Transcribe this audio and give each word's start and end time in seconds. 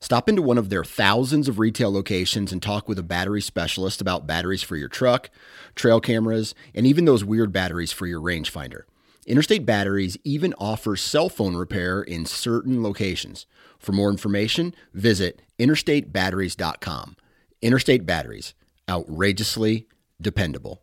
Stop 0.00 0.28
into 0.28 0.42
one 0.42 0.58
of 0.58 0.68
their 0.68 0.84
thousands 0.84 1.48
of 1.48 1.58
retail 1.58 1.92
locations 1.92 2.52
and 2.52 2.62
talk 2.62 2.88
with 2.88 2.98
a 2.98 3.02
battery 3.02 3.40
specialist 3.40 4.00
about 4.00 4.26
batteries 4.26 4.62
for 4.62 4.76
your 4.76 4.88
truck, 4.88 5.30
trail 5.74 6.00
cameras, 6.00 6.54
and 6.74 6.86
even 6.86 7.04
those 7.04 7.24
weird 7.24 7.52
batteries 7.52 7.92
for 7.92 8.06
your 8.06 8.20
rangefinder. 8.20 8.82
Interstate 9.26 9.66
Batteries 9.66 10.16
even 10.22 10.54
offers 10.54 11.00
cell 11.00 11.28
phone 11.28 11.56
repair 11.56 12.00
in 12.00 12.26
certain 12.26 12.82
locations. 12.82 13.46
For 13.78 13.90
more 13.90 14.10
information, 14.10 14.74
visit 14.94 15.42
interstatebatteries.com. 15.58 17.16
Interstate 17.60 18.06
Batteries, 18.06 18.54
outrageously 18.88 19.88
dependable. 20.20 20.82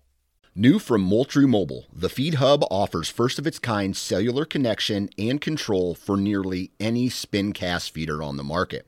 New 0.56 0.78
from 0.78 1.02
Moultrie 1.02 1.48
Mobile, 1.48 1.88
the 1.92 2.10
Feed 2.10 2.36
Hub 2.36 2.64
offers 2.70 3.10
first 3.10 3.40
of 3.40 3.48
its 3.48 3.58
kind 3.58 3.96
cellular 3.96 4.46
connection 4.46 5.10
and 5.18 5.42
control 5.42 5.96
for 5.96 6.16
nearly 6.18 6.72
any 6.80 7.10
spin 7.10 7.54
cast 7.54 7.92
feeder 7.92 8.22
on 8.22 8.38
the 8.38 8.44
market. 8.44 8.88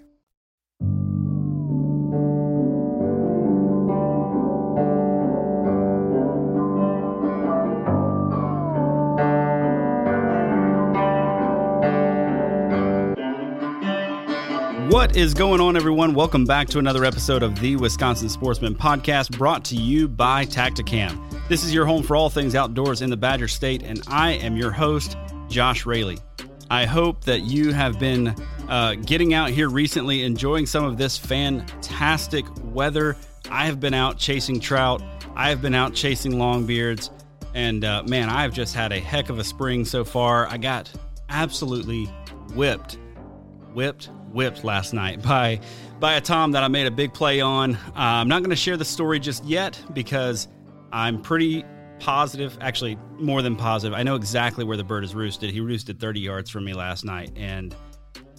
What 15.01 15.17
is 15.17 15.33
going 15.33 15.59
on, 15.59 15.75
everyone? 15.75 16.13
Welcome 16.13 16.45
back 16.45 16.67
to 16.67 16.77
another 16.77 17.05
episode 17.05 17.41
of 17.41 17.59
the 17.59 17.75
Wisconsin 17.75 18.29
Sportsman 18.29 18.75
Podcast 18.75 19.35
brought 19.35 19.65
to 19.65 19.75
you 19.75 20.07
by 20.07 20.45
Tactacam. 20.45 21.19
This 21.49 21.63
is 21.63 21.73
your 21.73 21.87
home 21.87 22.03
for 22.03 22.15
all 22.15 22.29
things 22.29 22.53
outdoors 22.53 23.01
in 23.01 23.09
the 23.09 23.17
Badger 23.17 23.47
State, 23.47 23.81
and 23.81 23.99
I 24.05 24.33
am 24.33 24.55
your 24.55 24.69
host, 24.69 25.17
Josh 25.49 25.87
Raley. 25.87 26.19
I 26.69 26.85
hope 26.85 27.23
that 27.23 27.39
you 27.39 27.73
have 27.73 27.97
been 27.97 28.35
uh, 28.69 28.93
getting 28.93 29.33
out 29.33 29.49
here 29.49 29.69
recently, 29.69 30.23
enjoying 30.23 30.67
some 30.67 30.83
of 30.83 30.99
this 30.99 31.17
fantastic 31.17 32.45
weather. 32.65 33.17
I 33.49 33.65
have 33.65 33.79
been 33.79 33.95
out 33.95 34.19
chasing 34.19 34.59
trout, 34.59 35.01
I 35.35 35.49
have 35.49 35.63
been 35.63 35.73
out 35.73 35.95
chasing 35.95 36.33
longbeards, 36.33 37.09
and 37.55 37.83
uh, 37.83 38.03
man, 38.03 38.29
I 38.29 38.43
have 38.43 38.53
just 38.53 38.75
had 38.75 38.91
a 38.91 38.99
heck 38.99 39.29
of 39.29 39.39
a 39.39 39.43
spring 39.43 39.83
so 39.83 40.05
far. 40.05 40.45
I 40.45 40.57
got 40.57 40.91
absolutely 41.27 42.05
whipped, 42.53 42.99
whipped, 43.73 44.11
whipped 44.33 44.63
last 44.63 44.93
night 44.93 45.21
by 45.27 45.59
by 45.99 46.13
a 46.15 46.21
tom 46.21 46.51
that 46.51 46.63
I 46.63 46.67
made 46.67 46.87
a 46.87 46.91
big 46.91 47.13
play 47.13 47.41
on. 47.41 47.75
Uh, 47.75 47.91
I'm 47.95 48.27
not 48.27 48.39
going 48.39 48.49
to 48.49 48.55
share 48.55 48.77
the 48.77 48.85
story 48.85 49.19
just 49.19 49.45
yet 49.45 49.79
because 49.93 50.47
I'm 50.91 51.21
pretty 51.21 51.63
positive, 51.99 52.57
actually 52.59 52.97
more 53.19 53.41
than 53.41 53.55
positive. 53.55 53.97
I 53.97 54.03
know 54.03 54.15
exactly 54.15 54.63
where 54.65 54.77
the 54.77 54.83
bird 54.83 55.03
is 55.03 55.13
roosted. 55.15 55.51
He 55.51 55.61
roosted 55.61 55.99
30 55.99 56.19
yards 56.19 56.49
from 56.49 56.65
me 56.65 56.73
last 56.73 57.05
night 57.05 57.31
and 57.35 57.75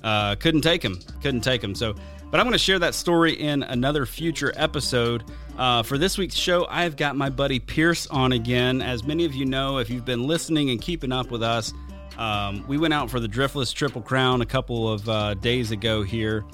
uh, 0.03 0.35
couldn't 0.35 0.63
take 0.63 0.85
him. 0.85 1.01
Couldn't 1.23 1.43
take 1.43 1.63
him. 1.63 1.75
So, 1.75 1.95
but 2.31 2.41
I'm 2.41 2.45
going 2.45 2.53
to 2.53 2.59
share 2.59 2.79
that 2.81 2.95
story 2.95 3.33
in 3.33 3.63
another 3.63 4.05
future 4.05 4.53
episode. 4.57 5.25
Uh, 5.57 5.83
for 5.83 5.99
this 5.99 6.19
week's 6.19 6.35
show, 6.35 6.67
I've 6.69 6.97
got 6.97 7.15
my 7.15 7.31
buddy 7.31 7.61
Pierce 7.61 8.07
on 8.09 8.33
again. 8.33 8.83
As 8.83 9.05
many 9.05 9.25
of 9.25 9.35
you 9.35 9.45
know, 9.45 9.79
if 9.79 9.89
you've 9.91 10.05
been 10.05 10.27
listening 10.27 10.71
and 10.71 10.81
keeping 10.81 11.13
up 11.13 11.31
with 11.31 11.43
us, 11.43 11.73
um, 12.19 12.65
we 12.67 12.79
went 12.79 12.95
out 12.95 13.11
for 13.11 13.21
the 13.21 13.29
Driftless 13.29 13.75
Triple 13.75 14.03
Crown 14.03 14.41
a 14.41 14.47
couple 14.47 14.91
of 14.91 15.09
uh, 15.09 15.35
days 15.35 15.71
ago 15.71 16.03
here, 16.03 16.45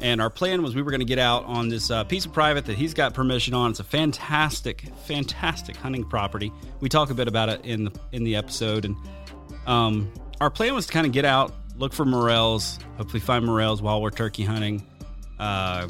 and 0.00 0.20
our 0.20 0.30
plan 0.30 0.62
was 0.62 0.74
we 0.74 0.82
were 0.82 0.90
going 0.90 1.00
to 1.00 1.06
get 1.06 1.18
out 1.18 1.44
on 1.44 1.68
this 1.68 1.90
uh, 1.90 2.04
piece 2.04 2.26
of 2.26 2.32
private 2.32 2.66
that 2.66 2.76
he's 2.76 2.94
got 2.94 3.14
permission 3.14 3.54
on. 3.54 3.70
It's 3.70 3.80
a 3.80 3.84
fantastic, 3.84 4.84
fantastic 5.06 5.76
hunting 5.76 6.04
property. 6.04 6.52
We 6.80 6.88
talk 6.88 7.10
a 7.10 7.14
bit 7.14 7.28
about 7.28 7.48
it 7.48 7.64
in 7.64 7.84
the 7.84 7.92
in 8.12 8.24
the 8.24 8.36
episode, 8.36 8.84
and 8.84 8.96
um, 9.66 10.12
our 10.40 10.50
plan 10.50 10.74
was 10.74 10.86
to 10.86 10.92
kind 10.92 11.06
of 11.06 11.12
get 11.12 11.24
out, 11.24 11.54
look 11.76 11.92
for 11.92 12.04
morels, 12.04 12.78
hopefully 12.96 13.20
find 13.20 13.44
morels 13.44 13.80
while 13.82 14.02
we're 14.02 14.10
turkey 14.10 14.44
hunting. 14.44 14.86
Uh, 15.38 15.88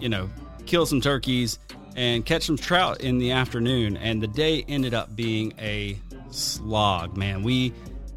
you 0.00 0.08
know, 0.08 0.28
kill 0.66 0.86
some 0.86 1.00
turkeys 1.00 1.58
and 1.96 2.26
catch 2.26 2.44
some 2.44 2.56
trout 2.56 3.00
in 3.00 3.18
the 3.18 3.32
afternoon. 3.32 3.96
And 3.96 4.22
the 4.22 4.26
day 4.26 4.64
ended 4.68 4.94
up 4.94 5.16
being 5.16 5.54
a 5.58 5.98
slog, 6.30 7.16
man. 7.16 7.42
We 7.42 7.72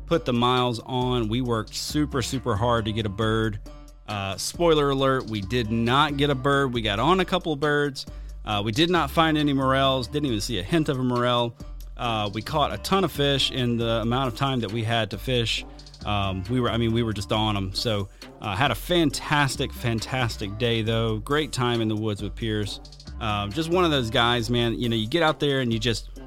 put 0.09 0.25
the 0.25 0.33
miles 0.33 0.79
on. 0.85 1.29
We 1.29 1.41
worked 1.41 1.75
super, 1.75 2.23
super 2.23 2.55
hard 2.55 2.85
to 2.85 2.91
get 2.91 3.05
a 3.05 3.09
bird. 3.09 3.59
Uh, 4.07 4.35
spoiler 4.37 4.89
alert, 4.89 5.29
we 5.29 5.39
did 5.39 5.69
not 5.69 6.17
get 6.17 6.31
a 6.31 6.35
bird. 6.35 6.73
We 6.73 6.81
got 6.81 6.97
on 6.97 7.19
a 7.19 7.25
couple 7.25 7.55
birds. 7.55 8.07
Uh, 8.43 8.63
we 8.65 8.71
did 8.71 8.89
not 8.89 9.11
find 9.11 9.37
any 9.37 9.53
morels, 9.53 10.07
didn't 10.07 10.25
even 10.25 10.41
see 10.41 10.57
a 10.57 10.63
hint 10.63 10.89
of 10.89 10.97
a 10.97 11.03
morel. 11.03 11.55
Uh, 11.95 12.27
we 12.33 12.41
caught 12.41 12.73
a 12.73 12.79
ton 12.79 13.03
of 13.03 13.11
fish 13.11 13.51
in 13.51 13.77
the 13.77 14.01
amount 14.01 14.29
of 14.29 14.35
time 14.35 14.59
that 14.61 14.71
we 14.71 14.83
had 14.83 15.11
to 15.11 15.19
fish. 15.19 15.63
Um, 16.05 16.43
we 16.49 16.59
were, 16.59 16.71
I 16.71 16.77
mean, 16.77 16.91
we 16.91 17.03
were 17.03 17.13
just 17.13 17.31
on 17.31 17.53
them. 17.53 17.71
So, 17.75 18.09
uh, 18.41 18.55
had 18.55 18.71
a 18.71 18.75
fantastic, 18.75 19.71
fantastic 19.71 20.57
day 20.57 20.81
though. 20.81 21.17
Great 21.17 21.51
time 21.51 21.81
in 21.81 21.87
the 21.87 21.95
woods 21.95 22.23
with 22.23 22.33
Pierce. 22.33 22.79
Um, 23.19 23.51
just 23.51 23.69
one 23.69 23.85
of 23.85 23.91
those 23.91 24.09
guys, 24.09 24.49
man. 24.49 24.79
You 24.79 24.89
know, 24.89 24.95
you 24.95 25.07
get 25.07 25.21
out 25.21 25.39
there 25.39 25.59
and 25.59 25.71
you 25.71 25.77
just 25.77 26.18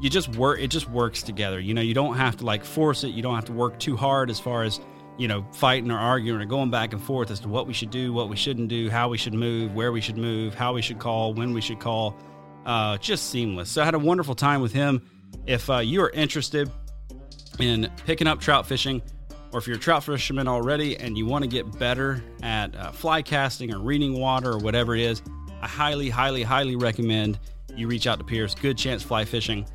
you 0.00 0.08
just 0.08 0.36
work 0.36 0.60
it 0.60 0.68
just 0.68 0.88
works 0.88 1.22
together. 1.22 1.58
You 1.58 1.74
know 1.74 1.80
you 1.80 1.94
don't 1.94 2.16
have 2.16 2.36
to 2.38 2.44
like 2.44 2.64
force 2.64 3.04
it. 3.04 3.08
You 3.08 3.22
don't 3.22 3.34
have 3.34 3.46
to 3.46 3.52
work 3.52 3.78
too 3.78 3.96
hard 3.96 4.30
as 4.30 4.38
far 4.38 4.62
as 4.62 4.80
you 5.16 5.26
know 5.28 5.44
fighting 5.52 5.90
or 5.90 5.98
arguing 5.98 6.40
or 6.40 6.44
going 6.44 6.70
back 6.70 6.92
and 6.92 7.02
forth 7.02 7.30
as 7.30 7.40
to 7.40 7.48
what 7.48 7.66
we 7.66 7.72
should 7.72 7.90
do 7.90 8.12
what 8.12 8.28
we 8.28 8.36
shouldn't 8.36 8.68
do 8.68 8.88
how 8.88 9.08
we 9.08 9.18
should 9.18 9.34
move 9.34 9.74
where 9.74 9.90
we 9.90 10.00
should 10.00 10.16
move 10.16 10.54
how 10.54 10.72
we 10.72 10.80
should 10.80 10.98
call 10.98 11.34
when 11.34 11.52
we 11.52 11.60
should 11.60 11.80
call. 11.80 12.16
Uh, 12.66 12.98
just 12.98 13.30
seamless. 13.30 13.70
So 13.70 13.82
i 13.82 13.84
had 13.84 13.94
a 13.94 13.98
wonderful 13.98 14.34
time 14.34 14.60
with 14.60 14.72
him. 14.72 15.02
If 15.46 15.70
uh, 15.70 15.78
you 15.78 16.02
are 16.02 16.10
interested 16.10 16.70
in 17.58 17.90
picking 18.04 18.26
up 18.26 18.40
trout 18.40 18.66
fishing 18.66 19.02
or 19.52 19.58
if 19.58 19.66
you're 19.66 19.76
a 19.76 19.80
trout 19.80 20.04
fisherman 20.04 20.46
already 20.46 20.96
and 20.98 21.16
you 21.16 21.24
want 21.24 21.42
to 21.42 21.48
get 21.48 21.78
better 21.78 22.22
at 22.42 22.76
uh, 22.76 22.92
fly 22.92 23.22
casting 23.22 23.72
or 23.72 23.78
reading 23.78 24.20
water 24.20 24.52
or 24.52 24.58
whatever 24.58 24.94
it 24.94 25.00
is 25.00 25.22
i 25.62 25.66
highly 25.66 26.10
highly 26.10 26.42
highly 26.42 26.76
recommend 26.76 27.38
you 27.74 27.88
reach 27.88 28.06
out 28.06 28.18
to 28.18 28.24
pierce. 28.24 28.54
Good 28.54 28.76
chance 28.76 29.02
fly 29.02 29.24
fishing 29.24 29.66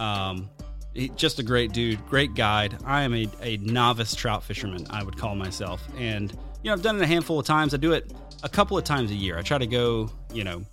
um, 0.00 0.50
he, 0.94 1.08
just 1.10 1.38
a 1.38 1.42
great 1.42 1.72
dude, 1.72 2.04
great 2.08 2.34
guide. 2.34 2.76
I 2.84 3.02
am 3.02 3.14
a, 3.14 3.28
a 3.42 3.56
novice 3.58 4.14
trout 4.14 4.42
fisherman, 4.42 4.86
I 4.90 5.02
would 5.02 5.16
call 5.16 5.36
myself. 5.36 5.86
And, 5.96 6.32
you 6.32 6.70
know, 6.70 6.72
I've 6.72 6.82
done 6.82 6.96
it 6.96 7.02
a 7.02 7.06
handful 7.06 7.38
of 7.38 7.46
times. 7.46 7.74
I 7.74 7.76
do 7.76 7.92
it 7.92 8.12
a 8.42 8.48
couple 8.48 8.76
of 8.76 8.84
times 8.84 9.10
a 9.10 9.14
year. 9.14 9.38
I 9.38 9.42
try 9.42 9.58
to 9.58 9.66
go, 9.66 10.10
you 10.32 10.42
know, 10.42 10.64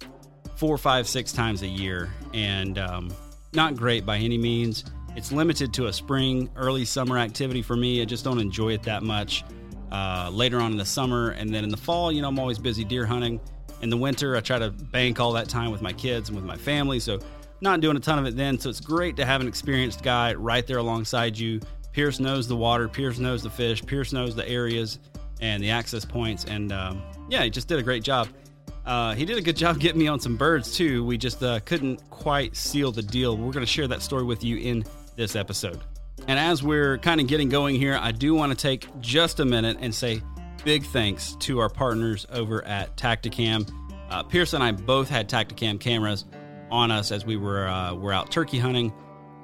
four, 0.56 0.78
five, 0.78 1.08
six 1.08 1.32
times 1.32 1.62
a 1.62 1.68
year. 1.68 2.10
And 2.34 2.80
um, 2.80 3.14
not 3.54 3.76
great 3.76 4.06
by 4.06 4.18
any 4.18 4.38
means. 4.38 4.86
It's 5.16 5.32
limited 5.32 5.74
to 5.76 5.88
a 5.88 5.94
spring, 5.94 6.50
early 6.56 6.86
summer 6.86 7.18
activity 7.18 7.62
for 7.62 7.76
me. 7.76 8.02
I 8.02 8.06
just 8.06 8.24
don't 8.24 8.40
enjoy 8.40 8.74
it 8.74 8.84
that 8.84 9.04
much. 9.04 9.44
Uh, 9.92 10.30
later 10.34 10.60
on 10.60 10.74
in 10.74 10.78
the 10.78 10.86
summer, 10.86 11.30
and 11.30 11.54
then 11.54 11.64
in 11.64 11.70
the 11.70 11.78
fall, 11.78 12.12
you 12.12 12.22
know, 12.22 12.28
I'm 12.28 12.38
always 12.40 12.60
busy 12.60 12.84
deer 12.84 13.06
hunting. 13.06 13.40
In 13.82 13.90
the 13.90 13.96
winter, 13.96 14.36
I 14.36 14.42
try 14.42 14.60
to 14.60 14.70
bank 14.70 15.20
all 15.20 15.32
that 15.34 15.48
time 15.48 15.72
with 15.72 15.82
my 15.82 15.94
kids 15.94 16.28
and 16.28 16.36
with 16.36 16.44
my 16.44 16.58
family. 16.58 17.00
So 17.00 17.20
not 17.62 17.82
doing 17.82 17.98
a 17.98 18.00
ton 18.00 18.20
of 18.20 18.26
it 18.26 18.36
then, 18.36 18.60
so 18.60 18.70
it's 18.70 18.80
great 18.80 19.18
to 19.18 19.26
have 19.26 19.42
an 19.42 19.48
experienced 19.48 20.04
guy 20.04 20.34
right 20.34 20.66
there 20.66 20.78
alongside 20.78 21.38
you. 21.38 21.60
Pierce 21.92 22.20
knows 22.20 22.48
the 22.48 22.56
water, 22.56 22.88
Pierce 22.88 23.18
knows 23.18 23.42
the 23.42 23.50
fish, 23.50 23.84
Pierce 23.86 24.14
knows 24.14 24.36
the 24.36 24.48
areas 24.48 25.00
and 25.42 25.64
the 25.64 25.72
access 25.72 26.06
points. 26.06 26.46
And 26.46 26.72
um, 26.72 27.02
yeah, 27.30 27.44
he 27.44 27.50
just 27.50 27.68
did 27.68 27.80
a 27.80 27.84
great 27.84 28.04
job. 28.04 28.28
Uh, 28.86 29.16
he 29.16 29.26
did 29.26 29.38
a 29.38 29.42
good 29.42 29.58
job 29.58 29.80
getting 29.80 30.00
me 30.00 30.08
on 30.08 30.20
some 30.20 30.38
birds 30.38 30.76
too. 30.76 31.04
We 31.04 31.18
just 31.18 31.42
uh, 31.44 31.60
couldn't 31.62 32.08
quite 32.10 32.56
seal 32.56 32.92
the 32.92 33.02
deal. 33.02 33.36
We're 33.36 33.52
going 33.52 33.66
to 33.66 33.72
share 33.72 33.88
that 33.88 34.02
story 34.02 34.24
with 34.24 34.44
you 34.44 34.58
in 34.58 34.86
this 35.16 35.36
episode. 35.36 35.82
And 36.28 36.40
as 36.40 36.64
we're 36.64 36.98
kind 36.98 37.22
of 37.22 37.28
getting 37.28 37.50
going 37.50 37.76
here, 37.76 37.98
I 38.00 38.12
do 38.12 38.34
want 38.34 38.52
to 38.52 38.58
take 38.58 38.88
just 39.00 39.40
a 39.40 39.46
minute 39.46 39.78
and 39.80 39.94
say 39.94 40.22
big 40.64 40.84
thanks 40.86 41.36
to 41.40 41.60
our 41.60 41.70
partners 41.70 42.26
over 42.32 42.64
at 42.66 42.96
Tactacam. 42.98 43.70
Uh, 44.10 44.24
Pierce 44.24 44.54
and 44.54 44.64
I 44.64 44.72
both 44.72 45.10
had 45.10 45.30
Tactacam 45.30 45.80
cameras 45.80 46.26
on 46.72 46.92
us 46.92 47.12
as 47.12 47.26
we 47.26 47.38
were 47.38 47.68
uh, 47.68 47.94
were 47.94 48.14
out 48.14 48.32
turkey 48.32 48.60
hunting. 48.60 48.94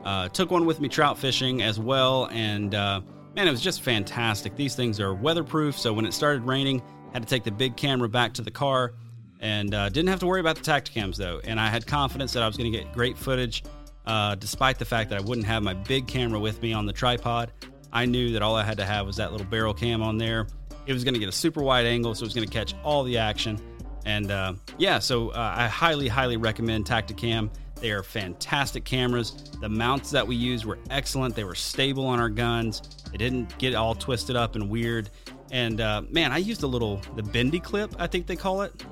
Uh, 0.03 0.27
took 0.29 0.51
one 0.51 0.65
with 0.65 0.81
me 0.81 0.89
trout 0.89 1.17
fishing 1.17 1.61
as 1.61 1.79
well, 1.79 2.25
and 2.31 2.75
uh, 2.75 2.99
man, 3.35 3.47
it 3.47 3.51
was 3.51 3.61
just 3.61 3.81
fantastic. 3.81 4.55
These 4.55 4.75
things 4.75 4.99
are 4.99 5.13
weatherproof, 5.13 5.77
so 5.77 5.93
when 5.93 6.05
it 6.05 6.13
started 6.13 6.43
raining, 6.43 6.81
had 7.13 7.23
to 7.23 7.29
take 7.29 7.43
the 7.43 7.51
big 7.51 7.77
camera 7.77 8.09
back 8.09 8.33
to 8.33 8.41
the 8.41 8.51
car, 8.51 8.93
and 9.39 9.73
uh, 9.73 9.89
didn't 9.89 10.09
have 10.09 10.19
to 10.19 10.27
worry 10.27 10.41
about 10.41 10.57
the 10.57 10.61
Tactacams 10.61 11.15
though. 11.15 11.39
And 11.43 11.59
I 11.59 11.67
had 11.67 11.87
confidence 11.87 12.33
that 12.33 12.43
I 12.43 12.47
was 12.47 12.57
going 12.57 12.71
to 12.71 12.77
get 12.77 12.91
great 12.91 13.17
footage, 13.17 13.63
uh, 14.05 14.35
despite 14.35 14.77
the 14.77 14.85
fact 14.85 15.09
that 15.11 15.19
I 15.19 15.21
wouldn't 15.21 15.47
have 15.47 15.63
my 15.63 15.73
big 15.73 16.07
camera 16.07 16.39
with 16.39 16.61
me 16.61 16.73
on 16.73 16.85
the 16.85 16.93
tripod. 16.93 17.51
I 17.93 18.05
knew 18.05 18.33
that 18.33 18.41
all 18.41 18.55
I 18.55 18.63
had 18.63 18.77
to 18.77 18.85
have 18.85 19.05
was 19.05 19.17
that 19.17 19.31
little 19.31 19.47
barrel 19.47 19.73
cam 19.73 20.01
on 20.01 20.17
there. 20.17 20.47
It 20.85 20.93
was 20.93 21.03
going 21.03 21.13
to 21.13 21.19
get 21.19 21.29
a 21.29 21.33
super 21.33 21.61
wide 21.61 21.85
angle, 21.85 22.13
so 22.15 22.23
it 22.23 22.25
was 22.25 22.33
going 22.33 22.47
to 22.47 22.53
catch 22.53 22.73
all 22.83 23.03
the 23.03 23.19
action. 23.19 23.61
And 24.05 24.31
uh, 24.31 24.53
yeah, 24.77 24.99
so 24.99 25.29
uh, 25.29 25.53
I 25.57 25.67
highly, 25.67 26.07
highly 26.07 26.37
recommend 26.37 26.85
Tactacam. 26.85 27.49
They 27.75 27.91
are 27.91 28.03
fantastic 28.03 28.85
cameras. 28.85 29.51
The 29.59 29.69
mounts 29.69 30.11
that 30.11 30.25
we 30.25 30.35
used 30.35 30.65
were 30.65 30.79
excellent. 30.89 31.35
They 31.35 31.43
were 31.43 31.55
stable 31.55 32.05
on 32.05 32.19
our 32.19 32.29
guns. 32.29 32.81
They 33.11 33.17
didn't 33.17 33.57
get 33.57 33.75
all 33.75 33.93
twisted 33.93 34.35
up 34.35 34.55
and 34.55 34.69
weird. 34.69 35.09
And 35.51 35.81
uh, 35.81 36.03
man, 36.09 36.31
I 36.31 36.37
used 36.37 36.63
a 36.63 36.67
little 36.67 37.01
the 37.15 37.23
bendy 37.23 37.59
clip, 37.59 37.93
I 37.99 38.07
think 38.07 38.25
they 38.25 38.35
call 38.35 38.61
it. 38.61 38.83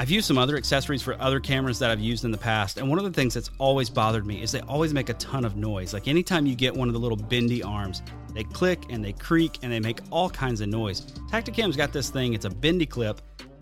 I've 0.00 0.10
used 0.10 0.28
some 0.28 0.38
other 0.38 0.56
accessories 0.56 1.02
for 1.02 1.20
other 1.20 1.40
cameras 1.40 1.80
that 1.80 1.90
I've 1.90 1.98
used 1.98 2.24
in 2.24 2.30
the 2.30 2.38
past, 2.38 2.78
and 2.78 2.88
one 2.88 3.00
of 3.00 3.04
the 3.04 3.10
things 3.10 3.34
that's 3.34 3.50
always 3.58 3.90
bothered 3.90 4.24
me 4.24 4.40
is 4.40 4.52
they 4.52 4.60
always 4.60 4.94
make 4.94 5.08
a 5.08 5.14
ton 5.14 5.44
of 5.44 5.56
noise. 5.56 5.92
Like 5.92 6.06
anytime 6.06 6.46
you 6.46 6.54
get 6.54 6.72
one 6.72 6.86
of 6.86 6.94
the 6.94 7.00
little 7.00 7.16
bendy 7.16 7.64
arms, 7.64 8.02
they 8.32 8.44
click 8.44 8.84
and 8.90 9.04
they 9.04 9.12
creak 9.12 9.58
and 9.62 9.72
they 9.72 9.80
make 9.80 9.98
all 10.12 10.30
kinds 10.30 10.60
of 10.60 10.68
noise. 10.68 11.00
Tactacam's 11.32 11.76
got 11.76 11.92
this 11.92 12.10
thing, 12.10 12.34
it's 12.34 12.44
a 12.44 12.50
bendy 12.50 12.86
clip, 12.86 13.20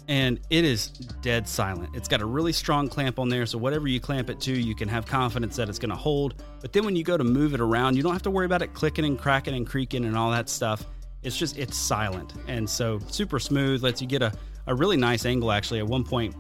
and 0.09 0.41
it 0.51 0.65
is 0.65 0.89
dead 0.89 1.49
silent. 1.49 1.91
It's 1.95 2.09
got 2.09 2.21
a 2.21 2.27
really 2.27 2.53
strong 2.53 2.89
clamp 2.89 3.19
on 3.19 3.29
there, 3.29 3.47
so 3.47 3.59
whatever 3.59 3.89
you 3.89 4.01
clamp 4.01 4.31
it 4.31 4.41
to, 4.43 4.53
you 4.53 4.75
can 4.75 4.89
have 4.89 5.07
confidence 5.07 5.57
that 5.57 5.69
it's 5.69 5.79
going 5.79 5.91
to 5.91 5.97
hold. 5.97 6.43
But 6.61 6.73
then 6.73 6.85
when 6.85 6.97
you 6.97 7.03
go 7.03 7.17
to 7.17 7.25
move 7.25 7.55
it 7.55 7.61
around, 7.61 7.97
you 7.97 8.03
don't 8.03 8.13
have 8.13 8.23
to 8.23 8.31
worry 8.31 8.47
about 8.47 8.63
it 8.63 8.75
clicking 8.75 9.05
and 9.05 9.19
cracking 9.19 9.55
and 9.55 9.67
creaking 9.67 10.05
and 10.05 10.17
all 10.17 10.31
that 10.31 10.49
stuff. 10.49 10.85
It's 11.23 11.37
just 11.37 11.59
it's 11.59 11.77
silent, 11.77 12.35
and 12.47 12.71
so 12.71 13.01
super 13.09 13.41
smooth. 13.41 13.83
Lets 13.83 14.01
you 14.01 14.07
get 14.07 14.23
a 14.23 14.33
a 14.69 14.75
really 14.75 14.97
nice 14.97 15.27
angle. 15.27 15.51
Actually, 15.51 15.81
at 15.81 15.87
one 15.87 16.05
point, 16.05 16.37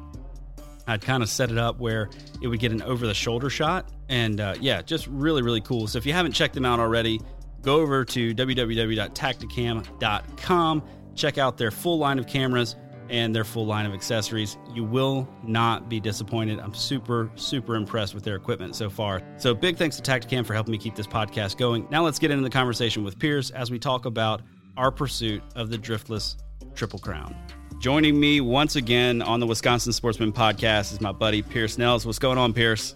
I'd 0.86 1.02
kind 1.02 1.24
of 1.24 1.28
set 1.28 1.50
it 1.50 1.58
up 1.58 1.80
where 1.80 2.08
it 2.40 2.46
would 2.46 2.60
get 2.60 2.70
an 2.70 2.82
over 2.82 3.04
the 3.06 3.14
shoulder 3.14 3.50
shot, 3.50 3.90
and 4.08 4.40
uh, 4.40 4.54
yeah, 4.60 4.82
just 4.82 5.08
really 5.08 5.42
really 5.42 5.60
cool. 5.60 5.88
So 5.88 5.98
if 5.98 6.06
you 6.06 6.12
haven't 6.12 6.32
checked 6.32 6.54
them 6.54 6.64
out 6.64 6.78
already, 6.78 7.20
go 7.62 7.80
over 7.80 8.04
to 8.04 8.32
www.tactacam.com. 8.34 10.82
Check 11.16 11.38
out 11.38 11.56
their 11.56 11.70
full 11.70 11.98
line 11.98 12.18
of 12.20 12.26
cameras 12.26 12.76
and 13.10 13.34
their 13.34 13.44
full 13.44 13.66
line 13.66 13.86
of 13.86 13.94
accessories. 13.94 14.56
You 14.72 14.84
will 14.84 15.28
not 15.42 15.88
be 15.88 16.00
disappointed. 16.00 16.58
I'm 16.60 16.74
super, 16.74 17.30
super 17.34 17.76
impressed 17.76 18.14
with 18.14 18.24
their 18.24 18.36
equipment 18.36 18.74
so 18.74 18.90
far. 18.90 19.22
So, 19.36 19.54
big 19.54 19.76
thanks 19.76 19.96
to 19.98 20.02
Tactacam 20.02 20.44
for 20.44 20.54
helping 20.54 20.72
me 20.72 20.78
keep 20.78 20.94
this 20.94 21.06
podcast 21.06 21.56
going. 21.56 21.86
Now, 21.90 22.04
let's 22.04 22.18
get 22.18 22.30
into 22.30 22.42
the 22.42 22.50
conversation 22.50 23.04
with 23.04 23.18
Pierce 23.18 23.50
as 23.50 23.70
we 23.70 23.78
talk 23.78 24.04
about 24.04 24.42
our 24.76 24.90
pursuit 24.90 25.42
of 25.54 25.70
the 25.70 25.78
driftless 25.78 26.36
Triple 26.74 26.98
Crown. 26.98 27.34
Joining 27.78 28.18
me 28.18 28.40
once 28.40 28.76
again 28.76 29.20
on 29.22 29.40
the 29.40 29.46
Wisconsin 29.46 29.92
Sportsman 29.92 30.32
podcast 30.32 30.92
is 30.92 31.00
my 31.00 31.12
buddy 31.12 31.42
Pierce 31.42 31.76
Nels. 31.76 32.06
What's 32.06 32.18
going 32.18 32.38
on, 32.38 32.52
Pierce? 32.52 32.94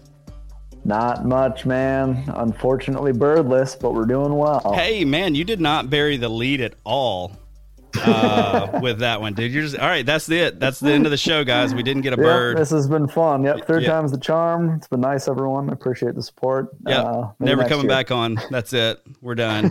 Not 0.83 1.25
much, 1.25 1.65
man. 1.65 2.23
Unfortunately, 2.35 3.11
birdless, 3.11 3.75
but 3.79 3.93
we're 3.93 4.05
doing 4.05 4.35
well. 4.35 4.73
Hey, 4.73 5.05
man, 5.05 5.35
you 5.35 5.43
did 5.43 5.61
not 5.61 5.91
bury 5.91 6.17
the 6.17 6.29
lead 6.29 6.61
at 6.61 6.73
all 6.83 7.37
uh, 7.97 8.79
with 8.81 8.99
that 8.99 9.21
one, 9.21 9.33
dude. 9.33 9.51
You're 9.51 9.63
just 9.63 9.77
all 9.77 9.87
right. 9.87 10.05
That's 10.05 10.29
it. 10.29 10.59
That's 10.59 10.79
the 10.79 10.91
end 10.91 11.05
of 11.05 11.11
the 11.11 11.17
show, 11.17 11.43
guys. 11.43 11.73
We 11.75 11.83
didn't 11.83 12.01
get 12.03 12.13
a 12.13 12.17
Yep, 12.17 12.23
bird. 12.25 12.57
this 12.57 12.69
has 12.71 12.87
been 12.87 13.07
fun. 13.07 13.43
Yep, 13.43 13.65
third 13.67 13.83
Yep. 13.83 13.91
time's 13.91 14.11
the 14.11 14.17
charm. 14.19 14.69
It's 14.75 14.87
been 14.87 15.01
nice, 15.01 15.27
everyone. 15.27 15.69
I 15.69 15.73
appreciate 15.73 16.15
the 16.15 16.23
support. 16.23 16.69
Yeah, 16.87 17.01
Uh, 17.01 17.31
never 17.39 17.63
coming 17.63 17.85
year. 17.85 17.89
back 17.89 18.11
on. 18.11 18.37
That's 18.49 18.73
it. 18.73 18.99
We're 19.21 19.35
done. 19.35 19.69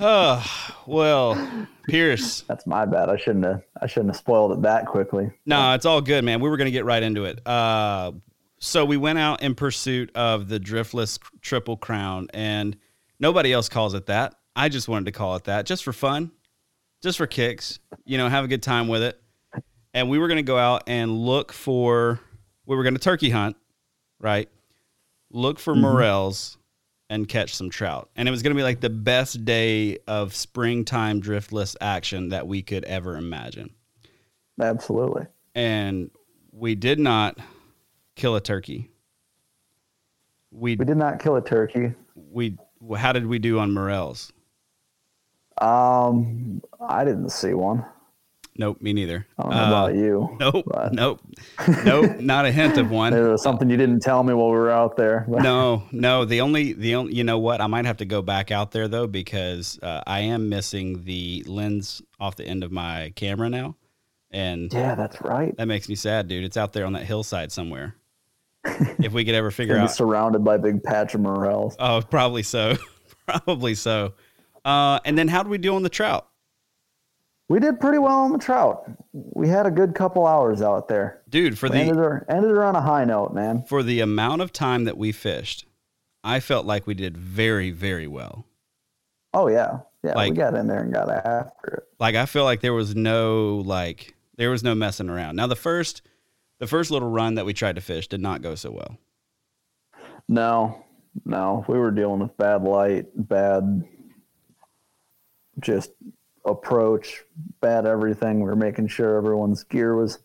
oh, 0.00 0.44
well, 0.86 1.66
Pierce. 1.88 2.42
That's 2.42 2.66
my 2.66 2.84
bad. 2.84 3.08
I 3.08 3.16
shouldn't 3.16 3.44
have. 3.44 3.62
I 3.80 3.86
shouldn't 3.86 4.10
have 4.10 4.16
spoiled 4.18 4.52
it 4.52 4.62
that 4.62 4.86
quickly. 4.86 5.30
No, 5.46 5.74
it's 5.74 5.86
all 5.86 6.00
good, 6.00 6.24
man. 6.24 6.40
We 6.40 6.48
were 6.48 6.56
going 6.56 6.66
to 6.66 6.72
get 6.72 6.84
right 6.84 7.02
into 7.02 7.24
it. 7.24 7.46
Uh, 7.46 8.12
so 8.58 8.84
we 8.84 8.96
went 8.96 9.18
out 9.18 9.42
in 9.42 9.54
pursuit 9.54 10.10
of 10.16 10.48
the 10.48 10.58
driftless 10.58 11.18
triple 11.40 11.76
crown, 11.76 12.28
and 12.34 12.76
nobody 13.20 13.52
else 13.52 13.68
calls 13.68 13.94
it 13.94 14.06
that. 14.06 14.34
I 14.56 14.68
just 14.68 14.88
wanted 14.88 15.04
to 15.06 15.12
call 15.12 15.36
it 15.36 15.44
that, 15.44 15.66
just 15.66 15.84
for 15.84 15.92
fun, 15.92 16.32
just 17.02 17.18
for 17.18 17.26
kicks. 17.26 17.78
You 18.04 18.18
know, 18.18 18.28
have 18.28 18.44
a 18.44 18.48
good 18.48 18.62
time 18.62 18.88
with 18.88 19.02
it. 19.02 19.20
And 19.94 20.08
we 20.08 20.18
were 20.18 20.28
going 20.28 20.36
to 20.36 20.42
go 20.42 20.58
out 20.58 20.84
and 20.86 21.16
look 21.16 21.52
for. 21.52 22.20
We 22.66 22.76
were 22.76 22.82
going 22.82 22.94
to 22.94 23.00
turkey 23.00 23.30
hunt, 23.30 23.56
right? 24.20 24.48
Look 25.30 25.58
for 25.58 25.72
mm-hmm. 25.72 25.82
morels 25.82 26.58
and 27.10 27.28
catch 27.28 27.54
some 27.54 27.70
trout. 27.70 28.10
And 28.16 28.28
it 28.28 28.30
was 28.30 28.42
going 28.42 28.54
to 28.54 28.58
be 28.58 28.62
like 28.62 28.80
the 28.80 28.90
best 28.90 29.44
day 29.44 29.98
of 30.06 30.34
springtime 30.34 31.22
driftless 31.22 31.76
action 31.80 32.30
that 32.30 32.46
we 32.46 32.62
could 32.62 32.84
ever 32.84 33.16
imagine 33.16 33.70
Absolutely. 34.60 35.26
and 35.54 36.10
we 36.52 36.74
did 36.74 36.98
not 36.98 37.38
kill 38.16 38.36
a 38.36 38.40
turkey. 38.40 38.90
We 40.50 40.76
We 40.76 40.84
did 40.84 40.96
not 40.96 41.20
kill 41.20 41.36
a 41.36 41.42
turkey. 41.42 41.94
we 42.14 42.58
how 42.96 43.12
did 43.12 43.26
we 43.26 43.38
do 43.38 43.58
on 43.58 43.72
morels? 43.72 44.32
Um, 45.60 46.62
I 46.80 47.04
didn't 47.04 47.30
see 47.30 47.54
one. 47.54 47.84
Nope, 48.60 48.82
me 48.82 48.92
neither. 48.92 49.24
I 49.38 49.42
don't 49.44 49.52
know 49.52 49.56
Uh, 49.62 49.68
about 49.68 49.94
you. 49.94 50.36
Nope, 50.40 50.64
but 50.66 50.92
nope, 50.92 51.20
nope, 51.84 52.18
not 52.18 52.44
a 52.44 52.50
hint 52.50 52.76
of 52.76 52.90
one. 52.90 53.12
There 53.18 53.30
was 53.30 53.40
something 53.42 53.70
you 53.70 53.76
didn't 53.76 54.00
tell 54.00 54.24
me 54.24 54.34
while 54.34 54.48
we 54.50 54.56
were 54.56 54.70
out 54.70 54.96
there. 54.96 55.26
but- 55.28 55.42
No, 55.44 55.84
no. 55.92 56.24
The 56.24 56.40
only, 56.40 56.72
the 56.72 56.96
only, 56.96 57.14
you 57.14 57.22
know 57.22 57.38
what? 57.38 57.60
I 57.60 57.68
might 57.68 57.84
have 57.84 57.98
to 57.98 58.04
go 58.04 58.20
back 58.20 58.50
out 58.50 58.72
there 58.72 58.88
though 58.88 59.06
because 59.06 59.78
uh, 59.80 60.02
I 60.08 60.20
am 60.20 60.48
missing 60.48 61.04
the 61.04 61.44
lens 61.46 62.02
off 62.18 62.34
the 62.34 62.44
end 62.46 62.64
of 62.64 62.72
my 62.72 63.12
camera 63.14 63.48
now, 63.48 63.76
and 64.32 64.72
Yeah, 64.72 64.96
that's 64.96 65.20
right. 65.22 65.56
that 65.56 65.66
makes 65.68 65.88
me 65.88 65.94
sad, 65.94 66.26
dude. 66.26 66.42
It's 66.42 66.56
out 66.56 66.72
there 66.72 66.84
on 66.84 66.94
that 66.94 67.04
hillside 67.04 67.52
somewhere. 67.52 67.94
if 68.64 69.12
we 69.12 69.24
could 69.24 69.36
ever 69.36 69.50
figure 69.52 69.76
out, 69.78 69.92
surrounded 69.92 70.42
by 70.42 70.56
a 70.56 70.58
big 70.58 70.82
patch 70.82 71.14
of 71.14 71.20
morels. 71.20 71.76
Oh, 71.78 72.02
probably 72.10 72.42
so. 72.42 72.76
probably 73.28 73.76
so. 73.76 74.14
Uh, 74.64 74.98
and 75.04 75.16
then 75.16 75.28
how 75.28 75.42
do 75.42 75.48
we 75.50 75.58
do 75.58 75.74
on 75.74 75.82
the 75.82 75.88
trout? 75.88 76.28
We 77.48 77.60
did 77.60 77.80
pretty 77.80 77.98
well 77.98 78.18
on 78.18 78.32
the 78.32 78.38
trout. 78.38 78.90
We 79.12 79.48
had 79.48 79.64
a 79.64 79.70
good 79.70 79.94
couple 79.94 80.26
hours 80.26 80.60
out 80.60 80.88
there. 80.88 81.22
Dude, 81.30 81.58
for 81.58 81.68
We 81.70 81.78
ended 81.78 81.96
the 81.96 82.00
her, 82.00 82.26
ended 82.28 82.50
her 82.50 82.62
on 82.62 82.76
a 82.76 82.80
high 82.82 83.04
note, 83.04 83.32
man. 83.32 83.62
for 83.64 83.82
the 83.82 84.00
amount 84.00 84.42
of 84.42 84.52
time 84.52 84.84
that 84.84 84.98
we 84.98 85.12
fished, 85.12 85.64
I 86.22 86.40
felt 86.40 86.66
like 86.66 86.86
we 86.86 86.92
did 86.94 87.16
very, 87.16 87.70
very 87.70 88.06
well. 88.06 88.44
Oh 89.32 89.48
yeah, 89.48 89.80
yeah. 90.02 90.14
Like- 90.14 90.30
we 90.32 90.36
got 90.36 90.54
in 90.54 90.66
there 90.66 90.80
and 90.82 90.92
got 90.92 91.08
after 91.08 91.68
it. 91.68 91.88
Like 91.98 92.16
I 92.16 92.26
feel 92.26 92.44
like 92.44 92.60
there 92.60 92.74
was 92.74 92.94
no 92.94 93.62
like 93.64 94.14
there 94.36 94.50
was 94.50 94.62
no 94.62 94.74
messing 94.74 95.08
around. 95.08 95.36
Now 95.36 95.46
the 95.46 95.56
first 95.56 96.02
the 96.58 96.66
first 96.66 96.90
little 96.90 97.10
run 97.10 97.36
that 97.36 97.46
we 97.46 97.54
tried 97.54 97.76
to 97.76 97.80
fish 97.80 98.08
did 98.08 98.20
not 98.20 98.42
go 98.42 98.54
so 98.56 98.70
well. 98.72 98.98
No, 100.28 100.84
no, 101.24 101.64
we 101.68 101.78
were 101.78 101.90
dealing 101.90 102.20
with 102.20 102.36
bad 102.36 102.62
light, 102.62 103.06
bad, 103.14 103.84
just 105.60 105.90
approach, 106.44 107.24
bat 107.60 107.86
everything. 107.86 108.40
We 108.40 108.46
were 108.46 108.56
making 108.56 108.88
sure 108.88 109.16
everyone's 109.16 109.64
gear 109.64 109.94
was 109.96 110.18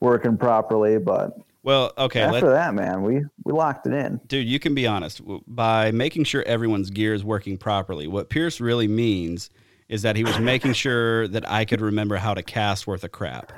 working 0.00 0.36
properly, 0.36 0.98
but 0.98 1.38
Well, 1.62 1.92
okay, 1.98 2.22
after 2.22 2.46
let, 2.48 2.52
that, 2.52 2.74
man, 2.74 3.02
we 3.02 3.22
we 3.44 3.52
locked 3.52 3.86
it 3.86 3.92
in. 3.92 4.20
dude, 4.26 4.46
you 4.46 4.58
can 4.58 4.74
be 4.74 4.86
honest 4.86 5.20
by 5.46 5.90
making 5.92 6.24
sure 6.24 6.42
everyone's 6.46 6.90
gear 6.90 7.14
is 7.14 7.24
working 7.24 7.56
properly. 7.58 8.06
What 8.06 8.28
Pierce 8.30 8.60
really 8.60 8.88
means 8.88 9.50
is 9.88 10.02
that 10.02 10.16
he 10.16 10.24
was 10.24 10.38
making 10.38 10.72
sure 10.72 11.26
that 11.28 11.50
I 11.50 11.64
could 11.64 11.80
remember 11.80 12.16
how 12.16 12.34
to 12.34 12.42
cast 12.42 12.86
worth 12.86 13.02
of 13.04 13.12
crap 13.12 13.52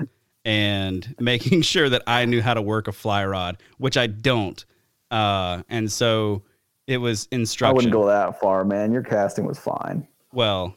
and 0.45 1.15
making 1.21 1.63
sure 1.63 1.89
that 1.89 2.03
I 2.07 2.25
knew 2.25 2.41
how 2.43 2.55
to 2.55 2.63
work 2.63 2.89
a 2.89 2.93
fly 2.93 3.25
rod, 3.25 3.59
which 3.79 3.97
I 3.97 4.07
don't. 4.07 4.65
Uh, 5.11 5.63
and 5.69 5.93
so 5.93 6.43
it 6.87 6.97
was 6.97 7.29
instruction. 7.31 7.71
I 7.71 7.75
wouldn't 7.75 7.93
go 7.93 8.07
that 8.07 8.41
far, 8.41 8.65
man. 8.65 8.93
Your 8.93 9.03
casting 9.03 9.45
was 9.47 9.59
fine. 9.59 10.07
well, 10.33 10.75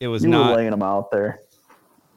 it 0.00 0.08
was 0.08 0.22
You 0.22 0.28
not. 0.30 0.50
were 0.50 0.56
laying 0.56 0.70
them 0.70 0.82
out 0.82 1.10
there. 1.10 1.40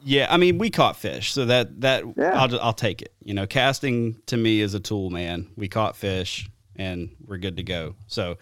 Yeah, 0.04 0.26
I 0.28 0.36
mean, 0.36 0.58
we 0.58 0.70
caught 0.70 0.96
fish, 0.96 1.32
so 1.32 1.44
that 1.46 1.80
that 1.82 2.04
Yeah. 2.16 2.32
I'll 2.40 2.60
I'll 2.60 2.72
take 2.72 3.02
it. 3.02 3.12
You 3.22 3.34
know, 3.34 3.46
casting 3.46 4.20
to 4.26 4.36
me 4.36 4.60
is 4.60 4.74
a 4.74 4.80
tool, 4.80 5.10
man. 5.10 5.50
We 5.56 5.68
caught 5.68 5.94
fish, 5.96 6.48
and 6.76 7.10
we're 7.24 7.36
good 7.38 7.56
to 7.58 7.62
go. 7.62 7.94
So, 8.08 8.36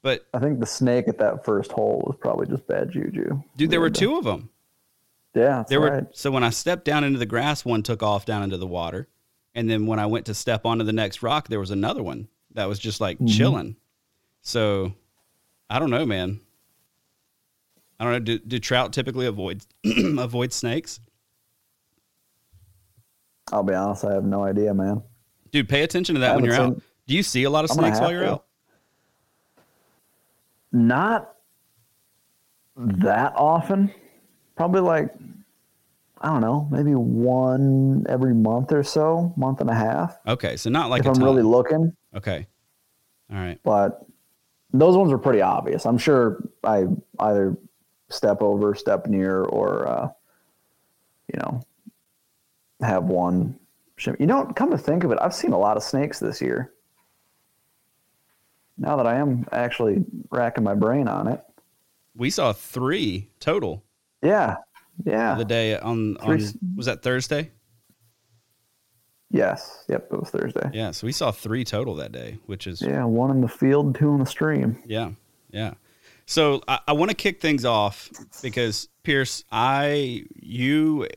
but 0.00 0.26
I 0.32 0.38
think 0.38 0.60
the 0.60 0.66
snake 0.66 1.06
at 1.08 1.18
that 1.18 1.44
first 1.44 1.72
hole 1.72 2.02
was 2.06 2.16
probably 2.20 2.46
just 2.46 2.66
bad 2.66 2.90
juju. 2.90 3.42
dude, 3.56 3.70
there 3.70 3.80
were 3.82 3.90
two 3.90 4.16
of 4.16 4.24
them. 4.24 4.48
Yeah, 5.34 5.56
that's 5.58 5.68
there 5.70 5.80
right. 5.80 5.92
were 6.04 6.08
so 6.12 6.30
when 6.30 6.42
I 6.44 6.50
stepped 6.50 6.84
down 6.86 7.04
into 7.04 7.18
the 7.18 7.26
grass, 7.26 7.64
one 7.66 7.82
took 7.82 8.02
off 8.02 8.24
down 8.24 8.42
into 8.42 8.56
the 8.56 8.66
water, 8.66 9.06
and 9.54 9.68
then 9.68 9.84
when 9.86 9.98
I 9.98 10.06
went 10.06 10.24
to 10.26 10.34
step 10.34 10.64
onto 10.64 10.84
the 10.84 10.92
next 10.94 11.22
rock, 11.22 11.48
there 11.48 11.60
was 11.60 11.70
another 11.70 12.02
one 12.02 12.28
that 12.54 12.66
was 12.66 12.78
just 12.78 13.00
like 13.00 13.16
Mm-hmm. 13.18 13.26
chilling. 13.26 13.76
So 14.40 14.94
I 15.68 15.78
don't 15.78 15.90
know, 15.90 16.06
man. 16.06 16.40
I 17.98 18.04
don't 18.04 18.12
know. 18.12 18.18
Do, 18.20 18.38
do 18.38 18.58
trout 18.58 18.92
typically 18.92 19.26
avoid 19.26 19.64
avoid 20.18 20.52
snakes? 20.52 21.00
I'll 23.52 23.62
be 23.62 23.74
honest, 23.74 24.04
I 24.04 24.12
have 24.12 24.24
no 24.24 24.42
idea, 24.42 24.72
man. 24.74 25.02
Dude, 25.50 25.68
pay 25.68 25.82
attention 25.82 26.14
to 26.16 26.20
that 26.22 26.34
when 26.34 26.44
you're 26.44 26.54
haven't 26.54 26.76
out. 26.76 26.82
Do 27.06 27.14
you 27.14 27.22
see 27.22 27.44
a 27.44 27.50
lot 27.50 27.64
of 27.64 27.70
snakes 27.70 28.00
while 28.00 28.10
you're 28.10 28.22
to. 28.22 28.32
out? 28.32 28.44
Not 30.72 31.34
that 32.76 33.34
often. 33.36 33.92
Probably 34.56 34.80
like 34.80 35.14
I 36.20 36.28
don't 36.28 36.40
know, 36.40 36.66
maybe 36.70 36.94
one 36.94 38.06
every 38.08 38.34
month 38.34 38.72
or 38.72 38.82
so, 38.82 39.34
month 39.36 39.60
and 39.60 39.68
a 39.68 39.74
half. 39.74 40.18
Okay, 40.26 40.56
so 40.56 40.70
not 40.70 40.88
like 40.88 41.00
if 41.00 41.06
I'm 41.06 41.14
ton. 41.14 41.22
really 41.24 41.42
looking. 41.42 41.94
okay, 42.16 42.46
all 43.30 43.36
right. 43.36 43.60
But 43.62 44.06
those 44.72 44.96
ones 44.96 45.12
are 45.12 45.18
pretty 45.18 45.42
obvious. 45.42 45.84
I'm 45.84 45.98
sure 45.98 46.42
I 46.64 46.86
either 47.18 47.56
step 48.10 48.42
over, 48.42 48.74
step 48.74 49.06
near, 49.06 49.44
or 49.44 49.88
uh, 49.88 50.08
you 51.32 51.40
know, 51.40 51.60
have 52.80 53.04
one. 53.04 53.58
shim- 53.98 54.18
You 54.20 54.26
know, 54.26 54.44
come 54.56 54.70
to 54.70 54.78
think 54.78 55.04
of 55.04 55.10
it, 55.12 55.18
I've 55.20 55.34
seen 55.34 55.52
a 55.52 55.58
lot 55.58 55.76
of 55.76 55.82
snakes 55.82 56.18
this 56.18 56.40
year. 56.40 56.72
Now 58.76 58.96
that 58.96 59.06
I 59.06 59.14
am 59.16 59.46
actually 59.52 60.04
racking 60.30 60.64
my 60.64 60.74
brain 60.74 61.06
on 61.08 61.28
it, 61.28 61.40
We 62.16 62.30
saw 62.30 62.52
three 62.52 63.30
total 63.40 63.84
yeah, 64.22 64.56
yeah, 65.04 65.34
the 65.36 65.44
day 65.44 65.78
on, 65.78 66.16
on 66.18 66.38
Three 66.38 66.50
was 66.76 66.86
that 66.86 67.02
Thursday? 67.02 67.50
yes, 69.30 69.84
yep, 69.88 70.08
it 70.12 70.18
was 70.18 70.30
Thursday. 70.30 70.70
Yeah, 70.72 70.90
so 70.92 71.06
we 71.06 71.12
saw 71.12 71.30
three 71.30 71.64
total 71.64 71.94
that 71.96 72.10
day, 72.12 72.38
which 72.46 72.66
is 72.66 72.80
Yeah, 72.82 73.04
one 73.04 73.30
in 73.30 73.40
the 73.40 73.48
field, 73.48 73.94
two 73.96 74.10
in 74.12 74.18
the 74.18 74.26
stream. 74.26 74.76
Yeah, 74.86 75.10
yeah. 75.50 75.74
So 76.26 76.62
I, 76.66 76.80
I 76.88 76.92
want 76.92 77.10
to 77.10 77.16
kick 77.16 77.40
things 77.40 77.64
off 77.64 78.10
because 78.42 78.88
Pierce, 79.02 79.44
I, 79.50 80.24
you, 80.34 81.08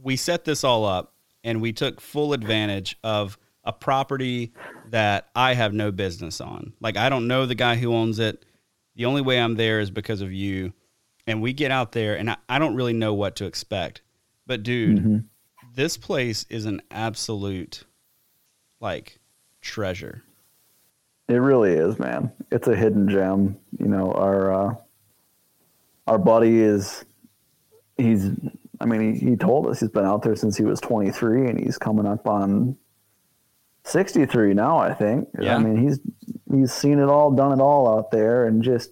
we 0.00 0.16
set 0.16 0.44
this 0.44 0.64
all 0.64 0.84
up 0.84 1.14
and 1.44 1.60
we 1.60 1.72
took 1.72 2.00
full 2.00 2.32
advantage 2.32 2.96
of 3.02 3.38
a 3.64 3.72
property 3.72 4.52
that 4.90 5.28
I 5.34 5.54
have 5.54 5.74
no 5.74 5.90
business 5.90 6.40
on. 6.40 6.72
Like 6.80 6.96
I 6.96 7.08
don't 7.08 7.26
know 7.28 7.46
the 7.46 7.54
guy 7.54 7.76
who 7.76 7.94
owns 7.94 8.18
it. 8.18 8.44
The 8.96 9.04
only 9.04 9.20
way 9.20 9.40
I'm 9.40 9.54
there 9.54 9.80
is 9.80 9.90
because 9.90 10.22
of 10.22 10.32
you. 10.32 10.72
And 11.26 11.42
we 11.42 11.52
get 11.52 11.70
out 11.70 11.92
there 11.92 12.16
and 12.16 12.30
I, 12.30 12.36
I 12.48 12.58
don't 12.58 12.74
really 12.74 12.94
know 12.94 13.12
what 13.12 13.36
to 13.36 13.44
expect. 13.44 14.00
But 14.46 14.62
dude, 14.62 14.98
mm-hmm. 14.98 15.18
this 15.74 15.98
place 15.98 16.46
is 16.48 16.64
an 16.64 16.80
absolute 16.90 17.84
like 18.80 19.18
treasure. 19.60 20.22
It 21.28 21.36
really 21.36 21.72
is, 21.72 21.98
man. 21.98 22.32
It's 22.50 22.68
a 22.68 22.76
hidden 22.76 23.08
gem. 23.08 23.58
You 23.78 23.86
know, 23.88 24.12
our 24.12 24.52
uh, 24.52 24.74
our 26.06 26.18
buddy 26.18 26.60
is 26.60 27.04
he's. 27.96 28.30
I 28.80 28.86
mean, 28.86 29.14
he, 29.14 29.30
he 29.30 29.36
told 29.36 29.66
us 29.66 29.80
he's 29.80 29.90
been 29.90 30.04
out 30.04 30.22
there 30.22 30.36
since 30.36 30.56
he 30.56 30.62
was 30.62 30.80
23, 30.80 31.48
and 31.48 31.58
he's 31.58 31.78
coming 31.78 32.06
up 32.06 32.28
on 32.28 32.76
63 33.84 34.54
now. 34.54 34.78
I 34.78 34.94
think. 34.94 35.28
Yeah. 35.38 35.56
I 35.56 35.58
mean, 35.58 35.76
he's 35.76 36.00
he's 36.50 36.72
seen 36.72 36.98
it 36.98 37.08
all, 37.08 37.30
done 37.30 37.52
it 37.52 37.62
all 37.62 37.98
out 37.98 38.10
there, 38.10 38.46
and 38.46 38.62
just 38.62 38.90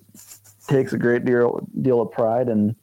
takes 0.66 0.92
a 0.92 0.98
great 0.98 1.24
deal 1.24 1.66
deal 1.80 2.02
of 2.02 2.10
pride 2.10 2.48
in 2.48 2.76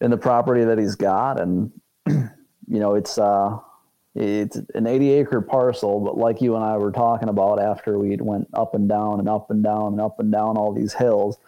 in 0.00 0.10
the 0.10 0.16
property 0.16 0.64
that 0.64 0.78
he's 0.78 0.96
got, 0.96 1.40
and 1.40 1.70
you 2.08 2.30
know, 2.66 2.96
it's 2.96 3.18
uh 3.18 3.56
it's 4.14 4.56
an 4.74 4.86
80 4.86 5.10
acre 5.10 5.40
parcel, 5.40 6.00
but 6.00 6.16
like 6.16 6.40
you 6.40 6.54
and 6.54 6.64
I 6.64 6.76
were 6.76 6.92
talking 6.92 7.28
about 7.28 7.60
after 7.60 7.98
we 7.98 8.16
went 8.16 8.48
up 8.54 8.74
and 8.74 8.88
down 8.88 9.18
and 9.18 9.28
up 9.28 9.50
and 9.50 9.62
down 9.62 9.92
and 9.92 10.00
up 10.00 10.20
and 10.20 10.30
down 10.30 10.56
all 10.56 10.72
these 10.72 10.92
hills, 10.92 11.38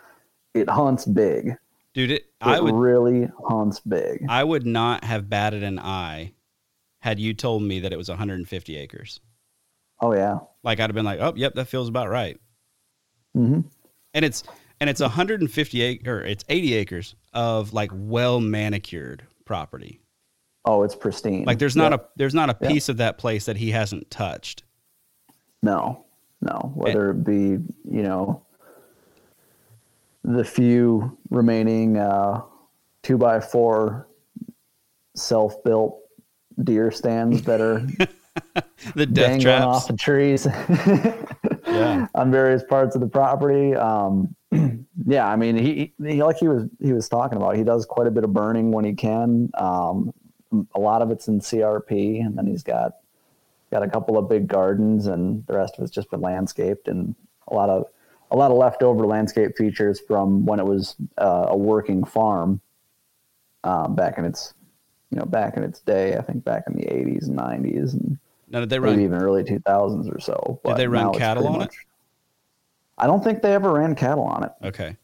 it 0.54 0.68
hunts 0.68 1.04
big. 1.04 1.56
Dude, 1.94 2.10
it, 2.10 2.26
I 2.40 2.60
would 2.60 2.74
really 2.74 3.30
hunts 3.48 3.80
big. 3.80 4.26
I 4.28 4.42
would 4.44 4.66
not 4.66 5.04
have 5.04 5.30
batted 5.30 5.62
an 5.62 5.78
eye 5.78 6.32
had 6.98 7.20
you 7.20 7.34
told 7.34 7.62
me 7.62 7.80
that 7.80 7.92
it 7.92 7.96
was 7.96 8.08
150 8.08 8.76
acres. 8.76 9.20
Oh 10.00 10.12
yeah. 10.12 10.40
Like 10.62 10.80
I'd 10.80 10.90
have 10.90 10.94
been 10.94 11.04
like, 11.04 11.20
"Oh, 11.20 11.32
yep, 11.36 11.54
that 11.54 11.68
feels 11.68 11.88
about 11.88 12.10
right." 12.10 12.38
Mm-hmm. 13.36 13.60
And 14.12 14.24
it's 14.24 14.42
and 14.80 14.90
it's 14.90 15.00
150 15.00 15.82
acre, 15.82 16.20
it's 16.20 16.44
80 16.48 16.74
acres 16.74 17.14
of 17.32 17.72
like 17.72 17.90
well 17.94 18.40
manicured 18.40 19.22
property. 19.44 20.00
Oh, 20.66 20.82
it's 20.82 20.94
pristine. 20.96 21.44
Like 21.44 21.58
there's 21.60 21.76
not 21.76 21.92
Yep. 21.92 22.00
a 22.00 22.08
there's 22.16 22.34
not 22.34 22.50
a 22.50 22.56
Yep. 22.60 22.70
piece 22.72 22.88
of 22.88 22.96
that 22.98 23.18
place 23.18 23.46
that 23.46 23.56
he 23.56 23.70
hasn't 23.70 24.10
touched. 24.10 24.64
no, 25.62 26.04
no. 26.42 26.72
Whether 26.74 27.10
it 27.10 27.24
be 27.24 27.58
you 27.90 28.02
know 28.02 28.42
the 30.24 30.44
few 30.44 31.16
remaining 31.30 31.96
uh, 31.96 32.42
two 33.02 33.16
by 33.16 33.38
four 33.40 34.08
self 35.14 35.62
built 35.64 35.98
deer 36.64 36.90
stands 36.90 37.42
that 37.42 37.60
are 37.60 37.86
The 38.94 39.06
death 39.06 39.40
traps. 39.40 39.64
off 39.64 39.86
the 39.88 39.96
trees. 39.96 40.46
Yeah. 41.66 42.06
on 42.14 42.30
various 42.30 42.62
parts 42.64 42.94
of 42.94 43.00
the 43.02 43.08
property. 43.08 43.74
Um, 43.74 44.34
yeah, 45.06 45.26
I 45.28 45.36
mean, 45.36 45.56
he, 45.56 45.92
he 46.02 46.22
like 46.22 46.36
he 46.38 46.48
was 46.48 46.64
he 46.80 46.92
was 46.94 47.08
talking 47.08 47.36
about. 47.36 47.56
He 47.56 47.64
does 47.64 47.84
quite 47.84 48.06
a 48.06 48.10
bit 48.10 48.24
of 48.24 48.32
burning 48.32 48.70
when 48.70 48.84
he 48.84 48.94
can. 48.94 49.50
Um, 49.58 50.12
a 50.74 50.80
lot 50.80 51.02
of 51.02 51.10
it's 51.10 51.28
in 51.28 51.40
CRP, 51.40 52.24
and 52.24 52.36
then 52.36 52.46
he's 52.46 52.62
got 52.62 52.96
got 53.70 53.82
a 53.82 53.88
couple 53.88 54.16
of 54.16 54.28
big 54.28 54.46
gardens, 54.46 55.06
and 55.06 55.46
the 55.46 55.56
rest 55.56 55.74
of 55.76 55.84
it's 55.84 55.92
just 55.92 56.10
been 56.10 56.20
landscaped, 56.20 56.88
and 56.88 57.14
a 57.48 57.54
lot 57.54 57.68
of 57.68 57.86
a 58.30 58.36
lot 58.36 58.50
of 58.50 58.56
leftover 58.56 59.06
landscape 59.06 59.56
features 59.56 60.00
from 60.00 60.44
when 60.46 60.58
it 60.58 60.66
was 60.66 60.96
uh, 61.18 61.46
a 61.48 61.56
working 61.56 62.04
farm 62.04 62.60
um, 63.64 63.94
back 63.94 64.18
in 64.18 64.24
its 64.24 64.54
you 65.10 65.18
know 65.18 65.24
back 65.24 65.56
in 65.56 65.62
its 65.62 65.80
day. 65.80 66.16
I 66.16 66.22
think 66.22 66.44
back 66.44 66.64
in 66.66 66.74
the 66.74 66.84
80s 66.84 67.28
and 67.28 67.38
90s, 67.38 67.92
and 67.92 68.18
Now 68.48 68.60
did 68.60 68.70
they 68.70 68.78
maybe 68.78 69.04
even 69.04 69.20
early 69.20 69.44
2000s 69.44 70.14
or 70.14 70.20
so. 70.20 70.60
Did 70.64 70.76
they 70.76 70.88
run 70.88 71.12
cattle 71.14 71.46
on 71.46 71.62
it? 71.62 71.70
I 72.98 73.06
don't 73.06 73.22
think 73.22 73.42
they 73.42 73.52
ever 73.52 73.74
ran 73.74 73.94
cattle 73.94 74.24
on 74.24 74.44
it. 74.44 74.52
Okay. 74.62 74.96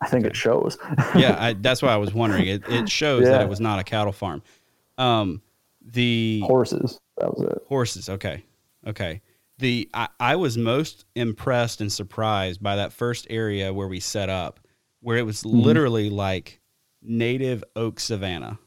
I 0.00 0.08
think 0.08 0.24
it 0.24 0.36
shows. 0.36 0.78
Yeah, 1.16 1.36
I, 1.38 1.52
that's 1.54 1.82
why 1.82 1.92
I 1.92 1.96
was 1.96 2.14
wondering. 2.14 2.46
It 2.46 2.62
it 2.68 2.88
shows 2.88 3.24
that 3.24 3.42
it 3.42 3.48
was 3.48 3.60
not 3.60 3.78
a 3.78 3.84
cattle 3.84 4.12
farm. 4.12 4.42
Um 4.98 5.40
the 5.80 6.42
Horses. 6.44 7.00
That 7.16 7.34
was 7.36 7.48
it. 7.50 7.62
Horses. 7.68 8.08
Okay. 8.08 8.44
Okay. 8.86 9.22
The 9.58 9.88
I, 9.94 10.08
I 10.20 10.36
was 10.36 10.56
most 10.58 11.04
impressed 11.14 11.80
and 11.80 11.90
surprised 11.90 12.62
by 12.62 12.76
that 12.76 12.92
first 12.92 13.26
area 13.30 13.72
where 13.72 13.88
we 13.88 13.98
set 14.00 14.28
up, 14.28 14.60
where 15.00 15.16
it 15.16 15.26
was 15.26 15.42
Mm-hmm. 15.42 15.58
literally 15.60 16.10
like 16.10 16.60
native 17.02 17.64
oak 17.74 17.98
savanna 18.00 18.58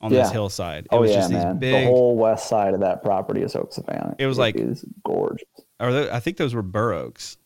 on 0.00 0.12
this 0.12 0.30
hillside. 0.30 0.84
It 0.84 0.88
oh 0.92 1.00
was 1.00 1.10
yeah, 1.10 1.16
just 1.16 1.30
these 1.30 1.38
man. 1.42 1.58
big 1.58 1.84
The 1.86 1.90
whole 1.90 2.16
west 2.16 2.48
side 2.48 2.74
of 2.74 2.80
that 2.80 3.02
property 3.02 3.42
is 3.42 3.56
Oak 3.56 3.72
savanna. 3.72 4.14
It 4.18 4.26
was 4.26 4.36
like- 4.38 4.56
is 4.56 4.84
gorgeous. 5.04 5.48
or 5.80 5.88
I 6.12 6.20
think 6.20 6.36
those 6.36 6.54
were 6.54 6.62
bur 6.62 6.92
oaks. 6.92 7.38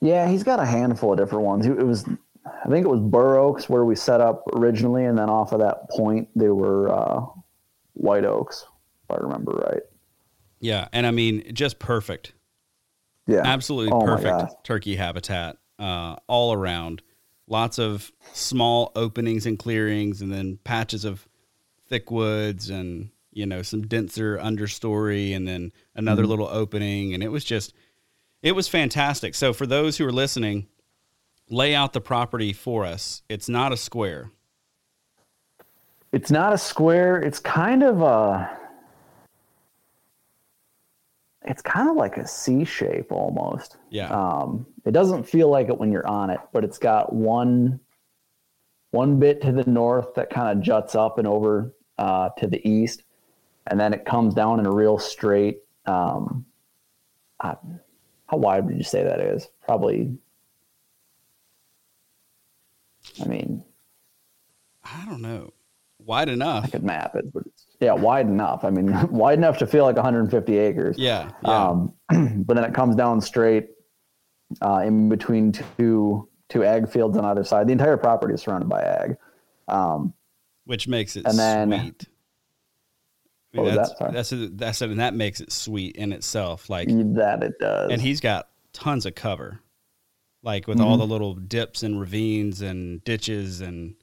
Yeah, 0.00 0.28
he's 0.28 0.42
got 0.44 0.58
a 0.60 0.66
handful 0.66 1.12
of 1.12 1.18
different 1.18 1.44
ones. 1.44 1.66
It 1.66 1.76
was, 1.86 2.04
I 2.44 2.68
think 2.68 2.84
it 2.84 2.88
was 2.88 3.00
Bur 3.00 3.38
Oaks 3.38 3.68
where 3.68 3.84
we 3.84 3.94
set 3.96 4.20
up 4.20 4.44
originally, 4.54 5.04
and 5.04 5.16
then 5.16 5.28
off 5.30 5.52
of 5.52 5.60
that 5.60 5.88
point 5.90 6.28
they 6.34 6.48
were 6.48 6.90
uh, 6.90 7.24
White 7.94 8.24
Oaks, 8.24 8.66
if 9.04 9.16
I 9.16 9.20
remember 9.20 9.52
right. 9.52 9.82
Yeah, 10.60 10.88
and 10.92 11.06
I 11.06 11.10
mean 11.10 11.54
just 11.54 11.78
perfect. 11.78 12.32
Yeah, 13.26 13.42
Absolutely 13.44 13.92
Oh 13.92 14.04
perfect 14.04 14.64
turkey 14.64 14.96
habitat 14.96 15.56
uh, 15.78 16.16
all 16.26 16.52
around. 16.52 17.02
Lots 17.48 17.78
of 17.78 18.10
small 18.32 18.92
openings 18.96 19.46
and 19.46 19.58
clearings, 19.58 20.22
and 20.22 20.32
then 20.32 20.58
patches 20.64 21.04
of 21.04 21.28
thick 21.88 22.10
woods, 22.10 22.70
and 22.70 23.10
you 23.32 23.46
know 23.46 23.62
some 23.62 23.82
denser 23.82 24.38
understory, 24.38 25.34
and 25.36 25.46
then 25.46 25.72
another 25.94 26.22
Mm-hmm. 26.22 26.30
little 26.30 26.48
opening, 26.48 27.14
and 27.14 27.22
it 27.22 27.28
was 27.28 27.44
just, 27.44 27.74
it 28.42 28.52
was 28.52 28.68
fantastic. 28.68 29.34
So 29.34 29.52
for 29.52 29.66
those 29.66 29.96
who 29.98 30.06
are 30.06 30.12
listening, 30.12 30.66
lay 31.52 31.74
out 31.74 31.92
the 31.92 32.00
property 32.00 32.52
for 32.52 32.84
us. 32.84 33.22
It's 33.28 33.48
not 33.48 33.72
a 33.72 33.76
square. 33.76 34.30
It's 36.10 36.30
not 36.30 36.52
a 36.52 36.58
square. 36.58 37.20
It's 37.20 37.38
kind 37.38 37.82
of 37.82 38.02
a. 38.02 38.58
It's 41.44 41.62
kind 41.62 41.88
of 41.88 41.96
like 41.96 42.18
a 42.18 42.26
C 42.26 42.64
shape 42.64 43.10
almost. 43.10 43.76
Yeah. 43.90 44.08
Um, 44.10 44.66
it 44.84 44.92
doesn't 44.92 45.24
feel 45.24 45.48
like 45.48 45.68
it 45.68 45.78
when 45.78 45.90
you're 45.90 46.06
on 46.06 46.30
it, 46.30 46.40
but 46.52 46.64
it's 46.64 46.78
got 46.78 47.12
one 47.12 47.80
one 48.90 49.18
bit 49.18 49.40
to 49.42 49.52
the 49.52 49.64
north 49.64 50.14
that 50.14 50.30
kind 50.30 50.56
of 50.56 50.62
juts 50.64 50.94
up 50.94 51.18
and 51.18 51.26
over 51.26 51.74
uh, 51.98 52.28
to 52.38 52.46
the 52.46 52.66
east, 52.68 53.02
and 53.66 53.80
then 53.80 53.92
it 53.92 54.04
comes 54.04 54.34
down 54.34 54.60
in 54.60 54.66
a 54.66 54.70
real 54.70 54.98
straight. 54.98 55.60
Um, 55.86 56.44
uh, 57.40 57.54
how 58.26 58.36
wide 58.36 58.66
would 58.66 58.76
you 58.76 58.84
say 58.84 59.02
that 59.02 59.20
is? 59.20 59.48
Probably. 59.64 60.16
I 63.20 63.26
mean, 63.26 63.64
I 64.84 65.04
don't 65.06 65.22
know, 65.22 65.52
wide 65.98 66.28
enough. 66.28 66.64
I 66.64 66.68
could 66.68 66.84
map 66.84 67.14
it, 67.14 67.32
but 67.32 67.44
yeah, 67.80 67.92
wide 67.92 68.26
enough. 68.26 68.64
I 68.64 68.70
mean, 68.70 68.92
wide 69.10 69.38
enough 69.38 69.58
to 69.58 69.66
feel 69.66 69.84
like 69.84 69.96
150 69.96 70.58
acres. 70.58 70.96
Yeah, 70.98 71.30
yeah. 71.44 71.68
Um, 71.68 71.92
but 72.44 72.54
then 72.54 72.64
it 72.64 72.74
comes 72.74 72.96
down 72.96 73.20
straight 73.20 73.68
uh, 74.60 74.82
in 74.84 75.08
between 75.08 75.52
two 75.52 76.28
two 76.48 76.64
ag 76.64 76.88
fields 76.88 77.16
on 77.16 77.24
either 77.24 77.44
side. 77.44 77.66
The 77.66 77.72
entire 77.72 77.96
property 77.96 78.34
is 78.34 78.42
surrounded 78.42 78.68
by 78.68 78.82
ag. 78.82 79.16
Um, 79.68 80.12
which 80.64 80.86
makes 80.86 81.16
it 81.16 81.26
and 81.26 81.38
then- 81.38 81.70
sweet. 81.70 82.08
I 83.54 83.60
mean, 83.60 83.74
that's, 83.74 83.94
that? 83.98 84.12
That's 84.14 84.32
a, 84.32 84.48
that's 84.48 84.80
and 84.80 84.98
that 84.98 85.12
makes 85.12 85.42
it 85.42 85.52
sweet 85.52 85.96
in 85.96 86.12
itself. 86.12 86.70
Like, 86.70 86.88
that 86.88 87.42
it 87.42 87.58
does. 87.60 87.90
and 87.90 88.00
he's 88.00 88.18
got 88.18 88.48
tons 88.72 89.04
of 89.04 89.14
cover, 89.14 89.60
like 90.42 90.66
with 90.66 90.80
all 90.80 90.96
Mhm. 90.96 91.00
the 91.00 91.06
little 91.06 91.34
dips 91.34 91.82
and 91.82 92.00
ravines 92.00 92.60
and 92.62 93.02
ditches 93.04 93.60
and 93.60 93.94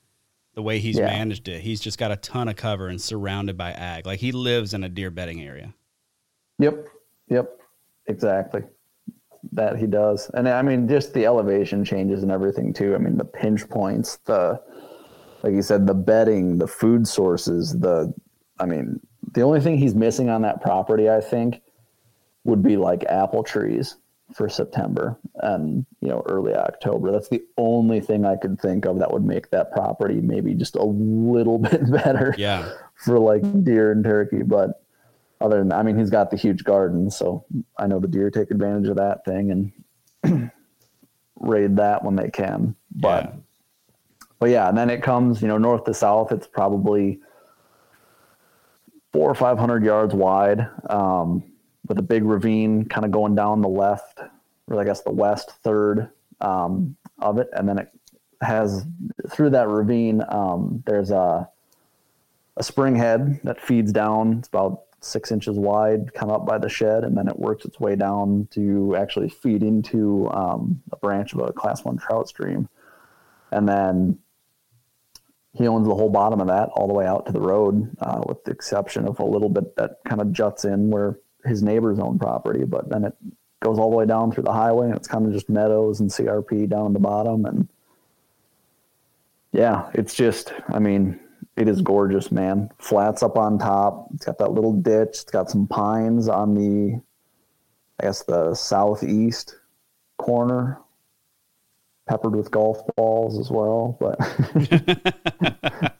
the 0.56 0.62
way 0.62 0.80
he's 0.80 0.98
Yeah. 0.98 1.06
managed 1.08 1.48
it. 1.48 1.62
He's 1.62 1.80
just 1.80 1.98
got 1.98 2.12
a 2.12 2.16
ton 2.16 2.48
of 2.48 2.56
cover 2.56 2.88
and 2.88 3.00
surrounded 3.00 3.58
by 3.58 3.72
ag. 3.72 4.06
Like 4.06 4.20
he 4.20 4.32
lives 4.32 4.74
in 4.74 4.84
a 4.84 4.90
deer 4.90 5.10
bedding 5.12 5.42
area. 5.42 5.74
Yep. 6.60 6.88
Yep. 7.30 7.60
Exactly. 8.08 8.64
That 9.52 9.78
he 9.78 9.88
does. 9.88 10.30
And 10.34 10.48
I 10.50 10.62
mean, 10.62 10.88
just 10.88 11.14
the 11.14 11.26
elevation 11.26 11.86
changes 11.86 12.24
and 12.24 12.32
everything 12.32 12.74
too. 12.74 12.96
I 12.96 12.98
mean, 12.98 13.18
the 13.18 13.26
pinch 13.26 13.68
points, 13.70 14.18
the, 14.26 14.60
like 15.44 15.54
you 15.54 15.62
said, 15.62 15.88
the 15.88 15.94
bedding, 15.94 16.58
the 16.58 16.68
food 16.68 17.08
sources, 17.08 17.78
the, 17.80 18.14
I 18.60 18.66
mean, 18.66 19.00
the 19.34 19.42
only 19.42 19.62
thing 19.62 19.78
he's 19.78 19.96
missing 19.96 20.30
on 20.30 20.42
that 20.42 20.62
property, 20.62 21.10
I 21.10 21.22
think, 21.22 21.62
would 22.44 22.62
be 22.64 22.76
like 22.78 23.04
apple 23.06 23.44
trees 23.44 23.96
for 24.34 24.48
September 24.50 25.18
and, 25.38 25.86
you 26.02 26.08
know, 26.08 26.22
early 26.28 26.54
October. 26.54 27.12
That's 27.12 27.30
the 27.30 27.42
only 27.58 28.00
thing 28.00 28.26
I 28.26 28.36
could 28.36 28.60
think 28.60 28.86
of 28.86 29.00
that 29.00 29.12
would 29.12 29.26
make 29.26 29.50
that 29.52 29.72
property 29.72 30.22
maybe 30.22 30.54
just 30.54 30.76
a 30.76 30.84
little 30.84 31.58
bit 31.70 31.90
better 31.92 32.36
Yeah. 32.38 32.72
for 32.96 33.18
like 33.20 33.42
deer 33.64 33.92
and 33.92 34.04
turkey. 34.04 34.44
But 34.44 34.84
other 35.42 35.60
than, 35.60 35.72
I 35.72 35.82
mean, 35.84 35.98
he's 35.98 36.10
got 36.12 36.30
the 36.32 36.38
huge 36.38 36.64
garden, 36.64 37.10
so 37.10 37.46
I 37.78 37.88
know 37.88 38.00
the 38.00 38.08
deer 38.08 38.30
take 38.30 38.52
advantage 38.52 38.88
of 38.90 38.98
that 38.98 39.26
thing 39.26 39.72
and 40.24 40.52
raid 41.40 41.76
that 41.78 42.04
when 42.04 42.16
they 42.16 42.30
can. 42.30 42.76
But 42.96 43.24
Yeah. 43.26 43.32
but 44.40 44.50
yeah, 44.52 44.70
and 44.70 44.78
then 44.78 44.90
it 44.90 45.02
comes, 45.02 45.42
you 45.42 45.48
know, 45.48 45.58
north 45.58 45.86
to 45.86 45.94
south. 45.94 46.32
It's 46.32 46.46
probably 46.48 47.20
four 49.12 49.30
or 49.30 49.36
five 49.36 49.58
hundred 49.58 49.84
yards 49.84 50.14
wide, 50.14 50.70
um, 50.90 51.44
with 51.90 51.98
a 51.98 52.04
big 52.04 52.24
ravine 52.24 52.86
kind 52.86 53.04
of 53.04 53.12
going 53.12 53.36
down 53.36 53.62
the 53.62 53.68
left, 53.68 54.22
or 54.68 54.80
I 54.80 54.86
guess 54.86 55.02
the 55.02 55.12
west 55.12 55.52
third 55.64 56.10
um, 56.40 56.96
of 57.18 57.40
it, 57.40 57.50
and 57.52 57.68
then 57.68 57.80
it 57.80 57.90
has 58.42 58.86
through 59.30 59.50
that 59.50 59.68
ravine. 59.68 60.24
Um, 60.30 60.84
there's 60.86 61.12
a 61.12 61.50
a 62.56 62.64
spring 62.64 62.96
head 62.96 63.40
that 63.44 63.60
feeds 63.60 63.92
down. 63.92 64.38
It's 64.40 64.48
about 64.48 64.84
six 65.02 65.32
inches 65.32 65.58
wide, 65.58 66.14
come 66.14 66.30
up 66.30 66.46
by 66.46 66.58
the 66.58 66.70
shed, 66.70 67.04
and 67.04 67.18
then 67.18 67.28
it 67.28 67.40
works 67.40 67.66
its 67.66 67.80
way 67.80 67.96
down 67.96 68.48
to 68.52 68.96
actually 68.98 69.30
feed 69.30 69.64
into 69.64 70.30
um, 70.30 70.82
a 70.92 70.98
branch 70.98 71.34
of 71.34 71.40
a 71.40 71.54
class 71.54 71.84
one 71.84 71.98
trout 71.98 72.28
stream. 72.28 72.68
And 73.52 73.68
then 73.68 74.20
he 75.54 75.68
owns 75.68 75.88
the 75.88 75.96
whole 75.96 76.10
bottom 76.10 76.42
of 76.42 76.48
that 76.48 76.70
all 76.74 76.88
the 76.88 76.94
way 76.94 77.08
out 77.08 77.26
to 77.26 77.32
the 77.32 77.42
road, 77.42 77.96
uh, 78.02 78.22
with 78.28 78.44
the 78.44 78.52
exception 78.52 79.08
of 79.08 79.20
a 79.20 79.26
little 79.26 79.50
bit 79.50 79.76
that 79.78 80.00
kind 80.06 80.22
of 80.22 80.34
juts 80.34 80.66
in 80.66 80.90
where 80.90 81.18
his 81.50 81.64
neighbors 81.64 82.00
own 82.00 82.18
property. 82.20 82.64
But 82.64 82.90
then 82.90 83.04
it 83.04 83.14
goes 83.62 83.78
all 83.78 83.90
the 83.90 83.98
way 83.98 84.06
down 84.06 84.32
through 84.32 84.44
the 84.44 84.54
highway, 84.54 84.88
and 84.88 84.96
it's 84.96 85.08
kind 85.08 85.26
of 85.26 85.34
just 85.34 85.50
meadows 85.50 86.00
and 86.00 86.10
CRP 86.10 86.70
down 86.70 86.94
the 86.94 87.00
bottom. 87.00 87.46
And 87.46 87.68
yeah, 89.52 89.90
it's 89.94 90.16
just, 90.16 90.54
I 90.70 90.80
mean, 90.80 91.20
it 91.58 91.68
is 91.68 91.82
gorgeous, 91.82 92.32
man. 92.32 92.70
Flats 92.78 93.22
up 93.22 93.38
on 93.38 93.60
top. 93.60 94.08
It's 94.16 94.26
got 94.26 94.38
that 94.38 94.52
little 94.52 94.74
ditch. 94.74 95.10
It's 95.10 95.24
got 95.24 95.50
some 95.50 95.68
pines 95.68 96.30
on 96.30 96.56
the, 96.56 97.02
I 98.00 98.04
guess, 98.04 98.24
the 98.24 98.56
southeast 98.56 99.56
corner, 100.18 100.80
peppered 102.08 102.36
with 102.36 102.50
golf 102.50 102.80
balls 102.96 103.38
as 103.38 103.52
well. 103.52 103.98
But 104.00 104.18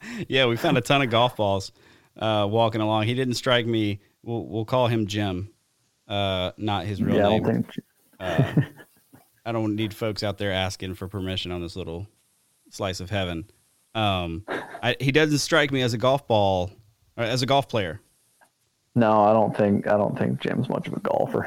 yeah, 0.28 0.46
we 0.46 0.56
found 0.56 0.78
a 0.78 0.80
ton 0.80 1.02
of 1.02 1.10
golf 1.10 1.36
balls 1.36 1.72
uh, 2.18 2.46
walking 2.50 2.80
along. 2.80 3.04
He 3.04 3.14
didn't 3.14 3.34
strike 3.34 3.66
me. 3.66 4.00
We'll, 4.22 4.46
we'll 4.46 4.64
call 4.64 4.86
him 4.88 5.06
Jim, 5.06 5.50
uh, 6.08 6.52
not 6.56 6.86
his 6.86 7.02
real 7.02 7.16
yeah, 7.16 7.26
I 7.26 7.30
name. 7.30 7.42
don't 7.42 7.52
think. 7.62 7.74
uh, 8.18 8.52
I 9.46 9.52
don't 9.52 9.74
need 9.76 9.94
folks 9.94 10.22
out 10.22 10.38
there 10.38 10.52
asking 10.52 10.94
for 10.94 11.08
permission 11.08 11.50
on 11.52 11.62
this 11.62 11.74
little 11.76 12.06
slice 12.68 13.00
of 13.00 13.10
heaven. 13.10 13.50
Um, 13.94 14.44
I, 14.82 14.96
he 15.00 15.10
doesn't 15.12 15.38
strike 15.38 15.72
me 15.72 15.82
as 15.82 15.94
a 15.94 15.98
golf 15.98 16.28
ball, 16.28 16.70
or 17.16 17.24
as 17.24 17.42
a 17.42 17.46
golf 17.46 17.68
player. 17.68 18.00
No, 18.94 19.22
I 19.22 19.32
don't 19.32 19.56
think. 19.56 19.86
I 19.86 19.96
don't 19.96 20.18
think 20.18 20.40
Jim's 20.40 20.68
much 20.68 20.86
of 20.86 20.92
a 20.94 21.00
golfer. 21.00 21.44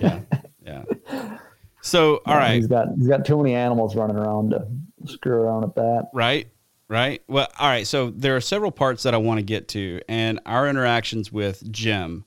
Yeah, 0.00 0.20
yeah. 0.64 1.38
So, 1.80 2.20
all 2.26 2.36
right, 2.36 2.56
he's 2.56 2.66
got 2.66 2.88
he's 2.96 3.08
got 3.08 3.24
too 3.24 3.36
many 3.38 3.54
animals 3.54 3.96
running 3.96 4.16
around 4.16 4.50
to 4.50 4.66
screw 5.06 5.32
around 5.34 5.64
at 5.64 5.74
that. 5.76 6.08
right, 6.12 6.48
right. 6.90 7.22
Well, 7.28 7.48
all 7.58 7.68
right. 7.68 7.86
So 7.86 8.10
there 8.10 8.36
are 8.36 8.40
several 8.40 8.70
parts 8.70 9.04
that 9.04 9.14
I 9.14 9.18
want 9.18 9.38
to 9.38 9.44
get 9.44 9.68
to, 9.68 10.00
and 10.08 10.40
our 10.44 10.68
interactions 10.68 11.32
with 11.32 11.70
Jim 11.72 12.24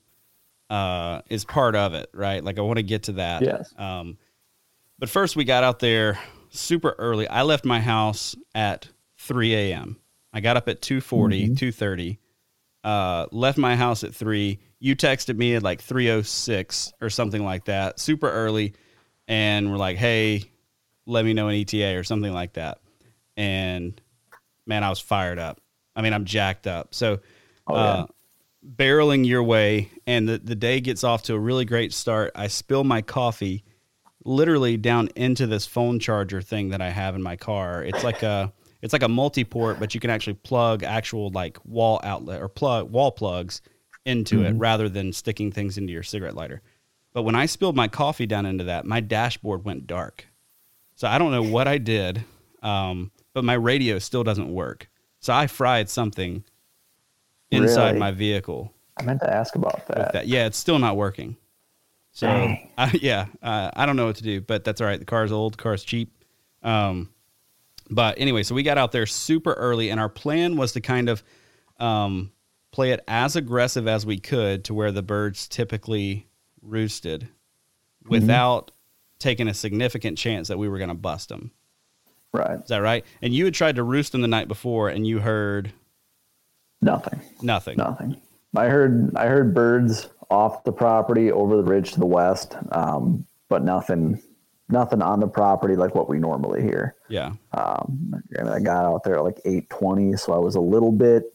uh, 0.70 1.20
is 1.28 1.44
part 1.44 1.76
of 1.76 1.94
it, 1.94 2.10
right? 2.12 2.42
Like 2.42 2.58
I 2.58 2.62
want 2.62 2.78
to 2.78 2.82
get 2.82 3.04
to 3.04 3.12
that. 3.12 3.42
Yes. 3.42 3.72
Um, 3.78 4.18
but 4.98 5.08
first, 5.08 5.36
we 5.36 5.44
got 5.44 5.62
out 5.62 5.78
there 5.78 6.18
super 6.50 6.96
early. 6.98 7.28
I 7.28 7.42
left 7.42 7.64
my 7.64 7.80
house 7.80 8.34
at 8.54 8.88
3 9.18 9.54
a.m. 9.54 9.98
I 10.34 10.40
got 10.40 10.56
up 10.56 10.68
at 10.68 10.82
2:40, 10.82 11.56
2:30. 11.56 12.18
Uh, 12.82 13.26
left 13.30 13.56
my 13.56 13.76
house 13.76 14.04
at 14.04 14.14
three. 14.14 14.58
You 14.80 14.94
texted 14.96 15.36
me 15.36 15.54
at 15.54 15.62
like 15.62 15.80
3:06 15.80 16.92
or 17.00 17.08
something 17.08 17.42
like 17.42 17.66
that, 17.66 17.98
super 18.00 18.30
early, 18.30 18.74
and 19.28 19.70
we're 19.70 19.78
like, 19.78 19.96
"Hey, 19.96 20.50
let 21.06 21.24
me 21.24 21.32
know 21.32 21.48
an 21.48 21.54
ETA 21.54 21.96
or 21.96 22.02
something 22.02 22.32
like 22.32 22.54
that." 22.54 22.80
And 23.36 23.98
man, 24.66 24.84
I 24.84 24.90
was 24.90 25.00
fired 25.00 25.38
up. 25.38 25.60
I 25.96 26.02
mean, 26.02 26.12
I'm 26.12 26.24
jacked 26.24 26.66
up. 26.66 26.94
So, 26.94 27.20
Oh, 27.66 27.74
uh, 27.74 28.06
barreling 28.76 29.26
your 29.26 29.42
way, 29.42 29.90
and 30.06 30.28
the, 30.28 30.36
the 30.38 30.54
day 30.54 30.80
gets 30.80 31.02
off 31.02 31.22
to 31.24 31.34
a 31.34 31.38
really 31.38 31.64
great 31.64 31.92
start. 31.94 32.32
I 32.34 32.48
spill 32.48 32.84
my 32.84 33.00
coffee 33.00 33.64
literally 34.24 34.76
down 34.76 35.08
into 35.16 35.46
this 35.46 35.66
phone 35.66 35.98
charger 35.98 36.42
thing 36.42 36.70
that 36.70 36.82
I 36.82 36.90
have 36.90 37.14
in 37.14 37.22
my 37.22 37.36
car. 37.36 37.82
It's 37.84 38.04
like 38.04 38.22
a 38.22 38.52
it's 38.82 38.92
like 38.92 39.02
a 39.02 39.08
multi-port, 39.08 39.80
but 39.80 39.94
you 39.94 40.00
can 40.00 40.10
actually 40.10 40.34
plug 40.34 40.82
actual 40.82 41.30
like 41.30 41.58
wall 41.64 42.00
outlet 42.04 42.42
or 42.42 42.48
plug 42.48 42.90
wall 42.90 43.10
plugs 43.10 43.62
into 44.04 44.42
it 44.44 44.52
rather 44.58 44.90
than 44.90 45.12
sticking 45.12 45.50
things 45.50 45.78
into 45.78 45.92
your 45.92 46.02
cigarette 46.02 46.34
lighter. 46.34 46.60
But 47.14 47.22
when 47.22 47.34
I 47.34 47.46
spilled 47.46 47.76
my 47.76 47.88
coffee 47.88 48.26
down 48.26 48.44
into 48.44 48.64
that, 48.64 48.84
my 48.84 49.00
dashboard 49.00 49.64
went 49.64 49.86
dark. 49.86 50.26
So 50.96 51.08
I 51.08 51.16
don't 51.16 51.30
know 51.30 51.42
what 51.42 51.66
I 51.66 51.78
did, 51.78 52.24
um, 52.62 53.10
but 53.34 53.44
my 53.44 53.54
radio 53.54 53.98
still 53.98 54.24
doesn't 54.24 54.52
work. 54.52 54.88
So 55.20 55.34
I 55.34 55.46
fried 55.46 55.90
something 55.90 56.44
inside 57.50 57.88
Really? 57.88 57.98
my 57.98 58.10
vehicle 58.10 58.72
I 58.96 59.02
meant 59.02 59.20
to 59.20 59.32
ask 59.32 59.56
about 59.56 59.86
that. 59.88 60.12
that. 60.12 60.26
Yeah, 60.28 60.46
it's 60.46 60.56
still 60.56 60.78
not 60.78 60.96
working. 60.96 61.36
So 62.12 62.28
I, 62.78 62.90
yeah, 63.00 63.26
uh, 63.42 63.70
I 63.74 63.86
don't 63.86 63.96
know 63.96 64.06
what 64.06 64.16
to 64.16 64.22
do, 64.22 64.40
but 64.40 64.64
that's 64.64 64.80
all 64.80 64.86
right. 64.86 64.98
The 64.98 65.04
car's 65.04 65.32
old, 65.32 65.54
the 65.54 65.58
car's 65.58 65.82
cheap. 65.82 66.12
Um, 66.62 67.10
but 67.90 68.18
anyway, 68.18 68.44
so 68.44 68.54
we 68.54 68.62
got 68.62 68.78
out 68.78 68.92
there 68.92 69.04
super 69.06 69.52
early, 69.54 69.90
and 69.90 69.98
our 69.98 70.08
plan 70.08 70.56
was 70.56 70.72
to 70.72 70.80
kind 70.80 71.08
of 71.08 71.22
um, 71.78 72.30
play 72.70 72.92
it 72.92 73.00
as 73.08 73.36
aggressive 73.36 73.88
as 73.88 74.06
we 74.06 74.18
could 74.18 74.64
to 74.64 74.74
where 74.74 74.92
the 74.92 75.02
birds 75.02 75.48
typically 75.48 76.28
roosted, 76.62 77.28
without 78.08 78.70
taking 79.18 79.48
a 79.48 79.54
significant 79.54 80.16
chance 80.16 80.48
that 80.48 80.58
we 80.58 80.68
were 80.68 80.78
going 80.78 80.88
to 80.88 80.94
bust 80.94 81.28
them. 81.28 81.50
Right. 82.34 82.58
Is 82.58 82.68
that 82.68 82.78
right? 82.78 83.04
And 83.22 83.32
you 83.32 83.44
had 83.44 83.54
tried 83.54 83.76
to 83.76 83.84
roost 83.84 84.10
them 84.12 84.20
the 84.20 84.28
night 84.28 84.48
before, 84.48 84.88
and 84.88 85.06
you 85.06 85.20
heard 85.20 85.72
Nothing. 86.82 87.20
nothing. 87.40 87.78
Nothing. 87.78 88.20
I 88.56 88.66
heard 88.66 89.16
I 89.16 89.26
heard 89.26 89.54
birds 89.54 90.08
off 90.30 90.64
the 90.64 90.72
property 90.72 91.30
over 91.30 91.56
the 91.56 91.62
ridge 91.62 91.92
to 91.92 92.00
the 92.00 92.06
west, 92.06 92.56
um, 92.72 93.24
but 93.48 93.62
nothing 93.64 94.20
nothing 94.68 95.00
on 95.00 95.20
the 95.20 95.28
property 95.28 95.76
like 95.76 95.94
what 95.94 96.08
we 96.08 96.18
normally 96.18 96.60
hear. 96.62 96.96
Yeah. 97.08 97.34
Um, 97.52 98.14
and 98.32 98.48
I 98.48 98.58
got 98.58 98.84
out 98.84 99.04
there 99.04 99.16
at 99.16 99.24
like 99.24 99.40
eight 99.44 99.70
twenty, 99.70 100.16
so 100.16 100.32
I 100.32 100.38
was 100.38 100.56
a 100.56 100.60
little 100.60 100.92
bit 100.92 101.32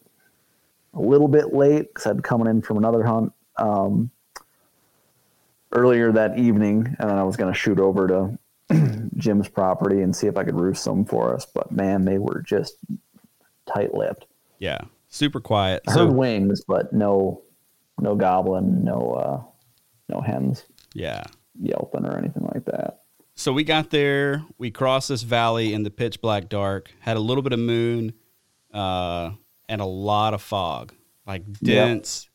a 0.94 1.00
little 1.02 1.28
bit 1.30 1.54
late 1.54 1.88
because 1.94 2.08
I'd 2.08 2.24
coming 2.24 2.48
in 2.48 2.62
from 2.62 2.78
another 2.78 3.04
hunt 3.04 3.32
um, 3.58 4.12
earlier 5.72 6.12
that 6.12 6.38
evening, 6.38 6.96
and 7.00 7.10
then 7.10 7.18
I 7.18 7.24
was 7.24 7.38
going 7.38 7.52
to 7.54 7.58
shoot 7.58 7.80
over 7.80 8.08
to 8.08 8.38
Jim's 9.18 9.48
property 9.48 10.02
and 10.02 10.16
see 10.16 10.28
if 10.28 10.38
I 10.38 10.44
could 10.44 10.60
roost 10.60 10.84
some 10.84 11.06
for 11.06 11.34
us. 11.36 11.46
But 11.46 11.72
man, 11.72 12.06
they 12.06 12.18
were 12.18 12.42
just 12.46 12.76
tight 13.66 13.94
lipped. 13.94 14.26
Yeah. 14.60 14.80
Super 15.08 15.40
quiet. 15.40 15.84
I 15.88 15.94
So 15.94 16.06
heard 16.06 16.16
wings, 16.16 16.64
but 16.68 16.94
no, 16.94 17.42
no 18.00 18.16
goblin, 18.16 18.84
no, 18.84 19.14
uh, 19.14 19.44
no 20.08 20.22
hens 20.22 20.66
yeah. 20.94 21.24
yelping 21.60 22.06
or 22.06 22.18
anything 22.18 22.48
like 22.54 22.66
that. 22.66 23.02
So 23.36 23.54
we 23.54 23.64
got 23.64 23.90
there, 23.90 24.44
we 24.58 24.70
crossed 24.70 25.10
this 25.10 25.24
valley 25.24 25.74
in 25.74 25.84
the 25.84 25.90
pitch 25.90 26.22
black 26.22 26.50
dark, 26.50 26.92
had 27.00 27.16
a 27.16 27.22
little 27.22 27.42
bit 27.42 27.54
of 27.54 27.60
moon, 27.60 28.14
uh, 28.74 29.32
and 29.70 29.82
a 29.82 29.86
lot 29.86 30.34
of 30.34 30.42
fog, 30.42 30.94
like 31.26 31.50
dense, 31.54 32.30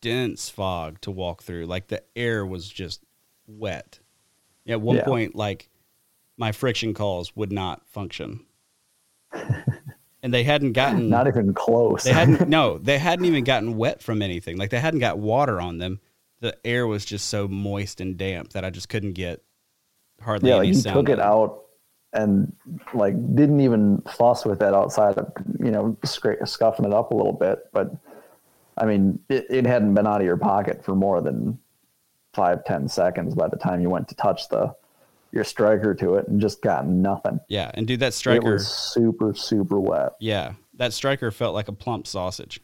dense 0.00 0.50
fog 0.50 1.00
to 1.02 1.10
walk 1.10 1.42
through. 1.42 1.66
Like 1.66 1.86
the 1.86 2.02
air 2.16 2.44
was 2.44 2.68
just 2.68 3.04
wet. 3.46 4.00
At 4.66 4.80
one 4.80 4.96
Yeah. 4.96 5.04
point, 5.04 5.34
like 5.34 5.68
my 6.36 6.52
friction 6.52 6.94
calls 6.94 7.34
would 7.36 7.52
not 7.52 7.86
function, 7.88 8.46
and 10.22 10.32
they 10.32 10.42
hadn't 10.44 10.72
gotten 10.72 11.08
Not 11.08 11.26
even 11.26 11.52
close. 11.54 12.04
they 12.04 12.12
hadn't 12.12 12.48
no, 12.48 12.78
they 12.82 12.98
hadn't 12.98 13.24
even 13.24 13.44
gotten 13.44 13.76
wet 13.76 14.02
from 14.02 14.22
anything. 14.22 14.56
Like 14.56 14.70
they 14.70 14.80
hadn't 14.80 15.00
got 15.00 15.18
water 15.18 15.60
on 15.60 15.78
them. 15.78 16.00
The 16.40 16.56
air 16.64 16.86
was 16.86 17.04
just 17.04 17.26
so 17.28 17.46
moist 17.48 18.00
and 18.00 18.16
damp 18.16 18.50
that 18.52 18.64
I 18.64 18.70
just 18.70 18.88
couldn't 18.88 19.12
get 19.12 19.42
hardly 20.20 20.50
yeah, 20.50 20.56
any 20.56 20.68
like 20.68 20.74
he 20.76 20.80
sound. 20.80 20.94
took 20.94 21.08
it 21.08 21.20
out. 21.20 21.42
out 21.42 21.58
and 22.14 22.52
like 22.92 23.14
didn't 23.34 23.60
even 23.60 24.02
fuss 24.02 24.44
with 24.44 24.60
it 24.60 24.74
outside 24.74 25.16
of 25.16 25.32
you 25.58 25.70
know 25.70 25.96
scra- 26.04 26.46
scuffing 26.46 26.84
it 26.84 26.92
up 26.92 27.10
a 27.10 27.14
little 27.14 27.32
bit. 27.32 27.60
But 27.72 27.90
I 28.76 28.84
mean, 28.86 29.18
it, 29.28 29.46
it 29.50 29.66
hadn't 29.66 29.94
been 29.94 30.06
out 30.06 30.20
of 30.20 30.26
your 30.26 30.36
pocket 30.36 30.84
for 30.84 30.94
more 30.94 31.20
than 31.20 31.58
five 32.34 32.64
ten 32.64 32.88
seconds 32.88 33.34
by 33.34 33.48
the 33.48 33.56
time 33.56 33.80
you 33.80 33.90
went 33.90 34.08
to 34.08 34.14
touch 34.14 34.48
the 34.48 34.74
your 35.32 35.44
striker 35.44 35.94
to 35.94 36.14
it 36.16 36.28
and 36.28 36.40
just 36.40 36.60
got 36.62 36.86
nothing. 36.86 37.40
Yeah, 37.48 37.70
and 37.74 37.86
dude, 37.86 38.00
that 38.00 38.08
It 38.08 38.12
striker, 38.12 38.52
was 38.54 38.68
super 38.68 39.34
super 39.34 39.80
wet. 39.80 40.12
yeah, 40.20 40.54
that 40.74 40.92
striker 40.92 41.30
felt 41.30 41.54
like 41.54 41.68
a 41.68 41.72
plump 41.72 42.06
sausage. 42.06 42.60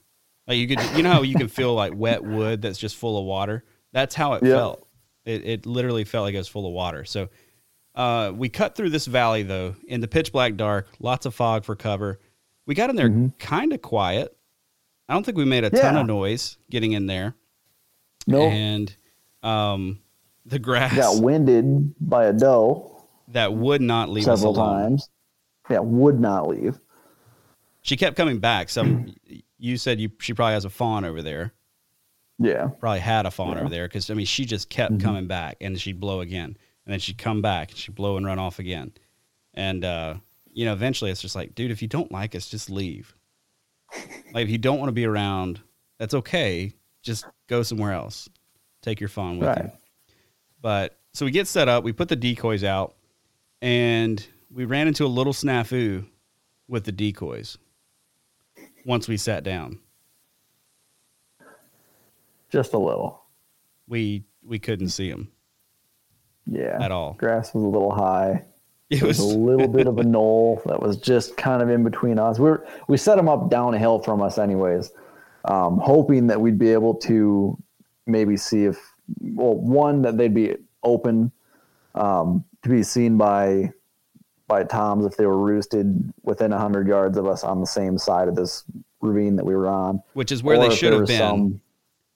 Like 0.47 0.59
you 0.59 0.67
could, 0.69 0.81
you 0.97 1.03
know 1.03 1.11
how 1.13 1.23
you 1.23 1.35
can 1.35 1.49
feel 1.49 1.75
like 1.75 1.93
wet 1.95 2.23
wood 2.25 2.63
that's 2.63 2.79
just 2.79 2.97
full 2.97 3.19
of 3.19 3.25
water. 3.25 3.65
That's 3.93 4.15
how 4.15 4.35
it 4.35 4.43
Yeah. 4.43 4.55
felt. 4.55 4.89
It, 5.25 5.45
it 5.45 5.67
literally 5.67 6.05
felt 6.05 6.25
like 6.25 6.35
it 6.35 6.39
was 6.39 6.49
full 6.49 6.67
of 6.67 6.73
water. 6.73 7.05
So 7.05 7.29
uh, 7.95 8.33
we 8.35 8.49
cut 8.49 8.75
through 8.75 8.89
this 8.91 9.05
valley 9.07 9.43
though 9.43 9.75
in 9.87 10.01
the 10.01 10.09
pitch 10.09 10.33
black 10.33 10.57
dark, 10.57 10.89
lots 11.01 11.27
of 11.27 11.35
fog 11.35 11.65
for 11.65 11.77
cover. 11.77 12.19
We 12.67 12.75
got 12.75 12.89
in 12.91 12.97
there 12.97 13.31
kind 13.39 13.73
of 13.75 13.83
quiet. 13.83 14.35
I 15.09 15.15
don't 15.15 15.25
think 15.25 15.37
we 15.39 15.45
made 15.47 15.65
a 15.65 15.71
ton 15.71 15.81
Mm-hmm. 15.81 15.97
Of 15.99 16.07
noise 16.07 16.57
getting 16.71 16.93
in 16.93 17.07
there. 17.07 17.35
No, 18.27 18.43
and 18.43 18.95
um, 19.43 19.99
the 20.47 20.59
grass 20.59 20.95
got 20.97 21.23
winded 21.23 21.95
by 22.01 22.27
a 22.27 22.33
doe 22.33 23.05
that 23.29 23.53
would 23.53 23.81
not 23.83 24.09
leave 24.09 24.27
us 24.29 24.41
several 24.41 24.55
times. 24.55 25.09
Yeah, 25.71 25.81
would 25.81 26.19
not 26.21 26.49
leave. 26.49 26.79
She 27.83 27.97
kept 27.97 28.17
coming 28.17 28.39
back. 28.39 28.69
Some 28.71 29.15
you 29.59 29.77
said 29.77 30.01
you 30.01 30.11
she 30.21 30.33
probably 30.35 30.55
has 30.55 30.65
a 30.65 30.71
fawn 30.71 31.05
over 31.05 31.23
there. 31.23 31.53
Yeah, 32.41 32.69
Probably 32.79 33.01
had 33.01 33.27
a 33.27 33.31
fawn 33.33 33.55
Yeah. 33.57 33.61
over 33.63 33.69
there 33.69 33.89
because 33.89 34.11
I 34.11 34.15
mean 34.15 34.27
she 34.27 34.45
just 34.45 34.71
kept 34.71 34.95
Mhm. 34.95 35.01
coming 35.03 35.27
back 35.27 35.57
and 35.61 35.79
she'd 35.81 35.99
blow 36.01 36.21
again 36.21 36.57
and 36.87 36.93
then 36.93 37.01
she'd 37.01 37.19
come 37.19 37.43
back 37.43 37.71
and 37.71 37.79
she'd 37.79 37.95
blow 37.97 38.17
and 38.17 38.25
run 38.25 38.39
off 38.39 38.59
again. 38.59 38.93
And 39.55 39.85
uh, 39.85 40.15
you 40.53 40.65
know, 40.65 40.73
eventually 40.73 41.11
it's 41.11 41.21
just 41.21 41.35
like, 41.37 41.55
dude, 41.55 41.71
if 41.71 41.83
you 41.83 41.89
don't 41.89 42.11
like 42.13 42.35
us, 42.35 42.49
just 42.49 42.71
leave. 42.71 43.15
like 44.33 44.45
if 44.45 44.51
you 44.51 44.59
don't 44.59 44.79
want 44.79 44.89
to 44.89 44.93
be 44.95 45.05
around, 45.05 45.61
that's 45.99 46.15
okay. 46.15 46.73
Just 47.03 47.27
go 47.49 47.63
somewhere 47.63 47.93
else. 47.93 48.29
Take 48.89 49.01
your 49.01 49.11
phone 49.11 49.39
with 49.39 49.55
you. 49.59 49.71
But 50.63 50.97
so 51.13 51.27
we 51.27 51.31
get 51.31 51.47
set 51.47 51.69
up, 51.69 51.85
we 51.85 51.93
put 51.93 52.09
the 52.09 52.17
decoys 52.17 52.65
out, 52.65 52.95
and 53.61 54.27
we 54.51 54.65
ran 54.65 54.89
into 54.89 55.05
a 55.05 55.09
little 55.09 55.35
snafu 55.35 56.07
with 56.69 56.85
the 56.85 56.93
decoys 56.93 57.59
once 58.87 59.07
we 59.07 59.19
sat 59.19 59.45
down. 59.45 59.79
Just 62.49 62.73
a 62.73 62.79
little. 62.79 63.25
We 63.89 64.25
we 64.43 64.59
couldn't 64.59 64.89
see 64.89 65.11
them 65.11 65.29
Yeah. 66.47 66.79
at 66.81 66.91
all. 66.91 67.13
Grass 67.19 67.53
was 67.53 67.65
a 67.65 67.69
little 67.69 67.93
high. 67.95 68.47
It 68.89 69.03
was 69.03 69.19
was 69.19 69.35
a 69.35 69.39
little 69.39 69.69
bit 69.69 69.87
of 69.87 69.99
a 69.99 70.03
knoll 70.03 70.63
that 70.65 70.81
was 70.81 70.97
just 70.97 71.37
kind 71.37 71.61
of 71.61 71.69
in 71.69 71.85
between 71.85 72.19
us. 72.19 72.39
We 72.39 72.49
were 72.49 72.67
we 72.89 72.97
set 72.97 73.17
them 73.17 73.29
up 73.29 73.51
downhill 73.51 73.99
from 73.99 74.23
us, 74.23 74.39
anyways, 74.39 74.91
um, 75.45 75.77
hoping 75.77 76.27
that 76.29 76.41
we'd 76.41 76.59
be 76.59 76.71
able 76.73 76.95
to 77.01 77.63
maybe 78.09 78.37
see 78.37 78.65
if 78.65 78.79
well, 79.21 79.55
one 79.55 80.03
that 80.03 80.17
they'd 80.17 80.35
be 80.35 80.55
open 80.83 81.31
um, 81.95 82.45
to 82.63 82.69
be 82.69 82.83
seen 82.83 83.17
by 83.17 83.73
by 84.47 84.65
toms 84.65 85.05
if 85.05 85.17
they 85.17 85.27
were 85.27 85.39
roosted 85.39 86.13
within 86.23 86.51
hundred 86.51 86.89
yards 86.89 87.19
of 87.19 87.27
us 87.27 87.45
on 87.45 87.61
the 87.61 87.67
same 87.67 87.99
side 87.99 88.29
of 88.29 88.35
this 88.35 88.65
ravine 89.01 89.37
that 89.37 89.45
we 89.45 89.55
were 89.55 89.69
on, 89.69 90.03
which 90.15 90.33
is 90.33 90.43
where 90.43 90.57
or 90.59 90.69
they 90.69 90.75
should 90.75 90.93
have 90.93 91.07
been. 91.07 91.19
some- 91.19 91.61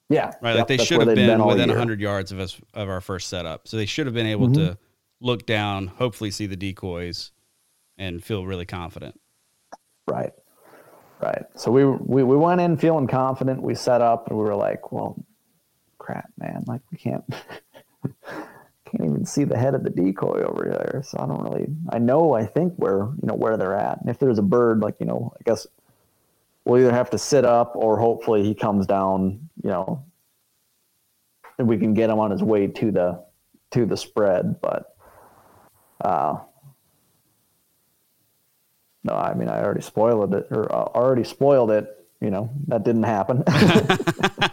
yeah, 0.09 0.33
right, 0.41 0.51
yep, 0.51 0.57
like 0.59 0.67
they 0.67 0.77
should 0.77 0.99
have 0.99 1.07
they'd 1.07 1.15
been 1.15 1.43
within 1.43 1.69
year. 1.69 1.77
100 1.77 1.99
yards 2.01 2.31
of 2.31 2.39
us 2.39 2.59
of 2.73 2.89
our 2.89 3.01
first 3.01 3.29
setup. 3.29 3.67
So 3.67 3.77
they 3.77 3.85
should 3.85 4.05
have 4.05 4.13
been 4.13 4.27
able 4.27 4.47
Mm-hmm. 4.47 4.65
to 4.65 4.77
look 5.21 5.45
down, 5.45 5.87
hopefully 5.87 6.29
see 6.29 6.45
the 6.45 6.57
decoys 6.57 7.31
and 7.97 8.21
feel 8.23 8.45
really 8.45 8.65
confident. 8.65 9.19
Right. 10.05 10.33
Right. 11.21 11.43
So 11.55 11.71
we, 11.71 11.85
we 11.85 12.21
we 12.23 12.35
went 12.35 12.59
in 12.61 12.75
feeling 12.77 13.07
confident. 13.07 13.61
We 13.63 13.73
set 13.75 14.01
up 14.01 14.27
and 14.27 14.37
we 14.37 14.43
were 14.43 14.55
like, 14.55 14.91
well, 14.91 15.15
crap, 16.03 16.29
man. 16.37 16.63
Like 16.67 16.81
we 16.91 16.97
can't 16.97 17.23
can't 18.03 19.05
even 19.05 19.25
see 19.25 19.45
the 19.45 19.57
head 19.57 19.73
of 19.73 19.83
the 19.83 19.89
decoy 19.89 20.43
over 20.43 20.65
there. 20.65 21.01
So 21.03 21.17
I 21.19 21.25
don't 21.25 21.41
really 21.41 21.67
I 21.89 21.99
know 21.99 22.33
I 22.33 22.45
think 22.45 22.73
where 22.75 22.99
you 22.99 23.27
know 23.27 23.35
where 23.35 23.57
they're 23.57 23.75
at. 23.75 24.01
And 24.01 24.09
if 24.09 24.19
there's 24.19 24.37
a 24.37 24.43
bird, 24.43 24.81
like, 24.81 24.95
you 24.99 25.05
know, 25.05 25.33
I 25.39 25.43
guess 25.43 25.65
we'll 26.65 26.81
either 26.81 26.91
have 26.91 27.09
to 27.11 27.17
sit 27.17 27.45
up 27.45 27.75
or 27.75 27.97
hopefully 27.97 28.43
he 28.43 28.53
comes 28.53 28.85
down, 28.85 29.49
you 29.63 29.69
know, 29.69 30.05
and 31.57 31.67
we 31.67 31.77
can 31.77 31.93
get 31.93 32.09
him 32.09 32.19
on 32.19 32.31
his 32.31 32.43
way 32.43 32.67
to 32.67 32.91
the 32.91 33.25
to 33.71 33.85
the 33.85 33.97
spread. 33.97 34.61
But 34.61 34.95
uh 36.01 36.37
no, 39.05 39.13
I 39.15 39.33
mean 39.33 39.47
I 39.47 39.63
already 39.63 39.81
spoiled 39.81 40.35
it, 40.35 40.47
or 40.51 40.69
uh, 40.71 40.83
already 40.95 41.23
spoiled 41.23 41.71
it. 41.71 41.87
You 42.19 42.29
know 42.29 42.49
that 42.67 42.83
didn't 42.83 43.03
happen. 43.03 43.43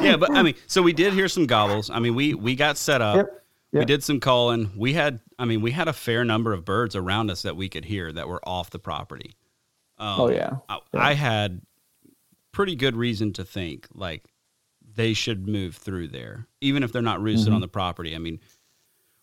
yeah, 0.00 0.16
but 0.16 0.30
I 0.32 0.42
mean, 0.42 0.54
so 0.66 0.82
we 0.82 0.92
did 0.92 1.12
hear 1.12 1.28
some 1.28 1.46
gobbles. 1.46 1.90
I 1.90 1.98
mean, 1.98 2.14
we 2.14 2.34
we 2.34 2.54
got 2.56 2.76
set 2.76 3.00
up. 3.02 3.16
Yep, 3.16 3.42
We 3.72 3.84
did 3.84 4.02
some 4.04 4.20
calling. 4.20 4.70
We 4.76 4.92
had, 4.92 5.20
I 5.38 5.44
mean, 5.46 5.60
we 5.60 5.70
had 5.72 5.88
a 5.88 5.92
fair 5.92 6.24
number 6.24 6.52
of 6.52 6.64
birds 6.64 6.94
around 6.94 7.30
us 7.30 7.42
that 7.42 7.56
we 7.56 7.68
could 7.68 7.84
hear 7.84 8.12
that 8.12 8.28
were 8.28 8.40
off 8.48 8.70
the 8.70 8.78
property. 8.78 9.34
Um, 9.98 10.20
oh 10.20 10.30
yeah, 10.30 10.56
I, 10.68 10.78
Yeah. 10.92 11.00
I 11.04 11.12
had 11.14 11.60
pretty 12.52 12.76
good 12.76 12.94
reason 12.96 13.32
to 13.34 13.44
think 13.44 13.88
like 13.94 14.24
they 14.94 15.12
should 15.12 15.48
move 15.48 15.74
through 15.76 16.08
there, 16.08 16.46
even 16.60 16.82
if 16.84 16.92
they're 16.92 17.02
not 17.02 17.20
roosted 17.20 17.46
Mm-hmm. 17.48 17.54
on 17.56 17.60
the 17.60 17.68
property. 17.68 18.14
I 18.14 18.18
mean, 18.18 18.38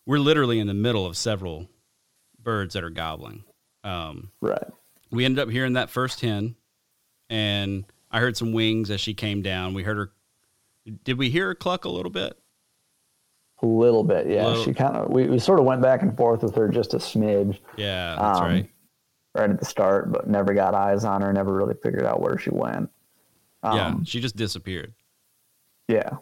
we're 0.04 0.18
literally 0.18 0.58
in 0.58 0.66
the 0.66 0.74
middle 0.74 1.06
of 1.06 1.16
several 1.16 1.68
birds 2.38 2.74
that 2.74 2.84
are 2.84 2.90
gobbling. 2.90 3.44
Um, 3.84 4.30
right. 4.42 4.62
we 5.10 5.24
ended 5.24 5.38
up 5.42 5.48
hearing 5.50 5.72
that 5.74 5.88
first 5.90 6.20
hen, 6.20 6.56
and 7.30 7.84
I 8.10 8.20
heard 8.20 8.36
some 8.36 8.52
wings 8.52 8.90
as 8.90 9.00
she 9.00 9.14
came 9.14 9.40
down. 9.42 9.72
We 9.74 9.82
heard 9.82 9.96
her. 9.96 10.10
Did 11.04 11.18
we 11.18 11.30
hear 11.30 11.48
her 11.48 11.54
cluck 11.54 11.84
a 11.84 11.88
little 11.88 12.10
bit? 12.10 12.38
A 13.62 13.66
little 13.66 14.02
bit, 14.02 14.26
yeah. 14.26 14.46
Little- 14.46 14.64
She 14.64 14.74
kind 14.74 14.96
of 14.96 15.10
we, 15.10 15.26
we 15.28 15.38
sort 15.38 15.60
of 15.60 15.64
went 15.64 15.82
back 15.82 16.02
and 16.02 16.16
forth 16.16 16.42
with 16.42 16.54
her 16.56 16.68
just 16.68 16.94
a 16.94 16.98
smidge 16.98 17.58
Yeah, 17.76 18.16
that's 18.18 18.38
Um, 18.40 18.44
right. 18.44 18.70
right 19.36 19.50
at 19.50 19.58
the 19.60 19.64
start, 19.64 20.10
but 20.10 20.28
never 20.28 20.52
got 20.54 20.74
eyes 20.74 21.04
on 21.04 21.22
her. 21.22 21.32
Never 21.32 21.54
really 21.54 21.74
figured 21.74 22.04
out 22.04 22.20
where 22.20 22.38
she 22.38 22.50
went. 22.50 22.90
yeah, 23.62 23.86
Um, 23.88 24.04
she 24.04 24.20
just 24.20 24.34
disappeared. 24.36 24.92
Yeah. 25.86 26.16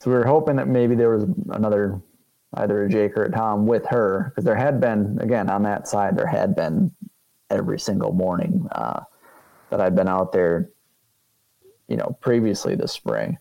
So 0.00 0.10
we 0.10 0.16
were 0.16 0.26
hoping 0.26 0.56
that 0.56 0.68
maybe 0.68 0.94
there 0.94 1.08
was 1.10 1.24
another, 1.48 2.00
either 2.54 2.84
a 2.84 2.88
Jake 2.88 3.16
or 3.16 3.24
a 3.24 3.30
Tom 3.32 3.66
with 3.66 3.86
her, 3.86 4.24
because 4.28 4.44
there 4.44 4.54
had 4.54 4.80
been, 4.80 5.18
again, 5.20 5.48
on 5.48 5.62
that 5.62 5.88
side, 5.88 6.16
there 6.16 6.26
had 6.26 6.54
been 6.54 6.92
every 7.50 7.80
single 7.80 8.12
morning 8.12 8.68
uh, 8.72 9.00
that 9.70 9.80
I'd 9.80 9.96
been 9.96 10.08
out 10.08 10.30
there, 10.32 10.68
you 11.88 11.96
know, 11.96 12.16
previously 12.20 12.74
this 12.74 12.92
spring. 12.92 13.38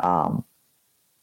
Um, 0.00 0.44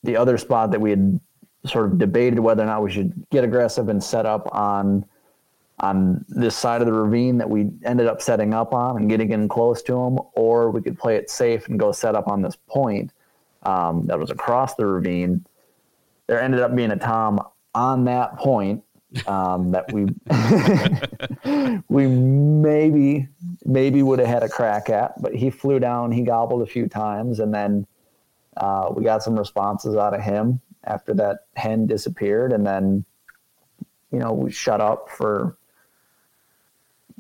the 0.04 0.18
other 0.18 0.38
spot 0.38 0.72
that 0.72 0.82
we 0.82 0.92
had 0.92 1.20
sort 1.66 1.86
of 1.86 1.98
debated 1.98 2.40
whether 2.40 2.64
or 2.64 2.68
not 2.68 2.84
we 2.84 2.92
should 2.92 3.14
get 3.32 3.44
aggressive 3.44 3.90
and 3.90 4.04
set 4.04 4.26
up 4.26 4.48
on 4.54 5.06
on 5.80 6.24
this 6.30 6.56
side 6.56 6.82
of 6.82 6.88
the 6.88 6.94
ravine 6.94 7.38
that 7.38 7.50
we 7.50 7.70
ended 7.84 8.08
up 8.08 8.22
setting 8.22 8.54
up 8.54 8.74
on 8.74 8.96
and 8.98 9.10
getting 9.10 9.32
in 9.32 9.48
close 9.50 9.82
to 9.82 9.92
them, 9.92 10.18
or 10.34 10.72
we 10.72 10.82
could 10.82 10.98
play 10.98 11.18
it 11.18 11.30
safe 11.30 11.68
and 11.68 11.78
go 11.78 11.92
set 11.92 12.16
up 12.16 12.30
on 12.30 12.42
this 12.42 12.56
point 12.68 13.12
um, 13.64 14.06
that 14.06 14.18
was 14.18 14.32
across 14.32 14.76
the 14.76 14.86
ravine. 14.86 15.46
There 16.28 16.42
ended 16.42 16.62
up 16.62 16.74
being 16.74 16.92
a 16.92 16.96
Tom 16.96 17.42
on 17.74 18.06
that 18.06 18.38
point 18.38 18.84
um, 19.28 19.72
that 19.72 19.92
we 19.92 20.06
we 21.90 22.08
maybe 22.08 23.28
maybe 23.66 24.02
would 24.02 24.20
have 24.20 24.28
had 24.28 24.44
a 24.44 24.50
crack 24.50 24.90
at, 24.90 25.22
but 25.22 25.36
he 25.36 25.50
flew 25.50 25.80
down, 25.80 26.12
he 26.12 26.22
gobbled 26.22 26.62
a 26.62 26.66
few 26.66 26.88
times, 26.88 27.40
and 27.40 27.54
then 27.54 27.86
uh, 28.58 28.89
we 28.96 29.04
got 29.04 29.24
some 29.24 29.38
responses 29.38 29.96
out 29.96 30.13
of 30.13 30.22
him 30.22 30.62
after 30.84 31.13
that 31.15 31.39
hen 31.56 31.88
disappeared, 31.88 32.52
and 32.54 32.65
then 32.65 33.06
you 34.12 34.20
know 34.20 34.34
we 34.34 34.52
shut 34.52 34.82
up 34.82 35.10
for 35.10 35.58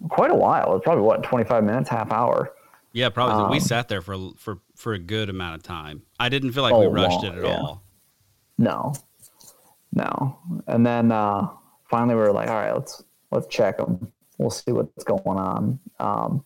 quite 0.09 0.31
a 0.31 0.35
while. 0.35 0.75
It's 0.75 0.83
probably 0.83 1.03
what 1.03 1.23
twenty 1.23 1.45
five 1.45 1.63
minutes, 1.63 1.89
half 1.89 2.11
hour. 2.11 2.53
Yeah, 2.93 3.09
probably. 3.09 3.49
we 3.51 3.57
um, 3.57 3.67
sat 3.67 3.87
there 3.89 4.01
for 4.01 4.31
for 4.37 4.59
for 4.75 4.93
a 4.93 4.99
good 4.99 5.29
amount 5.29 5.55
of 5.55 5.63
time. 5.63 6.03
I 6.19 6.29
didn't 6.29 6.53
feel 6.53 6.63
like 6.63 6.73
we 6.75 6.85
Oh, 6.85 6.91
rushed 6.91 7.23
long, 7.23 7.25
it 7.25 7.37
at 7.39 7.43
yeah. 7.43 7.57
all. 7.57 7.83
No, 8.57 8.93
no. 9.93 10.37
And 10.67 10.85
then 10.85 11.11
uh, 11.11 11.49
finally, 11.89 12.15
we 12.15 12.21
were 12.21 12.31
like, 12.31 12.47
all 12.49 12.55
right, 12.55 12.73
let's 12.73 13.03
let's 13.31 13.47
check 13.47 13.77
them. 13.77 14.11
We'll 14.37 14.49
see 14.49 14.71
what's 14.71 15.03
going 15.03 15.37
on. 15.39 15.79
Um, 15.99 16.45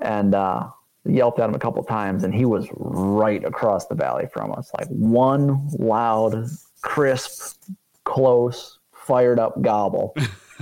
and 0.00 0.34
uh, 0.34 0.68
yelped 1.08 1.40
at 1.40 1.48
him 1.48 1.54
a 1.54 1.58
couple 1.58 1.82
times, 1.82 2.24
and 2.24 2.34
he 2.34 2.44
was 2.44 2.68
right 2.74 3.44
across 3.44 3.86
the 3.86 3.94
valley 3.94 4.26
from 4.32 4.52
us. 4.52 4.70
Like 4.78 4.88
one 4.88 5.68
loud, 5.78 6.46
crisp, 6.82 7.62
close, 8.04 8.78
fired 8.92 9.38
up 9.38 9.60
gobble. 9.62 10.14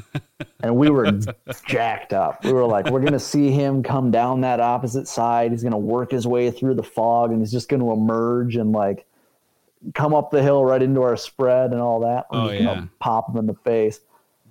and 0.61 0.77
we 0.77 0.91
were 0.91 1.11
jacked 1.67 2.13
up. 2.13 2.45
We 2.45 2.53
were 2.53 2.65
like, 2.65 2.91
we're 2.91 3.01
going 3.01 3.13
to 3.13 3.21
see 3.21 3.51
him 3.51 3.83
come 3.83 4.11
down 4.11 4.43
that 4.43 4.61
opposite 4.61 5.09
side. 5.09 5.51
He's 5.51 5.63
going 5.63 5.73
to 5.73 5.79
work 5.79 6.11
his 6.11 6.27
way 6.27 6.51
through 6.51 6.75
the 6.75 6.83
fog 6.83 7.31
and 7.31 7.41
he's 7.41 7.53
just 7.53 7.69
going 7.69 7.81
to 7.81 7.93
emerge 7.93 8.57
and 8.57 8.73
like 8.73 9.07
come 9.95 10.15
up 10.15 10.31
the 10.31 10.43
hill 10.43 10.65
right 10.65 10.83
into 10.83 11.03
our 11.03 11.17
spread 11.17 11.73
and 11.73 11.81
all 11.81 12.01
that. 12.01 12.27
Oh, 12.31 12.51
yeah. 12.51 12.85
Pop 12.99 13.31
him 13.31 13.39
in 13.39 13.47
the 13.47 13.55
face. 13.55 14.01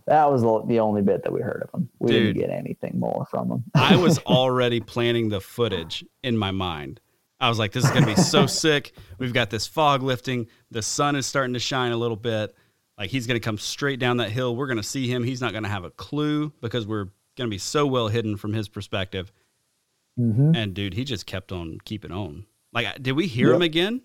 That 0.08 0.32
was 0.32 0.44
the, 0.44 0.80
only 0.80 1.02
bit 1.02 1.24
that 1.24 1.34
we 1.34 1.42
heard 1.42 1.64
of 1.68 1.80
him. 1.80 1.90
We 2.00 2.12
Dude. 2.12 2.36
didn't 2.36 2.48
get 2.50 2.56
anything 2.56 3.00
more 3.00 3.26
from 3.30 3.50
him. 3.52 3.64
I 3.74 3.96
was 3.96 4.20
already 4.26 4.80
planning 4.80 5.30
the 5.30 5.42
footage 5.42 6.06
in 6.24 6.38
my 6.38 6.52
mind. 6.52 7.00
I 7.40 7.50
was 7.50 7.58
like, 7.58 7.72
this 7.72 7.84
is 7.84 7.90
going 7.92 8.04
to 8.06 8.16
be 8.16 8.22
so 8.22 8.46
sick. 8.66 8.94
We've 9.18 9.34
got 9.34 9.50
this 9.50 9.66
fog 9.66 10.04
lifting. 10.04 10.48
The 10.70 10.82
sun 10.84 11.16
is 11.16 11.26
starting 11.26 11.54
to 11.56 11.60
shine 11.60 11.92
a 11.92 11.98
little 11.98 12.16
bit. 12.18 12.56
Like 12.98 13.10
he's 13.10 13.26
going 13.28 13.40
to 13.40 13.44
come 13.44 13.58
straight 13.58 14.00
down 14.00 14.18
that 14.18 14.30
hill. 14.32 14.56
We're 14.56 14.68
going 14.68 14.78
to 14.78 14.84
see 14.84 15.08
him. 15.08 15.24
He's 15.24 15.42
not 15.42 15.52
going 15.52 15.64
to 15.64 15.70
have 15.70 15.84
a 15.84 15.90
clue 15.92 16.54
because 16.62 16.86
we're 16.88 17.06
going 17.36 17.50
to 17.50 17.54
be 17.54 17.58
so 17.58 17.86
well 17.88 18.08
hidden 18.08 18.38
from 18.38 18.54
his 18.54 18.70
perspective. 18.70 19.32
Mhm. 20.20 20.56
And 20.56 20.74
dude, 20.74 20.94
he 20.94 21.04
just 21.04 21.26
kept 21.26 21.52
on 21.52 21.80
keeping 21.84 22.12
on. 22.12 22.46
Like, 22.72 23.02
did 23.02 23.14
we 23.14 23.28
hear 23.28 23.48
Yep. 23.48 23.56
him 23.56 23.62
again? 23.64 24.02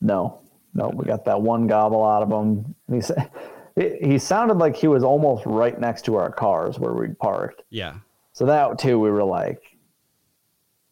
No, 0.00 0.40
no, 0.74 0.88
we 0.88 1.04
got 1.04 1.24
that 1.26 1.40
one 1.40 1.66
gobble 1.68 2.04
out 2.04 2.22
of 2.22 2.30
him. 2.30 2.74
He 2.90 3.00
said, 3.00 3.30
he 3.76 3.96
he 4.02 4.18
sounded 4.18 4.58
like 4.58 4.76
he 4.76 4.88
was 4.88 5.02
almost 5.04 5.44
right 5.46 5.78
next 5.78 6.04
to 6.06 6.16
our 6.16 6.30
cars 6.30 6.78
where 6.78 6.92
we 6.92 7.08
parked. 7.14 7.62
Yeah. 7.70 7.96
So 8.32 8.46
that 8.46 8.78
too, 8.78 8.98
we 8.98 9.10
were 9.10 9.24
like, 9.24 9.62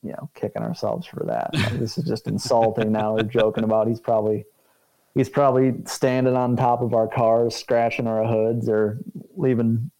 you 0.02 0.10
know, 0.12 0.30
kicking 0.34 0.62
ourselves 0.62 1.06
for 1.06 1.24
that. 1.26 1.50
Like, 1.54 1.78
this 1.78 1.98
is 1.98 2.04
just 2.04 2.26
insulting. 2.26 2.92
now 2.92 3.14
we're 3.14 3.22
joking 3.24 3.64
about 3.64 3.88
he's 3.88 4.00
probably 4.00 4.44
he's 5.14 5.28
probably 5.28 5.74
standing 5.86 6.36
on 6.36 6.56
top 6.56 6.82
of 6.82 6.94
our 6.94 7.08
cars, 7.08 7.54
scratching 7.56 8.06
our 8.06 8.24
hoods 8.26 8.68
or 8.68 8.98
leaving 9.36 9.90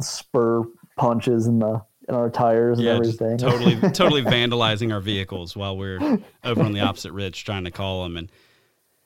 spur 0.00 0.64
punches 0.96 1.46
in 1.46 1.58
the 1.58 1.82
in 2.08 2.14
our 2.14 2.30
tires 2.30 2.78
and 2.78 2.86
Yeah, 2.86 2.94
everything. 2.94 3.38
totally, 3.38 3.76
totally 3.92 4.22
vandalizing 4.22 4.92
our 4.92 5.00
vehicles 5.00 5.54
while 5.54 5.76
we're 5.76 6.18
over 6.42 6.62
on 6.62 6.72
the 6.72 6.80
opposite 6.80 7.12
ridge 7.12 7.44
trying 7.44 7.64
to 7.64 7.70
call 7.70 8.02
them. 8.02 8.16
And 8.16 8.32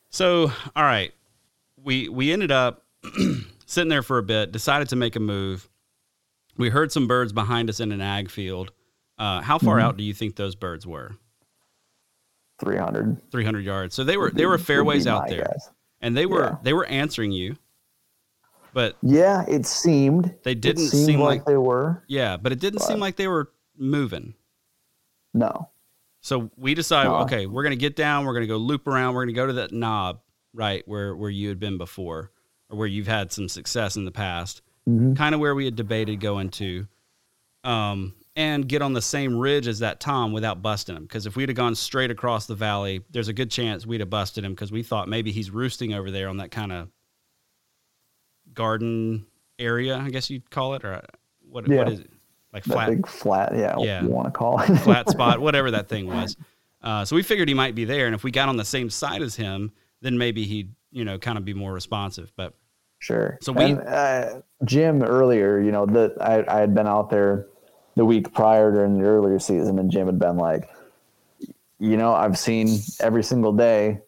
so, 0.09 0.51
all 0.75 0.83
right, 0.83 1.13
we 1.83 2.09
we 2.09 2.31
ended 2.31 2.51
up 2.51 2.84
sitting 3.65 3.89
there 3.89 4.03
for 4.03 4.17
a 4.17 4.23
bit, 4.23 4.51
decided 4.51 4.89
to 4.89 4.95
make 4.95 5.15
a 5.15 5.19
move. 5.19 5.69
We 6.57 6.69
heard 6.69 6.91
some 6.91 7.07
birds 7.07 7.33
behind 7.33 7.69
us 7.69 7.79
in 7.79 7.91
an 7.91 8.01
ag 8.01 8.29
field. 8.29 8.71
Uh, 9.17 9.41
how 9.41 9.57
far 9.57 9.77
Mm-hmm. 9.77 9.85
out 9.85 9.97
do 9.97 10.03
you 10.03 10.13
think 10.13 10.35
those 10.35 10.55
birds 10.55 10.85
were? 10.85 11.15
Three 12.59 12.77
hundred. 12.77 13.21
Three 13.31 13.43
hundred 13.43 13.65
yards. 13.65 13.95
So 13.95 14.03
they 14.03 14.17
were 14.17 14.31
they 14.31 14.45
were 14.45 14.57
fairways 14.57 15.07
out 15.07 15.27
there, 15.27 15.53
and 16.01 16.15
they 16.15 16.25
were 16.25 16.43
Yeah. 16.43 16.55
they 16.63 16.73
were 16.73 16.85
answering 16.85 17.31
you. 17.31 17.57
But 18.73 18.97
Yeah, 19.01 19.43
it 19.47 19.65
seemed. 19.65 20.33
They 20.43 20.55
didn't 20.55 20.87
seem 20.87 21.19
like, 21.19 21.39
like- 21.39 21.45
they 21.45 21.57
were. 21.57 22.03
yeah, 22.07 22.35
but 22.37 22.51
it 22.51 22.59
didn't 22.59 22.79
seem 22.79 22.99
like 22.99 23.15
they 23.15 23.27
were 23.27 23.51
moving. 23.77 24.33
No. 25.33 25.69
So 26.21 26.49
we 26.57 26.73
decided, 26.73 27.09
No. 27.09 27.17
okay, 27.19 27.45
we're 27.45 27.63
gonna 27.63 27.75
get 27.75 27.95
down, 27.95 28.25
we're 28.25 28.33
gonna 28.33 28.47
go 28.47 28.57
loop 28.57 28.87
around, 28.87 29.13
we're 29.15 29.23
gonna 29.23 29.33
go 29.33 29.47
to 29.47 29.53
that 29.53 29.71
knob, 29.71 30.21
right, 30.53 30.85
where 30.87 31.15
where 31.15 31.29
you 31.29 31.47
had 31.49 31.59
been 31.59 31.77
before, 31.77 32.17
or 32.17 32.31
where 32.75 32.87
you've 32.87 33.07
had 33.07 33.31
some 33.31 33.47
success 33.49 33.95
in 33.95 34.05
the 34.05 34.11
past, 34.11 34.61
Mhm. 34.87 35.15
kind 35.15 35.33
of 35.33 35.41
where 35.41 35.55
we 35.55 35.65
had 35.65 35.75
debated 35.75 36.19
going 36.19 36.49
to, 36.51 36.87
um, 37.63 38.13
and 38.35 38.67
get 38.67 38.81
on 38.81 38.93
the 38.93 39.01
same 39.01 39.37
ridge 39.37 39.67
as 39.67 39.79
that 39.79 39.99
Tom 39.99 40.33
without 40.33 40.61
busting 40.61 40.95
him. 40.95 41.03
Because 41.03 41.25
if 41.25 41.35
we'd 41.35 41.49
have 41.49 41.55
gone 41.55 41.73
straight 41.75 42.11
across 42.11 42.45
the 42.47 42.55
valley, 42.55 43.01
there's 43.11 43.29
a 43.29 43.33
good 43.33 43.49
chance 43.49 43.85
we'd 43.85 44.01
have 44.01 44.09
busted 44.09 44.43
him 44.43 44.51
because 44.53 44.71
we 44.71 44.83
thought 44.83 45.07
maybe 45.07 45.31
he's 45.31 45.49
roosting 45.49 45.93
over 45.93 46.11
there 46.11 46.27
on 46.29 46.37
that 46.37 46.51
kind 46.51 46.71
of 46.71 46.89
garden 48.53 49.25
area, 49.59 49.97
I 49.97 50.09
guess 50.09 50.29
you'd 50.29 50.49
call 50.49 50.73
it, 50.75 50.83
or 50.83 50.93
uh, 50.95 51.01
what? 51.49 51.67
Yeah. 51.67 51.77
What 51.77 51.89
is 51.89 51.99
it? 52.01 52.09
Like 52.53 52.63
That 52.65 52.73
flat 52.73 52.89
big 52.89 53.07
flat, 53.07 53.51
yeah, 53.55 53.75
Yeah. 53.79 54.01
you 54.03 54.09
want 54.09 54.27
to 54.27 54.31
call 54.31 54.59
it. 54.61 54.67
flat 54.77 55.09
spot, 55.09 55.39
whatever 55.41 55.71
that 55.71 55.89
thing 55.89 56.07
was. 56.07 56.37
Uh, 56.81 57.03
so 57.03 57.15
we 57.15 57.23
figured 57.23 57.47
he 57.49 57.53
might 57.53 57.75
be 57.75 57.83
there, 57.85 58.05
and 58.05 58.15
if 58.15 58.23
we 58.23 58.31
got 58.31 58.47
on 58.47 58.55
the 58.57 58.63
same 58.65 58.89
side 58.89 59.21
as 59.21 59.35
him, 59.35 59.71
then 60.01 60.17
maybe 60.17 60.43
he'd 60.45 60.73
you 60.91 61.03
know 61.03 61.17
kind 61.17 61.37
of 61.37 61.43
be 61.43 61.53
more 61.53 61.73
responsive. 61.73 62.31
But 62.37 62.53
Sure. 63.05 63.37
So 63.39 63.51
we- 63.51 63.65
And, 63.65 63.81
uh, 63.81 64.41
Jim 64.63 65.03
earlier, 65.03 65.59
you 65.59 65.71
know, 65.71 65.85
that 65.85 66.19
I, 66.19 66.43
I 66.47 66.59
had 66.59 66.73
been 66.73 66.87
out 66.87 67.11
there 67.11 67.45
the 67.95 68.03
week 68.03 68.33
prior 68.33 68.71
during 68.71 68.97
the 68.97 69.05
earlier 69.07 69.37
season, 69.37 69.77
and 69.77 69.91
Jim 69.91 70.07
had 70.07 70.17
been 70.17 70.37
like, 70.37 70.67
you 71.77 71.97
know, 71.97 72.15
I've 72.15 72.39
seen 72.39 72.79
every 72.99 73.21
single 73.23 73.53
day. 73.53 73.99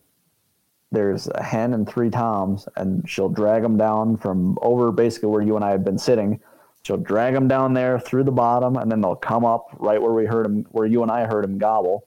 There's 0.92 1.28
a 1.28 1.44
hen 1.44 1.76
and 1.76 1.88
three 1.88 2.10
toms, 2.10 2.68
and 2.76 3.08
she'll 3.08 3.30
drag 3.30 3.62
them 3.62 3.78
down 3.78 4.18
from 4.18 4.58
over 4.64 4.92
basically 4.92 5.30
where 5.30 5.44
you 5.44 5.56
and 5.56 5.64
I 5.64 5.70
had 5.70 5.86
been 5.86 6.00
sitting. 6.00 6.40
She'll 6.82 6.98
drag 6.98 7.36
them 7.36 7.48
down 7.48 7.74
there 7.76 8.00
through 8.00 8.24
the 8.24 8.32
bottom, 8.32 8.78
and 8.78 8.92
then 8.92 9.02
they'll 9.02 9.16
come 9.16 9.46
up 9.46 9.68
right 9.78 10.02
where 10.02 10.14
we 10.14 10.26
heard 10.26 10.46
them, 10.46 10.66
where 10.72 10.88
you 10.88 11.04
and 11.04 11.12
I 11.12 11.26
heard 11.26 11.44
them 11.44 11.60
gobble, 11.60 12.06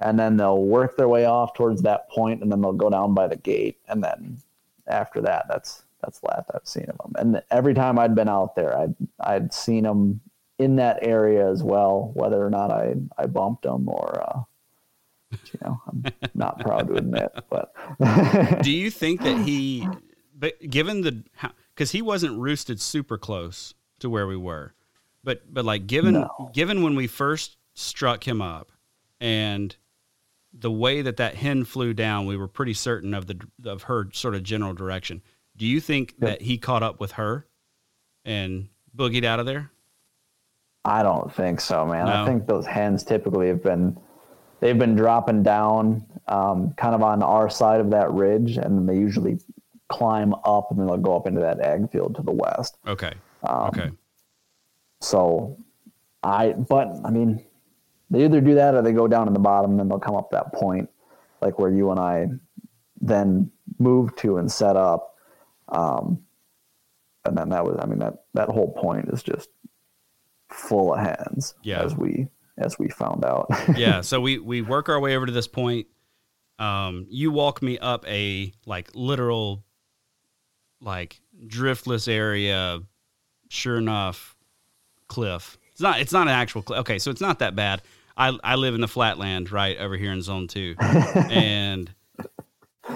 and 0.00 0.18
then 0.18 0.38
they'll 0.38 0.62
work 0.64 0.96
their 0.96 1.08
way 1.08 1.26
off 1.26 1.52
towards 1.52 1.82
that 1.82 2.08
point, 2.08 2.40
and 2.42 2.50
then 2.50 2.62
they'll 2.62 2.72
go 2.72 2.88
down 2.88 3.12
by 3.12 3.26
the 3.26 3.36
gate, 3.36 3.76
and 3.86 4.02
then 4.02 4.38
after 4.86 5.20
that, 5.20 5.44
that's 5.48 5.82
that's 6.02 6.20
the 6.20 6.26
last 6.28 6.50
I've 6.54 6.66
seen 6.66 6.86
of 6.88 6.98
them. 6.98 7.12
And 7.16 7.42
every 7.50 7.74
time 7.74 7.98
I'd 7.98 8.14
been 8.14 8.28
out 8.28 8.54
there, 8.56 8.76
I'd 8.76 8.94
I'd 9.20 9.54
seen 9.54 9.84
them 9.84 10.20
in 10.58 10.76
that 10.76 10.98
area 11.02 11.50
as 11.50 11.62
well, 11.62 12.10
whether 12.14 12.44
or 12.44 12.50
not 12.50 12.70
I 12.70 12.94
I 13.18 13.26
bumped 13.26 13.62
them 13.62 13.88
or. 13.88 14.22
Uh, 14.22 14.42
you 15.32 15.58
know, 15.64 15.80
I'm 15.88 16.04
not 16.34 16.60
proud 16.60 16.88
to 16.88 16.94
admit, 16.94 17.32
but 17.48 17.74
do 18.62 18.70
you 18.70 18.90
think 19.02 19.22
that 19.22 19.38
he, 19.38 19.88
but 20.36 20.60
given 20.68 21.00
the 21.00 21.22
because 21.74 21.90
he 21.92 22.02
wasn't 22.02 22.38
roosted 22.38 22.80
super 22.80 23.16
close 23.16 23.72
to 24.00 24.10
where 24.10 24.26
we 24.26 24.36
were, 24.36 24.74
but 25.24 25.52
but 25.52 25.64
like 25.64 25.86
given 25.86 26.12
No. 26.14 26.50
given 26.52 26.82
when 26.82 26.94
we 26.96 27.06
first 27.06 27.56
struck 27.72 28.28
him 28.28 28.42
up, 28.42 28.72
and 29.20 29.74
the 30.52 30.70
way 30.70 31.00
that 31.00 31.16
that 31.16 31.36
hen 31.36 31.64
flew 31.64 31.94
down, 31.94 32.26
we 32.26 32.36
were 32.36 32.48
pretty 32.48 32.74
certain 32.74 33.14
of 33.14 33.26
the 33.26 33.40
of 33.64 33.84
her 33.84 34.08
sort 34.12 34.34
of 34.34 34.42
general 34.42 34.74
direction. 34.74 35.22
Do 35.62 35.68
you 35.68 35.78
think 35.78 36.16
Yep. 36.18 36.28
that 36.28 36.42
he 36.42 36.58
caught 36.58 36.82
up 36.82 36.98
with 36.98 37.12
her 37.12 37.46
and 38.24 38.66
boogied 38.96 39.22
out 39.24 39.38
of 39.38 39.46
there? 39.46 39.70
I 40.84 41.04
don't 41.04 41.32
think 41.32 41.60
so, 41.60 41.86
man. 41.86 42.06
No. 42.06 42.12
I 42.12 42.26
think 42.26 42.48
those 42.48 42.66
hens 42.66 43.04
typically 43.04 43.46
have 43.46 43.62
been 43.62 43.96
they've 44.58 44.76
been 44.76 44.96
dropping 44.96 45.44
down 45.44 46.04
um, 46.26 46.72
kind 46.72 46.96
of 46.96 47.02
on 47.04 47.22
our 47.22 47.48
side 47.48 47.80
of 47.80 47.90
that 47.90 48.10
ridge, 48.10 48.56
and 48.56 48.88
they 48.88 48.96
usually 48.96 49.38
climb 49.88 50.34
up 50.44 50.72
and 50.72 50.80
then 50.80 50.88
they'll 50.88 50.96
go 50.96 51.14
up 51.14 51.28
into 51.28 51.38
that 51.38 51.60
ag 51.60 51.88
field 51.92 52.16
to 52.16 52.22
the 52.22 52.32
west. 52.32 52.76
Okay. 52.88 53.12
Um, 53.44 53.68
okay. 53.68 53.90
So 55.00 55.56
I, 56.24 56.54
but 56.54 56.88
I 57.04 57.10
mean, 57.12 57.40
they 58.10 58.24
either 58.24 58.40
do 58.40 58.56
that 58.56 58.74
or 58.74 58.82
they 58.82 58.92
go 58.92 59.06
down 59.06 59.28
in 59.28 59.32
the 59.32 59.38
bottom 59.38 59.70
and 59.70 59.78
then 59.78 59.88
they'll 59.88 60.00
come 60.00 60.16
up 60.16 60.32
that 60.32 60.52
point, 60.52 60.90
like 61.40 61.60
where 61.60 61.70
you 61.70 61.92
and 61.92 62.00
I 62.00 62.26
then 63.00 63.52
moved 63.78 64.18
to 64.18 64.38
and 64.38 64.50
set 64.50 64.74
up. 64.76 65.10
Um, 65.72 66.20
and 67.24 67.36
then 67.36 67.48
that 67.48 67.64
was, 67.64 67.76
I 67.80 67.86
mean, 67.86 67.98
that, 67.98 68.24
that 68.34 68.48
whole 68.48 68.72
point 68.72 69.08
is 69.12 69.22
just 69.22 69.48
full 70.50 70.94
of 70.94 71.00
hands 71.00 71.54
Yeah. 71.62 71.82
as 71.82 71.96
we, 71.96 72.28
as 72.58 72.78
we 72.78 72.88
found 72.90 73.24
out. 73.24 73.46
yeah. 73.76 74.00
So 74.02 74.20
we 74.20 74.38
we 74.38 74.60
work 74.62 74.88
our 74.88 75.00
way 75.00 75.16
over 75.16 75.24
to 75.26 75.32
this 75.32 75.48
point. 75.48 75.86
Um, 76.58 77.06
you 77.08 77.30
walk 77.30 77.62
me 77.62 77.78
up 77.78 78.06
a 78.06 78.52
like 78.66 78.90
literal, 78.94 79.64
like 80.80 81.20
driftless 81.46 82.08
area. 82.08 82.80
Sure 83.48 83.78
enough, 83.78 84.36
cliff. 85.08 85.56
It's 85.72 85.80
not. 85.80 86.00
It's 86.00 86.12
not 86.12 86.22
an 86.28 86.34
actual 86.34 86.62
cliff. 86.62 86.80
Okay, 86.80 86.98
so 86.98 87.10
it's 87.10 87.20
not 87.22 87.38
that 87.38 87.56
bad. 87.56 87.82
I 88.16 88.36
I 88.44 88.56
live 88.56 88.74
in 88.74 88.80
the 88.82 88.88
flatland 88.88 89.50
right 89.50 89.78
over 89.78 89.96
here 89.96 90.12
in 90.12 90.20
Zone 90.22 90.46
Two, 90.46 90.74
and 90.80 91.92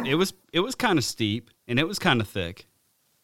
it 0.04 0.14
was 0.16 0.34
it 0.52 0.60
was 0.60 0.74
kind 0.74 0.98
of 0.98 1.04
steep 1.04 1.50
and 1.68 1.78
it 1.78 1.86
was 1.86 1.98
kind 1.98 2.20
of 2.20 2.28
thick. 2.28 2.66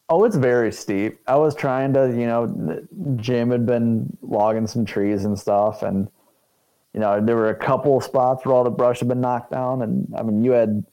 Oh, 0.09 0.25
it's 0.25 0.35
very 0.35 0.71
steep. 0.71 1.19
I 1.27 1.35
was 1.35 1.55
trying 1.55 1.93
to, 1.93 2.07
you 2.09 2.27
know, 2.27 2.85
Jim 3.15 3.49
had 3.51 3.65
been 3.65 4.15
logging 4.21 4.67
some 4.67 4.85
trees 4.85 5.25
and 5.25 5.37
stuff, 5.39 5.81
and 5.81 6.09
you 6.93 6.99
know, 6.99 7.19
there 7.23 7.35
were 7.35 7.49
a 7.49 7.55
couple 7.55 7.97
of 7.97 8.03
spots 8.03 8.45
where 8.45 8.53
all 8.53 8.63
the 8.63 8.69
brush 8.69 8.99
had 8.99 9.07
been 9.07 9.21
knocked 9.21 9.51
down, 9.51 9.81
and 9.81 10.13
I 10.15 10.23
mean, 10.23 10.43
you 10.43 10.51
had 10.51 10.85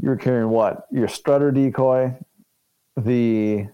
you 0.00 0.08
were 0.08 0.16
carrying 0.16 0.48
what 0.48 0.86
your 0.90 1.08
strutter 1.08 1.50
decoy, 1.50 2.16
the 2.96 3.66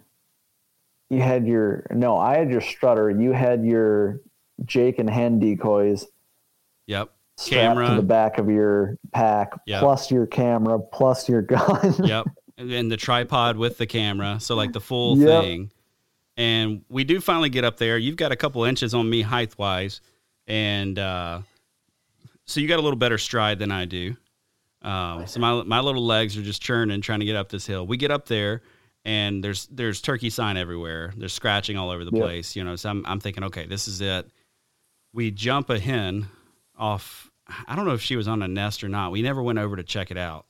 you 1.11 1.23
had 1.23 1.47
your 1.47 1.87
no, 1.90 2.16
I 2.16 2.37
had 2.37 2.51
your 2.51 2.61
strutter, 2.61 3.11
you 3.11 3.33
had 3.33 3.64
your 3.64 4.20
Jake 4.64 4.99
and 4.99 5.09
hen 5.09 5.38
decoys 5.38 6.07
Yep. 6.87 7.11
Strapped 7.37 7.88
to 7.88 7.97
the 7.97 8.03
back 8.03 8.38
of 8.38 8.49
your 8.49 8.97
pack, 9.12 9.53
Yep. 9.66 9.81
plus 9.81 10.11
your 10.11 10.27
camera, 10.27 10.79
plus 10.79 11.29
your 11.29 11.42
gun. 11.42 11.94
Yep. 12.05 12.27
And 12.57 12.90
the 12.90 12.97
tripod 12.97 13.57
with 13.57 13.79
the 13.79 13.87
camera, 13.87 14.38
so 14.40 14.55
like 14.55 14.73
the 14.73 14.81
full 14.81 15.18
Yep. 15.18 15.27
thing. 15.29 15.70
and 16.37 16.83
we 16.88 17.05
do 17.05 17.20
finally 17.20 17.49
get 17.49 17.64
up 17.64 17.77
there. 17.77 17.97
You've 17.99 18.16
got 18.16 18.33
a 18.33 18.37
couple 18.37 18.64
inches 18.64 18.94
on 18.94 19.09
me 19.11 19.23
height 19.23 19.57
wise, 19.59 20.01
and 20.47 20.99
uh, 20.99 21.40
so 22.47 22.61
you 22.61 22.68
got 22.68 22.79
a 22.79 22.83
little 22.83 22.99
better 22.99 23.18
stride 23.18 23.59
than 23.59 23.70
I 23.73 23.85
do. 23.85 24.16
Um, 24.83 25.27
so 25.27 25.40
my 25.40 25.62
my 25.62 25.81
little 25.81 26.05
legs 26.05 26.37
are 26.37 26.42
just 26.42 26.61
churning 26.62 27.01
trying 27.01 27.20
to 27.20 27.27
get 27.27 27.37
up 27.37 27.49
this 27.49 27.66
hill. 27.66 27.87
We 27.87 27.97
get 27.97 28.11
up 28.11 28.27
there, 28.27 28.62
and 29.05 29.42
there's 29.42 29.66
there's 29.68 30.01
turkey 30.01 30.29
sign 30.31 30.57
everywhere. 30.57 31.12
There's 31.16 31.33
scratching 31.33 31.77
all 31.77 31.90
over 31.90 32.05
the 32.05 32.11
Yep. 32.12 32.20
place. 32.23 32.55
You 32.57 32.64
know, 32.64 32.77
so 32.77 32.90
I'm 32.90 33.05
I'm 33.07 33.18
thinking, 33.20 33.44
okay, 33.44 33.66
this 33.66 33.88
is 33.88 34.01
it. 34.01 34.29
We 35.12 35.31
jump 35.31 35.70
a 35.70 35.79
hen 35.79 36.27
off. 36.77 37.31
I 37.67 37.77
don't 37.77 37.85
know 37.85 37.95
if 37.95 38.01
she 38.03 38.17
was 38.17 38.29
on 38.29 38.43
a 38.43 38.49
nest 38.49 38.83
or 38.83 38.89
not. 38.89 39.13
We 39.13 39.23
never 39.23 39.43
went 39.43 39.59
over 39.59 39.77
to 39.77 39.83
check 39.83 40.11
it 40.11 40.17
out, 40.17 40.47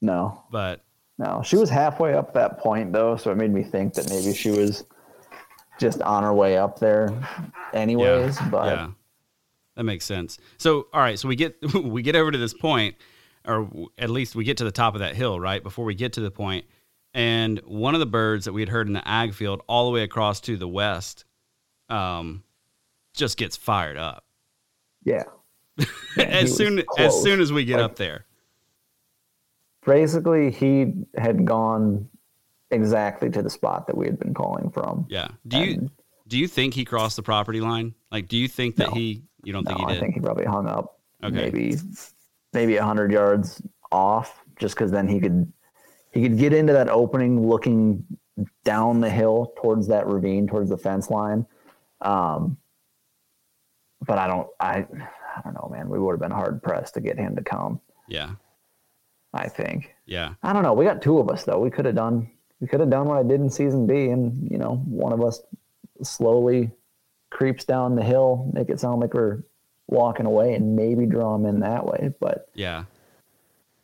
No, 0.00 0.42
but 0.50 0.84
no. 1.18 1.42
She 1.44 1.56
was 1.56 1.68
halfway 1.68 2.14
up 2.14 2.32
that 2.34 2.58
point 2.58 2.92
though, 2.92 3.16
so 3.16 3.30
it 3.30 3.36
made 3.36 3.52
me 3.52 3.62
think 3.62 3.94
that 3.94 4.08
maybe 4.08 4.32
she 4.34 4.50
was 4.50 4.84
just 5.80 6.00
on 6.02 6.22
her 6.22 6.32
way 6.32 6.56
up 6.56 6.78
there, 6.78 7.12
anyways. 7.72 8.38
But 8.50 8.66
yeah, 8.66 8.90
that 9.76 9.84
makes 9.84 10.04
sense. 10.04 10.38
So, 10.58 10.86
all 10.92 11.00
right, 11.00 11.18
so 11.18 11.28
we 11.28 11.36
get 11.36 11.56
we 11.74 12.02
get 12.02 12.16
over 12.16 12.30
to 12.30 12.38
this 12.38 12.54
point, 12.54 12.96
or 13.44 13.68
at 13.98 14.10
least 14.10 14.36
we 14.36 14.44
get 14.44 14.58
to 14.58 14.64
the 14.64 14.72
top 14.72 14.94
of 14.94 15.00
that 15.00 15.16
hill, 15.16 15.38
right? 15.40 15.62
Before 15.62 15.84
we 15.84 15.94
get 15.94 16.12
to 16.14 16.20
the 16.20 16.30
point, 16.30 16.64
and 17.12 17.58
one 17.64 17.94
of 17.94 18.00
the 18.00 18.06
birds 18.06 18.44
that 18.44 18.52
we 18.52 18.60
had 18.62 18.68
heard 18.68 18.86
in 18.86 18.92
the 18.92 19.06
ag 19.06 19.34
field, 19.34 19.62
all 19.66 19.86
the 19.86 19.90
way 19.90 20.02
across 20.02 20.40
to 20.42 20.56
the 20.56 20.68
west, 20.68 21.24
um, 21.88 22.44
just 23.14 23.36
gets 23.36 23.56
fired 23.56 23.96
up 23.96 24.24
yeah. 25.08 25.24
As 26.18 26.54
soon 26.56 26.82
as 26.98 27.22
soon 27.22 27.40
as 27.40 27.52
we 27.52 27.64
get 27.64 27.76
Like- 27.76 27.84
up 27.84 27.96
there. 27.96 28.24
Basically, 29.86 30.50
he 30.50 30.92
had 31.16 31.44
gone 31.46 32.08
exactly 32.70 33.30
to 33.30 33.42
the 33.42 33.48
spot 33.48 33.86
that 33.86 33.96
we 33.96 34.06
had 34.06 34.18
been 34.18 34.34
calling 34.34 34.70
from. 34.70 35.06
Yeah. 35.08 35.28
Do 35.46 35.58
you 35.58 35.74
And- 35.74 35.90
do 36.26 36.36
you 36.36 36.46
think 36.46 36.74
he 36.74 36.84
crossed 36.84 37.16
the 37.16 37.22
property 37.22 37.60
line? 37.62 37.94
Like, 38.12 38.28
do 38.28 38.36
you 38.36 38.48
think 38.48 38.76
that 38.76 38.88
No. 38.88 38.94
he? 38.94 39.22
You 39.44 39.52
don't 39.54 39.64
No, 39.64 39.74
think 39.76 39.88
he 39.88 39.96
I 39.96 40.00
think 40.00 40.14
he 40.14 40.20
probably 40.20 40.44
hung 40.44 40.66
up 40.66 40.98
Okay. 41.24 41.34
maybe 41.34 41.76
maybe 42.52 42.76
a 42.76 42.84
hundred 42.84 43.12
yards 43.12 43.62
off, 43.90 44.44
just 44.58 44.74
because 44.74 44.90
then 44.90 45.08
he 45.08 45.20
could 45.20 45.50
he 46.12 46.22
could 46.22 46.36
get 46.38 46.52
into 46.52 46.72
that 46.74 46.88
opening, 46.90 47.46
looking 47.48 48.04
down 48.64 49.00
the 49.00 49.08
hill 49.10 49.52
towards 49.62 49.86
that 49.88 50.06
ravine, 50.06 50.46
towards 50.46 50.68
the 50.70 50.76
fence 50.76 51.08
line. 51.10 51.46
Um, 52.02 52.58
but 54.08 54.18
I 54.18 54.26
don't, 54.26 54.48
I, 54.58 54.78
I 55.36 55.40
don't 55.44 55.54
know, 55.54 55.68
man. 55.70 55.88
We 55.88 56.00
would 56.00 56.12
have 56.12 56.20
been 56.20 56.32
hard 56.32 56.60
pressed 56.62 56.94
to 56.94 57.00
get 57.00 57.16
him 57.16 57.36
to 57.36 57.42
come. 57.42 57.80
yeah. 58.08 58.30
I 59.34 59.46
think. 59.46 59.94
Yeah. 60.06 60.34
I 60.42 60.54
don't 60.54 60.62
know. 60.62 60.72
We 60.72 60.86
got 60.86 61.02
two 61.02 61.18
of 61.18 61.28
us 61.28 61.44
though. 61.44 61.60
We 61.60 61.70
could 61.70 61.84
have 61.84 61.94
done 61.94 62.30
we 62.60 62.66
could 62.66 62.80
have 62.80 62.90
done 62.90 63.06
what 63.06 63.18
I 63.18 63.22
did 63.22 63.40
in 63.40 63.50
season 63.50 63.86
B, 63.86 64.08
and 64.08 64.50
you 64.50 64.58
know, 64.58 64.76
one 64.86 65.12
of 65.12 65.22
us 65.22 65.42
slowly 66.02 66.70
creeps 67.30 67.64
down 67.64 67.94
the 67.94 68.02
hill, 68.02 68.50
make 68.54 68.70
it 68.70 68.80
sound 68.80 69.00
like 69.00 69.14
we're 69.14 69.42
walking 69.86 70.26
away, 70.26 70.54
and 70.54 70.74
maybe 70.74 71.06
draw 71.06 71.34
him 71.34 71.44
in 71.44 71.60
that 71.60 71.84
way. 71.84 72.10
But 72.20 72.48
Yeah. 72.54 72.84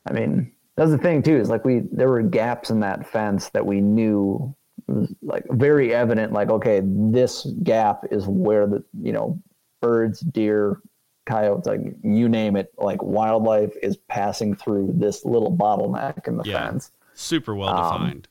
I 0.08 0.12
mean, 0.12 0.50
that's 0.76 0.90
the 0.90 0.98
thing 0.98 1.22
too. 1.22 1.36
Is 1.36 1.50
like 1.50 1.64
we 1.64 1.82
there 1.92 2.08
were 2.08 2.22
gaps 2.22 2.70
in 2.70 2.80
that 2.80 3.06
fence 3.06 3.50
that 3.50 3.64
we 3.66 3.82
knew 3.82 4.54
was 4.88 5.14
like 5.22 5.44
very 5.50 5.94
evident. 5.94 6.32
Like 6.32 6.48
okay, 6.48 6.80
this 6.82 7.46
gap 7.62 8.06
is 8.10 8.26
where 8.26 8.66
the 8.66 8.82
you 9.02 9.12
know 9.12 9.38
birds, 9.84 10.20
deer, 10.20 10.80
coyotes, 11.26 11.66
like 11.66 11.80
you 12.02 12.28
name 12.28 12.56
it, 12.56 12.72
like 12.78 13.02
wildlife 13.02 13.72
is 13.82 13.96
passing 14.08 14.54
through 14.54 14.92
this 14.96 15.24
little 15.24 15.54
bottleneck 15.56 16.26
in 16.28 16.36
the 16.36 16.44
Yeah. 16.44 16.66
fence. 16.70 16.92
Super 17.14 17.54
well 17.54 17.68
Um, 17.70 17.92
defined. 18.02 18.28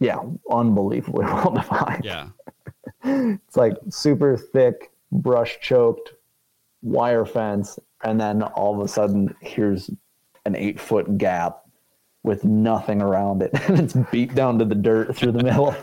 Yeah, 0.00 0.18
unbelievably 0.50 1.24
well 1.32 1.50
defined. 1.52 2.04
yeah. 2.04 2.28
It's 3.04 3.56
like 3.56 3.76
super 3.88 4.36
thick, 4.36 4.90
brush 5.12 5.58
choked 5.60 6.12
wire 6.82 7.24
fence, 7.24 7.78
and 8.02 8.20
then 8.20 8.42
all 8.42 8.74
of 8.74 8.84
a 8.84 8.88
sudden 8.88 9.34
here's 9.40 9.90
an 10.44 10.54
eight 10.56 10.80
foot 10.80 11.16
gap 11.18 11.62
with 12.24 12.44
nothing 12.44 13.00
around 13.00 13.42
it, 13.42 13.50
and 13.68 13.78
it's 13.80 13.94
beat 14.10 14.34
down 14.34 14.58
to 14.58 14.64
the 14.64 14.74
dirt 14.74 15.14
through 15.16 15.32
the 15.32 15.42
middle. 15.44 15.74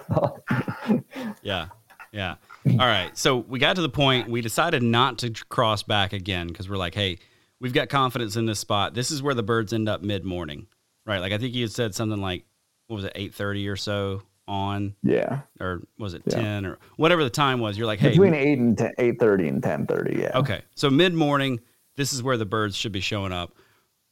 Yeah. 1.42 1.68
Yeah. 2.12 2.36
All 2.72 2.78
right. 2.78 3.16
So 3.18 3.38
we 3.38 3.60
got 3.60 3.76
to 3.76 3.82
the 3.82 3.90
point, 3.90 4.30
we 4.30 4.42
decided 4.42 4.84
not 4.84 5.18
to 5.20 5.32
cross 5.50 5.84
back 5.84 6.14
again 6.14 6.48
because 6.48 6.70
we're 6.70 6.78
like, 6.78 6.96
hey, 6.96 7.18
we've 7.60 7.74
got 7.74 7.90
confidence 7.90 8.36
in 8.36 8.46
this 8.46 8.60
spot. 8.60 8.94
This 8.94 9.12
is 9.12 9.22
where 9.22 9.34
the 9.34 9.44
birds 9.44 9.74
end 9.74 9.90
up 9.90 10.02
mid 10.02 10.24
morning, 10.24 10.68
right? 11.06 11.20
Like 11.20 11.34
I 11.34 11.38
think 11.38 11.54
you 11.54 11.64
had 11.64 11.72
said 11.72 11.94
something 11.96 12.22
like, 12.22 12.46
what 12.88 12.96
was 12.98 13.06
it, 13.06 13.14
8.30 13.16 13.72
or 13.72 13.76
so 13.76 14.22
on, 14.48 14.94
yeah, 15.04 15.40
or 15.62 15.82
was 15.98 16.14
it 16.14 16.22
Yeah. 16.26 16.36
10 16.36 16.66
or 16.66 16.78
whatever 16.98 17.24
the 17.24 17.30
time 17.30 17.60
was? 17.62 17.78
You're 17.78 17.88
like, 17.88 18.00
hey, 18.00 18.10
between 18.10 18.34
eight 18.34 18.60
and 18.60 18.92
eight 18.98 19.18
thirty 19.18 19.48
and 19.48 19.64
ten 19.64 19.88
thirty. 19.88 20.20
Yeah. 20.20 20.38
Okay. 20.38 20.62
So 20.76 20.90
mid 20.90 21.14
morning, 21.14 21.62
this 21.96 22.12
is 22.12 22.22
where 22.22 22.36
the 22.36 22.46
birds 22.46 22.76
should 22.76 22.92
be 22.92 23.00
showing 23.00 23.32
up. 23.32 23.56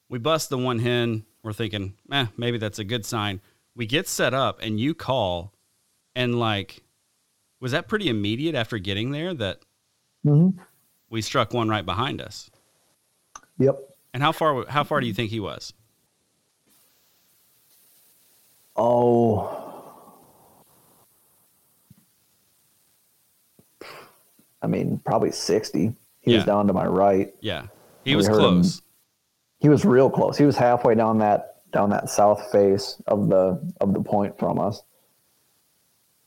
We 0.10 0.20
bust 0.20 0.50
the 0.50 0.58
one 0.58 0.80
hen. 0.80 1.26
We're 1.44 1.52
thinking, 1.52 1.96
eh, 2.14 2.28
maybe 2.38 2.58
that's 2.58 2.80
a 2.80 2.86
good 2.86 3.06
sign. 3.06 3.42
We 3.76 3.86
get 3.86 4.08
set 4.08 4.34
up 4.34 4.60
and 4.62 4.80
you 4.80 4.94
call, 4.94 5.54
and 6.16 6.40
like, 6.40 6.82
was 7.62 7.72
that 7.72 7.88
pretty 7.88 8.10
immediate 8.10 8.56
after 8.56 8.78
getting 8.78 9.12
there 9.12 9.34
that 9.36 9.60
Mhm. 10.26 10.58
we 11.10 11.22
struck 11.22 11.54
one 11.54 11.70
right 11.70 11.86
behind 11.86 12.20
us? 12.20 12.50
Yep. 13.60 13.80
And 14.14 14.22
how 14.22 14.34
far? 14.34 14.66
How 14.68 14.84
far 14.84 15.00
do 15.00 15.08
you 15.08 15.14
think 15.14 15.30
he 15.30 15.40
was? 15.40 15.74
Oh. 18.76 19.58
I 24.62 24.68
mean, 24.68 25.00
probably 25.06 25.32
60. 25.32 25.96
He 26.22 26.32
Yeah. 26.32 26.38
was 26.38 26.46
down 26.46 26.68
to 26.68 26.74
my 26.74 26.86
right. 26.86 27.34
Yeah, 27.42 27.68
he 28.04 28.16
was 28.16 28.28
heard 28.28 28.36
him. 28.44 28.62
close. 28.62 28.82
He 29.60 29.70
was 29.70 29.86
real 29.86 30.10
close. 30.10 30.38
He 30.38 30.46
was 30.46 30.56
halfway 30.58 30.96
down 30.96 31.20
that 31.20 31.48
down 31.72 31.90
that 31.92 32.10
south 32.10 32.52
face 32.52 33.02
of 33.08 33.30
the 33.30 33.74
of 33.80 33.94
the 33.94 34.02
point 34.02 34.38
from 34.38 34.60
us. 34.60 34.84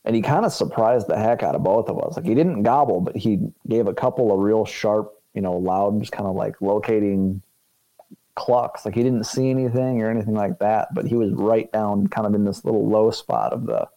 And 0.05 0.15
he 0.15 0.21
kind 0.21 0.45
of 0.45 0.53
surprised 0.53 1.07
the 1.07 1.17
heck 1.17 1.41
out 1.43 1.55
of 1.55 1.63
both 1.63 1.89
of 1.89 1.99
us. 1.99 2.15
Like 2.15 2.25
he 2.25 2.35
didn't 2.35 2.63
gobble, 2.63 3.01
but 3.01 3.15
he 3.17 3.39
gave 3.67 3.87
a 3.87 3.93
couple 3.93 4.31
of 4.31 4.39
real 4.39 4.63
sharp, 4.63 5.11
you 5.33 5.41
know, 5.41 5.57
loud, 5.57 5.99
just 5.99 6.11
kind 6.11 6.27
of 6.27 6.35
like 6.35 6.61
locating 6.61 7.41
clucks. 8.35 8.85
Like 8.85 8.93
he 8.95 9.01
didn't 9.03 9.23
see 9.25 9.49
anything 9.49 10.01
or 10.03 10.09
anything 10.11 10.35
like 10.35 10.59
that, 10.59 10.93
but 10.93 11.05
he 11.05 11.15
was 11.15 11.31
right 11.31 11.71
down 11.71 12.07
kind 12.07 12.27
of 12.27 12.35
in 12.35 12.45
this 12.45 12.63
little 12.63 12.87
low 12.87 13.09
spot 13.11 13.51
of 13.51 13.65
the 13.65 13.87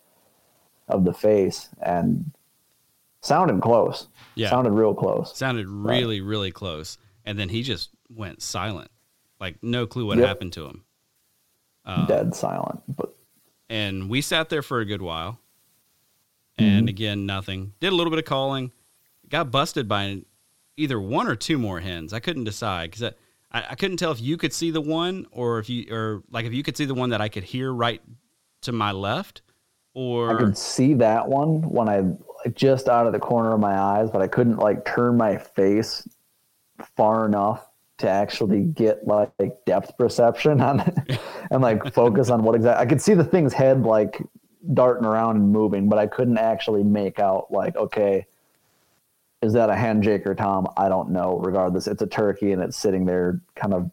of 0.89 1.05
the 1.05 1.13
face 1.13 1.69
and 1.83 2.33
sounded 3.21 3.61
close. 3.61 4.09
Yeah. 4.35 4.49
Sounded 4.49 4.71
real 4.71 4.95
close. 4.95 5.37
Sounded 5.37 5.69
really, 5.69 6.23
really 6.23 6.53
close, 6.53 6.97
and 7.27 7.39
then 7.39 7.51
he 7.51 7.63
just 7.63 7.91
went 8.09 8.41
silent, 8.41 8.91
like 9.39 9.57
no 9.63 9.87
clue 9.87 10.07
what 10.07 10.17
Yep. 10.17 10.27
happened 10.27 10.53
to 10.55 10.65
him. 10.67 10.85
Uh, 11.85 12.07
Dead 12.07 12.35
silent. 12.35 12.81
But 12.89 13.15
and 13.69 14.09
we 14.09 14.23
sat 14.23 14.49
there 14.49 14.63
for 14.63 14.81
a 14.81 14.87
good 14.87 15.03
while 15.03 15.39
and 16.59 16.81
Mm-hmm. 16.83 16.89
again 16.89 17.27
nothing. 17.27 17.73
Did 17.81 17.93
a 17.93 17.97
little 17.97 18.11
bit 18.11 18.19
of 18.19 18.25
calling. 18.25 18.73
Got 19.29 19.51
busted 19.51 19.89
by 19.89 20.23
either 20.77 21.01
one 21.01 21.27
or 21.29 21.37
two 21.37 21.59
more 21.59 21.81
hens. 21.81 22.13
I 22.13 22.21
couldn't 22.21 22.45
decide 22.45 22.91
because 22.91 23.13
I, 23.53 23.65
I 23.71 23.75
couldn't 23.75 23.97
tell 23.99 24.13
if 24.13 24.21
you 24.21 24.37
could 24.37 24.53
see 24.53 24.71
the 24.71 24.81
one 24.81 25.27
or 25.31 25.59
if 25.59 25.69
you 25.69 25.87
or 25.95 26.23
like 26.31 26.47
if 26.47 26.53
you 26.53 26.63
could 26.63 26.77
see 26.77 26.85
the 26.85 26.95
one 26.95 27.11
that 27.11 27.21
i 27.21 27.29
could 27.29 27.45
hear 27.45 27.73
right 27.73 28.01
to 28.63 28.73
my 28.73 28.93
left 28.93 29.43
or 29.95 30.37
I 30.37 30.39
could 30.39 30.57
see 30.59 30.95
that 30.95 31.29
one 31.29 31.63
when 31.63 31.89
I 31.89 32.01
like 32.45 32.55
just 32.55 32.89
out 32.89 33.07
of 33.07 33.13
the 33.13 33.19
corner 33.19 33.53
of 33.55 33.59
my 33.61 33.77
eyes, 33.77 34.11
but 34.11 34.23
I 34.23 34.29
couldn't 34.29 34.59
like 34.59 34.85
turn 34.85 35.17
my 35.17 35.37
face 35.39 36.07
far 36.97 37.27
enough 37.27 37.67
to 37.99 38.09
actually 38.09 38.61
get 38.63 39.05
like 39.09 39.33
depth 39.67 39.97
perception 39.99 40.61
on 40.61 40.81
it 40.81 41.19
and 41.51 41.63
like 41.63 41.93
focus 41.93 42.31
on 42.31 42.45
what 42.45 42.55
exactly 42.55 42.81
I 42.81 42.89
could 42.89 43.03
see 43.03 43.15
the 43.15 43.25
thing's 43.25 43.53
head 43.53 43.83
like 43.83 44.23
darting 44.73 45.05
around 45.07 45.37
and 45.37 45.51
moving, 45.53 45.89
but 45.89 45.99
I 45.99 46.07
couldn't 46.07 46.39
actually 46.39 46.83
make 46.85 47.19
out 47.19 47.51
like, 47.51 47.77
okay, 47.77 48.27
is 49.43 49.53
that 49.53 49.71
a 49.71 49.77
hen 49.77 50.03
Jake 50.03 50.27
or 50.27 50.35
Tom? 50.35 50.67
I 50.77 50.89
don't 50.89 51.11
know. 51.11 51.39
Regardless, 51.39 51.87
it's 51.87 52.03
a 52.03 52.07
turkey 52.07 52.53
and 52.53 52.63
it's 52.63 52.77
sitting 52.77 53.05
there 53.07 53.41
kind 53.55 53.73
of 53.75 53.91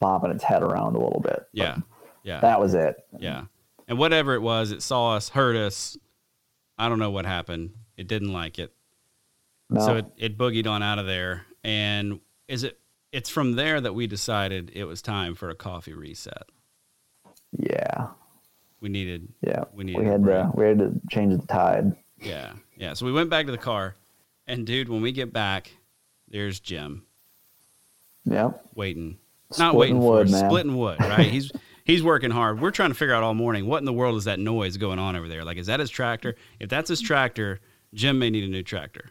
bobbing 0.00 0.30
its 0.30 0.42
head 0.42 0.62
around 0.62 0.96
a 0.96 0.98
little 0.98 1.20
bit. 1.20 1.34
But 1.36 1.48
yeah 1.52 1.76
yeah 2.22 2.40
That 2.40 2.58
was 2.60 2.74
it. 2.74 2.96
yeah 3.18 3.44
and 3.86 3.98
whatever 3.98 4.34
it 4.34 4.40
was 4.40 4.72
it 4.72 4.82
saw 4.82 5.14
us 5.14 5.28
hurt 5.28 5.54
us 5.54 5.96
i 6.78 6.88
don't 6.88 6.98
know 6.98 7.10
what 7.10 7.24
happened 7.26 7.70
it 7.96 8.08
didn't 8.08 8.32
like 8.32 8.58
it 8.58 8.72
No. 9.70 9.80
so 9.84 9.96
it, 9.96 10.06
it 10.16 10.38
boogied 10.38 10.66
on 10.66 10.82
out 10.82 10.98
of 10.98 11.04
there 11.06 11.44
and 11.62 12.18
is 12.48 12.64
it 12.64 12.80
it's 13.12 13.28
from 13.30 13.52
there 13.52 13.80
that 13.80 13.94
we 13.94 14.06
decided 14.08 14.72
it 14.74 14.84
was 14.86 15.02
time 15.02 15.34
for 15.34 15.50
a 15.50 15.54
coffee 15.54 15.92
reset 15.92 16.44
yeah. 17.52 18.08
We 18.80 18.88
needed 18.88 19.28
Yeah, 19.42 19.64
We 19.72 19.84
we, 19.84 19.92
needed 19.92 20.06
a 20.06 20.10
had 20.10 20.24
to 20.24 20.50
we 20.54 20.64
had 20.66 20.78
to 20.78 20.92
change 21.10 21.38
the 21.40 21.46
tide. 21.46 21.96
Yeah, 22.20 22.52
yeah. 22.76 22.94
So 22.94 23.06
we 23.06 23.12
went 23.12 23.30
back 23.30 23.46
to 23.46 23.52
the 23.52 23.58
car, 23.58 23.96
and 24.46 24.66
dude, 24.66 24.88
when 24.88 25.02
we 25.02 25.12
get 25.12 25.32
back, 25.32 25.70
there's 26.28 26.60
Jim 26.60 27.02
Yep. 28.24 28.60
waiting, 28.74 29.18
not 29.58 29.72
Splitting 29.72 29.78
waiting 29.78 29.96
for 30.00 30.10
wood, 30.10 30.26
us, 30.26 30.32
man. 30.32 30.50
splitting 30.50 30.76
wood. 30.76 31.00
Right? 31.00 31.26
He's 31.30 31.52
he's 31.84 32.02
working 32.02 32.30
hard. 32.30 32.60
We're 32.60 32.70
trying 32.72 32.90
to 32.90 32.94
figure 32.94 33.14
out 33.14 33.22
all 33.22 33.34
morning 33.34 33.66
what 33.66 33.78
in 33.78 33.84
the 33.84 33.92
world 33.92 34.16
is 34.16 34.24
that 34.24 34.38
noise 34.40 34.76
going 34.76 34.98
on 34.98 35.14
over 35.16 35.28
there. 35.28 35.44
Like, 35.44 35.56
is 35.58 35.66
that 35.66 35.80
his 35.80 35.90
tractor? 35.90 36.34
If 36.58 36.68
that's 36.68 36.88
his 36.88 37.00
tractor, 37.00 37.60
Jim 37.94 38.18
may 38.18 38.30
need 38.30 38.44
a 38.44 38.48
new 38.48 38.62
tractor 38.62 39.10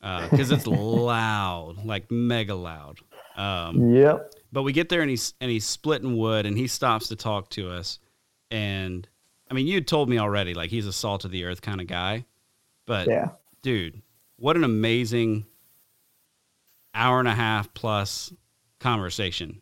because 0.00 0.50
uh, 0.50 0.56
it's 0.56 0.66
loud, 0.66 1.84
like 1.84 2.10
mega 2.10 2.54
loud. 2.54 2.98
Um, 3.36 3.94
yep. 3.94 4.32
But 4.52 4.62
we 4.64 4.72
get 4.72 4.88
there 4.88 5.02
and 5.02 5.10
he's 5.10 5.34
and 5.40 5.50
he's 5.50 5.64
splitting 5.66 6.16
wood 6.16 6.46
and 6.46 6.56
he 6.58 6.66
stops 6.66 7.08
to 7.08 7.16
talk 7.16 7.50
to 7.50 7.70
us. 7.70 7.98
And 8.50 9.06
I 9.50 9.54
mean, 9.54 9.66
you 9.66 9.80
told 9.80 10.08
me 10.08 10.18
already, 10.18 10.54
like 10.54 10.70
he's 10.70 10.86
a 10.86 10.92
salt 10.92 11.24
of 11.24 11.30
the 11.30 11.44
earth 11.44 11.62
kind 11.62 11.80
of 11.80 11.86
guy. 11.86 12.24
But 12.86 13.08
yeah. 13.08 13.28
dude, 13.62 14.02
what 14.36 14.56
an 14.56 14.64
amazing 14.64 15.46
hour 16.94 17.18
and 17.18 17.28
a 17.28 17.34
half 17.34 17.72
plus 17.74 18.32
conversation. 18.78 19.60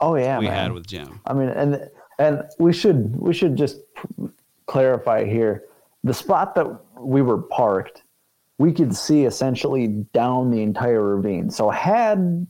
Oh 0.00 0.14
yeah, 0.14 0.38
we 0.38 0.46
man. 0.46 0.54
had 0.54 0.72
with 0.72 0.86
Jim. 0.86 1.20
I 1.26 1.34
mean, 1.34 1.48
and 1.48 1.88
and 2.18 2.44
we 2.58 2.72
should 2.72 3.16
we 3.16 3.34
should 3.34 3.56
just 3.56 3.80
clarify 4.66 5.24
here 5.24 5.64
the 6.04 6.14
spot 6.14 6.54
that 6.54 6.66
we 6.98 7.22
were 7.22 7.38
parked. 7.38 8.02
We 8.58 8.72
could 8.72 8.94
see 8.94 9.24
essentially 9.24 9.88
down 10.12 10.50
the 10.50 10.62
entire 10.62 11.16
ravine. 11.16 11.50
So 11.50 11.70
had 11.70 12.46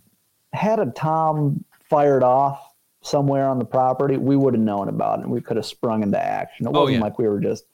had 0.53 0.81
a 0.81 0.87
tom 0.87 1.65
fired 1.89 2.23
off 2.23 2.70
somewhere 3.03 3.49
on 3.49 3.59
the 3.59 3.65
property, 3.65 4.17
we 4.17 4.37
would 4.37 4.55
have 4.55 4.63
known 4.63 4.89
about 4.89 5.21
it. 5.21 5.23
and 5.23 5.33
We 5.33 5.41
could 5.41 5.57
have 5.57 5.67
sprung 5.67 6.03
into 6.03 6.23
action. 6.23 6.67
It 6.67 6.71
oh, 6.71 6.83
wasn't 6.83 6.99
yeah. 6.99 7.03
like 7.03 7.19
we 7.19 7.29
were 7.29 7.41
just 7.41 7.65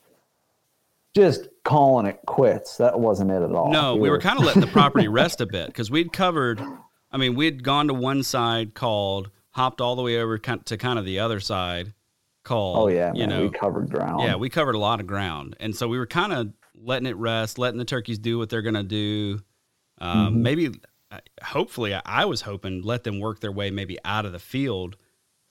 just 1.15 1.49
calling 1.65 2.07
it 2.07 2.21
quits. 2.27 2.77
That 2.77 3.01
wasn't 3.01 3.31
it 3.31 3.43
at 3.43 3.53
all. 3.53 3.71
No, 3.73 3.95
we, 3.95 4.03
we 4.03 4.11
were, 4.11 4.17
were 4.17 4.21
kind 4.21 4.39
of 4.39 4.45
letting 4.45 4.61
the 4.61 4.67
property 4.69 5.09
rest 5.09 5.41
a 5.41 5.47
bit 5.47 5.67
because 5.67 5.91
we'd 5.91 6.13
covered. 6.13 6.61
I 7.11 7.17
mean, 7.17 7.35
we'd 7.35 7.63
gone 7.63 7.89
to 7.89 7.95
one 7.95 8.23
side 8.23 8.75
called, 8.75 9.31
hopped 9.51 9.81
all 9.81 9.97
the 9.97 10.03
way 10.03 10.19
over 10.19 10.39
to 10.39 10.77
kind 10.77 10.99
of 10.99 11.05
the 11.05 11.21
other 11.21 11.41
side 11.41 11.95
called. 12.45 12.77
Oh 12.77 12.89
yeah, 12.89 13.13
you 13.15 13.21
man, 13.21 13.29
know, 13.31 13.43
we 13.43 13.51
covered 13.51 13.91
ground. 13.91 14.23
Yeah, 14.23 14.37
we 14.37 14.49
covered 14.49 14.75
a 14.75 14.79
lot 14.79 15.01
of 15.01 15.07
ground, 15.07 15.57
and 15.59 15.75
so 15.75 15.89
we 15.89 15.99
were 15.99 16.07
kind 16.07 16.33
of 16.33 16.53
letting 16.75 17.07
it 17.07 17.17
rest, 17.17 17.59
letting 17.59 17.79
the 17.79 17.85
turkeys 17.85 18.19
do 18.19 18.39
what 18.39 18.51
they're 18.51 18.63
going 18.63 18.75
to 18.75 18.83
do. 18.83 19.41
Um, 19.99 20.35
mm-hmm. 20.35 20.43
Maybe, 20.43 20.81
uh, 21.11 21.19
hopefully, 21.43 21.95
I 21.95 22.27
was 22.27 22.43
hoping 22.43 22.83
let 22.83 23.05
them 23.05 23.19
work 23.19 23.41
their 23.41 23.53
way 23.53 23.71
maybe 23.71 23.99
out 24.05 24.27
of 24.27 24.33
the 24.33 24.39
field 24.39 24.97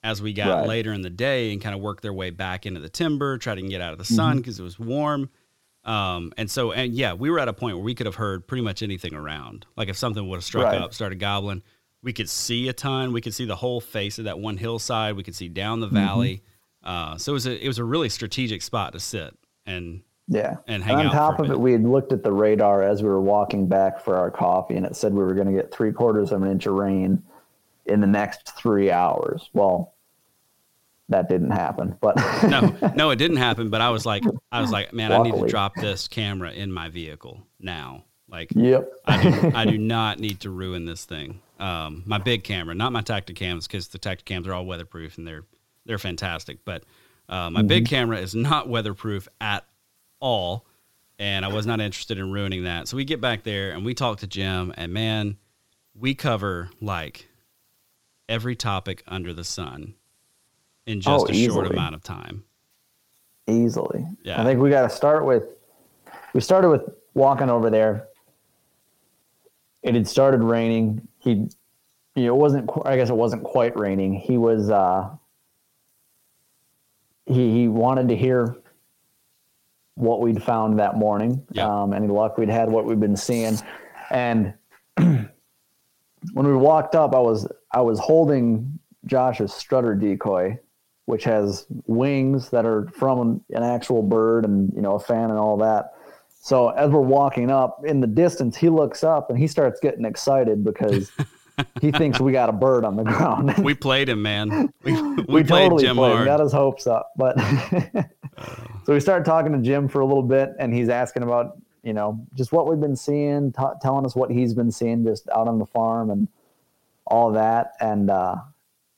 as 0.05 0.21
we 0.21 0.33
got 0.33 0.59
right. 0.59 0.67
later 0.67 0.93
in 0.93 1.01
the 1.01 1.09
day 1.09 1.51
and 1.51 1.59
kind 1.59 1.73
of 1.73 1.81
work 1.81 1.99
their 2.01 2.13
way 2.13 2.29
back 2.29 2.67
into 2.67 2.79
the 2.79 2.87
timber, 2.87 3.39
try 3.39 3.55
to 3.55 3.61
get 3.63 3.81
out 3.81 3.91
of 3.91 3.97
the 3.97 4.05
sun 4.05 4.37
because 4.37 4.55
mm-hmm. 4.55 4.61
it 4.61 4.65
was 4.65 4.79
warm. 4.79 5.29
Um, 5.83 6.31
and 6.37 6.49
so, 6.49 6.71
and 6.71 6.93
yeah, 6.93 7.13
we 7.13 7.31
were 7.31 7.39
at 7.39 7.47
a 7.47 7.53
point 7.53 7.75
where 7.75 7.83
we 7.83 7.95
could 7.95 8.05
have 8.05 8.15
heard 8.15 8.47
pretty 8.47 8.61
much 8.61 8.83
anything 8.83 9.15
around. 9.15 9.65
Like 9.75 9.89
if 9.89 9.97
something 9.97 10.27
would 10.29 10.35
have 10.35 10.43
struck 10.43 10.65
right. 10.65 10.79
up, 10.79 10.93
started 10.93 11.19
gobbling, 11.19 11.63
we 12.03 12.13
could 12.13 12.29
see 12.29 12.69
a 12.69 12.73
ton. 12.73 13.13
We 13.13 13.21
could 13.21 13.33
see 13.33 13.45
the 13.45 13.55
whole 13.55 13.81
face 13.81 14.19
of 14.19 14.25
that 14.25 14.37
one 14.37 14.57
hillside. 14.57 15.15
We 15.15 15.23
could 15.23 15.35
see 15.35 15.49
down 15.49 15.79
the 15.79 15.87
mm-hmm. 15.87 15.95
valley. 15.95 16.43
Uh, 16.83 17.17
so 17.17 17.31
it 17.31 17.33
was 17.33 17.47
a 17.47 17.65
it 17.65 17.67
was 17.67 17.79
a 17.79 17.83
really 17.83 18.09
strategic 18.09 18.61
spot 18.61 18.93
to 18.93 18.99
sit 18.99 19.35
and 19.65 20.03
yeah 20.27 20.57
and 20.67 20.83
hang 20.83 20.99
and 20.99 21.09
on 21.09 21.15
top 21.15 21.39
of 21.39 21.49
it. 21.49 21.59
We 21.59 21.71
had 21.71 21.83
looked 21.83 22.13
at 22.13 22.21
the 22.21 22.31
radar 22.31 22.83
as 22.83 23.01
we 23.01 23.09
were 23.09 23.21
walking 23.21 23.67
back 23.67 23.99
for 23.99 24.15
our 24.17 24.29
coffee, 24.29 24.75
and 24.75 24.85
it 24.85 24.95
said 24.95 25.13
we 25.13 25.23
were 25.23 25.33
going 25.33 25.47
to 25.47 25.53
get 25.53 25.73
three 25.73 25.91
quarters 25.91 26.31
of 26.31 26.43
an 26.43 26.51
inch 26.51 26.67
of 26.67 26.75
rain 26.75 27.23
in 27.87 28.01
the 28.01 28.07
next 28.07 28.55
three 28.55 28.91
hours. 28.91 29.49
Well, 29.53 29.94
that 31.09 31.29
didn't 31.29 31.51
happen. 31.51 31.97
But 32.01 32.15
no, 32.43 32.75
no, 32.95 33.09
it 33.11 33.17
didn't 33.17 33.37
happen. 33.37 33.69
But 33.69 33.81
I 33.81 33.89
was 33.89 34.05
like, 34.05 34.23
I 34.51 34.61
was 34.61 34.71
like, 34.71 34.93
man, 34.93 35.11
Luckily. 35.11 35.31
I 35.31 35.35
need 35.35 35.41
to 35.41 35.47
drop 35.47 35.75
this 35.75 36.07
camera 36.07 36.51
in 36.51 36.71
my 36.71 36.89
vehicle 36.89 37.45
now. 37.59 38.05
Like, 38.27 38.51
yep, 38.55 38.91
I 39.05 39.21
do, 39.21 39.51
I 39.53 39.65
do 39.65 39.77
not 39.77 40.19
need 40.19 40.41
to 40.41 40.49
ruin 40.49 40.85
this 40.85 41.05
thing. 41.05 41.41
Um, 41.59 42.03
my 42.05 42.17
big 42.17 42.43
camera, 42.43 42.73
not 42.73 42.91
my 42.91 43.01
Tactacams, 43.01 43.63
because 43.63 43.89
the 43.89 43.99
Tactacams 43.99 44.47
are 44.47 44.53
all 44.53 44.65
weatherproof 44.65 45.17
and 45.17 45.27
they're 45.27 45.43
they're 45.85 45.99
fantastic. 45.99 46.65
But 46.65 46.83
uh, 47.29 47.49
my 47.49 47.59
mm-hmm. 47.59 47.67
big 47.67 47.87
camera 47.87 48.17
is 48.17 48.33
not 48.33 48.67
weatherproof 48.67 49.27
at 49.39 49.65
all, 50.19 50.65
and 51.19 51.45
I 51.45 51.49
was 51.49 51.67
not 51.67 51.79
interested 51.79 52.17
in 52.17 52.31
ruining 52.31 52.63
that. 52.63 52.87
So 52.87 52.97
we 52.97 53.05
get 53.05 53.21
back 53.21 53.43
there 53.43 53.71
and 53.71 53.85
we 53.85 53.93
talk 53.93 54.19
to 54.19 54.27
Jim, 54.27 54.73
and 54.75 54.91
man, 54.91 55.37
we 55.93 56.15
cover 56.15 56.71
like 56.81 57.27
every 58.27 58.55
topic 58.55 59.03
under 59.07 59.33
the 59.33 59.43
sun 59.43 59.93
in 60.85 61.01
just 61.01 61.25
oh, 61.25 61.27
a 61.27 61.31
easily. 61.31 61.47
short 61.47 61.71
amount 61.71 61.95
of 61.95 62.03
time. 62.03 62.43
Easily. 63.47 64.05
Yeah. 64.23 64.41
I 64.41 64.43
think 64.43 64.59
we 64.59 64.69
got 64.69 64.83
to 64.83 64.95
start 64.95 65.25
with, 65.25 65.55
we 66.33 66.41
started 66.41 66.69
with 66.69 66.89
walking 67.13 67.49
over 67.49 67.69
there. 67.69 68.07
It 69.83 69.95
had 69.95 70.07
started 70.07 70.41
raining. 70.41 71.07
He, 71.19 71.47
you 72.15 72.25
know, 72.25 72.35
it 72.35 72.37
wasn't, 72.37 72.69
I 72.85 72.95
guess 72.95 73.09
it 73.09 73.15
wasn't 73.15 73.43
quite 73.43 73.77
raining. 73.77 74.13
He 74.13 74.37
was, 74.37 74.69
uh, 74.69 75.09
he, 77.25 77.51
he 77.51 77.67
wanted 77.67 78.09
to 78.09 78.15
hear 78.15 78.55
what 79.95 80.21
we'd 80.21 80.41
found 80.41 80.79
that 80.79 80.97
morning. 80.97 81.45
Yeah. 81.51 81.67
Um, 81.67 81.93
any 81.93 82.07
luck 82.07 82.37
we'd 82.37 82.49
had, 82.49 82.69
what 82.69 82.85
we'd 82.85 82.99
been 82.99 83.17
seeing. 83.17 83.57
And 84.09 84.53
when 84.97 85.27
we 86.33 86.53
walked 86.53 86.95
up, 86.95 87.13
I 87.13 87.19
was, 87.19 87.47
I 87.71 87.81
was 87.81 87.99
holding 87.99 88.79
Josh's 89.05 89.53
strutter 89.53 89.93
decoy 89.93 90.59
which 91.05 91.23
has 91.23 91.65
wings 91.85 92.49
that 92.49 92.65
are 92.65 92.87
from 92.87 93.41
an 93.51 93.63
actual 93.63 94.01
bird 94.01 94.45
and 94.45 94.71
you 94.75 94.81
know 94.81 94.95
a 94.95 94.99
fan 94.99 95.29
and 95.29 95.39
all 95.39 95.57
that. 95.57 95.93
So 96.41 96.69
as 96.69 96.91
we're 96.91 96.99
walking 96.99 97.49
up 97.49 97.83
in 97.85 98.01
the 98.01 98.07
distance, 98.07 98.55
he 98.55 98.69
looks 98.69 99.03
up 99.03 99.29
and 99.29 99.39
he 99.39 99.47
starts 99.47 99.79
getting 99.79 100.05
excied 100.05 100.63
because 100.63 101.11
he 101.81 101.91
thinks 101.91 102.19
we 102.19 102.31
got 102.31 102.49
a 102.49 102.53
bird 102.53 102.85
on 102.85 102.95
the 102.95 103.03
ground. 103.03 103.57
we 103.63 103.73
played 103.73 104.09
him, 104.09 104.21
man. 104.21 104.71
We, 104.83 104.93
we, 104.93 105.23
we 105.23 105.43
played 105.43 105.63
totally 105.63 105.83
Jim 105.83 105.95
played 105.95 106.11
hard. 106.11 106.27
Got 106.27 106.39
his 106.41 106.51
hopes 106.51 106.85
up, 106.85 107.11
but 107.17 107.39
so 108.83 108.93
we 108.93 108.99
started 108.99 109.25
talking 109.25 109.51
to 109.53 109.57
Jim 109.57 109.87
for 109.87 110.01
a 110.01 110.05
little 110.05 110.21
bit, 110.21 110.51
and 110.59 110.71
he's 110.71 110.89
asking 110.89 111.23
about 111.23 111.57
you 111.81 111.93
know 111.93 112.23
just 112.35 112.51
what 112.51 112.67
we've 112.67 112.79
been 112.79 112.95
seeing, 112.95 113.51
t- 113.51 113.63
telling 113.81 114.05
us 114.05 114.15
what 114.15 114.29
he's 114.29 114.53
been 114.53 114.71
seeing 114.71 115.03
just 115.03 115.27
out 115.29 115.47
on 115.47 115.57
the 115.57 115.65
farm 115.65 116.11
and 116.11 116.27
all 117.07 117.31
that, 117.31 117.73
and 117.79 118.11
uh, 118.11 118.35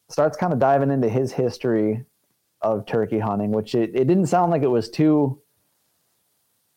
starts 0.10 0.38
kind 0.38 0.54
of 0.54 0.60
diving 0.60 0.92
into 0.92 1.10
his 1.10 1.32
history 1.32 2.04
of 2.62 2.86
turkey 2.86 3.20
hunting, 3.20 3.52
which 3.52 3.76
it, 3.76 3.92
it 3.94 4.06
didn't 4.06 4.28
sound 4.28 4.52
like 4.52 4.64
it 4.64 4.68
was 4.68 4.90
too 4.90 5.40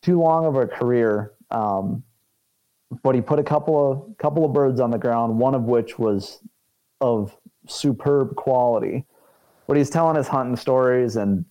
too 0.02 0.20
long 0.20 0.46
of 0.46 0.56
a 0.56 0.66
career. 0.66 1.32
Um, 1.50 2.02
but 3.02 3.14
he 3.14 3.20
put 3.20 3.38
a 3.38 3.42
couple 3.42 3.92
of 3.92 4.18
couple 4.18 4.44
of 4.44 4.52
birds 4.52 4.80
on 4.80 4.90
the 4.90 4.98
ground, 4.98 5.38
one 5.38 5.54
of 5.54 5.62
which 5.64 5.98
was 5.98 6.40
of 7.00 7.36
superb 7.66 8.34
quality. 8.36 9.04
But 9.66 9.76
he's 9.76 9.90
telling 9.90 10.16
his 10.16 10.26
hunting 10.26 10.56
stories 10.56 11.16
and 11.16 11.44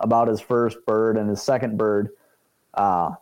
about 0.00 0.28
his 0.28 0.40
first 0.40 0.78
bird 0.86 1.16
and 1.16 1.28
his 1.28 1.42
second 1.42 1.78
bird. 1.78 2.10
Uh, 2.74 3.12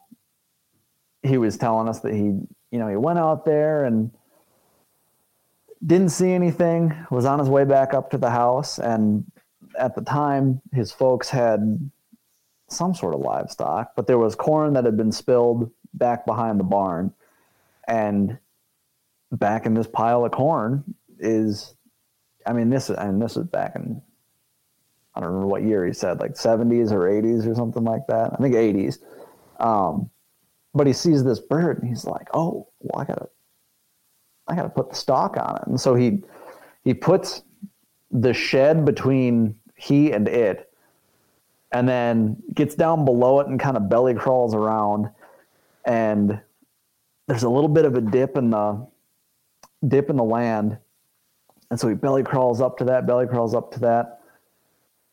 he 1.23 1.39
was 1.39 1.57
telling 1.57 1.89
us 1.89 2.01
that 2.01 2.13
he, 2.13 2.23
you 2.23 2.79
know, 2.79 2.89
he 2.89 2.97
went 2.97 3.19
out 3.19 3.45
there 3.45 3.85
and 3.85 4.11
didn't 5.85 6.11
see 6.11 6.31
anything, 6.31 6.95
was 7.11 7.25
on 7.25 7.39
his 7.39 7.49
way 7.49 7.65
back 7.65 7.95
up 7.95 8.11
to 8.11 8.19
the 8.19 8.31
house. 8.31 8.79
And 8.79 9.25
at 9.79 9.95
the 9.95 10.03
time, 10.03 10.61
his 10.73 10.93
folks 10.93 11.29
had 11.29 11.91
some 12.69 12.95
sort 12.95 13.15
of 13.15 13.21
livestock, 13.21 13.93
but 13.97 14.07
there 14.07 14.19
was 14.19 14.35
corn 14.35 14.75
that 14.75 14.85
had 14.85 14.97
been 14.97 15.13
spilled 15.13 15.71
back 15.95 16.25
behind 16.25 16.59
the 16.61 16.65
barn. 16.65 17.13
And 17.89 18.39
back 19.31 19.67
in 19.67 19.75
this 19.75 19.87
pile 19.87 20.25
of 20.25 20.33
corn 20.33 20.85
is, 21.19 21.75
I 22.47 22.53
mean, 22.53 22.71
this, 22.71 22.89
is 22.89 22.97
and 22.97 23.21
this 23.21 23.37
is 23.37 23.45
back 23.45 23.75
in, 23.77 24.01
I 25.15 25.21
don't 25.21 25.29
remember 25.29 25.49
what 25.49 25.63
year 25.63 25.85
he 25.85 25.93
said, 25.93 26.21
like 26.21 26.35
70s 26.35 26.93
or 26.93 27.01
80s 27.01 27.47
or 27.47 27.55
something 27.55 27.85
like 27.85 28.07
that. 28.09 28.33
I 28.33 28.37
think 28.37 28.55
80s. 28.55 28.99
Um, 29.61 30.11
but 30.75 30.87
he 30.87 30.93
sees 30.93 31.23
this 31.23 31.41
bird 31.41 31.81
and 31.81 31.89
he's 31.89 32.05
like, 32.05 32.29
oh, 32.33 32.69
well, 32.81 33.03
I 33.03 33.05
gotta 33.05 33.29
I 34.49 34.55
got 34.55 34.63
to 34.63 34.69
put 34.69 34.91
the 34.91 34.97
stock 34.97 35.37
on 35.37 35.57
it. 35.57 35.67
And 35.67 35.81
so 35.81 35.95
he 35.95 36.23
he 36.85 36.95
puts 36.95 37.43
the 38.11 38.35
shed 38.35 38.85
between 38.85 39.55
he 39.77 40.13
and 40.13 40.29
it, 40.29 40.73
and 41.73 41.89
then 41.89 42.37
gets 42.55 42.75
down 42.75 43.05
below 43.05 43.41
it 43.41 43.47
and 43.47 43.59
kind 43.59 43.77
of 43.77 43.89
belly 43.89 44.15
crawls 44.15 44.55
around. 44.55 45.09
And 45.85 46.41
there's 47.27 47.45
a 47.45 47.49
little 47.49 47.69
bit 47.69 47.85
of 47.85 47.95
a 47.95 48.01
dip 48.01 48.37
in 48.37 48.51
the 48.51 48.87
dip 49.87 50.11
in 50.11 50.17
the 50.17 50.25
land, 50.25 50.79
and 51.71 51.79
so 51.79 51.89
he 51.89 51.95
belly 51.95 52.23
crawls 52.23 52.61
up 52.61 52.79
to 52.79 52.85
that, 52.85 53.07
belly 53.07 53.27
crawls 53.27 53.55
up 53.55 53.73
to 53.73 53.81
that, 53.81 54.21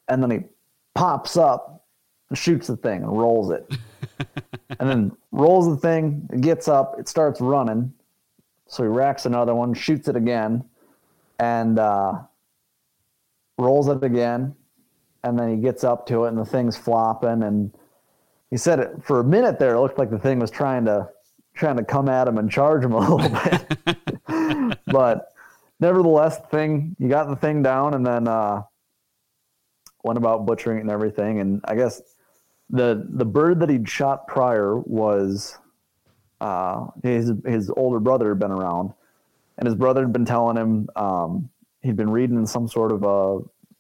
and 0.08 0.22
then 0.22 0.32
he 0.32 0.40
pops 0.94 1.38
up 1.38 1.86
and 2.30 2.38
shoots 2.38 2.68
the 2.68 2.78
thing 2.78 3.04
and 3.04 3.18
rolls 3.18 3.52
it. 3.52 3.66
and 4.80 4.90
then 4.90 5.12
rolls 5.32 5.68
the 5.68 5.78
thing, 5.78 6.28
gets 6.42 6.68
up, 6.68 6.96
it 7.00 7.08
starts 7.08 7.42
running, 7.42 7.92
so 8.70 8.84
he 8.84 8.90
racks 8.90 9.26
another 9.26 9.56
one, 9.56 9.74
shoots 9.74 10.08
it 10.08 10.16
again, 10.16 10.64
and 11.40 11.80
uh, 11.80 12.20
rolls 13.58 13.88
it 13.88 14.04
again. 14.04 14.56
And 15.24 15.38
then 15.38 15.50
he 15.50 15.58
gets 15.58 15.84
up 15.84 16.06
to 16.08 16.26
it, 16.26 16.30
and 16.30 16.38
the 16.38 16.46
thing's 16.46 16.78
flopping. 16.78 17.42
And 17.42 17.74
he 18.52 18.58
said 18.58 18.80
it 18.80 19.04
for 19.04 19.20
a 19.20 19.24
minute 19.24 19.58
there. 19.58 19.74
It 19.74 19.82
looked 19.82 19.98
like 19.98 20.12
the 20.12 20.20
thing 20.20 20.40
was 20.40 20.52
trying 20.52 20.86
to 20.86 21.10
trying 21.56 21.78
to 21.78 21.84
come 21.84 22.08
at 22.08 22.28
him 22.28 22.38
and 22.38 22.50
charge 22.50 22.84
him 22.86 22.94
a 22.94 23.00
little 23.10 23.18
bit. 23.28 24.78
but 24.86 25.30
nevertheless, 25.80 26.38
the 26.38 26.48
thing 26.48 26.96
you 27.00 27.10
got 27.10 27.28
the 27.28 27.36
thing 27.36 27.64
down, 27.64 27.96
and 27.96 28.06
then 28.06 28.28
uh, 28.28 28.62
went 30.04 30.18
about 30.18 30.46
butchering 30.46 30.78
it 30.78 30.82
and 30.82 30.92
everything. 30.92 31.40
And 31.40 31.60
I 31.66 31.76
guess 31.76 32.04
the 32.70 33.04
the 33.10 33.26
bird 33.26 33.62
that 33.62 33.70
he'd 33.70 33.90
shot 33.90 34.28
prior 34.28 34.78
was 34.78 35.58
uh, 36.42 36.88
his 37.04 37.32
his 37.46 37.70
older 37.72 38.00
brother 38.00 38.30
had 38.30 38.40
been 38.40 38.52
around, 38.52 38.94
and 39.58 39.68
his 39.68 39.76
brother 39.76 40.02
had 40.02 40.14
been 40.14 40.26
telling 40.26 40.58
him 40.58 40.90
um, 40.96 41.50
he'd 41.82 41.98
been 41.98 42.10
reading 42.10 42.46
some 42.46 42.68
sort 42.68 42.92
of 42.92 43.04
a 43.04 43.40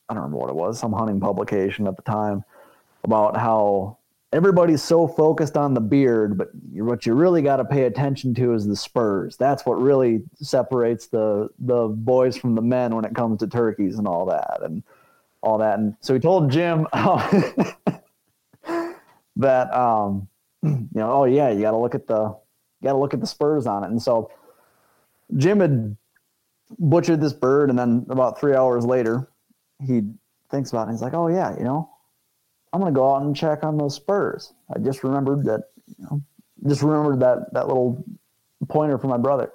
I 0.09 0.15
don't 0.15 0.23
remember 0.23 0.37
what 0.37 0.49
it 0.49 0.55
was, 0.55 0.79
some 0.79 0.93
hunting 0.93 1.19
publication 1.19 1.87
at 1.87 1.95
the 1.95 2.01
time 2.01 2.43
about 3.03 3.37
how 3.37 3.97
everybody's 4.33 4.83
so 4.83 5.07
focused 5.07 5.55
on 5.57 5.73
the 5.73 5.81
beard, 5.81 6.37
but 6.37 6.49
what 6.73 7.05
you 7.05 7.13
really 7.13 7.41
got 7.41 7.57
to 7.57 7.65
pay 7.65 7.83
attention 7.83 8.33
to 8.35 8.53
is 8.53 8.65
the 8.67 8.75
spurs. 8.75 9.37
That's 9.37 9.65
what 9.65 9.81
really 9.81 10.21
separates 10.35 11.07
the 11.07 11.49
the 11.59 11.87
boys 11.87 12.37
from 12.37 12.55
the 12.55 12.61
men 12.61 12.95
when 12.95 13.05
it 13.05 13.15
comes 13.15 13.39
to 13.39 13.47
turkeys 13.47 13.97
and 13.97 14.07
all 14.07 14.25
that 14.27 14.61
and 14.61 14.83
all 15.41 15.57
that. 15.59 15.79
And 15.79 15.95
so 16.01 16.13
he 16.13 16.19
told 16.19 16.51
Jim 16.51 16.87
that 19.35 19.73
um, 19.73 20.27
you 20.63 20.89
know, 20.93 21.11
oh 21.11 21.25
yeah, 21.25 21.49
you 21.49 21.61
got 21.61 21.71
to 21.71 21.77
look 21.77 21.95
at 21.95 22.07
the 22.07 22.35
got 22.83 22.93
to 22.93 22.97
look 22.97 23.13
at 23.13 23.19
the 23.19 23.27
spurs 23.27 23.65
on 23.67 23.83
it. 23.83 23.89
And 23.89 24.01
so 24.01 24.31
Jim 25.35 25.59
had 25.59 25.97
butchered 26.77 27.21
this 27.21 27.33
bird, 27.33 27.69
and 27.69 27.77
then 27.77 28.05
about 28.09 28.39
three 28.39 28.55
hours 28.55 28.85
later, 28.85 29.29
he 29.85 30.01
thinks 30.49 30.71
about 30.71 30.87
it. 30.87 30.91
He's 30.91 31.01
like, 31.01 31.13
oh 31.13 31.27
yeah, 31.27 31.57
you 31.57 31.63
know, 31.63 31.89
I'm 32.73 32.79
gonna 32.79 32.91
go 32.91 33.15
out 33.15 33.21
and 33.23 33.35
check 33.35 33.63
on 33.63 33.77
those 33.77 33.95
spurs. 33.95 34.53
I 34.73 34.79
just 34.79 35.03
remembered 35.03 35.45
that, 35.45 35.69
you 35.87 36.05
know, 36.05 36.21
just 36.67 36.81
remembered 36.81 37.19
that 37.21 37.53
that 37.53 37.67
little 37.67 38.03
pointer 38.67 38.97
for 38.97 39.07
my 39.07 39.17
brother. 39.17 39.51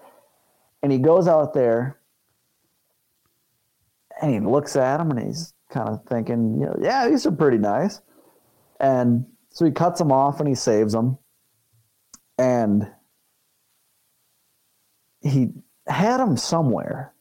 And 0.82 0.90
he 0.92 0.98
goes 0.98 1.28
out 1.28 1.54
there 1.54 1.98
and 4.20 4.32
he 4.32 4.40
looks 4.40 4.76
at 4.76 4.98
them 4.98 5.10
and 5.10 5.26
he's 5.26 5.54
kind 5.70 5.88
of 5.88 6.04
thinking, 6.06 6.60
you 6.60 6.66
know, 6.66 6.76
yeah, 6.80 7.08
these 7.08 7.26
are 7.26 7.32
pretty 7.32 7.58
nice. 7.58 8.00
And 8.80 9.26
so 9.50 9.64
he 9.64 9.70
cuts 9.70 9.98
them 9.98 10.12
off 10.12 10.40
and 10.40 10.48
he 10.48 10.54
saves 10.54 10.92
them. 10.92 11.18
And 12.38 12.90
he 15.24 15.52
had 15.86 16.18
them 16.18 16.36
somewhere 16.36 17.12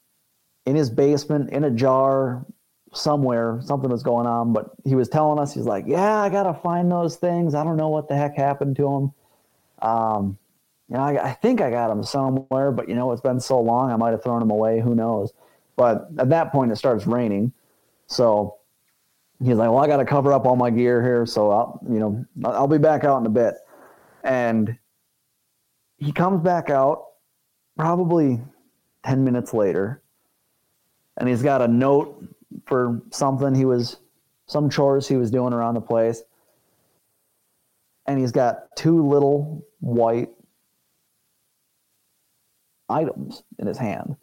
in 0.65 0.75
his 0.75 0.89
basement, 0.89 1.49
in 1.49 1.63
a 1.63 1.71
jar, 1.71 2.45
somewhere. 2.93 3.59
Something 3.63 3.89
was 3.89 4.03
going 4.03 4.27
on, 4.27 4.53
but 4.53 4.71
he 4.83 4.95
was 4.95 5.09
telling 5.09 5.39
us, 5.39 5.53
he's 5.53 5.65
like, 5.65 5.85
yeah, 5.87 6.19
I 6.19 6.29
got 6.29 6.43
to 6.43 6.53
find 6.53 6.91
those 6.91 7.15
things. 7.15 7.55
I 7.55 7.63
don't 7.63 7.77
know 7.77 7.89
what 7.89 8.07
the 8.07 8.15
heck 8.15 8.35
happened 8.35 8.75
to 8.77 8.83
them. 8.83 9.13
Um, 9.89 10.37
you 10.89 10.97
know, 10.97 11.03
I, 11.03 11.29
I, 11.29 11.31
think 11.33 11.61
I 11.61 11.69
got 11.69 11.87
them 11.87 12.03
somewhere, 12.03 12.71
but 12.71 12.87
you 12.87 12.95
know, 12.95 13.11
it's 13.11 13.21
been 13.21 13.39
so 13.39 13.59
long, 13.59 13.91
I 13.91 13.95
might 13.95 14.11
have 14.11 14.23
thrown 14.23 14.39
them 14.39 14.51
away. 14.51 14.79
Who 14.79 14.95
knows? 14.95 15.33
But 15.75 16.09
at 16.19 16.29
that 16.29 16.51
point, 16.51 16.71
it 16.71 16.75
starts 16.75 17.07
raining. 17.07 17.51
So 18.07 18.57
he's 19.43 19.55
like, 19.55 19.69
well, 19.69 19.79
I 19.79 19.87
got 19.87 19.97
to 19.97 20.05
cover 20.05 20.31
up 20.31 20.45
all 20.45 20.55
my 20.55 20.69
gear 20.69 21.01
here. 21.01 21.25
So 21.25 21.51
I'll, 21.51 21.79
you 21.89 21.99
know, 21.99 22.25
I'll 22.45 22.67
be 22.67 22.77
back 22.77 23.03
out 23.03 23.19
in 23.19 23.25
a 23.25 23.29
bit. 23.29 23.55
And 24.23 24.77
he 25.97 26.11
comes 26.11 26.41
back 26.41 26.69
out 26.69 27.12
probably 27.77 28.41
10 29.05 29.23
minutes 29.23 29.53
later. 29.53 30.01
And 31.17 31.29
he's 31.29 31.43
got 31.43 31.61
a 31.61 31.67
note 31.67 32.23
for 32.65 33.01
something 33.11 33.53
he 33.53 33.65
was, 33.65 33.97
some 34.47 34.69
chores 34.69 35.07
he 35.07 35.17
was 35.17 35.31
doing 35.31 35.53
around 35.53 35.75
the 35.75 35.81
place. 35.81 36.23
And 38.05 38.19
he's 38.19 38.31
got 38.31 38.75
two 38.75 39.07
little 39.07 39.65
white 39.79 40.29
items 42.89 43.43
in 43.59 43.67
his 43.67 43.77
hand. 43.77 44.15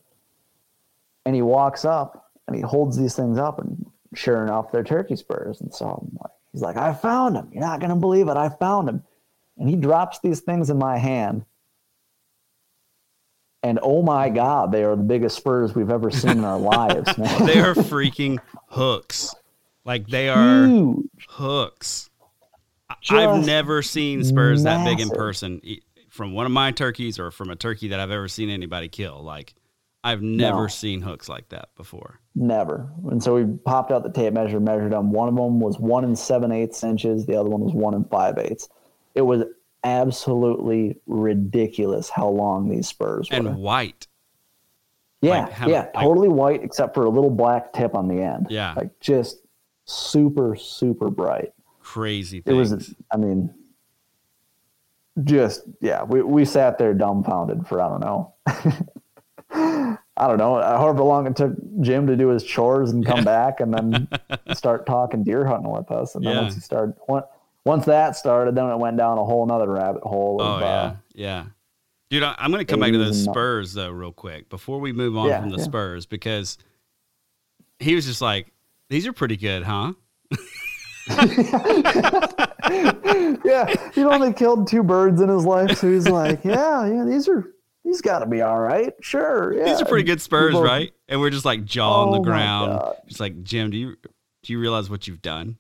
And 1.25 1.35
he 1.35 1.43
walks 1.43 1.85
up 1.85 2.31
and 2.47 2.57
he 2.57 2.63
holds 2.63 2.97
these 2.97 3.15
things 3.15 3.39
up 3.39 3.59
and 3.59 3.87
sure 4.15 4.43
enough, 4.43 4.73
they're 4.73 4.85
turkey 4.85 5.17
spurs. 5.17 5.61
And 5.61 5.73
so 5.73 6.09
like, 6.21 6.33
he's 6.53 6.63
like, 6.63 6.77
I 6.77 6.93
found 6.93 7.37
them. 7.37 7.51
You're 7.53 7.63
not 7.63 7.81
going 7.81 7.91
to 7.91 7.97
believe 7.97 8.29
it. 8.29 8.37
I 8.37 8.49
found 8.49 8.89
them. 8.89 9.03
And 9.59 9.69
he 9.69 9.77
drops 9.77 10.19
these 10.21 10.41
things 10.41 10.71
in 10.71 10.79
my 10.79 10.99
hand. 10.99 11.45
And 13.63 13.79
oh 13.83 14.03
my 14.03 14.31
God, 14.31 14.73
they 14.73 14.85
are 14.85 14.97
the 14.97 15.03
biggest 15.03 15.37
spurs 15.37 15.75
we've 15.75 15.91
ever 15.91 16.11
seen 16.11 16.31
in 16.39 16.45
our 16.45 16.59
lives, 16.59 17.17
man. 17.19 17.47
they 17.47 17.61
are 17.61 17.75
freaking 17.75 18.39
hooks. 18.69 19.35
Like 19.85 20.07
they 20.07 20.29
are 20.29 20.67
Huge. 20.67 21.07
hooks. 21.29 22.11
Just 23.03 23.13
I've 23.13 23.45
never 23.47 23.83
seen 23.83 24.25
spurs 24.25 24.63
massive. 24.65 24.85
that 24.85 24.91
big 24.91 25.01
in 25.01 25.11
person 25.11 25.61
from 26.09 26.33
one 26.33 26.45
of 26.47 26.53
my 26.53 26.71
turkeys 26.73 27.19
or 27.19 27.31
from 27.31 27.51
a 27.51 27.57
turkey 27.57 27.89
that 27.89 28.01
I've 28.01 28.11
ever 28.11 28.29
seen 28.29 28.51
anybody 28.51 28.89
kill. 28.89 29.23
Like 29.23 29.55
I've 30.03 30.23
never 30.23 30.63
no. 30.63 30.67
seen 30.69 31.03
hooks 31.03 31.29
like 31.29 31.49
that 31.51 31.69
before. 31.77 32.19
Never. 32.35 32.91
And 33.11 33.23
so 33.23 33.35
we 33.35 33.45
popped 33.65 33.93
out 33.93 34.03
the 34.03 34.11
tape 34.11 34.33
measure, 34.33 34.59
measured 34.61 34.93
them. 34.93 35.13
One 35.13 35.29
of 35.29 35.35
them 35.37 35.61
was 35.61 35.79
one 35.79 36.05
and 36.05 36.19
seven 36.19 36.51
eighths 36.53 36.83
inches. 36.83 37.27
The 37.27 37.37
other 37.39 37.51
one 37.51 37.61
was 37.61 37.75
one 37.75 37.95
and 37.95 38.09
five 38.11 38.39
eighths. 38.39 38.69
It 39.15 39.23
was 39.23 39.45
absolutely 39.85 40.99
ridiculous 41.07 42.09
how 42.09 42.29
long 42.29 42.69
these 42.69 42.89
spurs 42.89 43.31
were. 43.31 43.37
And 43.37 43.57
white. 43.57 44.07
Yeah, 45.23 45.45
like, 45.45 45.69
yeah, 45.69 45.81
like, 45.81 45.93
totally 45.95 46.29
white 46.29 46.63
except 46.63 46.95
for 46.95 47.05
a 47.05 47.11
little 47.11 47.31
black 47.31 47.73
tip 47.73 47.95
on 47.95 48.09
the 48.09 48.23
end. 48.23 48.47
Yeah, 48.49 48.73
like 48.75 48.99
just 49.01 49.43
super, 49.85 50.57
super 50.57 51.11
bright. 51.11 51.53
Crazy. 51.81 52.41
Things. 52.41 52.73
It 52.73 52.77
was. 52.77 52.95
I 53.13 53.17
mean, 53.19 53.53
just 55.25 55.63
yeah. 55.81 56.05
We 56.05 56.23
we 56.23 56.47
sat 56.47 56.79
there 56.79 56.95
dumbfounded 56.95 57.67
for 57.67 57.83
I 57.83 57.89
don't 57.89 58.01
know. 58.01 58.35
I 60.21 60.27
don't 60.27 60.37
know, 60.37 60.61
however 60.61 61.03
long 61.03 61.27
it 61.27 61.35
took 61.35 61.55
Jim 61.81 62.07
to 62.07 62.15
do 62.15 62.29
his 62.29 62.45
chores 62.45 62.91
and 62.91 63.05
come 63.05 63.21
yeah. 63.21 63.25
back 63.25 63.61
and 63.61 63.73
then 63.73 64.09
start 64.55 64.85
talking 64.85 65.25
deer 65.25 65.47
hunting 65.47 65.71
with 65.71 65.91
us. 65.91 66.15
And 66.15 66.25
then 66.25 66.35
yeah. 66.35 66.43
once 66.43 66.55
he 66.55 66.61
started, 66.61 66.95
once 67.65 67.85
that 67.87 68.17
started, 68.17 68.55
then 68.55 68.71
it 68.71 68.79
went 68.79 68.97
down 68.97 69.19
a 69.19 69.25
whole 69.25 69.47
nother 69.47 69.71
rabbit 69.71 70.03
hole. 70.03 70.41
Of, 70.41 70.47
oh, 70.47 70.65
yeah. 70.65 70.67
Uh, 70.67 70.97
yeah. 71.15 71.45
Dude, 72.11 72.23
I, 72.23 72.35
am 72.39 72.51
going 72.51 72.65
to 72.65 72.71
come 72.71 72.81
back 72.81 72.93
to 72.93 72.99
those 72.99 73.23
Spurs, 73.23 73.73
though, 73.73 73.91
real 73.91 74.13
quick 74.13 74.49
before 74.49 74.81
we 74.81 74.93
move 74.93 75.17
on 75.17 75.29
yeah, 75.29 75.41
from 75.41 75.51
the 75.51 75.61
Spurs 75.61 76.07
because 76.07 76.59
he 77.79 77.95
was 77.95 78.05
just 78.05 78.21
like, 78.21 78.53
these 78.89 79.07
are 79.07 79.13
pretty 79.13 79.37
good, 79.37 79.63
huh? 79.63 79.93
yeah, 83.45 83.67
he 83.95 84.05
only 84.05 84.33
killed 84.33 84.67
two 84.67 84.83
birds 84.83 85.21
in 85.21 85.29
his 85.29 85.45
life, 85.45 85.79
so 85.79 85.91
he's 85.91 86.09
like, 86.09 86.45
"Yeah, 86.45 86.87
yeah, 86.87 87.05
these 87.05 87.29
are 87.29 87.53
he's 87.83 88.01
got 88.01 88.21
to 88.21 88.27
be 88.27 88.43
all 88.43 88.61
right. 88.61 88.93
Sure. 89.01 89.53
Yeah. 89.57 89.65
These 89.65 89.83
are 89.83 89.85
pretty 89.87 90.05
good 90.05 90.21
Spurs, 90.21 90.55
right? 90.55 90.93
And 91.09 91.21
we're 91.21 91.31
just 91.31 91.45
like 91.45 91.65
jaw 91.65 92.03
oh 92.03 92.07
on 92.07 92.13
the 92.13 92.19
oh 92.19 92.23
ground. 92.23 92.97
Just 93.09 93.21
like, 93.21 93.43
Jim, 93.43 93.71
do 93.71 93.77
you 93.77 93.97
do 94.43 94.53
you 94.53 94.61
realize 94.61 94.89
what 94.89 95.07
you've 95.07 95.23
done? 95.23 95.59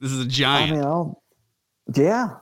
This 0.00 0.12
is 0.12 0.24
a 0.24 0.28
giant. 0.28 0.72
I 0.72 0.74
mean, 0.74 0.84
I'll, 0.84 1.22
yeah. 1.94 2.36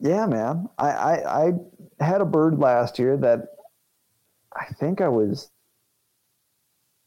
Yeah, 0.00 0.26
man. 0.26 0.68
I, 0.78 0.88
I, 0.88 1.52
I 2.00 2.04
had 2.04 2.20
a 2.20 2.24
bird 2.24 2.58
last 2.58 2.98
year 2.98 3.16
that 3.18 3.40
I 4.56 4.66
think 4.74 5.00
I 5.00 5.08
was 5.08 5.50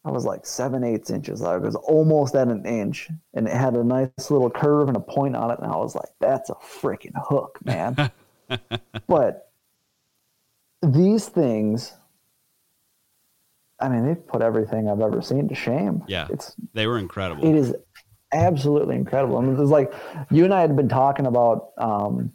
I 0.05 0.11
was 0.11 0.23
like 0.23 0.45
seven 0.45 0.83
eighths 0.83 1.09
inches. 1.09 1.41
I 1.41 1.57
was 1.57 1.75
almost 1.75 2.33
at 2.35 2.47
an 2.47 2.65
inch, 2.65 3.09
and 3.33 3.45
it 3.45 3.53
had 3.53 3.73
a 3.73 3.83
nice 3.83 4.31
little 4.31 4.49
curve 4.49 4.87
and 4.87 4.95
a 4.95 5.01
point 5.01 5.35
on 5.35 5.51
it. 5.51 5.59
And 5.59 5.69
I 5.69 5.75
was 5.75 5.95
like, 5.95 6.09
"That's 6.21 6.49
a 6.49 6.55
freaking 6.55 7.11
hook, 7.15 7.59
man!" 7.65 8.11
but 9.07 9.51
these 10.81 11.27
things 11.27 11.93
I 13.79 13.89
mean, 13.89 14.05
they've 14.05 14.27
put 14.27 14.41
everything 14.41 14.89
I've 14.89 15.01
ever 15.01 15.21
seen 15.21 15.47
to 15.49 15.55
shame. 15.55 16.03
Yeah, 16.07 16.27
it's 16.31 16.55
they 16.73 16.87
were 16.87 16.97
incredible. 16.97 17.47
It 17.47 17.55
is 17.55 17.75
absolutely 18.31 18.95
incredible. 18.95 19.37
I 19.37 19.41
mean, 19.41 19.55
it 19.55 19.59
was 19.59 19.69
like 19.69 19.93
you 20.31 20.43
and 20.43 20.53
I 20.53 20.61
had 20.61 20.75
been 20.75 20.89
talking 20.89 21.25
about 21.25 21.69
um, 21.77 22.33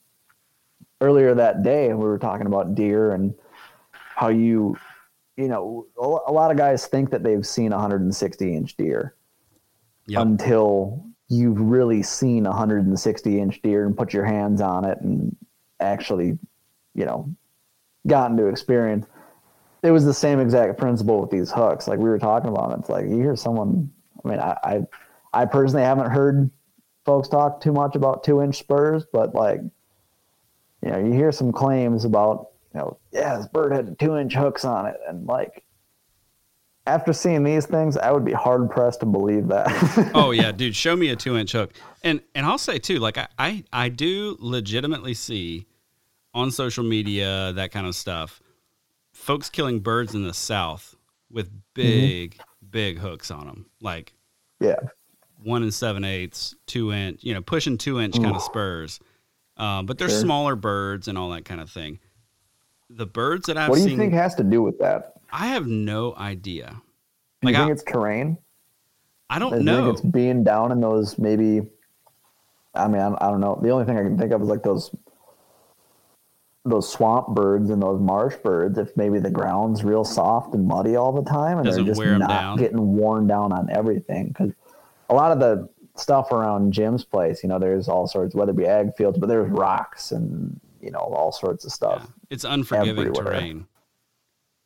earlier 1.03 1.35
that 1.35 1.63
day. 1.63 1.91
And 1.91 1.99
we 1.99 2.05
were 2.05 2.19
talking 2.19 2.47
about 2.47 2.75
deer 2.75 3.11
and 3.11 3.35
how 3.93 4.29
you, 4.29 4.79
you 5.37 5.49
know, 5.49 5.87
a 5.99 6.33
lot 6.33 6.51
of 6.51 6.57
guys 6.57 6.87
think 6.87 7.11
that 7.11 7.23
they've 7.23 7.47
seen 7.47 7.73
a 7.73 7.77
160 7.77 8.57
inch 8.57 8.77
deer 8.77 9.15
yep. 10.07 10.23
until 10.23 11.05
you've 11.29 11.61
really 11.61 12.03
seen 12.03 12.47
a 12.47 12.51
160 12.51 13.41
inch 13.41 13.61
deer 13.63 13.85
and 13.85 13.97
put 13.97 14.13
your 14.13 14.25
hands 14.25 14.61
on 14.61 14.85
it 14.85 14.99
and 15.01 15.37
actually, 15.81 16.39
you 16.95 17.05
know, 17.05 17.29
gotten 18.07 18.37
to 18.37 18.47
experience. 18.47 19.07
It 19.83 19.91
was 19.91 20.05
the 20.05 20.15
same 20.15 20.39
exact 20.39 20.79
principle 20.79 21.21
with 21.21 21.31
these 21.31 21.51
hooks. 21.51 21.89
Like 21.89 21.99
we 21.99 22.09
were 22.09 22.19
talking 22.19 22.51
about, 22.51 22.79
it's 22.79 22.89
like 22.89 23.07
you 23.07 23.17
hear 23.17 23.35
someone. 23.35 23.91
I 24.25 24.29
mean, 24.29 24.39
I, 24.39 24.57
I, 24.63 24.81
I 25.33 25.45
personally 25.47 25.85
haven't 25.85 26.11
heard 26.11 26.51
folks 27.05 27.29
talk 27.29 27.61
too 27.61 27.73
much 27.73 27.97
about 27.97 28.25
two 28.25 28.43
inch 28.43 28.59
spurs, 28.59 29.05
but 29.13 29.35
like, 29.35 29.61
you 30.83 30.91
know, 30.91 30.99
you 30.99 31.13
hear 31.13 31.33
some 31.33 31.53
claims 31.53 32.05
about, 32.05 32.49
you 32.75 32.81
know, 32.81 32.99
yeah, 33.13 33.37
this 33.37 33.47
bird 33.47 33.73
had 33.73 33.99
two 33.99 34.17
inch 34.17 34.35
hooks 34.35 34.65
on 34.65 34.87
it, 34.87 34.97
and 35.09 35.27
like, 35.27 35.65
after 36.87 37.13
seeing 37.13 37.45
these 37.45 37.65
things, 37.65 37.97
I 37.97 38.11
would 38.11 38.25
be 38.25 38.33
hard 38.33 38.69
pressed 38.69 39.01
to 39.01 39.07
believe 39.07 39.47
that. 39.49 40.11
oh 40.15 40.33
yeah, 40.33 40.51
dude, 40.51 40.75
show 40.75 40.97
me 40.97 41.11
a 41.11 41.17
two 41.17 41.37
inch 41.37 41.53
hook. 41.53 41.73
And 42.03 42.21
and 42.35 42.45
I'll 42.45 42.59
say 42.59 42.79
too, 42.79 42.99
like 42.99 43.19
I, 43.19 43.29
I 43.39 43.65
I 43.73 43.89
do 43.89 44.37
legitimately 44.41 45.15
see 45.15 45.67
on 46.35 46.51
social 46.51 46.85
media, 46.85 47.53
that 47.53 47.71
kind 47.71 47.87
of 47.87 47.95
stuff, 47.95 48.41
folks 49.13 49.51
killing 49.51 49.81
birds 49.81 50.15
in 50.15 50.25
the 50.25 50.35
South 50.35 50.97
with 51.31 51.49
mm-hmm. 51.49 51.59
big, 51.75 52.35
mm-hmm. 52.35 52.67
big 52.71 52.99
hooks 52.99 53.31
on 53.31 53.47
them. 53.47 53.67
Like, 53.81 54.15
Yeah. 54.61 54.77
One 55.45 55.63
and 55.63 55.73
seven 55.75 56.05
eighths, 56.05 56.55
two 56.67 56.93
inch, 56.93 57.23
you 57.23 57.35
know, 57.35 57.41
pushing 57.43 57.79
two 57.79 58.01
inch 58.01 58.15
kind 58.21 58.35
of 58.37 58.43
spurs. 58.43 59.01
Um, 59.57 59.87
but 59.87 59.99
they're 59.99 60.09
Sure. 60.09 60.21
smaller 60.21 60.57
birds 60.57 61.09
and 61.09 61.17
all 61.19 61.31
that 61.31 61.45
kind 61.45 61.61
of 61.61 61.71
thing. 61.71 61.99
The 62.91 63.07
birds 63.07 63.47
that 63.47 63.57
I've 63.57 63.69
what 63.71 63.77
do 63.77 63.83
you 63.83 63.89
seen, 63.91 63.99
think 63.99 64.13
has 64.15 64.35
to 64.37 64.45
do 64.45 64.63
with 64.63 64.79
that? 64.81 65.15
I 65.33 65.49
have 65.49 65.67
no 65.67 66.15
idea. 66.17 66.81
Do 67.43 67.49
you 67.49 67.55
think 67.55 67.69
I- 67.69 67.73
it's 67.73 67.83
terrain? 67.85 68.39
I 69.31 69.37
I 69.37 69.39
don't 69.39 69.53
think 69.53 69.65
know. 69.65 69.89
it's 69.91 70.01
being 70.03 70.45
down 70.45 70.73
in 70.73 70.81
those 70.81 71.19
maybe. 71.19 71.63
I 72.75 72.89
mean, 72.89 73.01
I, 73.01 73.09
I 73.21 73.31
don't 73.31 73.41
know. 73.41 73.59
The 73.63 73.71
only 73.71 73.85
thing 73.87 73.99
I 73.99 74.03
can 74.03 74.19
think 74.19 74.33
of 74.33 74.43
is 74.43 74.49
like 74.49 74.63
those 74.63 74.95
those 76.65 76.89
swamp 76.89 77.29
birds 77.29 77.71
and 77.71 77.83
those 77.83 78.01
marsh 78.01 78.37
birds. 78.37 78.79
If 78.79 78.97
maybe 78.97 79.19
the 79.19 79.31
ground's 79.31 79.83
real 79.85 80.05
soft 80.05 80.55
and 80.55 80.67
muddy 80.67 80.97
all 80.97 81.13
the 81.13 81.29
time, 81.29 81.59
and 81.59 81.67
Doesn't 81.67 81.85
they're 81.87 81.95
just 81.95 82.19
not 82.19 82.29
down. 82.29 82.57
getting 82.59 82.95
worn 82.95 83.27
down 83.27 83.53
on 83.53 83.69
everything, 83.71 84.29
because 84.29 84.53
a 85.13 85.15
lot 85.15 85.31
of 85.31 85.39
the 85.41 85.69
stuff 85.97 86.33
around 86.33 86.73
Jim's 86.73 87.05
place, 87.05 87.43
you 87.43 87.49
know, 87.51 87.59
there's 87.59 87.87
all 87.89 88.07
sorts, 88.09 88.35
whether 88.35 88.51
it 88.53 88.57
be 88.57 88.67
ag 88.67 88.95
fields, 88.97 89.19
but 89.19 89.29
there's 89.29 89.51
rocks 89.51 90.11
and 90.13 90.59
you 90.81 90.91
know 90.91 90.99
all 91.01 91.31
sorts 91.31 91.65
of 91.65 91.73
stuff. 91.73 92.01
Yeah. 92.03 92.11
It's 92.31 92.45
unforgiving 92.45 93.09
Everywhere. 93.09 93.25
terrain. 93.25 93.67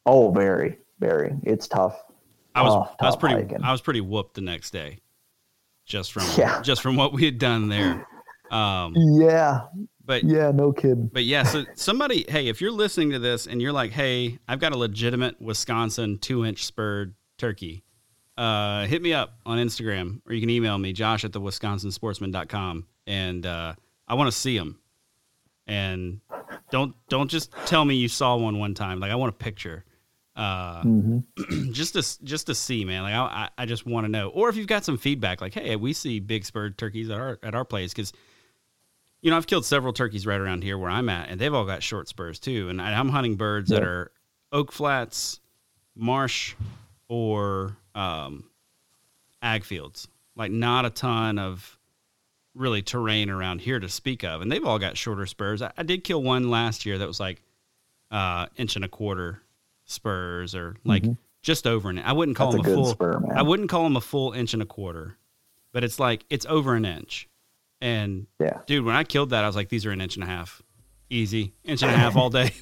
Oh, 0.07 0.31
very, 0.31 0.79
very. 1.01 1.35
It's 1.43 1.67
tough. 1.67 2.01
I 2.55 2.63
was 2.63 2.75
Tough, 2.75 2.97
I 3.01 3.05
was 3.07 3.17
pretty 3.17 3.35
hiking. 3.35 3.63
I 3.63 3.73
was 3.73 3.81
pretty 3.83 4.01
whooped 4.01 4.35
the 4.35 4.41
next 4.41 4.71
day, 4.71 5.01
just 5.85 6.13
from 6.13 6.23
Yeah. 6.39 6.63
just 6.63 6.81
from 6.81 6.97
what 6.97 7.13
we 7.13 7.25
had 7.25 7.39
done 7.39 7.69
there. 7.69 8.07
Um, 8.53 8.95
Yeah, 8.97 9.63
but 10.05 10.23
yeah, 10.23 10.53
no 10.53 10.73
kidding. 10.73 11.09
But 11.13 11.25
yeah, 11.25 11.43
so 11.43 11.65
somebody, 11.75 12.25
hey, 12.29 12.47
if 12.47 12.61
you're 12.61 12.71
listening 12.71 13.11
to 13.11 13.19
this 13.19 13.47
and 13.49 13.61
you're 13.61 13.73
like, 13.73 13.91
hey, 13.91 14.39
I've 14.47 14.61
got 14.61 14.73
a 14.73 14.77
legitimate 14.79 15.43
Wisconsin 15.43 16.19
two 16.19 16.45
inch 16.47 16.65
spurred 16.65 17.17
turkey, 17.37 17.83
uh, 18.37 18.85
hit 18.87 19.01
me 19.03 19.13
up 19.13 19.35
on 19.47 19.59
Instagram 19.59 20.21
or 20.27 20.33
you 20.35 20.41
can 20.41 20.51
email 20.51 20.77
me, 20.79 20.93
josh 20.93 21.25
at 21.25 21.33
the 21.33 21.41
wisconsinsportsman.com. 21.41 22.87
And 23.07 23.47
uh, 23.47 23.75
I 24.09 24.15
want 24.15 24.29
to 24.31 24.37
see 24.37 24.57
them. 24.59 24.79
And 25.67 26.21
don't 26.71 26.95
don't 27.09 27.29
just 27.31 27.53
tell 27.67 27.85
me 27.85 27.97
you 27.97 28.09
saw 28.09 28.37
one 28.37 28.59
one 28.59 28.75
time. 28.75 29.01
Like 29.01 29.11
I 29.11 29.17
want 29.17 29.31
a 29.31 29.37
picture, 29.37 29.85
uh, 30.37 30.83
just 31.73 31.95
to 31.95 32.25
just 32.25 32.47
to 32.47 32.55
see, 32.55 32.85
man. 32.85 33.03
Like 33.03 33.15
I 33.15 33.49
I- 33.59 33.67
just 33.67 33.85
want 33.85 34.05
to 34.05 34.09
know. 34.09 34.29
Or 34.29 34.49
if 34.49 34.55
you've 34.57 34.69
got 34.69 34.85
some 34.85 34.97
feedback, 34.97 35.41
like 35.41 35.55
hey, 35.55 35.75
we 35.75 35.93
see 35.93 36.21
big 36.21 36.45
spurred 36.45 36.79
turkeys 36.79 37.11
at 37.11 37.19
our 37.19 37.39
at 37.43 37.55
our 37.57 37.65
place 37.65 37.93
because 37.93 38.13
you 39.23 39.31
know, 39.33 39.37
I've 39.37 39.49
killed 39.49 39.65
several 39.65 39.93
turkeys 39.93 40.25
right 40.25 40.39
around 40.41 40.63
here 40.63 40.79
where 40.79 40.91
I'm 40.91 41.09
at, 41.09 41.31
and 41.31 41.41
they've 41.41 41.53
all 41.53 41.65
got 41.65 41.83
short 41.83 42.07
spurs 42.07 42.39
too. 42.39 42.69
And 42.69 42.81
I- 42.81 42.93
I'm 42.97 43.09
hunting 43.09 43.35
birds 43.35 43.71
that 43.71 43.83
are 43.83 44.13
oak 44.53 44.71
flats, 44.71 45.41
marsh, 45.97 46.55
or 47.09 47.77
um, 47.97 48.45
ag 49.43 49.65
fields. 49.65 50.07
Like 50.37 50.53
not 50.53 50.85
a 50.85 50.91
ton 50.91 51.39
of 51.39 51.79
really 52.55 52.83
terrain 52.83 53.31
around 53.31 53.61
here 53.63 53.81
to 53.81 53.89
speak 53.89 54.23
of, 54.23 54.41
and 54.43 54.53
they've 54.53 54.65
all 54.65 54.79
got 54.79 54.97
shorter 54.97 55.27
spurs. 55.27 55.63
I, 55.63 55.73
I 55.77 55.83
did 55.83 56.05
kill 56.05 56.23
one 56.23 56.51
last 56.51 56.87
year 56.87 56.99
that 56.99 57.09
was 57.09 57.19
like 57.19 57.41
uh, 58.11 58.47
inch 58.57 58.77
and 58.77 58.85
a 58.85 58.89
quarter 58.89 59.41
spurs, 59.87 60.55
or 60.55 60.77
like 60.85 61.05
just 61.43 61.67
over 61.67 61.89
an. 61.91 61.99
I 62.01 62.13
wouldn't 62.13 62.37
call 62.37 62.53
Mm-hmm. 62.53 62.63
That's 62.63 62.69
them 62.69 62.79
a 62.79 62.81
a, 62.81 62.85
full. 62.85 62.93
spur, 62.93 63.19
man. 63.21 63.37
I 63.39 63.43
wouldn't 63.43 63.71
call 63.71 63.85
them 63.85 63.97
a 63.97 64.01
full 64.01 64.33
inch 64.33 64.53
and 64.53 64.63
a 64.63 64.67
quarter, 64.67 65.17
but 65.73 65.83
it's 65.85 65.99
like 65.99 66.25
it's 66.31 66.45
over 66.47 66.75
an 66.75 66.85
inch. 66.85 67.29
And 67.81 68.27
Yeah. 68.41 68.59
dude, 68.67 68.85
when 68.85 68.95
I 68.97 69.05
killed 69.05 69.31
that, 69.31 69.43
I 69.45 69.47
was 69.47 69.57
like, 69.57 69.69
these 69.71 69.85
are 69.87 69.91
an 69.91 70.01
inch 70.01 70.17
and 70.17 70.25
a 70.25 70.27
half, 70.27 70.63
easy, 71.11 71.53
inch 71.65 71.83
and 71.83 71.91
a 71.93 71.97
half 71.97 72.15
all 72.17 72.31
day. 72.31 72.53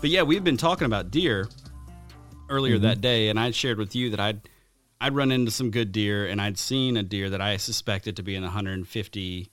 But 0.00 0.10
yeah, 0.10 0.22
we've 0.22 0.44
been 0.44 0.56
talking 0.56 0.86
about 0.86 1.10
deer 1.10 1.48
earlier 2.48 2.78
that 2.78 2.94
mm-hmm. 2.94 3.00
day, 3.00 3.28
and 3.28 3.40
I'd 3.40 3.54
shared 3.54 3.78
with 3.78 3.94
you 3.94 4.10
that 4.10 4.20
I'd 4.20 4.48
I'd 5.00 5.14
run 5.14 5.32
into 5.32 5.50
some 5.50 5.70
good 5.70 5.92
deer, 5.92 6.26
and 6.26 6.40
I'd 6.40 6.56
seen 6.56 6.96
a 6.96 7.02
deer 7.02 7.28
that 7.30 7.40
I 7.40 7.56
suspected 7.56 8.16
to 8.16 8.22
be 8.22 8.34
in 8.34 8.42
the 8.42 8.48
150 8.48 9.50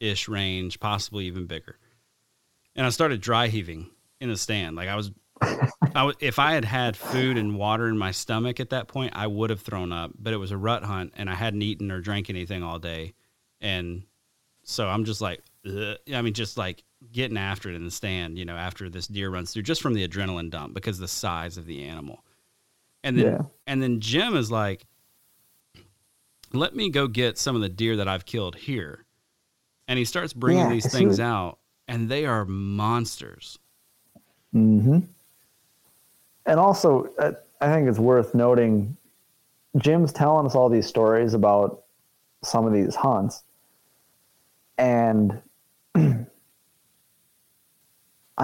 ish 0.00 0.28
range, 0.28 0.80
possibly 0.80 1.26
even 1.26 1.46
bigger. 1.46 1.78
And 2.74 2.86
I 2.86 2.90
started 2.90 3.20
dry 3.20 3.48
heaving 3.48 3.90
in 4.20 4.28
the 4.28 4.36
stand. 4.36 4.76
Like 4.76 4.88
I 4.88 4.96
was, 4.96 5.10
I 5.40 6.02
was, 6.02 6.16
if 6.20 6.38
I 6.38 6.52
had 6.52 6.64
had 6.64 6.96
food 6.96 7.36
and 7.36 7.56
water 7.56 7.88
in 7.88 7.98
my 7.98 8.10
stomach 8.10 8.60
at 8.60 8.70
that 8.70 8.88
point, 8.88 9.12
I 9.14 9.26
would 9.26 9.50
have 9.50 9.60
thrown 9.60 9.92
up. 9.92 10.12
But 10.18 10.32
it 10.32 10.38
was 10.38 10.50
a 10.50 10.56
rut 10.56 10.82
hunt, 10.82 11.12
and 11.16 11.28
I 11.28 11.34
hadn't 11.34 11.62
eaten 11.62 11.90
or 11.90 12.00
drank 12.00 12.30
anything 12.30 12.62
all 12.62 12.78
day, 12.78 13.14
and 13.60 14.02
so 14.62 14.88
I'm 14.88 15.04
just 15.04 15.20
like, 15.20 15.42
ugh. 15.66 15.96
I 16.12 16.22
mean, 16.22 16.34
just 16.34 16.58
like 16.58 16.82
getting 17.12 17.36
after 17.36 17.70
it 17.70 17.74
in 17.76 17.84
the 17.84 17.90
stand, 17.90 18.38
you 18.38 18.44
know, 18.44 18.56
after 18.56 18.88
this 18.88 19.06
deer 19.06 19.30
runs 19.30 19.52
through, 19.52 19.62
just 19.62 19.82
from 19.82 19.94
the 19.94 20.06
adrenaline 20.06 20.50
dump 20.50 20.74
because 20.74 20.96
of 20.96 21.02
the 21.02 21.08
size 21.08 21.56
of 21.56 21.66
the 21.66 21.84
animal. 21.84 22.24
And 23.04 23.16
then, 23.16 23.26
Yeah. 23.26 23.38
and 23.66 23.82
then 23.82 24.00
Jim 24.00 24.34
is 24.34 24.50
like, 24.50 24.86
let 26.52 26.74
me 26.74 26.90
go 26.90 27.06
get 27.06 27.38
some 27.38 27.54
of 27.54 27.62
the 27.62 27.68
deer 27.68 27.96
that 27.96 28.08
I've 28.08 28.24
killed 28.24 28.56
here. 28.56 29.04
And 29.86 29.98
he 29.98 30.04
starts 30.04 30.32
bringing 30.32 30.64
Yeah, 30.64 30.70
these 30.70 30.90
things 30.90 31.20
out, 31.20 31.58
and 31.86 32.08
they 32.08 32.24
are 32.24 32.44
monsters. 32.44 33.58
Mm-hmm. 34.54 35.00
And 36.46 36.60
also, 36.60 37.08
uh, 37.18 37.32
I 37.60 37.74
think 37.74 37.88
it's 37.88 37.98
worth 37.98 38.34
noting 38.34 38.96
Jim's 39.78 40.12
telling 40.12 40.46
us 40.46 40.54
all 40.54 40.68
these 40.68 40.86
stories 40.86 41.34
about 41.34 41.82
some 42.42 42.66
of 42.66 42.72
these 42.72 42.94
hunts. 42.94 43.42
And 44.78 45.40
I 45.94 46.26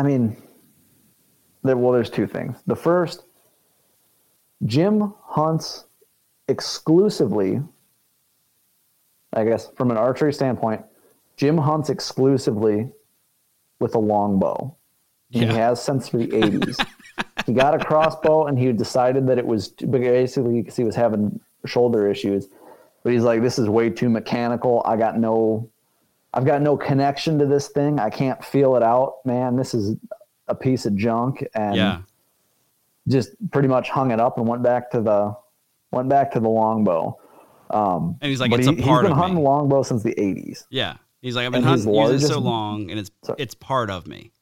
mean, 0.03 0.37
there, 1.63 1.77
well, 1.77 1.93
there's 1.93 2.11
two 2.11 2.27
things. 2.27 2.57
The 2.67 2.77
first, 2.77 3.25
Jim 4.65 5.15
hunts 5.25 5.85
exclusively, 6.49 7.61
I 9.33 9.45
guess, 9.45 9.71
from 9.77 9.91
an 9.91 9.97
archery 9.97 10.33
standpoint, 10.33 10.83
Jim 11.37 11.57
hunts 11.57 11.89
exclusively 11.89 12.91
with 13.81 13.95
a 13.95 13.99
longbow. 13.99 14.77
Yeah. 15.31 15.41
He 15.41 15.47
has 15.55 15.83
since 15.83 16.11
the 16.11 16.27
80s. 16.27 16.87
he 17.47 17.53
got 17.53 17.75
a 17.81 17.85
crossbow 17.85 18.47
and 18.47 18.59
he 18.59 18.73
decided 18.73 19.27
that 19.29 19.39
it 19.39 19.47
was 19.47 19.69
basically 19.69 20.61
because 20.61 20.77
he 20.77 20.85
was 20.85 20.95
having 20.95 21.39
shoulder 21.67 22.09
issues. 22.11 22.49
But 23.03 23.13
he's 23.13 23.23
like, 23.25 23.43
this 23.43 23.59
is 23.59 23.69
way 23.69 23.91
too 23.91 24.09
mechanical. 24.09 24.83
I 24.85 24.97
got 24.97 25.19
no, 25.19 25.69
I've 26.35 26.45
got 26.45 26.63
no 26.63 26.77
connection 26.77 27.39
to 27.41 27.47
this 27.47 27.69
thing. 27.69 27.99
I 27.99 28.11
can't 28.11 28.43
feel 28.45 28.77
it 28.77 28.83
out, 28.83 29.17
man. 29.25 29.57
This 29.57 29.75
is 29.75 29.97
a 30.49 30.55
piece 30.55 30.87
of 30.87 30.95
junk. 30.97 31.45
And 31.55 31.75
Yeah. 31.77 31.99
just 33.09 33.31
pretty 33.51 33.69
much 33.69 33.91
hung 33.91 34.11
it 34.13 34.21
up 34.21 34.39
and 34.39 34.47
went 34.47 34.63
back 34.63 34.91
to 34.93 35.01
the, 35.01 35.37
went 35.91 36.09
back 36.09 36.31
to 36.33 36.41
the 36.41 36.49
longbow. 36.49 37.19
Um, 37.71 38.17
And 38.21 38.31
he's 38.31 38.41
like, 38.41 38.53
it's 38.53 38.67
a 38.69 38.73
he, 38.73 38.83
part 38.83 39.05
he's 39.05 39.09
been 39.09 39.13
of 39.13 39.19
hunting 39.19 39.37
me. 39.39 39.43
longbow 39.43 39.83
since 39.83 40.03
the 40.03 40.15
80s. 40.15 40.65
Yeah. 40.71 40.97
He's 41.23 41.37
like, 41.37 41.47
I've 41.47 41.53
been 41.53 41.59
And 41.59 41.67
hunting 41.67 42.19
so 42.21 42.39
long, 42.41 42.91
and 42.91 42.99
it's 42.99 43.11
Sorry. 43.25 43.37
it's 43.41 43.55
part 43.55 43.91
of 43.91 44.07
me. 44.07 44.33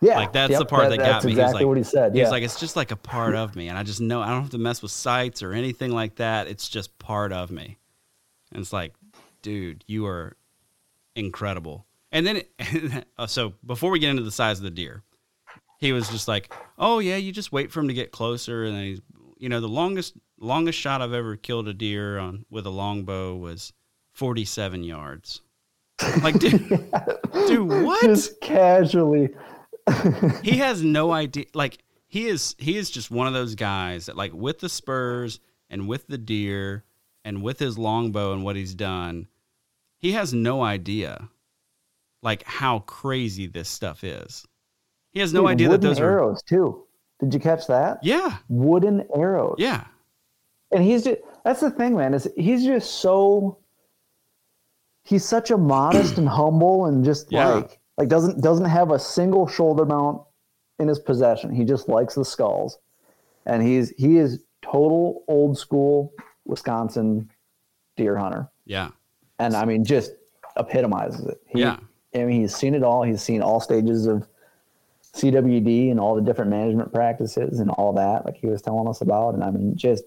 Yeah, 0.00 0.16
Like 0.16 0.32
that's 0.32 0.50
yep, 0.50 0.58
the 0.58 0.66
part 0.66 0.90
that, 0.90 0.98
got 0.98 1.04
that's 1.04 1.24
me. 1.24 1.32
Exactly 1.32 1.60
like, 1.60 1.66
what 1.66 1.76
he 1.76 1.84
said. 1.84 2.14
He's 2.14 2.30
like, 2.30 2.42
it's 2.42 2.58
just 2.60 2.76
like 2.76 2.90
a 2.90 2.96
part 2.96 3.34
of 3.34 3.56
me, 3.56 3.68
and 3.68 3.78
I 3.78 3.82
just 3.82 4.00
know 4.00 4.20
I 4.20 4.28
don't 4.28 4.42
have 4.42 4.50
to 4.50 4.58
mess 4.58 4.82
with 4.82 4.90
sights 4.90 5.42
or 5.42 5.52
anything 5.52 5.90
like 5.90 6.16
that. 6.16 6.48
It's 6.48 6.68
just 6.68 6.98
part 6.98 7.32
of 7.32 7.50
me, 7.50 7.78
and 8.52 8.60
it's 8.60 8.72
like, 8.72 8.94
dude, 9.42 9.84
you 9.86 10.06
are 10.06 10.36
incredible. 11.14 11.86
And 12.12 12.26
then, 12.26 12.42
it, 12.58 13.06
uh, 13.18 13.26
so 13.26 13.54
before 13.64 13.90
we 13.90 13.98
get 13.98 14.10
into 14.10 14.22
the 14.22 14.30
size 14.30 14.58
of 14.58 14.64
the 14.64 14.70
deer, 14.70 15.02
he 15.78 15.92
was 15.92 16.08
just 16.08 16.28
like, 16.28 16.52
"Oh 16.78 16.98
yeah, 16.98 17.16
you 17.16 17.32
just 17.32 17.52
wait 17.52 17.70
for 17.70 17.80
him 17.80 17.88
to 17.88 17.94
get 17.94 18.12
closer." 18.12 18.64
And 18.64 18.76
then 18.76 18.84
he's, 18.84 19.00
you 19.38 19.48
know, 19.48 19.60
the 19.60 19.68
longest 19.68 20.14
longest 20.38 20.78
shot 20.78 21.02
I've 21.02 21.12
ever 21.12 21.36
killed 21.36 21.68
a 21.68 21.74
deer 21.74 22.18
on 22.18 22.44
with 22.50 22.66
a 22.66 22.70
longbow 22.70 23.36
was 23.36 23.72
forty 24.12 24.44
seven 24.44 24.82
yards. 24.82 25.40
Like, 26.22 26.38
dude, 26.38 26.68
dude, 27.32 27.68
what? 27.68 28.02
Just 28.04 28.40
casually. 28.40 29.30
He 30.42 30.58
has 30.58 30.82
no 30.82 31.12
idea. 31.12 31.46
Like, 31.54 31.78
he 32.08 32.26
is 32.26 32.54
he 32.58 32.76
is 32.76 32.90
just 32.90 33.10
one 33.10 33.26
of 33.26 33.32
those 33.34 33.54
guys 33.54 34.06
that, 34.06 34.16
like, 34.16 34.32
with 34.32 34.58
the 34.60 34.68
spurs 34.68 35.40
and 35.70 35.88
with 35.88 36.06
the 36.06 36.18
deer 36.18 36.84
and 37.24 37.42
with 37.42 37.58
his 37.58 37.78
longbow 37.78 38.32
and 38.32 38.44
what 38.44 38.56
he's 38.56 38.74
done, 38.74 39.26
he 39.98 40.12
has 40.12 40.32
no 40.32 40.62
idea, 40.62 41.28
like, 42.22 42.42
how 42.44 42.80
crazy 42.80 43.46
this 43.46 43.68
stuff 43.68 44.04
is. 44.04 44.44
He 45.12 45.20
has 45.20 45.32
no 45.32 45.42
Dude, 45.42 45.50
idea 45.50 45.68
that 45.70 45.80
those 45.80 45.98
are. 46.00 46.04
arrows 46.10 46.42
too. 46.42 46.84
Did 47.20 47.32
you 47.32 47.40
catch 47.40 47.66
that? 47.68 47.98
Yeah, 48.02 48.36
Wooden 48.48 49.06
arrows. 49.16 49.56
yeah, 49.58 49.84
and 50.70 50.84
he's 50.84 51.04
just 51.04 51.20
that's 51.44 51.60
the 51.60 51.70
thing 51.70 51.96
man 51.96 52.12
is 52.12 52.28
he's 52.36 52.64
just 52.64 53.00
so 53.00 53.58
he's 55.04 55.24
such 55.24 55.50
a 55.50 55.56
modest 55.56 56.18
and 56.18 56.28
humble 56.28 56.86
and 56.86 57.04
just 57.04 57.30
Yeah. 57.32 57.48
like 57.48 57.78
like 57.96 58.08
doesn't 58.08 58.40
doesn't 58.42 58.66
have 58.66 58.90
a 58.90 58.98
single 58.98 59.46
shoulder 59.46 59.84
mount 59.84 60.22
in 60.78 60.88
his 60.88 60.98
possession. 60.98 61.54
He 61.54 61.64
just 61.64 61.88
likes 61.88 62.14
the 62.14 62.24
skulls. 62.24 62.78
And 63.46 63.62
he's 63.62 63.90
he 63.96 64.18
is 64.18 64.40
total 64.62 65.24
old 65.28 65.56
school 65.58 66.12
wisconsin 66.44 67.30
deer 67.96 68.16
hunter. 68.16 68.48
Yeah, 68.64 68.90
and 69.38 69.54
i 69.54 69.64
mean 69.64 69.84
just 69.84 70.12
epitomizes 70.56 71.26
it. 71.26 71.40
He, 71.46 71.60
Yeah. 71.60 71.78
i 72.14 72.18
mean 72.24 72.40
he's 72.42 72.54
seen 72.54 72.74
it 72.74 72.82
all. 72.82 73.02
He's 73.02 73.22
seen 73.22 73.42
all 73.42 73.60
stages 73.60 74.06
of 74.06 74.26
cwd 75.14 75.90
and 75.90 75.98
all 75.98 76.14
the 76.14 76.20
different 76.20 76.50
management 76.50 76.92
practices 76.92 77.58
and 77.58 77.70
all 77.70 77.94
that 77.94 78.26
like 78.26 78.36
he 78.36 78.46
was 78.48 78.60
telling 78.60 78.86
us 78.88 79.00
about. 79.00 79.34
And 79.34 79.42
i 79.42 79.50
mean 79.50 79.76
just 79.76 80.04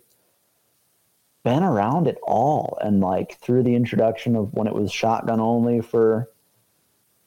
been 1.43 1.63
around 1.63 2.07
it 2.07 2.17
all. 2.23 2.77
And 2.81 2.99
like 2.99 3.39
through 3.39 3.63
the 3.63 3.73
introduction 3.75 4.35
of 4.35 4.53
when 4.53 4.67
it 4.67 4.73
was 4.75 4.91
shotgun 4.91 5.39
only 5.39 5.81
for 5.81 6.29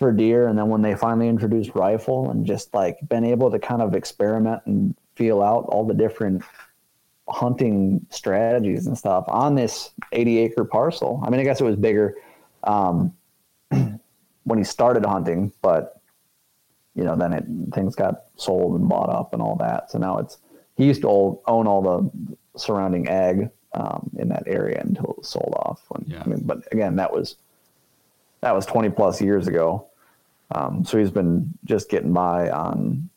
for 0.02 0.12
deer 0.12 0.48
and 0.48 0.58
then 0.58 0.68
when 0.68 0.82
they 0.82 0.94
finally 0.96 1.28
introduced 1.28 1.70
rifle 1.74 2.30
and 2.30 2.44
just 2.44 2.74
like 2.74 2.98
been 3.08 3.24
able 3.24 3.50
to 3.50 3.58
kind 3.58 3.80
of 3.80 3.94
experiment 3.94 4.60
and 4.66 4.96
feel 5.14 5.42
out 5.42 5.64
all 5.68 5.86
the 5.86 5.94
different 5.94 6.42
hunting 7.28 8.04
strategies 8.10 8.86
and 8.88 8.98
stuff 8.98 9.24
on 9.28 9.54
this 9.54 9.90
80 10.10 10.38
acre 10.38 10.64
parcel. 10.64 11.22
I 11.24 11.30
mean 11.30 11.40
i 11.40 11.44
guess 11.44 11.60
it 11.60 11.64
was 11.64 11.76
bigger 11.76 12.16
um, 12.64 13.14
when 13.70 14.58
he 14.58 14.64
started 14.64 15.06
hunting 15.06 15.52
but 15.62 16.00
you 16.94 17.04
know 17.04 17.14
then 17.16 17.32
it 17.32 17.44
things 17.72 17.94
got 17.94 18.24
sold 18.36 18.78
and 18.78 18.88
bought 18.88 19.08
up 19.08 19.32
and 19.32 19.40
all 19.40 19.56
that. 19.56 19.90
So 19.90 19.98
now 19.98 20.18
it's 20.18 20.38
he 20.76 20.84
used 20.84 21.02
to 21.02 21.08
own, 21.08 21.38
own 21.46 21.66
all 21.66 21.82
the 21.82 22.58
surrounding 22.58 23.08
ag 23.08 23.48
um, 23.74 24.10
in 24.18 24.28
that 24.30 24.42
area 24.46 24.80
until 24.84 25.04
it 25.04 25.18
was 25.18 25.28
sold 25.28 25.54
off. 25.56 25.82
When, 25.88 26.04
Yeah. 26.08 26.22
I 26.24 26.28
mean, 26.28 26.42
but 26.44 26.66
again 26.72 26.96
that 26.96 27.12
was 27.12 27.36
that 28.40 28.54
was 28.54 28.66
20 28.66 28.90
plus 28.90 29.22
years 29.22 29.46
ago 29.46 29.88
um, 30.54 30.84
so 30.84 30.98
he's 30.98 31.10
been 31.10 31.52
just 31.64 31.88
getting 31.88 32.12
by 32.12 32.50
on 32.50 33.08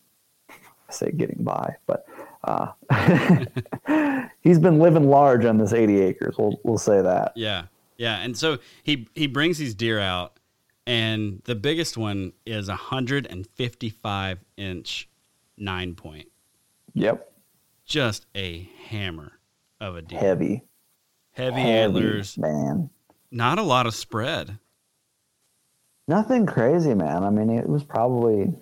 I 0.49 0.91
say 0.91 1.11
getting 1.11 1.43
by 1.43 1.75
but 1.87 2.05
uh, 2.43 2.71
he's 4.41 4.59
been 4.59 4.79
living 4.79 5.09
large 5.09 5.45
on 5.45 5.57
this 5.57 5.73
80 5.73 6.01
acres 6.01 6.35
we'll, 6.37 6.59
we'll 6.63 6.77
say 6.77 7.01
that 7.01 7.33
yeah, 7.35 7.63
yeah. 7.97 8.21
And 8.21 8.37
so 8.37 8.59
he 8.83 9.07
he 9.15 9.27
brings 9.27 9.57
these 9.57 9.73
deer 9.73 9.99
out, 9.99 10.39
and 10.85 11.41
the 11.45 11.55
biggest 11.55 11.97
one 11.97 12.33
is 12.45 12.69
a 12.69 12.75
hundred 12.75 13.25
and 13.27 13.47
fifty 13.47 13.89
five 13.89 14.43
inch 14.57 15.09
nine 15.57 15.95
point, 15.95 16.27
yep 16.93 17.31
just 17.85 18.25
a 18.35 18.69
hammer 18.87 19.39
of 19.79 19.95
a 19.95 20.01
deer. 20.01 20.19
heavy 20.19 20.63
Heavy, 21.31 21.59
heavy 21.59 21.69
antlers, 21.69 22.37
man 22.37 22.89
not 23.31 23.59
a 23.59 23.63
lot 23.63 23.85
of 23.85 23.93
spread. 23.93 24.57
Nothing 26.07 26.45
crazy, 26.45 26.93
man. 26.93 27.23
I 27.23 27.29
mean, 27.29 27.49
it 27.49 27.67
was 27.67 27.83
probably, 27.83 28.53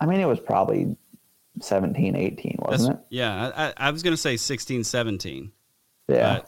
I 0.00 0.06
mean, 0.06 0.20
it 0.20 0.26
was 0.26 0.38
probably 0.40 0.96
17, 1.60 2.14
18, 2.16 2.56
wasn't 2.60 2.98
it? 2.98 3.04
yeah, 3.10 3.72
I, 3.76 3.88
I- 3.88 3.90
was 3.90 4.02
going 4.02 4.12
to 4.14 4.20
say 4.20 4.36
16, 4.36 4.84
17. 4.84 5.50
Yeah. 6.08 6.40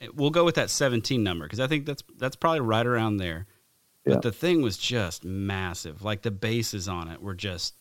But 0.00 0.14
we'll 0.16 0.30
go 0.30 0.44
with 0.44 0.54
that 0.56 0.70
17 0.70 1.22
number 1.22 1.44
because 1.46 1.60
I 1.60 1.66
think 1.66 1.86
that's 1.86 2.02
that's 2.18 2.36
probably 2.36 2.60
right 2.60 2.86
around 2.86 3.16
there. 3.18 3.46
But 4.04 4.12
Yeah. 4.14 4.20
the 4.20 4.32
thing 4.32 4.60
was 4.62 4.76
just 4.76 5.24
massive. 5.24 6.02
Like 6.02 6.22
the 6.22 6.30
bases 6.30 6.88
on 6.88 7.08
it 7.08 7.20
were 7.22 7.34
just 7.34 7.74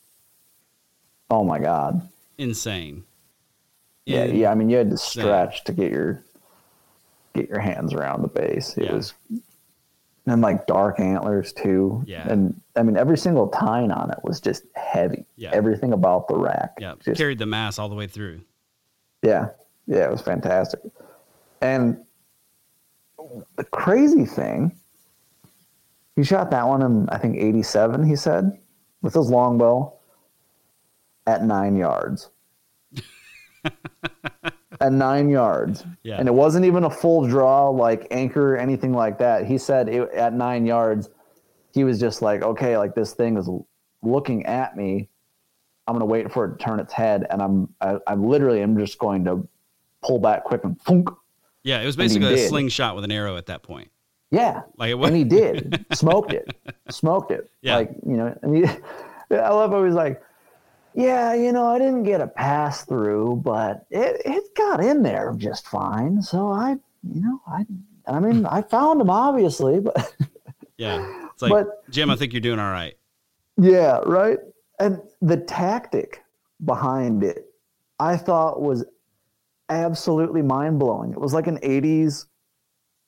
oh 1.30 1.44
my 1.44 1.60
God. 1.60 2.08
insane. 2.38 3.04
Yeah. 4.06 4.26
In- 4.26 4.36
Yeah. 4.38 4.52
I 4.52 4.56
mean, 4.56 4.70
you 4.70 4.78
had 4.78 4.90
to 4.92 4.98
stretch 4.98 5.64
to 5.66 5.74
get 5.74 5.92
your, 5.92 6.24
get 7.34 7.50
your 7.50 7.60
hands 7.60 7.94
around 7.94 8.22
the 8.22 8.28
base. 8.30 8.78
It 8.78 8.86
Yeah. 8.86 8.94
was, 8.94 9.14
and 10.26 10.42
like 10.42 10.68
dark 10.68 11.00
antlers 11.00 11.52
too. 11.54 12.04
Yeah. 12.06 12.28
And 12.28 12.60
I 12.76 12.84
mean, 12.84 12.98
every 12.98 13.18
single 13.18 13.48
tine 13.50 13.92
on 13.92 14.10
it 14.12 14.20
was 14.24 14.40
just 14.40 14.64
heavy. 14.76 15.26
Yeah. 15.36 15.52
Everything 15.54 15.94
about 15.94 16.28
the 16.28 16.38
rack. 16.38 16.72
Yeah, 16.80 16.96
Just, 17.04 17.18
carried 17.18 17.40
the 17.40 17.46
mass 17.46 17.78
all 17.80 17.90
the 17.90 17.96
way 17.96 18.08
through. 18.08 18.42
Yeah, 19.22 19.50
yeah, 19.88 20.06
it 20.06 20.12
was 20.12 20.22
fantastic. 20.22 20.80
And 21.62 22.04
the 23.56 23.64
crazy 23.64 24.26
thing, 24.26 24.78
he 26.16 26.24
shot 26.24 26.52
that 26.52 26.68
one 26.68 26.82
in 26.82 27.10
I 27.10 27.18
think 27.18 27.38
'87. 27.38 28.04
He 28.04 28.16
said 28.16 28.60
with 29.02 29.14
his 29.14 29.30
longbow 29.30 29.94
at 31.26 31.44
nine 31.44 31.76
yards. 31.76 32.30
at 34.84 34.92
nine 34.92 35.30
yards, 35.30 35.86
Yeah. 36.04 36.18
and 36.20 36.28
it 36.28 36.34
wasn't 36.34 36.66
even 36.66 36.84
a 36.84 36.90
full 36.90 37.26
draw 37.28 37.70
like 37.70 38.06
anchor 38.12 38.58
anything 38.58 38.94
like 38.94 39.18
that. 39.20 39.46
He 39.46 39.58
said 39.58 39.88
it, 39.90 40.10
at 40.12 40.34
nine 40.34 40.66
yards, 40.66 41.10
he 41.74 41.84
was 41.84 42.00
just 42.00 42.22
like, 42.22 42.44
okay, 42.44 42.78
like 42.78 42.94
this 42.94 43.14
thing 43.14 43.38
is 43.38 43.50
looking 44.02 44.46
at 44.46 44.76
me. 44.78 45.10
I'm 45.88 45.96
gonna 45.96 46.06
wait 46.06 46.32
for 46.32 46.46
it 46.46 46.58
to 46.60 46.64
turn 46.64 46.80
its 46.80 46.94
head, 46.94 47.26
and 47.30 47.42
I'm 47.42 47.70
I, 47.82 47.98
I 48.08 48.14
literally 48.16 48.62
am 48.62 48.78
just 48.78 49.00
going 49.00 49.24
to 49.26 49.48
pull 50.04 50.20
back 50.20 50.44
quick 50.44 50.64
and 50.64 50.80
thunk. 50.82 51.10
Yeah, 51.64 51.82
it 51.82 51.86
was 51.86 51.96
basically 51.96 52.34
a 52.34 52.36
did. 52.36 52.50
slingshot 52.50 52.96
with 52.96 53.06
an 53.06 53.12
arrow 53.12 53.38
at 53.38 53.46
that 53.48 53.64
point. 53.64 53.90
Yeah, 54.32 54.62
Like 54.78 54.90
it 54.90 54.96
was. 54.96 55.10
and 55.10 55.18
he 55.18 55.24
did 55.24 55.86
smoked 55.94 56.34
it, 56.34 56.56
smoked 56.90 57.32
it. 57.32 57.50
Yeah. 57.62 57.76
like 57.78 57.92
you 58.06 58.18
know, 58.18 58.38
and 58.42 58.56
he, 58.56 58.66
I 59.32 59.50
love 59.50 59.72
how 59.72 59.84
he's 59.86 59.94
like, 59.94 60.22
yeah, 60.96 61.34
you 61.34 61.52
know, 61.52 61.68
I 61.68 61.78
didn't 61.80 62.04
get 62.04 62.22
a 62.22 62.28
pass 62.28 62.86
through, 62.86 63.42
but 63.44 63.86
it 63.90 64.22
it 64.26 64.56
got 64.56 64.84
in 64.84 65.04
there 65.04 65.34
just 65.38 65.68
fine. 65.68 66.22
So 66.22 66.50
I, 66.50 66.72
you 67.04 67.22
know, 67.22 67.42
I 67.48 67.66
I 68.08 68.20
mean, 68.20 68.46
I 68.46 68.62
found 68.62 69.02
him 69.02 69.10
obviously, 69.10 69.80
but 69.80 70.16
yeah, 70.78 71.28
it's 71.32 71.42
like 71.42 71.52
But- 71.52 71.90
Jim. 71.92 72.10
I 72.10 72.16
think 72.16 72.34
you're 72.34 72.42
doing 72.42 72.60
all 72.60 72.72
right. 72.72 72.96
Yeah, 73.58 74.00
right. 74.06 74.40
And 74.80 75.00
the 75.22 75.38
tactic 75.38 76.24
behind 76.66 77.24
it, 77.24 77.46
I 78.00 78.18
thought 78.18 78.62
was 78.62 78.84
absolutely 79.70 80.42
mind 80.42 80.80
blowing. 80.80 81.12
It 81.12 81.20
was 81.22 81.34
like 81.34 81.48
an 81.48 81.58
80s 81.60 82.26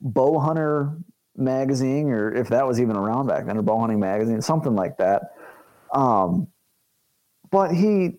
bow 0.02 0.40
hunter 0.40 0.96
magazine, 1.36 2.10
or 2.12 2.34
if 2.34 2.48
that 2.50 2.66
was 2.68 2.80
even 2.80 2.96
around 2.96 3.28
back 3.28 3.46
then, 3.46 3.58
or 3.58 3.62
bow 3.64 3.80
hunting 3.80 4.00
magazine, 4.00 4.42
something 4.42 4.76
like 4.76 4.98
that. 4.98 5.34
Um, 5.92 6.48
but 7.56 7.74
he, 7.74 8.18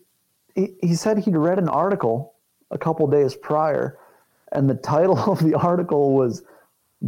he 0.55 0.73
he 0.81 0.95
said 0.95 1.19
he'd 1.19 1.35
read 1.37 1.59
an 1.59 1.69
article 1.69 2.33
a 2.71 2.77
couple 2.79 3.05
days 3.05 3.35
prior, 3.35 3.99
and 4.51 4.67
the 4.67 4.73
title 4.73 5.15
of 5.31 5.37
the 5.45 5.53
article 5.53 6.15
was 6.15 6.41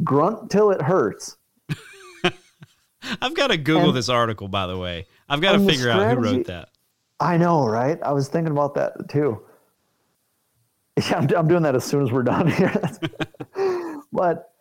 "Grunt 0.03 0.51
Till 0.51 0.69
It 0.69 0.79
Hurts." 0.79 1.37
I've 3.19 3.33
got 3.33 3.47
to 3.47 3.57
Google 3.57 3.87
And- 3.89 3.97
this 3.97 4.09
article, 4.09 4.47
by 4.47 4.67
the 4.67 4.77
way. 4.77 5.07
I've 5.27 5.41
got 5.41 5.53
to 5.53 5.65
figure 5.65 5.89
out 5.89 6.15
who 6.17 6.23
wrote 6.23 6.45
that. 6.45 6.69
I 7.19 7.37
know, 7.37 7.65
right? 7.67 7.97
I 8.03 8.11
was 8.11 8.27
thinking 8.27 8.51
about 8.51 8.75
that 8.75 9.09
too. 9.09 9.41
Yeah, 11.09 11.15
I'm, 11.19 11.29
I'm 11.33 11.47
doing 11.47 11.63
that 11.63 11.75
as 11.75 11.85
soon 11.85 12.03
as 12.03 12.11
we're 12.11 12.23
done 12.23 12.47
here. 12.47 12.73
but 14.11 14.51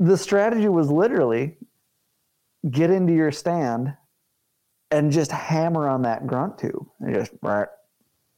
the 0.00 0.16
strategy 0.16 0.68
was 0.68 0.90
literally 0.90 1.58
get 2.70 2.90
into 2.90 3.12
your 3.12 3.30
stand 3.30 3.94
and 4.92 5.10
just 5.10 5.32
hammer 5.32 5.88
on 5.88 6.02
that 6.02 6.26
grunt 6.28 6.58
tube 6.58 6.86
and 7.00 7.14
just 7.14 7.32
right, 7.42 7.66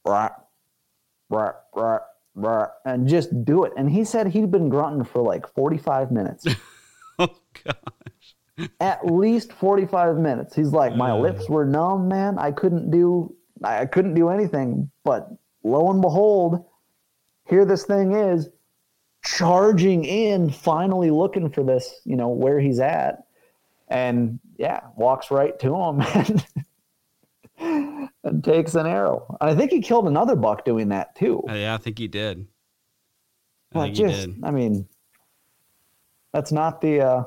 right, 0.05 0.31
right, 1.29 1.53
right, 1.75 2.01
right, 2.33 2.69
and 2.85 3.07
just 3.07 3.45
do 3.45 3.63
it. 3.65 3.73
And 3.77 3.89
he 3.91 4.03
said 4.03 4.27
he'd 4.27 4.49
been 4.51 4.69
grunting 4.69 5.03
for 5.03 5.21
like 5.21 5.47
45 5.53 6.11
minutes. 6.11 6.47
Oh 7.17 7.29
god. 7.63 7.77
at 8.81 9.05
least 9.05 9.53
45 9.53 10.17
minutes. 10.17 10.53
He's 10.53 10.73
like, 10.73 10.97
my 10.97 11.11
Uh. 11.11 11.17
lips 11.19 11.47
were 11.49 11.63
numb, 11.65 12.09
man. 12.09 12.37
I 12.37 12.51
couldn't 12.51 12.91
do, 12.91 13.33
I 13.63 13.85
couldn't 13.85 14.15
do 14.15 14.27
anything. 14.27 14.91
But 15.05 15.29
lo 15.63 15.89
and 15.91 16.01
behold, 16.01 16.65
here 17.47 17.63
this 17.63 17.85
thing 17.85 18.11
is 18.11 18.49
charging 19.23 20.03
in, 20.03 20.49
finally 20.49 21.09
looking 21.09 21.49
for 21.49 21.63
this, 21.63 22.01
you 22.03 22.17
know, 22.17 22.27
where 22.27 22.59
he's 22.59 22.81
at. 22.81 23.23
and 23.87 24.39
yeah, 24.57 24.81
walks 24.95 25.31
right 25.31 25.57
to 25.59 25.75
him 25.75 26.01
and, 27.59 28.09
and 28.23 28.43
takes 28.43 28.75
an 28.75 28.85
arrow. 28.85 29.37
And 29.41 29.49
I 29.49 29.55
think 29.55 29.71
he 29.71 29.81
killed 29.81 30.07
another 30.07 30.35
buck 30.35 30.65
doing 30.65 30.89
that 30.89 31.15
too. 31.15 31.43
Uh, 31.49 31.53
yeah, 31.53 31.73
I 31.73 31.77
think 31.77 31.97
he 31.99 32.07
did. 32.07 32.47
I 33.73 33.87
he 33.87 33.93
just, 33.93 34.27
did. 34.27 34.39
I 34.43 34.51
mean, 34.51 34.87
that's 36.33 36.51
not 36.51 36.81
the. 36.81 37.01
uh 37.01 37.23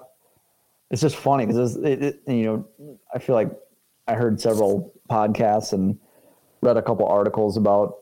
It's 0.90 1.02
just 1.02 1.16
funny 1.16 1.44
because 1.46 1.76
it, 1.76 2.02
it, 2.02 2.20
you 2.26 2.44
know, 2.44 2.98
I 3.12 3.18
feel 3.18 3.34
like 3.34 3.50
I 4.06 4.14
heard 4.14 4.40
several 4.40 4.92
podcasts 5.10 5.72
and 5.74 5.98
read 6.62 6.76
a 6.78 6.82
couple 6.82 7.06
articles 7.06 7.56
about 7.58 7.96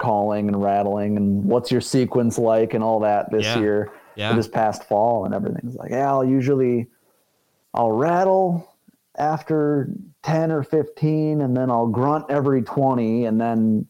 calling 0.00 0.48
and 0.48 0.60
rattling 0.62 1.16
and 1.16 1.44
what's 1.44 1.70
your 1.72 1.80
sequence 1.80 2.38
like 2.38 2.74
and 2.74 2.82
all 2.84 3.00
that 3.00 3.30
this 3.30 3.44
Yeah. 3.46 3.58
year, 3.60 3.92
Yeah. 4.16 4.34
this 4.36 4.48
past 4.48 4.84
fall 4.84 5.24
and 5.24 5.34
everything's 5.34 5.74
like, 5.76 5.90
yeah, 5.90 6.08
I'll 6.10 6.24
usually, 6.24 6.86
I'll 7.78 7.92
rattle 7.92 8.74
after 9.16 9.88
ten 10.22 10.52
or 10.52 10.62
fifteen, 10.62 11.40
and 11.40 11.56
then 11.56 11.70
I'll 11.70 11.86
grunt 11.86 12.26
every 12.28 12.60
twenty, 12.62 13.24
and 13.24 13.40
then 13.40 13.86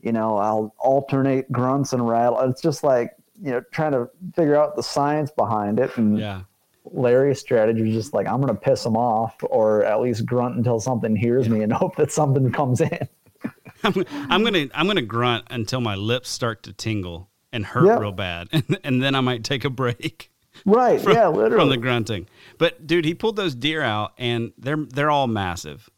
you 0.00 0.12
know, 0.12 0.36
I'll 0.38 0.74
alternate 0.78 1.50
grunts 1.52 1.92
and 1.92 2.08
rattle. 2.08 2.38
It's 2.48 2.62
just 2.62 2.84
like, 2.84 3.14
you 3.42 3.50
know, 3.50 3.60
trying 3.72 3.90
to 3.92 4.08
figure 4.34 4.54
out 4.54 4.76
the 4.76 4.82
science 4.82 5.30
behind 5.32 5.80
it. 5.80 5.96
And 5.96 6.16
Yeah. 6.18 6.42
Larry's 6.84 7.40
strategy 7.40 7.88
is 7.90 7.94
just 7.96 8.14
like, 8.14 8.28
I'm 8.28 8.40
going 8.40 8.54
to 8.54 8.60
piss 8.60 8.86
him 8.86 8.96
off 8.96 9.34
or 9.42 9.82
at 9.84 10.00
least 10.00 10.24
grunt 10.24 10.56
until 10.56 10.78
something 10.78 11.16
hears 11.16 11.48
me 11.48 11.62
and 11.62 11.72
hope 11.82 11.96
that 11.96 12.12
something 12.12 12.50
comes 12.52 12.80
in. 12.80 13.08
I'm, 13.82 14.04
I'm 14.30 14.44
gonna 14.44 14.66
I'm 14.72 14.86
gonna 14.86 15.02
grunt 15.02 15.46
until 15.50 15.80
my 15.80 15.96
lips 15.96 16.28
start 16.30 16.62
to 16.62 16.72
tingle 16.72 17.28
and 17.52 17.66
hurt 17.66 17.86
Yep. 17.86 18.00
real 18.00 18.12
bad, 18.12 18.48
and, 18.52 18.78
and 18.84 19.02
then 19.02 19.14
I 19.16 19.20
might 19.20 19.42
take 19.44 19.64
a 19.64 19.70
break 19.70 20.30
Right. 20.64 21.00
from, 21.00 21.12
yeah, 21.12 21.30
from 21.32 21.68
the 21.68 21.76
grunting. 21.76 22.26
But 22.58 22.86
dude, 22.86 23.04
he 23.04 23.14
pulled 23.14 23.36
those 23.36 23.54
deer 23.54 23.82
out, 23.82 24.12
and 24.18 24.52
they're 24.58 24.76
they're 24.76 25.10
all 25.10 25.26
massive, 25.28 25.88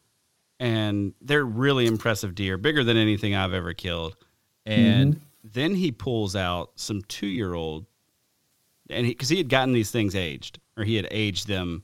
and 0.58 1.14
they're 1.20 1.44
really 1.44 1.86
impressive 1.86 2.34
deer, 2.34 2.56
bigger 2.58 2.84
than 2.84 2.96
anything 2.96 3.34
I've 3.34 3.54
ever 3.54 3.72
killed. 3.74 4.16
And 4.66 5.14
Mm-hmm. 5.14 5.48
then 5.54 5.74
he 5.74 5.90
pulls 5.92 6.36
out 6.36 6.72
some 6.76 7.02
two 7.08 7.26
year 7.26 7.54
old, 7.54 7.86
and 8.90 9.06
he 9.06 9.12
because 9.12 9.28
he 9.30 9.38
had 9.38 9.48
gotten 9.48 9.72
these 9.72 9.90
things 9.90 10.14
aged, 10.14 10.58
or 10.76 10.84
he 10.84 10.96
had 10.96 11.08
aged 11.10 11.46
them 11.48 11.82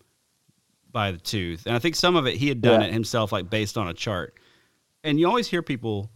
by 0.92 1.10
the 1.12 1.18
tooth, 1.18 1.66
and 1.66 1.74
I 1.74 1.78
think 1.78 1.94
some 1.96 2.16
of 2.16 2.26
it 2.26 2.36
he 2.36 2.48
had 2.48 2.60
done 2.62 2.80
Yeah. 2.80 2.86
it 2.88 2.92
himself, 2.92 3.32
like 3.32 3.50
based 3.50 3.76
on 3.78 3.88
a 3.88 3.94
chart. 3.94 4.38
And 5.04 5.20
you 5.20 5.26
always 5.28 5.46
hear 5.46 5.62
people 5.62 6.10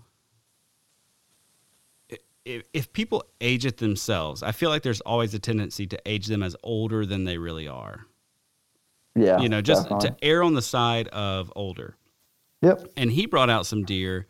if, 2.44 2.62
if 2.72 2.92
people 2.92 3.24
age 3.40 3.66
it 3.66 3.78
themselves, 3.78 4.42
I 4.42 4.52
feel 4.52 4.70
like 4.70 4.82
there's 4.82 5.00
always 5.02 5.34
a 5.34 5.38
tendency 5.38 5.86
to 5.88 6.00
age 6.06 6.26
them 6.26 6.42
as 6.42 6.56
older 6.62 7.04
than 7.04 7.24
they 7.24 7.38
really 7.38 7.68
are. 7.68 8.06
yeah. 9.14 9.40
you 9.40 9.48
know, 9.48 9.60
just 9.60 9.84
definitely. 9.84 10.10
to 10.10 10.16
err 10.24 10.42
on 10.42 10.54
the 10.54 10.62
side 10.62 11.08
of 11.08 11.52
older. 11.56 11.96
Yep. 12.62 12.88
And 12.96 13.10
he 13.10 13.26
brought 13.26 13.50
out 13.50 13.66
some 13.66 13.84
deer. 13.84 14.26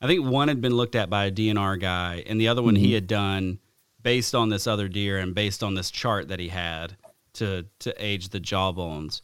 I 0.00 0.06
think 0.06 0.26
one 0.26 0.48
had 0.48 0.60
been 0.60 0.74
looked 0.74 0.94
at 0.94 1.10
by 1.10 1.26
a 1.26 1.30
DNR 1.30 1.80
guy, 1.80 2.22
and 2.26 2.40
the 2.40 2.48
other 2.48 2.62
one 2.62 2.76
he 2.76 2.86
mm-hmm. 2.86 2.94
had 2.94 3.06
done 3.06 3.58
based 4.02 4.34
on 4.34 4.50
this 4.50 4.66
other 4.66 4.88
deer 4.88 5.18
and 5.18 5.34
based 5.34 5.62
on 5.62 5.74
this 5.74 5.90
chart 5.90 6.28
that 6.28 6.38
he 6.38 6.48
had 6.48 6.96
to 7.34 7.66
to 7.80 8.04
age 8.04 8.28
the 8.28 8.40
jawbones. 8.40 9.22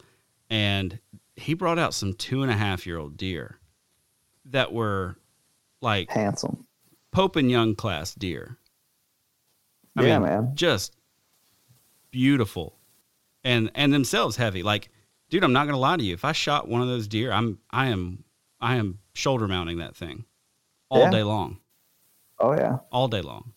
And 0.49 0.99
he 1.37 1.55
brought 1.55 1.79
out 1.79 1.95
some 1.95 2.15
two 2.15 2.43
and 2.43 2.51
a 2.51 2.57
half 2.57 2.87
year 2.87 2.99
old 2.99 3.17
deer 3.17 3.59
that 4.47 4.73
were 4.73 5.17
like 5.81 6.11
Handsome. 6.11 6.67
Pope 7.13 7.37
and 7.37 7.51
Young 7.51 7.75
class 7.75 8.15
deer. 8.15 8.57
I 9.97 10.03
Yeah, 10.05 10.19
mean, 10.19 10.29
man. 10.29 10.51
just 10.55 10.95
beautiful, 12.11 12.79
and 13.45 13.71
and 13.75 13.93
themselves 13.93 14.37
heavy. 14.37 14.63
Like, 14.63 14.91
dude, 15.29 15.45
I'm 15.45 15.53
not 15.53 15.67
gonna 15.67 15.79
lie 15.79 15.97
to 15.97 16.03
you. 16.05 16.15
If 16.15 16.25
I 16.25 16.33
shot 16.33 16.69
one 16.69 16.81
of 16.83 16.89
those 16.89 17.09
deer, 17.09 17.33
I'm 17.33 17.59
I 17.71 17.87
am 17.89 18.25
I 18.61 18.77
am 18.77 18.99
shoulder 19.15 19.49
mounting 19.49 19.79
that 19.79 19.97
thing 19.97 20.25
all 20.89 21.01
Yeah. 21.03 21.11
day 21.11 21.23
long, 21.23 21.59
Oh, 22.39 22.53
yeah. 22.53 22.79
all 22.93 23.09
day 23.09 23.21
long. 23.23 23.53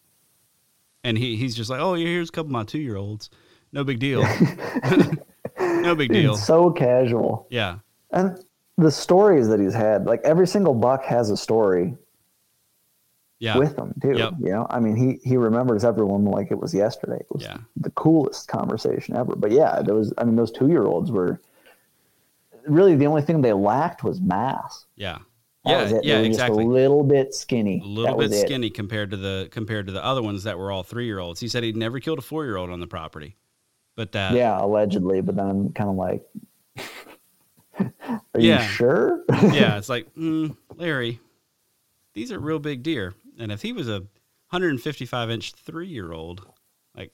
And 1.04 1.18
he 1.18 1.36
he's 1.36 1.56
just 1.56 1.70
like, 1.70 1.80
oh, 1.82 1.94
here's 1.96 2.30
a 2.30 2.32
couple 2.32 2.48
of 2.50 2.54
my 2.54 2.64
two 2.64 2.80
year 2.80 2.96
olds. 2.96 3.30
No 3.72 3.84
big 3.84 4.00
deal. 4.00 4.24
no 5.60 5.96
big 5.96 6.12
deal. 6.12 6.36
So 6.38 6.72
casual. 6.72 7.48
Yeah, 7.50 7.80
And 8.12 8.40
the 8.78 8.92
stories 8.92 9.48
that 9.50 9.60
he's 9.60 9.74
had, 9.74 10.06
like 10.06 10.22
every 10.24 10.48
single 10.48 10.74
buck 10.74 11.04
has 11.06 11.30
a 11.30 11.38
story 11.38 11.96
yeah, 13.44 13.58
with 13.58 13.78
him 13.78 13.94
too. 14.02 14.16
Yep. 14.18 14.34
You 14.40 14.50
know, 14.52 14.68
I 14.70 14.80
mean, 14.80 14.96
he 14.96 15.20
he 15.28 15.36
remembers 15.36 15.84
everyone 15.84 16.24
like 16.26 16.50
it 16.50 16.58
was 16.60 16.74
yesterday. 16.74 17.18
It 17.20 17.28
was 17.30 17.44
Yeah. 17.44 17.58
the 17.76 17.90
coolest 17.92 18.48
conversation 18.48 19.18
ever. 19.18 19.36
But 19.36 19.52
yeah, 19.52 19.82
was. 19.82 20.14
I 20.18 20.24
mean, 20.24 20.38
those 20.38 20.52
two 20.52 20.70
year 20.70 20.84
olds 20.84 21.12
were 21.12 21.42
really 22.66 22.96
the 22.96 23.06
only 23.06 23.22
thing 23.22 23.42
they 23.42 23.52
lacked 23.52 24.04
was 24.04 24.22
mass. 24.22 24.86
yeah, 24.96 25.20
That 25.66 26.04
yeah, 26.06 26.20
yeah. 26.20 26.20
Exactly. 26.20 26.64
A 26.64 26.68
little 26.68 27.04
bit 27.04 27.34
skinny. 27.36 27.82
a 27.84 27.86
little 27.86 28.18
That 28.18 28.30
bit 28.30 28.48
skinny 28.48 28.70
compared 28.70 29.12
to 29.12 29.18
the 29.18 29.50
compared 29.52 29.88
to 29.88 29.92
the 29.94 30.04
other 30.04 30.22
ones 30.22 30.44
that 30.44 30.58
were 30.58 30.72
all 30.72 30.84
three 30.84 31.06
year 31.06 31.20
olds. 31.20 31.42
He 31.42 31.50
said 31.50 31.64
he'd 31.64 31.76
never 31.76 32.00
killed 32.00 32.20
a 32.20 32.22
four 32.22 32.46
year 32.46 32.56
old 32.56 32.70
on 32.70 32.80
the 32.80 32.88
property, 32.88 33.36
but 33.98 34.14
that 34.14 34.34
Yeah, 34.34 34.58
allegedly. 34.64 35.20
But 35.20 35.36
then 35.36 35.50
I'm 35.50 35.74
kind 35.74 35.90
of 35.90 35.98
like, 35.98 36.24
are 37.80 38.40
Yeah. 38.40 38.62
you 38.62 38.68
sure? 38.70 39.24
yeah, 39.52 39.78
it's 39.80 39.90
like 39.90 40.14
mm, 40.16 40.56
Larry, 40.78 41.20
these 42.14 42.32
are 42.32 42.40
real 42.40 42.60
big 42.60 42.84
deer, 42.84 43.14
and 43.44 43.52
if 43.52 43.62
he 43.62 43.74
was 43.74 43.88
a 43.90 44.00
155 44.50 45.30
inch 45.30 45.54
three 45.54 45.88
year 45.88 46.14
old, 46.14 46.46
like 46.96 47.12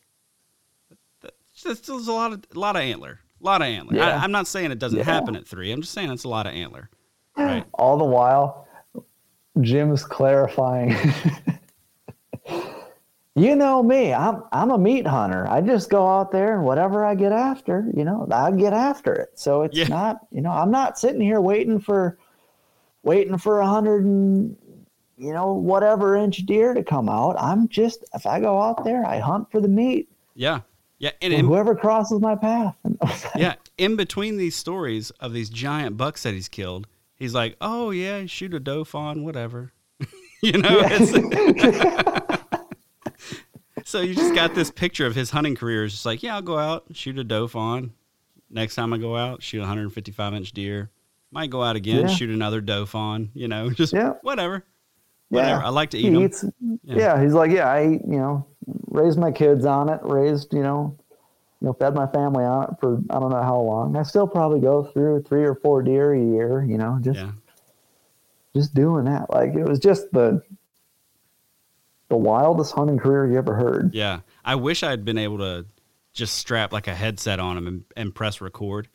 that, 1.21 1.33
that's 1.63 1.89
a 1.89 1.93
lot 1.95 2.31
of 2.33 2.45
a 2.55 2.59
lot 2.59 2.75
of 2.75 2.83
antler, 2.83 3.19
a 3.41 3.43
lot 3.45 3.61
of 3.61 3.67
antler. 3.67 3.95
Yeah. 3.95 4.09
I, 4.15 4.23
I'm 4.23 4.31
not 4.31 4.47
saying 4.47 4.71
it 4.71 4.79
doesn't 4.79 4.99
Yeah. 4.99 5.05
happen 5.05 5.35
at 5.35 5.47
three. 5.47 5.71
I'm 5.71 5.81
just 5.81 5.93
saying 5.93 6.11
it's 6.11 6.23
a 6.23 6.29
lot 6.29 6.45
of 6.45 6.53
antler, 6.53 6.89
right? 7.35 7.65
All 7.73 7.97
the 7.97 8.05
while, 8.05 8.67
Jim's 9.59 10.03
clarifying. 10.03 10.95
you 13.35 13.55
know 13.55 13.81
me. 13.81 14.13
I'm 14.13 14.43
I'm 14.51 14.69
a 14.69 14.77
meat 14.77 15.07
hunter. 15.07 15.47
I 15.47 15.61
just 15.61 15.89
go 15.89 16.07
out 16.07 16.31
there 16.31 16.55
and 16.55 16.63
whatever 16.63 17.03
I 17.05 17.15
get 17.15 17.31
after, 17.31 17.89
you 17.95 18.03
know, 18.03 18.27
I 18.31 18.51
get 18.51 18.73
after 18.73 19.13
it. 19.13 19.29
So 19.39 19.63
it's 19.63 19.77
Yeah. 19.77 19.87
not, 19.87 20.19
you 20.31 20.41
know, 20.41 20.51
I'm 20.51 20.71
not 20.71 20.99
sitting 20.99 21.21
here 21.21 21.41
waiting 21.41 21.79
for 21.79 22.17
waiting 23.03 23.37
for 23.39 23.61
a 23.61 23.65
hundred 23.67 24.03
and 24.05 24.55
you 25.19 25.33
know 25.33 25.53
whatever 25.53 26.15
inch 26.15 26.45
deer 26.45 26.73
to 26.73 26.83
come 26.83 27.09
out. 27.09 27.35
I'm 27.39 27.67
just 27.67 28.03
if 28.13 28.25
I 28.25 28.39
go 28.39 28.59
out 28.61 28.83
there, 28.83 29.05
I 29.05 29.19
hunt 29.19 29.51
for 29.51 29.59
the 29.61 29.67
meat. 29.67 30.09
Yeah, 30.33 30.61
yeah, 30.97 31.11
and 31.21 31.33
And 31.33 31.41
in, 31.41 31.45
whoever 31.47 31.75
crosses 31.75 32.19
my 32.21 32.35
path. 32.35 32.75
yeah, 33.35 33.55
in 33.77 33.95
between 33.95 34.37
these 34.37 34.55
stories 34.55 35.11
of 35.19 35.33
these 35.33 35.49
giant 35.49 35.97
bucks 35.97 36.23
that 36.23 36.33
he's 36.33 36.47
killed, 36.47 36.87
he's 37.15 37.33
like, 37.33 37.55
"Oh 37.61 37.91
yeah, 37.91 38.25
shoot 38.25 38.53
a 38.53 38.59
doe 38.59 38.83
fawn, 38.83 39.23
whatever." 39.23 39.73
you 40.41 40.53
know, 40.53 40.79
it's, 40.83 41.11
so 43.83 44.01
you 44.01 44.15
just 44.15 44.33
got 44.35 44.55
this 44.55 44.71
picture 44.71 45.05
of 45.05 45.15
his 45.15 45.31
hunting 45.31 45.55
career. 45.55 45.85
It's 45.85 45.93
just 45.95 46.05
like, 46.05 46.23
yeah, 46.23 46.35
I'll 46.35 46.41
go 46.41 46.57
out 46.57 46.85
shoot 46.93 47.17
a 47.19 47.23
doe 47.23 47.47
fawn. 47.47 47.91
Next 48.49 48.75
time 48.75 48.93
I 48.93 48.97
go 48.97 49.15
out, 49.15 49.43
shoot 49.43 49.57
a 49.59 49.61
155 49.61 50.33
inch 50.33 50.51
deer. 50.53 50.89
Might 51.31 51.49
go 51.51 51.61
out 51.61 51.75
again, 51.75 52.01
Yeah. 52.01 52.07
shoot 52.07 52.29
another 52.29 52.61
doe 52.61 52.85
fawn. 52.85 53.29
You 53.33 53.47
know, 53.47 53.69
just 53.69 53.93
Yeah. 53.93 54.13
whatever, 54.21 54.63
whatever. 55.29 55.63
I 55.63 55.69
like 55.69 55.91
to 55.91 55.97
eat 55.97 56.03
he 56.03 56.09
them. 56.09 56.23
eats, 56.23 56.45
yeah. 56.83 57.21
he's 57.21 57.33
like, 57.33 57.51
yeah, 57.51 57.69
I, 57.71 57.93
eat, 57.93 58.01
you 58.07 58.17
know, 58.17 58.45
raised 58.87 59.17
my 59.17 59.31
kids 59.31 59.65
on 59.65 59.89
it, 59.89 59.99
raised, 60.03 60.53
you 60.53 60.61
know, 60.63 60.97
you 61.61 61.67
know, 61.67 61.73
fed 61.73 61.93
my 61.95 62.07
family 62.07 62.43
on 62.43 62.63
it 62.65 62.69
for 62.79 63.01
I 63.09 63.19
don't 63.19 63.31
know 63.31 63.41
how 63.43 63.59
long. 63.59 63.95
I 63.95 64.03
still 64.03 64.27
probably 64.27 64.59
go 64.59 64.83
through 64.83 65.23
three 65.23 65.43
or 65.43 65.55
four 65.55 65.81
deer 65.83 66.13
a 66.13 66.19
year, 66.19 66.63
you 66.63 66.77
know, 66.77 66.99
just 67.01 67.19
Yeah, 67.19 67.31
just 68.55 68.73
doing 68.73 69.05
that. 69.05 69.29
Like 69.29 69.55
it 69.55 69.63
was 69.65 69.79
just 69.79 70.11
the 70.11 70.41
the 72.09 72.17
wildest 72.17 72.73
hunting 72.73 72.97
career 72.97 73.27
you 73.31 73.37
ever 73.37 73.55
heard. 73.55 73.93
yeah. 73.93 74.21
I 74.43 74.55
wish 74.55 74.81
I 74.81 74.89
had 74.89 75.05
been 75.05 75.17
able 75.19 75.37
to 75.39 75.67
just 76.13 76.35
strap 76.35 76.73
like 76.73 76.87
a 76.87 76.95
headset 76.95 77.39
on 77.39 77.55
him 77.57 77.67
and, 77.67 77.83
and 77.95 78.15
press 78.15 78.41
record. 78.41 78.87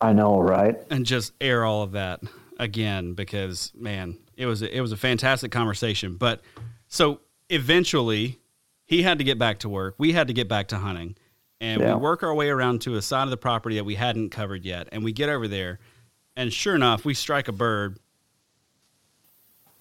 I 0.00 0.12
know, 0.12 0.38
right? 0.40 0.76
and 0.90 1.04
just 1.04 1.32
air 1.40 1.64
all 1.64 1.82
of 1.82 1.92
that 1.92 2.20
again 2.58 3.14
because 3.14 3.72
man, 3.74 4.18
it 4.36 4.46
was 4.46 4.62
a, 4.62 4.76
it 4.76 4.80
was 4.80 4.92
a 4.92 4.96
fantastic 4.96 5.50
conversation. 5.52 6.16
But 6.16 6.42
so 6.88 7.20
eventually, 7.48 8.38
he 8.84 9.02
had 9.02 9.18
to 9.18 9.24
get 9.24 9.38
back 9.38 9.58
to 9.60 9.68
work. 9.68 9.94
We 9.98 10.12
had 10.12 10.26
to 10.28 10.32
get 10.32 10.48
back 10.48 10.68
to 10.68 10.76
hunting, 10.78 11.16
and 11.60 11.80
Yeah. 11.80 11.94
we 11.94 12.00
work 12.00 12.22
our 12.22 12.34
way 12.34 12.48
around 12.48 12.80
to 12.82 12.96
a 12.96 13.02
side 13.02 13.24
of 13.24 13.30
the 13.30 13.36
property 13.36 13.76
that 13.76 13.84
we 13.84 13.94
hadn't 13.94 14.30
covered 14.30 14.64
yet. 14.64 14.88
And 14.92 15.02
we 15.04 15.12
get 15.12 15.28
over 15.28 15.48
there, 15.48 15.78
and 16.36 16.52
sure 16.52 16.74
enough, 16.74 17.04
we 17.04 17.14
strike 17.14 17.48
a 17.48 17.52
bird 17.52 17.98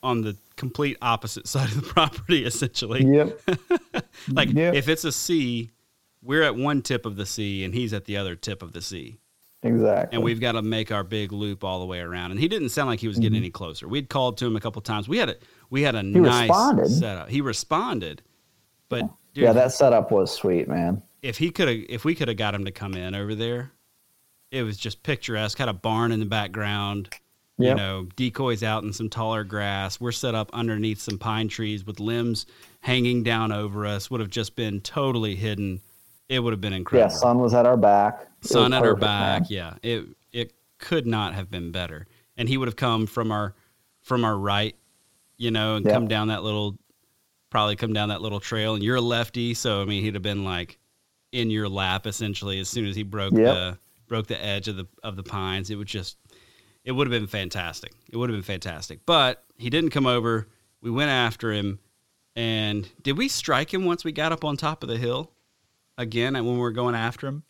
on 0.04 0.22
the 0.22 0.36
complete 0.56 0.97
opposite 1.02 1.47
side 1.47 1.70
of 1.70 1.76
the 1.76 1.82
property, 1.93 2.45
essentially. 2.45 3.04
Yep. 3.06 3.39
Like 4.32 4.52
Yep. 4.54 4.76
if 4.76 4.88
it's 4.88 5.04
a 5.04 5.12
C, 5.12 5.72
we're 6.22 6.43
at 6.43 6.56
one 6.56 6.82
tip 6.84 7.06
of 7.06 7.16
the 7.16 7.26
C, 7.26 7.64
and 7.64 7.74
he's 7.74 7.91
at 7.93 8.06
the 8.06 8.18
other 8.18 8.36
tip 8.36 8.62
of 8.62 8.72
the 8.74 8.82
C 8.82 9.18
exactly. 9.64 10.16
and 10.16 10.24
we've 10.24 10.39
got 10.39 10.53
to 10.53 10.62
make 10.62 10.91
our 10.91 11.03
big 11.03 11.32
loop 11.32 11.64
all 11.64 11.80
the 11.80 11.86
way 11.86 11.99
around. 11.99 12.32
And 12.32 12.39
he 12.39 12.47
didn't 12.47 12.70
sound 12.70 12.89
like 12.89 12.99
he 12.99 13.07
was 13.07 13.18
getting 13.18 13.32
mm-hmm. 13.32 13.43
any 13.43 13.49
closer. 13.49 13.88
We'd 13.88 14.09
called 14.09 14.38
to 14.38 14.45
him 14.45 14.55
a 14.55 14.59
couple 14.59 14.82
times. 14.82 15.07
We 15.07 15.18
had 15.18 15.30
a 15.30 15.36
we 15.70 15.82
had 15.82 15.95
a 15.95 16.03
nice 16.03 16.49
responded. 16.49 16.89
setup. 16.89 17.30
He 17.30 17.41
responded, 17.41 18.22
but 18.89 19.01
dude, 19.34 19.43
yeah, 19.43 19.53
that 19.53 19.72
setup 19.72 20.12
was 20.12 20.32
sweet, 20.32 20.68
man. 20.68 21.01
if 21.22 21.38
he 21.38 21.51
could 21.51 21.68
have 21.68 21.78
if 21.89 22.05
we 22.05 22.16
could 22.16 22.28
have 22.28 22.38
got 22.38 22.55
him 22.55 22.66
to 22.66 22.72
come 22.72 22.93
in 22.93 23.16
over 23.16 23.36
there, 23.36 23.72
it 24.51 24.64
was 24.64 24.78
just 24.78 25.03
picturesque. 25.03 25.57
Had 25.57 25.70
a 25.70 25.74
barn 25.74 26.12
in 26.12 26.20
the 26.20 26.26
background. 26.26 27.09
You 27.57 27.76
know, 27.76 28.07
decoys 28.16 28.64
out 28.64 28.84
in 28.84 28.91
some 28.91 29.07
taller 29.07 29.43
grass. 29.43 30.01
We're 30.01 30.14
set 30.14 30.34
up 30.34 30.49
underneath 30.51 30.99
some 30.99 31.20
pine 31.20 31.47
trees 31.47 31.86
with 31.86 31.99
limbs 31.99 32.47
hanging 32.80 33.22
down 33.22 33.51
over 33.51 33.86
us. 33.86 34.09
Would 34.09 34.20
have 34.20 34.32
just 34.32 34.55
been 34.55 34.82
totally 34.82 35.36
hidden. 35.36 35.80
It 36.32 36.39
would 36.39 36.53
have 36.53 36.61
been 36.61 36.71
incredible. 36.71 37.11
Yeah, 37.11 37.17
sun 37.19 37.39
was 37.39 37.53
at 37.53 37.65
our 37.65 37.75
back. 37.75 38.25
Sun 38.39 38.71
at 38.71 38.77
our 38.77 38.93
perfect, 38.95 39.01
man. 39.01 39.41
back. 39.41 39.49
Yeah, 39.49 39.73
it 39.84 40.05
it 40.32 40.53
could 40.77 41.05
not 41.05 41.34
have 41.34 41.51
been 41.51 41.71
better. 41.73 42.07
And 42.38 42.47
he 42.47 42.57
would 42.57 42.69
have 42.69 42.77
come 42.77 43.05
from 43.05 43.34
our 43.34 43.53
from 44.01 44.23
our 44.23 44.38
right, 44.38 44.73
you 45.36 45.51
know, 45.51 45.75
and 45.75 45.86
Yeah. 45.86 45.91
come 45.91 46.07
down 46.07 46.29
that 46.29 46.41
little, 46.41 46.77
probably 47.49 47.75
come 47.75 47.91
down 47.91 48.07
that 48.09 48.21
little 48.21 48.39
trail. 48.39 48.75
And 48.75 48.82
you're 48.84 48.95
a 48.95 49.01
lefty, 49.01 49.53
so 49.53 49.82
I 49.82 49.86
mean, 49.86 50.03
he'd 50.03 50.13
have 50.13 50.23
been 50.23 50.45
like 50.45 50.79
in 51.34 51.49
your 51.51 51.67
lap 51.67 52.07
essentially 52.07 52.59
as 52.59 52.69
soon 52.69 52.86
as 52.86 52.95
he 52.95 53.03
broke 53.03 53.34
Yep. 53.34 53.43
the 53.53 53.77
broke 54.07 54.27
the 54.27 54.41
edge 54.41 54.69
of 54.69 54.77
the 54.77 54.88
of 55.03 55.17
the 55.17 55.23
pines. 55.23 55.69
It 55.69 55.75
would 55.75 55.88
just, 55.88 56.15
it 56.86 56.93
would 56.93 57.07
have 57.07 57.11
been 57.21 57.27
fantastic. 57.27 57.91
It 58.09 58.15
would 58.15 58.29
have 58.29 58.38
been 58.38 58.41
fantastic. 58.43 59.05
But 59.05 59.43
he 59.57 59.69
didn't 59.69 59.89
come 59.89 60.07
over. 60.07 60.47
We 60.82 60.91
went 60.91 61.11
after 61.11 61.51
him, 61.51 61.79
and 62.38 62.88
did 63.03 63.17
we 63.17 63.27
strike 63.27 63.73
him 63.73 63.84
once 63.84 64.05
we 64.05 64.13
got 64.13 64.32
up 64.32 64.45
on 64.45 64.55
top 64.55 64.82
of 64.82 64.88
the 64.88 64.97
hill? 64.97 65.34
Again, 65.98 66.34
when 66.34 66.58
we're 66.58 66.72
going 66.72 66.96
after 66.96 67.28
him. 67.28 67.44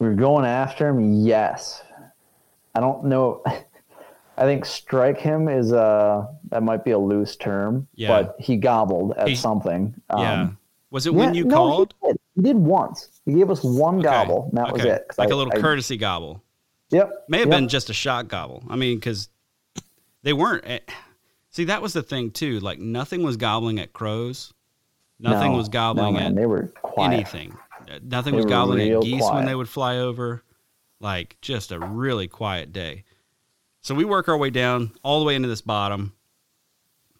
We're 0.00 0.14
going 0.14 0.44
after 0.44 0.88
him. 0.88 1.12
Yes. 1.24 1.82
I 2.74 2.80
don't 2.80 3.04
know. 3.04 3.42
I 4.36 4.42
think 4.42 4.64
strike 4.64 5.18
him 5.18 5.48
is 5.48 5.72
a 5.72 6.28
that 6.50 6.62
might 6.62 6.84
be 6.84 6.92
a 6.92 6.98
loose 6.98 7.34
term, 7.34 7.88
Yeah. 7.96 8.08
but 8.08 8.36
he 8.38 8.56
gobbled 8.56 9.14
at 9.16 9.28
He- 9.28 9.34
something. 9.34 9.94
Yeah. 10.16 10.42
Um, 10.42 10.58
Was 10.90 11.06
it 11.06 11.14
when 11.14 11.34
yeah, 11.34 11.38
you 11.40 11.44
no, 11.44 11.56
called? 11.56 11.94
He 12.02 12.06
did. 12.08 12.16
he 12.36 12.42
did 12.42 12.56
once. 12.56 13.20
He 13.24 13.32
gave 13.34 13.50
us 13.50 13.64
one 13.64 13.96
Okay. 13.96 14.04
gobble, 14.04 14.44
and 14.50 14.58
that 14.58 14.72
was 14.72 14.82
Okay. 14.82 14.90
it. 14.92 15.06
'Cause 15.08 15.18
Like 15.18 15.30
I- 15.30 15.34
a 15.34 15.36
little 15.36 15.52
I- 15.52 15.60
courtesy 15.60 15.96
gobble. 15.96 16.42
Yep. 16.90 17.24
May 17.28 17.38
have 17.40 17.48
yep. 17.48 17.56
been 17.58 17.68
just 17.68 17.90
a 17.90 17.92
shot 17.92 18.28
gobble. 18.28 18.62
I 18.68 18.76
mean, 18.76 18.98
because 18.98 19.28
they 20.22 20.32
weren't. 20.32 20.64
eh, 20.66 20.78
See, 21.50 21.64
that 21.64 21.82
was 21.82 21.92
the 21.92 22.02
thing 22.04 22.30
too. 22.30 22.60
Like 22.60 22.78
nothing 22.78 23.22
was 23.24 23.36
gobbling 23.36 23.80
at 23.80 23.92
crows. 23.92 24.52
Nothing 25.20 25.52
No, 25.52 25.58
was 25.58 25.68
gobbling 25.68 26.14
no, 26.14 26.20
man, 26.20 26.26
at 26.30 26.34
they 26.36 26.46
were 26.46 26.68
quiet. 26.82 27.12
anything. 27.12 27.56
Nothing 28.02 28.32
They 28.32 28.36
was 28.36 28.46
gobbling 28.46 28.90
at 28.90 29.02
geese 29.02 29.24
when 29.30 29.46
they 29.46 29.54
would 29.54 29.68
fly 29.68 29.98
over. 29.98 30.42
Like 31.00 31.36
just 31.40 31.70
a 31.72 31.78
really 31.78 32.28
quiet 32.28 32.72
day. 32.72 33.04
So 33.82 33.94
we 33.94 34.04
work 34.04 34.28
our 34.28 34.36
way 34.36 34.50
down 34.50 34.92
all 35.02 35.20
the 35.20 35.24
way 35.24 35.34
into 35.36 35.48
this 35.48 35.60
bottom, 35.60 36.12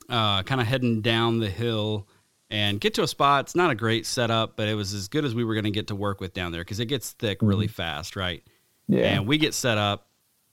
uh, 0.08 0.42
kind 0.42 0.60
of 0.60 0.66
heading 0.66 1.00
down 1.00 1.38
the 1.38 1.48
hill 1.48 2.08
and 2.50 2.80
get 2.80 2.94
to 2.94 3.02
a 3.02 3.08
spot. 3.08 3.44
It's 3.46 3.54
not 3.54 3.70
a 3.70 3.74
great 3.74 4.04
setup, 4.06 4.56
but 4.56 4.68
it 4.68 4.74
was 4.74 4.94
as 4.94 5.08
good 5.08 5.24
as 5.24 5.34
we 5.34 5.44
were 5.44 5.54
going 5.54 5.64
to 5.64 5.70
get 5.70 5.86
to 5.88 5.94
work 5.94 6.20
with 6.20 6.34
down 6.34 6.50
there 6.52 6.62
because 6.62 6.80
it 6.80 6.86
gets 6.86 7.12
thick 7.12 7.38
really 7.40 7.68
fast, 7.68 8.16
right? 8.16 8.42
Mm-hmm. 8.90 8.94
Yeah. 8.94 9.04
And 9.14 9.26
we 9.26 9.38
get 9.38 9.54
set 9.54 9.78
up. 9.78 10.06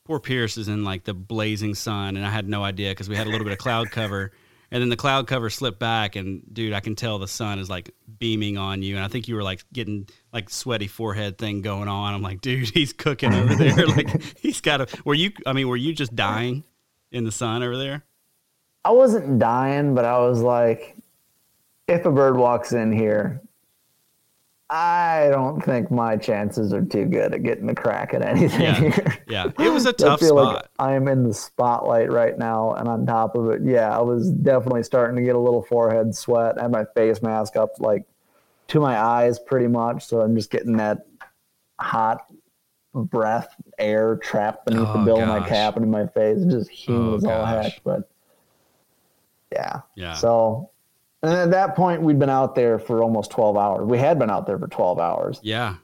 Poor 0.05 0.19
Pierce 0.19 0.57
is 0.57 0.67
in 0.67 0.83
like 0.83 1.03
the 1.03 1.15
blazing 1.15 1.73
sun, 1.73 2.15
and 2.15 2.23
I 2.25 2.29
had 2.29 2.47
no 2.47 2.63
idea 2.63 2.91
because 2.91 3.09
we 3.09 3.15
had 3.15 3.25
a 3.25 3.29
little 3.31 3.43
bit 3.43 3.53
of 3.53 3.59
cloud 3.59 3.89
cover. 3.89 4.31
And 4.75 4.81
then 4.81 4.89
the 4.89 4.97
cloud 4.97 5.25
cover 5.25 5.49
slipped 5.49 5.79
back, 5.79 6.17
and 6.17 6.43
dude, 6.51 6.73
I 6.73 6.81
can 6.81 6.97
tell 6.97 7.17
the 7.17 7.29
sun 7.29 7.59
is 7.59 7.69
like 7.69 7.95
beaming 8.19 8.57
on 8.57 8.81
you. 8.81 8.97
And 8.97 9.05
I 9.05 9.07
think 9.07 9.29
you 9.29 9.35
were 9.35 9.41
like 9.41 9.63
getting 9.71 10.09
like 10.33 10.49
sweaty 10.49 10.87
forehead 10.87 11.37
thing 11.37 11.61
going 11.61 11.87
on. 11.87 12.13
I'm 12.13 12.21
like, 12.21 12.41
dude, 12.41 12.69
he's 12.73 12.91
cooking 12.91 13.33
over 13.33 13.55
there. 13.55 13.87
like 13.87 14.37
he's 14.37 14.59
got 14.59 14.81
a. 14.81 15.01
Were 15.05 15.13
you? 15.13 15.31
I 15.45 15.53
mean, 15.53 15.69
were 15.69 15.77
you 15.77 15.93
just 15.93 16.13
dying 16.13 16.65
in 17.09 17.23
the 17.23 17.31
sun 17.31 17.63
over 17.63 17.77
there? 17.77 18.03
I 18.83 18.91
wasn't 18.91 19.39
dying, 19.39 19.95
but 19.95 20.03
I 20.03 20.19
was 20.19 20.41
like, 20.41 20.97
if 21.87 22.05
a 22.05 22.11
bird 22.11 22.35
walks 22.35 22.73
in 22.73 22.91
here, 22.91 23.41
I 24.75 25.29
don't 25.31 25.61
think 25.61 25.89
my 25.89 26.17
chances 26.17 26.73
are 26.73 26.83
too 26.83 27.05
good 27.05 27.33
at 27.33 27.43
getting 27.43 27.69
a 27.69 27.75
crack 27.75 28.13
at 28.13 28.21
anything 28.21 28.61
Yeah, 28.61 28.73
here. 28.75 29.17
yeah. 29.27 29.51
It 29.57 29.71
was 29.71 29.85
a 29.85 29.89
I 29.93 29.93
tough 29.93 30.19
feel 30.19 30.37
spot. 30.37 30.55
like 30.55 30.65
I'm 30.79 31.07
in 31.07 31.23
the 31.23 31.33
spotlight 31.33 32.11
right 32.11 32.37
now, 32.37 32.73
and 32.73 32.87
on 32.89 33.05
top 33.05 33.35
of 33.35 33.49
it, 33.51 33.61
yeah, 33.63 33.97
I 33.97 34.01
was 34.01 34.29
definitely 34.31 34.83
starting 34.83 35.15
to 35.15 35.21
get 35.21 35.35
a 35.35 35.39
little 35.39 35.63
forehead 35.63 36.13
sweat. 36.15 36.57
I 36.59 36.63
had 36.63 36.71
my 36.71 36.85
face 36.93 37.21
mask 37.21 37.55
up 37.55 37.79
like 37.79 38.05
to 38.67 38.79
my 38.81 38.99
eyes 38.99 39.39
pretty 39.39 39.67
much, 39.67 40.05
so 40.05 40.19
I'm 40.21 40.35
just 40.35 40.51
getting 40.51 40.77
that 40.77 41.05
hot 41.79 42.25
breath, 42.93 43.55
air 43.79 44.17
trapped 44.17 44.65
beneath 44.65 44.91
the 44.93 44.99
Oh, 44.99 45.05
bill 45.05 45.21
of 45.21 45.27
my 45.27 45.47
cap 45.47 45.75
and 45.75 45.85
in 45.85 45.91
my 45.91 46.07
face. 46.07 46.39
It's 46.39 46.53
just 46.53 46.69
humid 46.69 47.13
Oh, 47.13 47.15
as 47.15 47.23
all 47.25 47.45
heck, 47.45 47.81
but 47.83 48.09
yeah. 49.51 49.81
Yeah. 49.95 50.13
So, 50.13 50.71
and 51.23 51.33
at 51.33 51.51
that 51.51 51.75
point, 51.75 52.01
we'd 52.01 52.19
been 52.19 52.29
out 52.29 52.55
there 52.55 52.77
for 52.79 53.01
almost 53.03 53.31
12 53.31 53.57
hours. 53.57 53.85
We 53.87 53.97
had 53.97 54.19
been 54.19 54.29
out 54.29 54.45
there 54.45 54.59
for 54.59 54.67
12 54.67 54.99
hours. 54.99 55.39
yeah. 55.43 55.75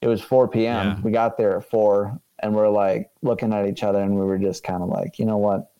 It 0.00 0.08
was 0.08 0.20
4 0.20 0.48
p.m. 0.48 0.86
Yeah. 0.86 1.00
We 1.02 1.12
got 1.12 1.38
there 1.38 1.56
at 1.56 1.70
4 1.70 2.20
and 2.40 2.54
we're 2.54 2.68
like 2.68 3.10
looking 3.22 3.54
at 3.54 3.66
each 3.66 3.82
other 3.82 4.02
and 4.02 4.14
we 4.14 4.20
were 4.26 4.36
just 4.36 4.62
kind 4.62 4.82
of 4.82 4.90
like, 4.90 5.18
you 5.18 5.24
know 5.24 5.38
what? 5.38 5.70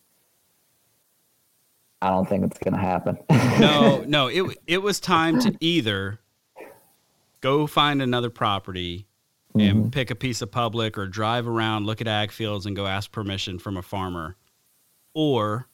I 2.01 2.09
don't 2.09 2.27
think 2.27 2.43
it's 2.43 2.57
going 2.57 2.73
to 2.73 2.79
happen. 2.79 3.17
no, 3.59 4.03
no. 4.07 4.27
It 4.27 4.57
it 4.65 4.81
was 4.81 4.99
time 4.99 5.39
to 5.41 5.55
either 5.59 6.19
go 7.41 7.67
find 7.67 8.01
another 8.01 8.29
property 8.29 9.05
Mm-hmm. 9.55 9.83
and 9.83 9.93
pick 9.93 10.11
a 10.11 10.15
piece 10.15 10.41
of 10.41 10.51
public, 10.51 10.97
or 10.97 11.07
drive 11.07 11.47
around, 11.47 11.85
look 11.85 12.01
at 12.01 12.09
ag 12.09 12.33
fields, 12.33 12.65
and 12.65 12.75
go 12.75 12.87
ask 12.87 13.09
permission 13.09 13.57
from 13.57 13.77
a 13.77 13.81
farmer, 13.81 14.35
or 15.13 15.69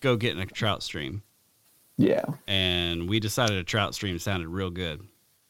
go 0.00 0.16
get 0.16 0.32
in 0.32 0.40
a 0.40 0.46
trout 0.46 0.82
stream. 0.82 1.22
Yeah. 1.96 2.24
And 2.46 3.08
we 3.08 3.20
decided 3.20 3.56
a 3.56 3.64
trout 3.64 3.94
stream 3.94 4.18
sounded 4.18 4.48
real 4.48 4.70
good, 4.70 5.02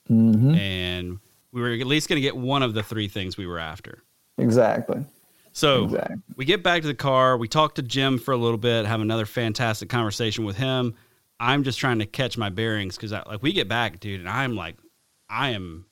hmm 0.06 0.54
and 0.54 1.18
we 1.52 1.60
were 1.62 1.70
at 1.70 1.86
least 1.86 2.08
going 2.08 2.16
to 2.16 2.22
get 2.22 2.36
one 2.36 2.62
of 2.62 2.74
the 2.74 2.82
three 2.82 3.08
things 3.08 3.36
we 3.36 3.46
were 3.46 3.58
after. 3.58 4.02
Exactly. 4.38 5.04
So 5.52 5.84
Exactly. 5.84 6.16
we 6.36 6.44
get 6.44 6.62
back 6.62 6.82
to 6.82 6.88
the 6.88 6.94
car. 6.94 7.38
We 7.38 7.48
talk 7.48 7.76
to 7.76 7.82
Jim 7.82 8.18
for 8.18 8.32
a 8.32 8.36
little 8.36 8.58
bit, 8.58 8.84
have 8.84 9.00
another 9.00 9.24
fantastic 9.24 9.88
conversation 9.88 10.44
with 10.44 10.56
him. 10.58 10.94
I'm 11.40 11.64
just 11.64 11.78
trying 11.78 11.98
to 12.00 12.06
catch 12.06 12.36
my 12.36 12.50
bearings 12.50 12.96
because 12.96 13.12
like 13.12 13.42
we 13.42 13.52
get 13.54 13.68
back, 13.68 14.00
dude, 14.00 14.20
and 14.20 14.28
I'm 14.28 14.54
like, 14.54 14.76
I 15.30 15.50
am 15.50 15.86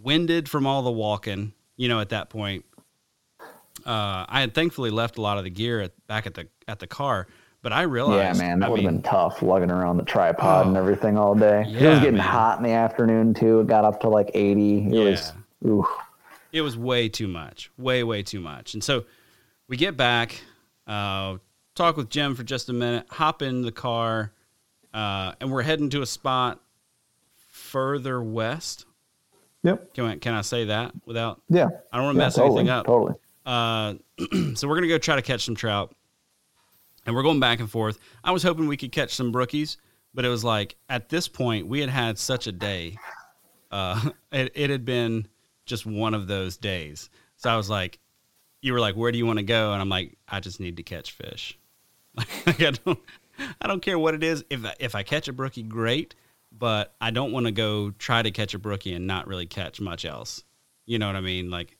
winded 0.00 0.48
from 0.48 0.66
all 0.66 0.82
the 0.82 0.90
walking. 0.90 1.52
You 1.76 1.88
know, 1.88 2.00
at 2.00 2.08
that 2.08 2.30
point, 2.30 2.64
uh, 3.86 4.24
I 4.28 4.40
had 4.40 4.54
thankfully 4.54 4.90
left 4.90 5.18
a 5.18 5.22
lot 5.22 5.38
of 5.38 5.44
the 5.44 5.50
gear 5.50 5.80
at, 5.80 5.92
back 6.06 6.26
at 6.26 6.34
the 6.34 6.48
at 6.66 6.78
the 6.78 6.86
car, 6.86 7.28
but 7.62 7.72
I 7.72 7.82
realized, 7.82 8.38
Yeah, 8.38 8.46
man, 8.46 8.60
that 8.60 8.70
would 8.70 8.80
have 8.80 8.90
been 8.90 9.02
tough 9.02 9.42
lugging 9.42 9.70
around 9.70 9.96
the 9.96 10.04
tripod 10.04 10.66
and 10.66 10.76
Oh. 10.76 10.80
everything 10.80 11.16
all 11.18 11.34
day. 11.34 11.62
it 11.62 11.86
was 11.88 11.98
getting 12.00 12.16
man. 12.16 12.26
hot 12.26 12.58
in 12.58 12.64
the 12.64 12.70
afternoon 12.72 13.34
too. 13.34 13.60
It 13.60 13.66
got 13.66 13.84
up 13.84 14.00
to 14.02 14.08
like 14.08 14.30
80. 14.34 14.88
It 14.94 15.10
was, 15.10 15.32
ooh. 15.66 15.86
it 16.52 16.60
was 16.60 16.76
way 16.76 17.08
too 17.08 17.28
much, 17.28 17.70
way 17.78 18.04
way 18.04 18.22
too 18.22 18.40
much. 18.40 18.74
And 18.74 18.82
so 18.84 19.04
we 19.68 19.76
get 19.76 19.96
back, 19.96 20.40
uh, 20.86 21.36
talk 21.74 21.96
with 21.96 22.08
Jim 22.10 22.34
for 22.34 22.42
just 22.44 22.68
a 22.68 22.72
minute, 22.72 23.06
hop 23.10 23.42
in 23.42 23.62
the 23.62 23.72
car, 23.72 24.32
uh, 24.94 25.32
and 25.40 25.50
we're 25.52 25.62
heading 25.62 25.90
to 25.90 26.02
a 26.02 26.06
spot 26.06 26.60
further 27.50 28.22
west. 28.22 28.84
Yep. 29.64 29.94
Can 29.94 30.04
I, 30.04 30.16
can 30.16 30.34
I 30.34 30.40
say 30.42 30.66
that 30.66 30.92
without? 31.04 31.40
Yeah. 31.48 31.66
I 31.92 31.96
don't 31.96 32.06
want 32.06 32.16
to 32.16 32.20
Yeah, 32.20 32.26
mess 32.26 32.34
totally, 32.36 32.60
anything 32.60 32.70
up. 32.70 32.86
Totally. 32.86 33.14
Uh, 33.44 33.94
so 34.54 34.68
we're 34.68 34.76
gonna 34.76 34.88
go 34.88 34.98
try 34.98 35.16
to 35.16 35.22
catch 35.22 35.44
some 35.44 35.54
trout, 35.56 35.94
and 37.08 37.16
we're 37.16 37.22
going 37.22 37.40
back 37.40 37.58
and 37.58 37.70
forth. 37.70 37.98
I 38.22 38.32
was 38.32 38.42
hoping 38.42 38.68
we 38.68 38.76
could 38.76 38.92
catch 38.92 39.14
some 39.14 39.32
brookies, 39.32 39.78
but 40.12 40.26
it 40.26 40.28
was 40.28 40.44
like 40.44 40.76
at 40.90 41.08
this 41.08 41.26
point 41.26 41.66
we 41.66 41.80
had 41.80 41.88
had 41.88 42.18
such 42.18 42.46
a 42.46 42.52
day. 42.52 42.98
Uh, 43.70 44.10
it, 44.32 44.52
it 44.54 44.68
had 44.68 44.84
been 44.84 45.26
just 45.64 45.86
one 45.86 46.12
of 46.12 46.26
those 46.26 46.58
days. 46.58 47.08
So 47.36 47.48
I 47.48 47.56
was 47.56 47.70
like, 47.70 47.98
you 48.60 48.74
were 48.74 48.80
like, 48.80 48.94
where 48.94 49.10
do 49.10 49.16
you 49.16 49.24
want 49.24 49.38
to 49.38 49.42
go? 49.44 49.72
And 49.72 49.80
I'm 49.80 49.88
like, 49.88 50.18
I 50.28 50.40
just 50.40 50.60
need 50.60 50.76
to 50.76 50.82
catch 50.82 51.12
fish. 51.12 51.58
Like 52.46 52.60
I 52.62 52.72
don't, 52.72 52.98
I 53.62 53.66
don't 53.68 53.80
care 53.80 53.98
what 53.98 54.12
it 54.14 54.22
is. 54.22 54.44
If 54.50 54.64
I- 54.66 54.74
if 54.78 54.94
I 54.94 55.02
catch 55.02 55.28
a 55.28 55.32
brookie, 55.32 55.62
great. 55.62 56.14
But 56.52 56.94
I 57.00 57.10
don't 57.10 57.32
want 57.32 57.46
to 57.46 57.52
go 57.52 57.90
try 57.92 58.20
to 58.22 58.30
catch 58.30 58.52
a 58.52 58.58
brookie 58.58 58.92
and 58.92 59.06
not 59.06 59.26
really 59.28 59.46
catch 59.46 59.80
much 59.80 60.04
else. 60.04 60.42
You 60.84 60.98
know 60.98 61.06
what 61.06 61.16
I 61.16 61.20
mean? 61.20 61.48
Like 61.50 61.78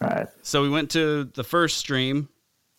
Right. 0.00 0.28
so 0.42 0.62
we 0.62 0.68
went 0.70 0.90
to 0.92 1.24
the 1.24 1.44
first 1.44 1.76
stream, 1.78 2.28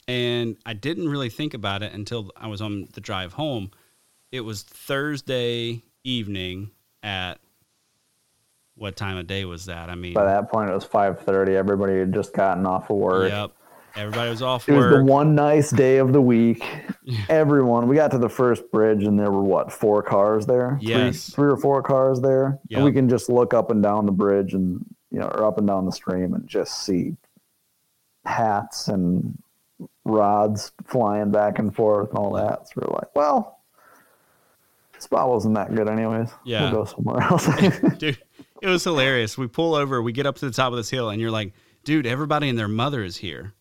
and 0.08 0.58
I 0.66 0.74
didn't 0.74 1.10
really 1.10 1.30
think 1.30 1.54
about 1.54 1.84
it 1.84 1.94
until 1.94 2.32
I 2.36 2.48
was 2.48 2.62
on 2.62 2.88
the 2.94 3.02
drive 3.02 3.34
home. 3.34 3.72
It 4.32 4.42
was 4.42 4.64
Thursday 4.64 5.84
evening 6.04 6.72
at 7.02 7.40
what 8.76 8.96
time 8.96 9.18
of 9.18 9.28
day 9.28 9.46
was 9.46 9.66
that? 9.66 9.90
I 9.90 9.96
mean, 9.96 10.14
By 10.14 10.26
that 10.26 10.52
point, 10.52 10.70
it 10.70 10.74
was 10.74 10.86
5:30. 10.86 11.56
Everybody 11.56 12.00
had 12.00 12.14
just 12.14 12.34
gotten 12.34 12.66
off 12.66 12.90
of 12.90 12.98
work. 12.98 13.30
yep, 13.30 13.52
everybody 13.96 14.32
was 14.32 14.42
off 14.42 14.68
It 14.68 14.74
was 14.74 14.90
the 14.90 15.04
one 15.04 15.36
nice 15.36 15.70
day 15.70 15.98
of 15.98 16.12
the 16.12 16.22
week. 16.22 16.66
Everyone, 17.30 17.88
we 17.88 17.96
got 17.96 18.10
to 18.12 18.18
the 18.18 18.30
first 18.30 18.64
bridge 18.72 19.04
and 19.04 19.20
there 19.20 19.30
were 19.32 19.44
what, 19.44 19.72
four 19.72 20.02
cars 20.02 20.48
there? 20.48 20.80
Three- 20.82 21.34
Three, 21.36 21.52
or 21.52 21.58
four 21.58 21.84
cars 21.84 22.20
there. 22.22 22.60
Yep. 22.70 22.78
And 22.78 22.86
we 22.86 22.92
can 22.92 23.08
just 23.10 23.30
look 23.30 23.54
up 23.54 23.70
and 23.70 23.84
down 23.84 24.08
the 24.08 24.12
bridge 24.12 24.54
and, 24.56 24.84
you 25.12 25.20
know, 25.20 25.28
or 25.28 25.46
up 25.46 25.60
and 25.60 25.68
down 25.68 25.86
the 25.86 25.92
stream 25.92 26.34
and 26.34 26.48
just 26.48 26.84
see 26.84 27.16
hats 28.26 28.88
and 28.88 29.38
rods 30.06 30.72
flying 30.86 31.32
back 31.32 31.60
and 31.60 31.76
forth 31.76 32.10
and 32.10 32.18
all 32.18 32.34
that. 32.34 32.68
So 32.68 32.74
we're 32.82 32.94
like, 32.94 33.16
well, 33.16 33.60
this 34.94 35.04
spot 35.04 35.30
wasn't 35.30 35.56
that 35.56 35.74
good 35.74 35.88
anyways. 35.88 36.30
Yeah. 36.46 36.64
We'll 36.64 36.84
go 36.84 36.86
somewhere 36.86 37.22
else. 37.22 37.48
Dude, 37.98 38.18
it 38.62 38.68
was 38.68 38.84
hilarious. 38.84 39.38
We 39.38 39.48
pull 39.48 39.76
over, 39.76 40.02
we 40.02 40.12
get 40.12 40.26
up 40.26 40.36
to 40.38 40.46
the 40.46 40.52
top 40.52 40.72
of 40.72 40.78
this 40.78 40.90
hill, 40.90 41.10
and 41.10 41.22
you're 41.22 41.32
like, 41.32 41.54
dude, 41.84 42.06
everybody 42.06 42.50
and 42.50 42.58
their 42.58 42.68
mother 42.68 43.04
is 43.04 43.18
here. 43.18 43.54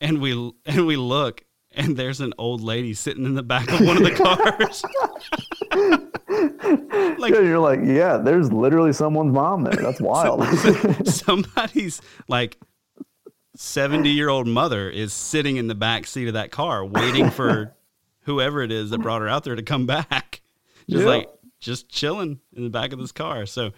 And 0.00 0.20
we 0.20 0.32
and 0.64 0.86
we 0.86 0.96
look, 0.96 1.44
and 1.72 1.96
there's 1.96 2.20
an 2.20 2.32
old 2.38 2.62
lady 2.62 2.94
sitting 2.94 3.26
in 3.26 3.34
the 3.34 3.42
back 3.42 3.70
of 3.70 3.80
one 3.80 3.98
of 3.98 4.02
the 4.02 4.12
cars. 4.12 4.82
like 7.18 7.32
yeah, 7.34 7.40
you're 7.40 7.58
like, 7.58 7.80
yeah, 7.84 8.16
there's 8.16 8.50
literally 8.50 8.94
someone's 8.94 9.32
mom 9.32 9.62
there. 9.64 9.74
That's 9.74 10.00
wild. 10.00 10.42
somebody's 11.06 12.00
like 12.28 12.56
70 13.60 14.08
year 14.08 14.30
old 14.30 14.46
mother 14.46 14.88
is 14.88 15.12
sitting 15.12 15.58
in 15.58 15.66
the 15.66 15.74
back 15.74 16.06
seat 16.06 16.28
of 16.28 16.32
that 16.32 16.50
car 16.50 16.82
waiting 16.82 17.28
for 17.28 17.74
whoever 18.22 18.62
it 18.62 18.72
is 18.72 18.88
that 18.88 19.00
brought 19.00 19.20
her 19.20 19.28
out 19.28 19.44
there 19.44 19.54
to 19.54 19.62
come 19.62 19.84
back. 19.84 20.40
Just 20.88 21.02
yeah. 21.02 21.10
like 21.10 21.28
just 21.60 21.86
chilling 21.90 22.40
in 22.54 22.64
the 22.64 22.70
back 22.70 22.94
of 22.94 22.98
this 22.98 23.12
car. 23.12 23.44
So 23.44 23.72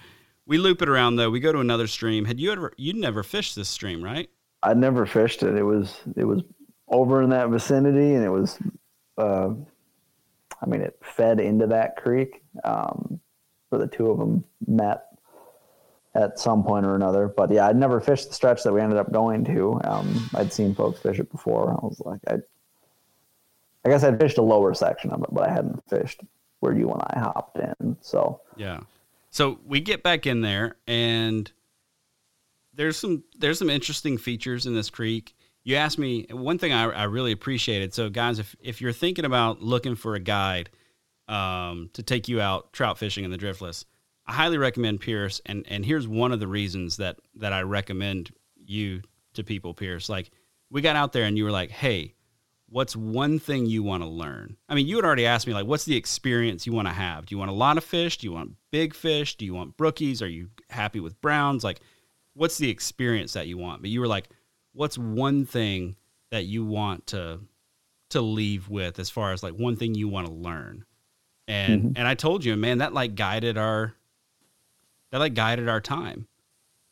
we 0.47 0.57
loop 0.57 0.83
it 0.83 0.89
around 0.89 1.17
though. 1.17 1.31
We 1.31 1.41
go 1.41 1.51
to 1.51 1.59
another 1.59 1.89
stream. 1.89 2.27
Had 2.27 2.39
you 2.39 2.53
ever 2.53 2.73
you'd 2.77 2.95
never 2.95 3.25
fished 3.25 3.57
this 3.57 3.69
stream, 3.69 4.05
right? 4.05 4.31
I 4.63 4.73
never 4.75 5.05
fished 5.05 5.43
it. 5.43 5.57
It 5.57 5.65
was 5.65 5.99
it 6.17 6.25
was 6.25 6.43
over 6.87 7.21
in 7.21 7.31
that 7.31 7.49
vicinity 7.49 8.15
and 8.15 8.25
it 8.25 8.31
was 8.31 8.61
uh 9.19 9.51
I 10.63 10.67
mean 10.67 10.83
it 10.83 10.97
fed 11.03 11.41
into 11.41 11.67
that 11.67 11.97
creek. 11.97 12.41
Um 12.63 13.19
where 13.71 13.81
the 13.81 13.89
two 13.89 14.13
of 14.13 14.19
them 14.19 14.45
met 14.65 15.07
at 16.15 16.39
some 16.39 16.63
point 16.63 16.87
or 16.87 16.95
another. 16.95 17.29
But 17.29 17.51
yeah, 17.51 17.67
I'd 17.67 17.77
never 17.77 18.01
fished 18.01 18.29
the 18.29 18.35
stretch 18.35 18.63
that 18.65 18.73
we 18.73 18.81
ended 18.81 18.99
up 18.99 19.13
going 19.13 19.45
to. 19.47 19.81
Um, 19.85 20.31
I'd 20.35 20.53
seen 20.53 20.75
folks 20.75 21.01
fish 21.01 21.19
it 21.19 21.31
before. 21.31 21.71
I 21.71 21.85
was 21.85 22.01
like, 22.05 22.21
I, 22.29 22.37
I 23.85 23.89
guess 23.89 24.05
I'd 24.05 24.21
fished 24.21 24.39
a 24.39 24.43
lower 24.43 24.75
section 24.75 25.11
of 25.11 25.23
it, 25.23 25.31
but 25.33 25.49
I 25.49 25.53
hadn't 25.53 25.83
fished 25.89 26.21
where 26.61 26.73
you 26.73 26.91
and 26.91 27.03
I 27.03 27.19
hopped 27.19 27.59
in. 27.59 27.97
So 28.01 28.41
yeah, 28.57 28.81
so 29.31 29.59
we 29.65 29.81
get 29.81 30.03
back 30.03 30.27
in 30.27 30.43
there, 30.43 30.77
and 30.87 31.51
there's 32.75 32.97
some 32.97 33.25
there's 33.37 33.59
some 33.59 33.71
interesting 33.71 34.19
features 34.19 34.67
in 34.67 34.75
this 34.75 34.91
creek. 34.91 35.35
You 35.65 35.77
asked 35.77 35.99
me 35.99 36.27
one 36.31 36.59
thing 36.59 36.73
I, 36.73 36.85
I 36.85 37.05
really 37.05 37.33
appreciated. 37.33 37.95
So 37.95 38.11
guys, 38.11 38.39
if 38.39 38.55
if 38.61 38.81
you're 38.81 38.93
thinking 38.93 39.25
about 39.25 39.63
looking 39.63 39.97
for 39.97 40.15
a 40.15 40.21
guide 40.21 40.71
um, 41.29 41.91
to 41.95 42.03
take 42.03 42.29
you 42.29 42.41
out 42.41 42.73
trout 42.73 42.99
fishing 42.99 43.25
in 43.25 43.31
the 43.31 43.39
driftless, 43.39 43.85
I 44.27 44.33
highly 44.33 44.59
recommend 44.59 45.01
Pierce. 45.01 45.41
And 45.47 45.65
and 45.69 45.85
here's 45.85 46.07
one 46.07 46.33
of 46.33 46.41
the 46.41 46.49
reasons 46.49 46.97
that 46.99 47.19
that 47.37 47.53
I 47.53 47.63
recommend 47.63 48.33
you 48.57 49.03
to 49.35 49.45
people, 49.45 49.75
Pierce. 49.75 50.09
Like 50.09 50.31
we 50.71 50.81
got 50.81 50.97
out 50.97 51.13
there 51.13 51.25
and 51.25 51.37
you 51.37 51.45
were 51.45 51.51
like, 51.51 51.71
hey, 51.71 52.15
what's 52.73 52.97
one 52.97 53.39
thing 53.39 53.67
you 53.67 53.83
want 53.83 54.03
to 54.03 54.09
learn? 54.09 54.57
I 54.69 54.75
mean, 54.75 54.87
you 54.87 54.97
had 54.97 55.05
already 55.05 55.27
asked 55.27 55.47
me, 55.47 55.53
like, 55.53 55.67
what's 55.67 55.85
the 55.85 55.97
experience 55.97 56.67
you 56.67 56.73
want 56.73 56.89
to 56.89 56.95
have? 56.95 57.27
Do 57.27 57.35
you 57.35 57.39
want 57.39 57.51
a 57.51 57.55
lot 57.55 57.77
of 57.77 57.85
fish? 57.85 58.17
Do 58.17 58.27
you 58.27 58.33
want 58.33 58.53
big 58.71 58.95
fish? 58.95 59.37
Do 59.37 59.45
you 59.45 59.55
want 59.55 59.77
brookies? 59.77 60.23
Are 60.23 60.27
you 60.27 60.49
happy 60.71 60.99
with 60.99 61.21
browns? 61.21 61.63
Like, 61.63 61.81
what's 62.35 62.57
the 62.57 62.71
experience 62.71 63.35
that 63.35 63.47
you 63.47 63.59
want? 63.59 63.83
But 63.83 63.91
you 63.91 64.01
were 64.01 64.07
like, 64.07 64.31
what's 64.73 64.97
one 64.97 65.45
thing 65.45 65.97
that 66.31 66.47
you 66.47 66.65
want 66.65 67.07
to 67.09 67.41
to 68.11 68.21
leave 68.21 68.69
with 68.69 68.99
as 68.99 69.09
far 69.09 69.33
as 69.33 69.43
like 69.43 69.55
one 69.55 69.77
thing 69.77 69.95
you 69.95 70.09
want 70.09 70.27
to 70.27 70.33
learn? 70.33 70.85
And 71.47 71.83
mm-hmm. 71.83 71.93
and 71.97 72.09
I 72.09 72.15
told 72.15 72.45
you, 72.45 72.57
man, 72.57 72.79
that 72.79 72.95
like 72.95 73.15
guided 73.15 73.59
our 73.59 73.95
that 75.13 75.19
like 75.19 75.35
guided 75.35 75.69
our 75.69 75.81
time. 75.81 76.27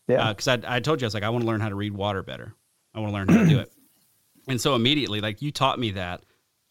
Yeah. 0.06 0.28
Because 0.28 0.46
uh, 0.46 0.58
I 0.64 0.76
I 0.76 0.80
told 0.80 1.00
you 1.00 1.06
I 1.06 1.08
was 1.08 1.14
like, 1.14 1.24
I 1.24 1.30
want 1.30 1.42
to 1.42 1.48
learn 1.48 1.60
how 1.60 1.68
to 1.68 1.74
read 1.74 1.92
water 1.92 2.22
better. 2.22 2.54
I 2.94 3.00
want 3.00 3.10
to 3.10 3.14
learn 3.14 3.28
how 3.28 3.42
to 3.42 3.48
do 3.48 3.58
it. 3.58 3.72
And 4.48 4.58
so 4.60 4.74
immediately, 4.74 5.20
like 5.20 5.42
you 5.42 5.52
taught 5.52 5.78
me 5.78 5.92
that 5.92 6.24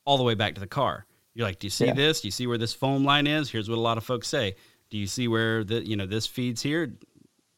all 0.03 0.17
the 0.17 0.23
way 0.23 0.33
back 0.33 0.55
to 0.55 0.59
the 0.59 0.67
car. 0.67 1.05
You're 1.33 1.45
like, 1.45 1.59
do 1.59 1.67
you 1.67 1.71
see 1.71 1.85
yeah. 1.85 1.93
this? 1.93 2.19
Do 2.19 2.27
you 2.27 2.31
see 2.31 2.47
where 2.47 2.57
this 2.57 2.73
foam 2.73 3.05
line 3.05 3.27
is? 3.27 3.49
Here's 3.49 3.69
what 3.69 3.77
a 3.77 3.79
lot 3.79 3.97
of 3.97 4.03
folks 4.03 4.27
say. 4.27 4.55
Do 4.89 4.97
you 4.97 5.05
see 5.05 5.27
where 5.27 5.63
the 5.63 5.87
you 5.87 5.95
know 5.95 6.07
this 6.07 6.25
feeds 6.25 6.61
here? 6.61 6.91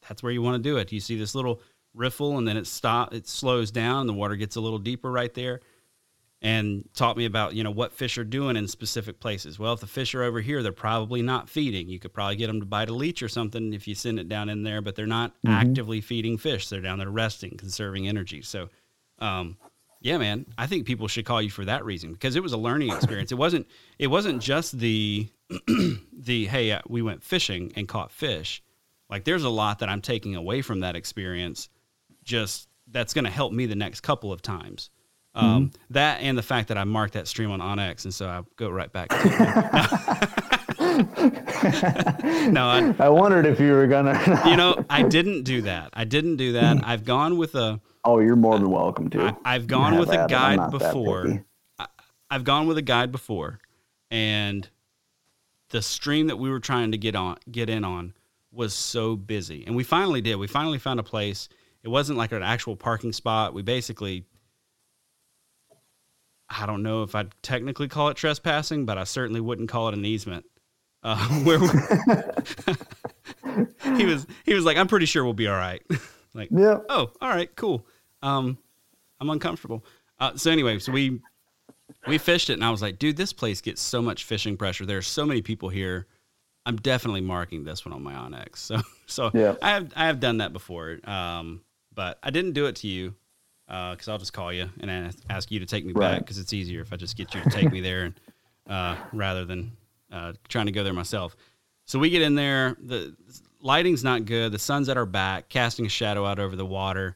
That's 0.07 0.21
where 0.21 0.31
you 0.31 0.41
want 0.41 0.61
to 0.61 0.69
do 0.69 0.77
it. 0.77 0.89
Do 0.89 0.95
you 0.95 0.99
see 0.99 1.17
this 1.17 1.33
little 1.33 1.61
riffle 1.93 2.37
and 2.37 2.47
then 2.47 2.57
it 2.57 2.67
stop 2.67 3.13
it 3.13 3.27
slows 3.27 3.71
down, 3.71 4.07
the 4.07 4.13
water 4.13 4.35
gets 4.35 4.55
a 4.55 4.61
little 4.61 4.79
deeper 4.79 5.11
right 5.11 5.33
there. 5.33 5.61
And 6.43 6.89
taught 6.95 7.17
me 7.17 7.25
about, 7.25 7.53
you 7.53 7.63
know, 7.63 7.69
what 7.69 7.93
fish 7.93 8.17
are 8.17 8.23
doing 8.23 8.55
in 8.55 8.67
specific 8.67 9.19
places. 9.19 9.59
Well, 9.59 9.73
if 9.73 9.79
the 9.79 9.85
fish 9.85 10.15
are 10.15 10.23
over 10.23 10.41
here, 10.41 10.63
they're 10.63 10.71
probably 10.71 11.21
not 11.21 11.47
feeding. 11.47 11.87
You 11.87 11.99
could 11.99 12.13
probably 12.13 12.35
get 12.35 12.47
them 12.47 12.59
to 12.61 12.65
bite 12.65 12.89
a 12.89 12.93
leech 12.95 13.21
or 13.21 13.29
something 13.29 13.73
if 13.73 13.87
you 13.87 13.93
send 13.93 14.17
it 14.17 14.27
down 14.27 14.49
in 14.49 14.63
there, 14.63 14.81
but 14.81 14.95
they're 14.95 15.05
not 15.05 15.35
mm-hmm. 15.45 15.51
actively 15.51 16.01
feeding 16.01 16.39
fish. 16.39 16.67
They're 16.67 16.81
down 16.81 16.97
there 16.97 17.11
resting, 17.11 17.57
conserving 17.57 18.07
energy. 18.07 18.41
So 18.41 18.69
um, 19.19 19.57
yeah, 20.01 20.17
man. 20.17 20.47
I 20.57 20.67
think 20.67 20.85
people 20.85 21.07
should 21.07 21.25
call 21.25 21.41
you 21.41 21.51
for 21.51 21.63
that 21.65 21.85
reason 21.85 22.11
because 22.11 22.35
it 22.35 22.43
was 22.43 22.53
a 22.53 22.57
learning 22.57 22.89
experience. 22.95 23.31
it 23.31 23.37
wasn't. 23.37 23.67
It 23.99 24.07
wasn't 24.07 24.41
just 24.41 24.77
the 24.77 25.29
the 25.67 26.47
hey, 26.47 26.71
uh, 26.71 26.81
we 26.89 27.01
went 27.01 27.23
fishing 27.23 27.71
and 27.75 27.87
caught 27.87 28.11
fish. 28.11 28.61
Like, 29.09 29.25
there's 29.25 29.43
a 29.43 29.49
lot 29.49 29.79
that 29.79 29.89
I'm 29.89 30.01
taking 30.01 30.35
away 30.35 30.61
from 30.61 30.79
that 30.79 30.95
experience. 30.95 31.69
Just 32.23 32.67
that's 32.87 33.13
going 33.13 33.25
to 33.25 33.31
help 33.31 33.53
me 33.53 33.65
the 33.67 33.75
next 33.75 34.01
couple 34.01 34.33
of 34.33 34.41
times. 34.41 34.89
Um, 35.34 35.67
mm-hmm. 35.67 35.93
That 35.93 36.21
and 36.21 36.38
the 36.38 36.43
fact 36.43 36.67
that 36.67 36.77
I 36.77 36.84
marked 36.84 37.13
that 37.13 37.27
stream 37.27 37.51
on 37.51 37.59
onX, 37.59 38.03
and 38.03 38.13
so 38.13 38.27
I 38.27 38.41
go 38.57 38.69
right 38.69 38.91
back. 38.91 39.11
no, 42.51 42.65
I, 42.65 42.93
I, 42.99 43.09
wondered 43.09 43.45
if 43.45 43.59
you 43.59 43.71
were 43.71 43.88
gonna. 43.88 44.41
you 44.45 44.57
know, 44.57 44.84
I 44.89 45.03
didn't 45.03 45.43
do 45.43 45.61
that. 45.61 45.89
I 45.93 46.03
didn't 46.03 46.36
do 46.36 46.53
that. 46.53 46.79
I've 46.84 47.05
gone 47.05 47.38
with 47.38 47.55
a 47.55 47.79
Oh, 48.03 48.19
you're 48.19 48.36
more 48.36 48.57
than 48.57 48.69
welcome 48.69 49.09
to. 49.11 49.38
I, 49.45 49.53
have 49.53 49.67
gone 49.67 49.99
with 49.99 50.09
a 50.09 50.25
guide 50.27 50.71
before. 50.71 51.45
I, 51.77 51.88
I've 52.29 52.43
gone 52.43 52.67
with 52.67 52.77
a 52.77 52.82
guide 52.82 53.11
before, 53.11 53.59
and 54.09 54.67
the 55.69 55.82
stream 55.82 56.27
that 56.27 56.38
we 56.38 56.49
were 56.49 56.59
trying 56.59 56.91
to 56.91 56.97
get 56.97 57.15
on, 57.15 57.38
get 57.51 57.69
in 57.69 57.84
on, 57.84 58.13
was 58.51 58.73
so 58.73 59.15
busy, 59.15 59.63
and 59.65 59.75
we 59.75 59.84
finally 59.84 60.21
did. 60.21 60.36
We 60.36 60.47
finally 60.47 60.79
found 60.79 60.99
a 60.99 61.03
place. 61.03 61.47
It 61.84 61.89
wasn't 61.89 62.17
like 62.17 62.32
an 62.32 62.43
actual 62.43 62.75
parking 62.75 63.13
spot. 63.13 63.53
We 63.53 63.61
basically, 63.61 64.25
I 66.52 66.66
don't 66.66 66.84
know 66.84 67.04
if 67.04 67.16
I'd 67.16 67.34
technically 67.41 67.88
call 67.88 68.10
it 68.10 68.18
trespassing, 68.18 68.86
but 68.86 68.97
I 68.97 69.06
certainly 69.06 69.41
wouldn't 69.41 69.70
call 69.70 69.88
it 69.88 69.93
an 69.93 70.06
easement. 70.06 70.45
Uh, 71.04 71.18
where 71.43 71.58
he 73.97 74.06
was, 74.06 74.28
he 74.45 74.54
was 74.54 74.66
like, 74.66 74.78
"I'm 74.78 74.88
pretty 74.88 75.08
sure 75.08 75.24
we'll 75.24 75.34
be 75.34 75.47
all 75.47 75.58
right." 75.58 75.82
like, 76.36 76.49
yeah. 76.52 76.78
Oh, 76.89 77.12
all 77.22 77.30
right, 77.30 77.54
cool 77.56 77.88
um, 78.24 78.58
I'm 79.20 79.30
uncomfortable. 79.30 79.86
Uh, 80.20 80.36
so 80.36 80.52
anyway, 80.52 80.80
so 80.80 80.91
we 80.91 81.20
we 82.08 82.18
fished 82.18 82.49
it, 82.49 82.54
and 82.54 82.64
I 82.64 82.70
was 82.70 82.82
like, 82.82 82.99
dude, 82.99 83.18
this 83.18 83.34
place 83.34 83.62
gets 83.62 83.82
so 83.82 84.02
much 84.02 84.24
fishing 84.24 84.58
pressure. 84.58 84.86
There's 84.86 85.08
so 85.08 85.26
many 85.26 85.41
people 85.41 85.70
here. 85.70 86.08
I'm 86.66 86.78
definitely 86.78 87.22
marking 87.22 87.64
this 87.64 87.86
one 87.86 87.93
on 87.93 88.04
my 88.04 88.14
onX." 88.14 88.58
So 88.58 88.82
so 89.06 89.32
yeah. 89.34 89.56
I 89.62 89.72
have 89.72 89.91
I 89.95 90.07
have 90.07 90.19
done 90.19 90.38
that 90.38 90.53
before, 90.53 90.99
um, 91.03 91.61
but 91.94 92.19
I 92.23 92.30
didn't 92.30 92.53
do 92.53 92.68
it 92.68 92.78
to 92.78 92.88
you 92.88 93.15
because 93.72 94.07
uh, 94.07 94.11
I'll 94.11 94.18
just 94.18 94.34
call 94.34 94.52
you 94.52 94.69
and 94.81 95.15
ask 95.30 95.49
you 95.49 95.60
to 95.60 95.65
take 95.65 95.85
me 95.85 95.93
right. 95.93 96.14
back 96.14 96.19
because 96.19 96.38
it's 96.38 96.52
easier 96.52 96.81
if 96.81 96.91
I 96.91 96.98
just 96.98 97.15
get 97.15 97.34
you 97.34 97.41
to 97.41 97.49
take 97.49 97.72
me 97.72 97.80
there 97.80 98.03
and 98.03 98.19
uh, 98.68 98.98
rather 99.14 99.45
than 99.45 99.72
uh, 100.11 100.34
trying 100.49 100.65
to 100.65 100.73
go 100.73 100.84
there 100.84 100.93
myself. 100.93 101.35
So 101.85 101.98
we 101.98 102.10
get 102.10 102.22
in 102.22 102.35
there. 102.35 102.76
The 102.81 103.15
lighting's 103.61 104.03
not 104.03 104.26
good. 104.26 104.52
The 104.52 104.60
sun's 104.60 104.89
at 104.89 104.98
our 104.98 105.06
back, 105.06 105.48
casting 105.49 105.85
a 105.85 105.89
shadow 105.89 106.26
out 106.26 106.38
over 106.38 106.56
the 106.56 106.65
water 106.65 107.15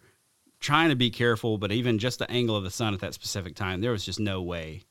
trying 0.65 0.89
to 0.89 0.95
be 0.95 1.11
careful, 1.11 1.57
but 1.59 1.71
even 1.71 1.99
just 1.99 2.19
the 2.19 2.29
angle 2.31 2.55
of 2.55 2.63
the 2.63 2.71
sun 2.71 2.93
at 2.93 2.99
that 2.99 3.13
specific 3.13 3.55
time, 3.55 3.81
there 3.81 3.91
was 3.91 4.03
just 4.03 4.19
no 4.19 4.41
way 4.41 4.81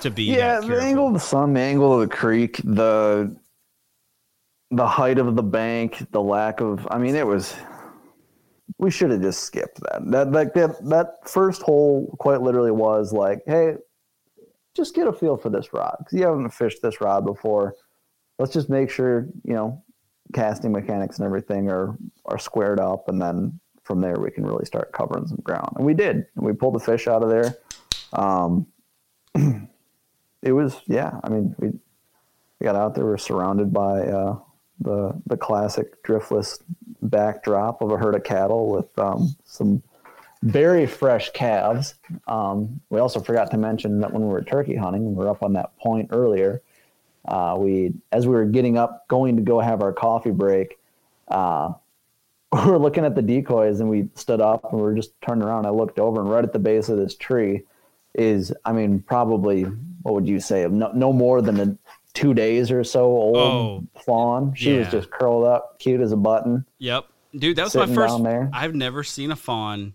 to 0.00 0.10
be. 0.10 0.24
Yeah, 0.24 0.60
the 0.60 0.82
angle 0.82 1.06
of 1.06 1.14
the 1.14 1.20
sun, 1.20 1.54
the 1.54 1.60
angle 1.60 1.94
of 1.94 2.08
the 2.08 2.14
creek, 2.14 2.60
the 2.64 3.34
the 4.72 4.86
height 4.86 5.18
of 5.18 5.36
the 5.36 5.42
bank, 5.42 6.04
the 6.10 6.20
lack 6.20 6.60
of. 6.60 6.86
I 6.90 6.98
mean, 6.98 7.14
it 7.14 7.26
was. 7.26 7.54
We 8.78 8.90
should 8.90 9.10
have 9.10 9.22
just 9.22 9.42
skipped 9.44 9.80
that. 9.82 10.02
That 10.10 10.32
like 10.32 10.54
that 10.54 10.84
that 10.88 11.28
first 11.28 11.62
hole 11.62 12.14
quite 12.18 12.42
literally 12.42 12.72
was 12.72 13.12
like, 13.12 13.42
hey, 13.46 13.76
just 14.74 14.94
get 14.94 15.08
a 15.08 15.12
feel 15.12 15.36
for 15.36 15.48
this 15.48 15.72
rod 15.72 15.96
because 15.98 16.18
you 16.18 16.24
haven't 16.24 16.50
fished 16.50 16.82
this 16.82 17.00
rod 17.00 17.24
before. 17.24 17.74
Let's 18.38 18.52
just 18.52 18.68
make 18.68 18.90
sure 18.90 19.28
you 19.44 19.54
know 19.54 19.82
casting 20.34 20.72
mechanics 20.72 21.18
and 21.18 21.26
everything 21.26 21.70
are 21.70 21.96
are 22.26 22.38
squared 22.38 22.80
up, 22.80 23.08
and 23.08 23.20
then 23.20 23.58
from 23.84 24.00
there 24.00 24.16
we 24.18 24.30
can 24.30 24.44
really 24.44 24.64
start 24.64 24.92
covering 24.92 25.26
some 25.26 25.38
ground. 25.42 25.70
And 25.76 25.86
we 25.86 25.94
did. 25.94 26.26
We 26.34 26.52
pulled 26.52 26.74
the 26.74 26.80
fish 26.80 27.06
out 27.06 27.22
of 27.22 27.30
there. 27.30 27.56
Um, 28.12 28.66
it 30.42 30.52
was 30.52 30.76
yeah. 30.86 31.18
I 31.22 31.28
mean, 31.28 31.54
we 31.58 31.68
we 31.68 32.64
got 32.64 32.76
out 32.76 32.94
there. 32.94 33.06
We 33.06 33.12
are 33.12 33.18
surrounded 33.18 33.72
by 33.72 34.02
uh, 34.02 34.38
the 34.80 35.14
the 35.26 35.36
classic 35.36 36.02
driftless 36.02 36.60
backdrop 37.02 37.82
of 37.82 37.90
a 37.90 37.96
herd 37.96 38.14
of 38.14 38.24
cattle 38.24 38.70
with 38.70 38.98
um, 38.98 39.34
some 39.44 39.82
very 40.42 40.86
fresh 40.86 41.30
calves. 41.30 41.94
Um, 42.26 42.80
we 42.90 43.00
also 43.00 43.20
forgot 43.20 43.50
to 43.50 43.58
mention 43.58 44.00
that 44.00 44.12
when 44.12 44.22
we 44.22 44.28
were 44.28 44.42
turkey 44.42 44.76
hunting, 44.76 45.04
we 45.04 45.14
were 45.14 45.28
up 45.28 45.42
on 45.42 45.54
that 45.54 45.76
point 45.78 46.10
earlier. 46.12 46.62
Uh, 47.26 47.56
we, 47.58 47.92
as 48.12 48.26
we 48.26 48.34
were 48.34 48.44
getting 48.44 48.78
up, 48.78 49.08
going 49.08 49.36
to 49.36 49.42
go 49.42 49.58
have 49.58 49.82
our 49.82 49.92
coffee 49.92 50.30
break, 50.30 50.78
uh, 51.28 51.72
we 52.52 52.70
were 52.70 52.78
looking 52.78 53.04
at 53.04 53.14
the 53.14 53.22
decoys 53.22 53.80
and 53.80 53.90
we 53.90 54.08
stood 54.14 54.40
up 54.40 54.70
and 54.70 54.80
we 54.80 54.82
were 54.82 54.94
just 54.94 55.20
turned 55.20 55.42
around. 55.42 55.66
I 55.66 55.70
looked 55.70 55.98
over 55.98 56.20
and 56.20 56.30
right 56.30 56.44
at 56.44 56.52
the 56.52 56.58
base 56.58 56.88
of 56.88 56.98
this 56.98 57.16
tree 57.16 57.62
is, 58.14 58.52
I 58.64 58.72
mean, 58.72 59.00
probably 59.00 59.64
what 60.02 60.14
would 60.14 60.28
you 60.28 60.38
say? 60.38 60.66
No, 60.68 60.92
no 60.92 61.12
more 61.12 61.42
than 61.42 61.60
a 61.60 61.85
two 62.16 62.32
days 62.34 62.70
or 62.70 62.82
so 62.82 63.04
old 63.04 63.36
Oh, 63.36 63.84
fawn. 64.00 64.54
She 64.54 64.72
was 64.72 64.88
just 64.88 65.10
curled 65.10 65.44
up, 65.44 65.78
cute 65.78 66.00
as 66.00 66.12
a 66.12 66.16
button. 66.16 66.64
Yep, 66.78 67.04
dude, 67.36 67.56
that 67.56 67.64
was 67.64 67.76
my 67.76 67.86
first. 67.94 68.22
there. 68.22 68.50
I've 68.52 68.74
never 68.74 69.04
seen 69.04 69.30
a 69.30 69.36
fawn 69.36 69.94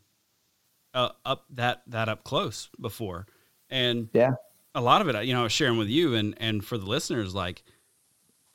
uh, 0.94 1.10
up 1.26 1.46
that 1.52 1.82
that 1.88 2.08
up 2.10 2.24
close 2.24 2.70
before, 2.80 3.26
and 3.70 4.08
Yeah. 4.14 4.34
a 4.76 4.82
lot 4.82 5.02
of 5.02 5.08
it, 5.10 5.26
you 5.26 5.34
know, 5.34 5.42
I 5.42 5.44
was 5.44 5.52
sharing 5.52 5.78
with 5.78 5.88
you 5.90 6.14
and 6.16 6.36
and 6.40 6.64
for 6.64 6.78
the 6.78 6.86
listeners, 6.86 7.34
like 7.34 7.64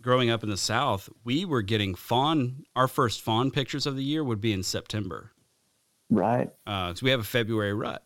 growing 0.00 0.30
up 0.30 0.44
in 0.44 0.48
the 0.50 0.56
South, 0.56 1.08
we 1.24 1.44
were 1.44 1.62
getting 1.62 1.94
fawn. 1.96 2.62
Our 2.76 2.86
first 2.86 3.20
fawn 3.22 3.50
pictures 3.50 3.84
of 3.86 3.96
the 3.96 4.04
year 4.04 4.22
would 4.22 4.40
be 4.40 4.52
in 4.52 4.62
September, 4.62 5.32
Right. 6.10 6.48
because 6.64 7.02
we 7.02 7.10
have 7.10 7.18
a 7.20 7.24
February 7.24 7.72
rut. 7.74 8.04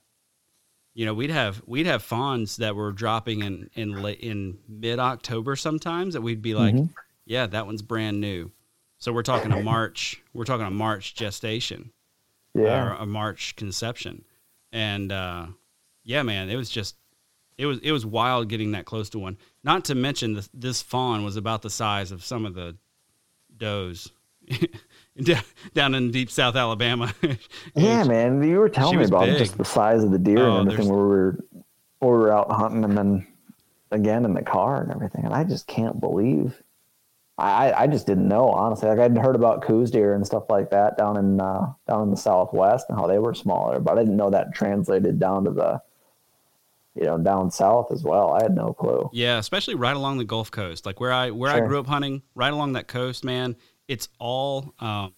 You 0.95 1.07
know, 1.07 1.15
we'd 1.15 1.31
have 1.31 1.62
we'd 1.67 1.87
have 1.87 2.03
fawns 2.03 2.57
that 2.57 2.75
were 2.75 2.93
dropping 2.93 3.43
in 3.43 3.71
in 3.75 4.03
late, 4.03 4.21
in 4.21 4.59
mid 4.69 4.99
October 4.99 5.55
sometimes 5.57 6.15
that 6.15 6.21
we'd 6.21 6.43
be 6.43 6.55
like, 6.55 6.75
Mhm. 6.75 6.93
yeah, 7.27 7.47
that 7.47 7.67
one's 7.67 7.83
brand 7.83 8.21
new. 8.21 8.51
So 8.99 9.12
we're 9.12 9.23
talking 9.23 9.53
a 9.53 9.62
March. 9.62 10.21
We're 10.35 10.45
talking 10.45 10.67
a 10.67 10.71
March 10.71 11.15
gestation 11.15 11.93
Yeah. 12.55 12.89
or 12.89 12.93
a 12.95 13.07
March 13.07 13.55
conception, 13.57 14.25
and 14.73 15.11
uh, 15.12 15.47
yeah, 16.05 16.23
man, 16.23 16.51
it 16.51 16.57
was 16.57 16.69
just 16.71 16.97
it 17.57 17.67
was 17.67 17.79
it 17.81 17.93
was 17.93 18.05
wild 18.05 18.49
getting 18.49 18.73
that 18.73 18.85
close 18.85 19.09
to 19.11 19.19
one. 19.19 19.39
Not 19.62 19.85
to 19.87 19.95
mention 19.95 20.35
this, 20.35 20.51
this 20.53 20.83
fawn 20.83 21.25
was 21.25 21.37
about 21.37 21.62
the 21.62 21.71
size 21.71 22.11
of 22.11 22.25
some 22.25 22.45
of 22.45 22.55
the 22.55 22.77
does 23.57 24.11
down- 25.75 25.95
in 25.95 26.11
deep 26.11 26.31
South 26.31 26.57
Alabama. 26.57 27.13
Yeah, 27.75 28.05
man. 28.05 28.43
You 28.43 28.59
were 28.59 28.69
telling 28.69 28.99
me 28.99 29.05
about 29.05 29.27
big. 29.27 29.39
just 29.39 29.57
the 29.59 29.65
size 29.65 30.03
of 30.05 30.11
the 30.11 30.19
deer 30.19 30.39
Oh, 30.39 30.59
and 30.59 30.71
everything 30.71 30.87
there's- 30.87 30.89
where 30.91 31.03
we 31.07 31.09
were 31.09 31.39
where 32.01 32.13
we 32.17 32.23
were 32.23 32.33
out 32.33 32.51
hunting 32.51 32.83
and 32.85 32.97
then 32.97 33.27
again 33.91 34.25
in 34.25 34.35
the 34.35 34.43
car 34.43 34.83
and 34.83 34.91
everything. 34.91 35.25
And 35.25 35.35
I 35.35 35.45
just 35.45 35.67
can't 35.67 36.01
believe 36.01 36.63
I, 37.39 37.73
I 37.73 37.87
just 37.87 38.07
didn't 38.07 38.29
know, 38.29 38.51
honestly. 38.51 38.89
Like 38.89 38.99
I'd 38.99 39.17
heard 39.17 39.35
about 39.35 39.63
Coues 39.63 39.91
deer 39.91 40.15
and 40.15 40.27
stuff 40.27 40.45
like 40.51 40.69
that 40.71 40.99
down 40.99 41.17
in 41.17 41.41
uh, 41.41 41.73
down 41.89 42.03
in 42.03 42.11
the 42.11 42.17
southwest 42.17 42.87
and 42.91 42.99
how 42.99 43.07
they 43.07 43.19
were 43.19 43.33
smaller, 43.35 43.79
but 43.81 43.97
I 43.97 44.03
didn't 44.03 44.17
know 44.19 44.29
that 44.31 44.55
translated 44.55 45.19
down 45.19 45.45
to 45.45 45.51
the 45.51 45.81
you 46.97 47.07
know, 47.07 47.17
down 47.19 47.51
south 47.51 47.93
as 47.93 48.03
well. 48.03 48.33
I 48.33 48.43
had 48.43 48.55
no 48.55 48.73
clue. 48.75 49.09
Yeah, 49.13 49.39
especially 49.39 49.75
right 49.77 49.95
along 49.97 50.19
the 50.19 50.25
Gulf 50.25 50.51
Coast, 50.51 50.85
like 50.85 51.01
where 51.01 51.13
I 51.13 51.31
where 51.31 51.51
I 51.51 51.61
grew 51.61 51.79
up 51.79 51.87
hunting, 51.87 52.23
right 52.35 52.53
along 52.53 52.73
that 52.75 52.89
coast, 52.89 53.25
man. 53.25 53.57
It's 53.91 54.09
all 54.21 54.73
um, 54.79 55.15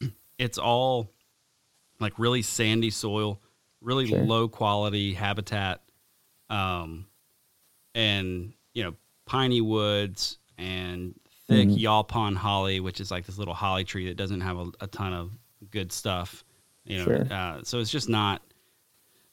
it's 0.38 0.58
all 0.58 1.10
like 2.00 2.18
really 2.18 2.42
sandy 2.42 2.90
soil, 2.90 3.40
really 3.80 4.06
Sure. 4.08 4.22
low 4.22 4.46
quality 4.46 5.14
habitat, 5.14 5.80
um, 6.50 7.06
and 7.94 8.52
you 8.74 8.82
know 8.84 8.94
piney 9.24 9.62
woods 9.62 10.36
and 10.58 11.18
thick 11.48 11.68
Mhm. 11.68 11.80
yaupon 11.80 12.36
holly, 12.36 12.78
which 12.80 13.00
is 13.00 13.10
like 13.10 13.24
this 13.24 13.38
little 13.38 13.54
holly 13.54 13.84
tree 13.84 14.06
that 14.08 14.16
doesn't 14.16 14.42
have 14.42 14.58
a, 14.58 14.70
a 14.80 14.86
ton 14.86 15.14
of 15.14 15.30
good 15.70 15.90
stuff. 15.90 16.44
You 16.84 16.98
know, 16.98 17.04
Sure. 17.04 17.26
uh, 17.32 17.62
so 17.62 17.78
it's 17.80 17.90
just 17.90 18.10
not 18.10 18.42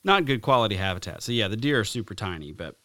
not 0.05 0.23
good 0.25 0.41
quality 0.41 0.75
habitat. 0.77 1.21
So 1.23 1.33
yeah, 1.33 1.49
the 1.49 1.57
deer 1.57 1.81
are 1.81 1.83
super 1.85 2.15
tiny, 2.15 2.53
but 2.53 2.77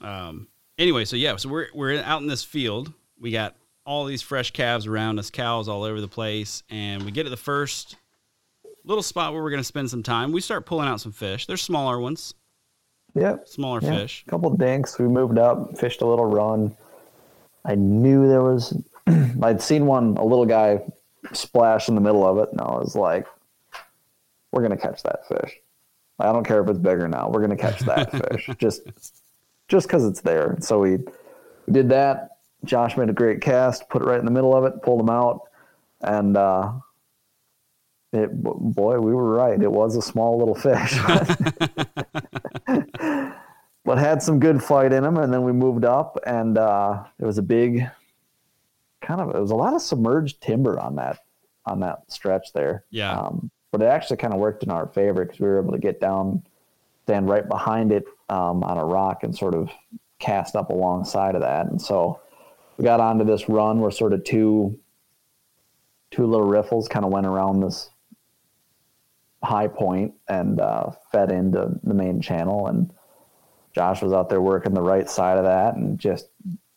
um, 0.00 0.46
anyway, 0.78 1.04
so 1.04 1.16
yeah, 1.16 1.34
so 1.34 1.48
we're 1.48 1.66
we're 1.74 2.00
out 2.00 2.22
in 2.22 2.28
this 2.28 2.44
field. 2.44 2.92
We 3.18 3.32
got 3.32 3.56
all 3.84 4.04
these 4.04 4.22
fresh 4.22 4.50
calves 4.52 4.86
around 4.86 5.18
us, 5.18 5.30
cows 5.30 5.68
all 5.68 5.82
over 5.82 6.00
the 6.00 6.08
place, 6.08 6.62
and 6.70 7.02
we 7.04 7.10
get 7.10 7.24
to 7.24 7.30
the 7.30 7.36
first 7.36 7.96
little 8.84 9.02
spot 9.02 9.32
where 9.32 9.42
we're 9.42 9.50
going 9.50 9.60
to 9.60 9.64
spend 9.64 9.90
some 9.90 10.02
time. 10.02 10.32
We 10.32 10.40
start 10.40 10.66
pulling 10.66 10.88
out 10.88 11.00
some 11.00 11.12
fish. 11.12 11.46
They're 11.46 11.56
smaller 11.56 11.98
ones, 12.00 12.34
Yep. 13.14 13.48
smaller 13.48 13.80
Yeah, 13.82 13.90
fish. 13.98 14.24
A 14.26 14.30
couple 14.30 14.50
dinks. 14.56 14.98
We 14.98 15.06
moved 15.06 15.38
up, 15.38 15.76
fished 15.78 16.00
a 16.02 16.06
little 16.06 16.24
run. 16.26 16.76
I 17.64 17.74
knew 17.74 18.28
there 18.28 18.42
was. 18.42 18.76
I'd 19.42 19.60
seen 19.60 19.86
one, 19.86 20.16
a 20.16 20.24
little 20.24 20.46
guy, 20.46 20.80
splash 21.32 21.88
in 21.88 21.94
the 21.94 22.00
middle 22.00 22.26
of 22.26 22.38
it, 22.38 22.50
and 22.52 22.60
I 22.60 22.72
was 22.72 22.96
like, 22.96 23.26
"We're 24.52 24.62
gonna 24.62 24.76
catch 24.76 25.02
that 25.02 25.26
fish. 25.28 25.58
I 26.18 26.32
don't 26.32 26.44
care 26.44 26.62
if 26.62 26.68
it's 26.68 26.78
bigger 26.78 27.06
now. 27.08 27.28
We're 27.30 27.40
gonna 27.42 27.56
catch 27.56 27.80
that 27.80 28.10
fish 28.30 28.48
just, 28.58 28.82
just 29.68 29.86
because 29.86 30.04
it's 30.04 30.20
there." 30.22 30.56
So 30.60 30.78
we, 30.80 30.96
we 31.66 31.72
did 31.72 31.88
that. 31.90 32.31
Josh 32.64 32.96
made 32.96 33.08
a 33.10 33.12
great 33.12 33.40
cast, 33.40 33.88
put 33.88 34.02
it 34.02 34.04
right 34.04 34.18
in 34.18 34.24
the 34.24 34.30
middle 34.30 34.54
of 34.54 34.64
it, 34.64 34.82
pulled 34.82 35.00
him 35.00 35.10
out, 35.10 35.42
and 36.00 36.36
uh, 36.36 36.72
it 38.12 38.30
boy, 38.42 38.98
we 39.00 39.14
were 39.14 39.32
right. 39.32 39.60
It 39.60 39.70
was 39.70 39.96
a 39.96 40.02
small 40.02 40.38
little 40.38 40.54
fish. 40.54 40.98
but 43.84 43.98
had 43.98 44.22
some 44.22 44.38
good 44.38 44.62
fight 44.62 44.92
in 44.92 45.04
him. 45.04 45.16
And 45.16 45.32
then 45.32 45.42
we 45.42 45.52
moved 45.52 45.84
up, 45.84 46.18
and 46.26 46.56
uh, 46.58 47.04
there 47.18 47.26
was 47.26 47.38
a 47.38 47.42
big, 47.42 47.88
kind 49.00 49.20
of, 49.20 49.34
it 49.34 49.40
was 49.40 49.50
a 49.50 49.56
lot 49.56 49.74
of 49.74 49.82
submerged 49.82 50.40
timber 50.40 50.78
on 50.78 50.96
that 50.96 51.20
on 51.64 51.80
that 51.80 52.00
stretch 52.08 52.52
there. 52.52 52.84
Yeah. 52.90 53.12
Um, 53.12 53.50
but 53.70 53.82
it 53.82 53.86
actually 53.86 54.16
kind 54.16 54.34
of 54.34 54.40
worked 54.40 54.64
in 54.64 54.70
our 54.70 54.88
favor 54.88 55.24
because 55.24 55.38
we 55.38 55.46
were 55.46 55.60
able 55.60 55.72
to 55.72 55.78
get 55.78 56.00
down, 56.00 56.42
stand 57.04 57.28
right 57.28 57.48
behind 57.48 57.92
it 57.92 58.04
um, 58.28 58.64
on 58.64 58.78
a 58.78 58.84
rock, 58.84 59.22
and 59.22 59.36
sort 59.36 59.54
of 59.54 59.70
cast 60.18 60.56
up 60.56 60.70
alongside 60.70 61.34
of 61.36 61.40
that. 61.40 61.66
And 61.66 61.80
so 61.80 62.20
got 62.82 63.00
onto 63.00 63.24
this 63.24 63.48
run 63.48 63.80
where 63.80 63.90
sort 63.90 64.12
of 64.12 64.24
two 64.24 64.78
two 66.10 66.26
little 66.26 66.46
riffles 66.46 66.88
kind 66.88 67.04
of 67.04 67.10
went 67.12 67.26
around 67.26 67.60
this 67.60 67.88
high 69.42 69.66
point 69.68 70.14
and 70.28 70.60
uh, 70.60 70.90
fed 71.10 71.32
into 71.32 71.70
the 71.82 71.94
main 71.94 72.20
channel. 72.20 72.66
And 72.66 72.92
Josh 73.74 74.02
was 74.02 74.12
out 74.12 74.28
there 74.28 74.40
working 74.42 74.74
the 74.74 74.82
right 74.82 75.08
side 75.08 75.38
of 75.38 75.44
that 75.44 75.74
and 75.76 75.98
just 75.98 76.28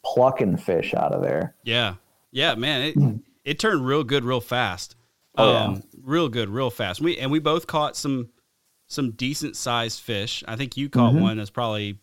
plucking 0.03 0.57
fish 0.57 0.93
out 0.93 1.11
of 1.11 1.21
there. 1.21 1.55
Yeah, 1.63 1.95
yeah, 2.31 2.55
man, 2.55 2.81
it 2.81 3.21
it 3.43 3.59
turned 3.59 3.85
real 3.85 4.03
good, 4.03 4.23
real 4.23 4.41
fast. 4.41 4.95
Hmm. 5.35 5.41
Oh, 5.41 5.51
yeah. 5.51 5.77
real 6.01 6.29
good, 6.29 6.49
real 6.49 6.69
fast. 6.69 7.01
We 7.01 7.17
and 7.17 7.29
we 7.31 7.39
both 7.39 7.67
caught 7.67 7.95
some 7.97 8.29
some 8.87 9.11
decent 9.11 9.55
sized 9.57 10.01
fish. 10.01 10.43
I 10.47 10.55
think 10.55 10.77
you 10.77 10.89
caught 10.89 11.13
Mhm. 11.13 11.21
one 11.21 11.37
that's 11.37 11.49
probably 11.49 11.99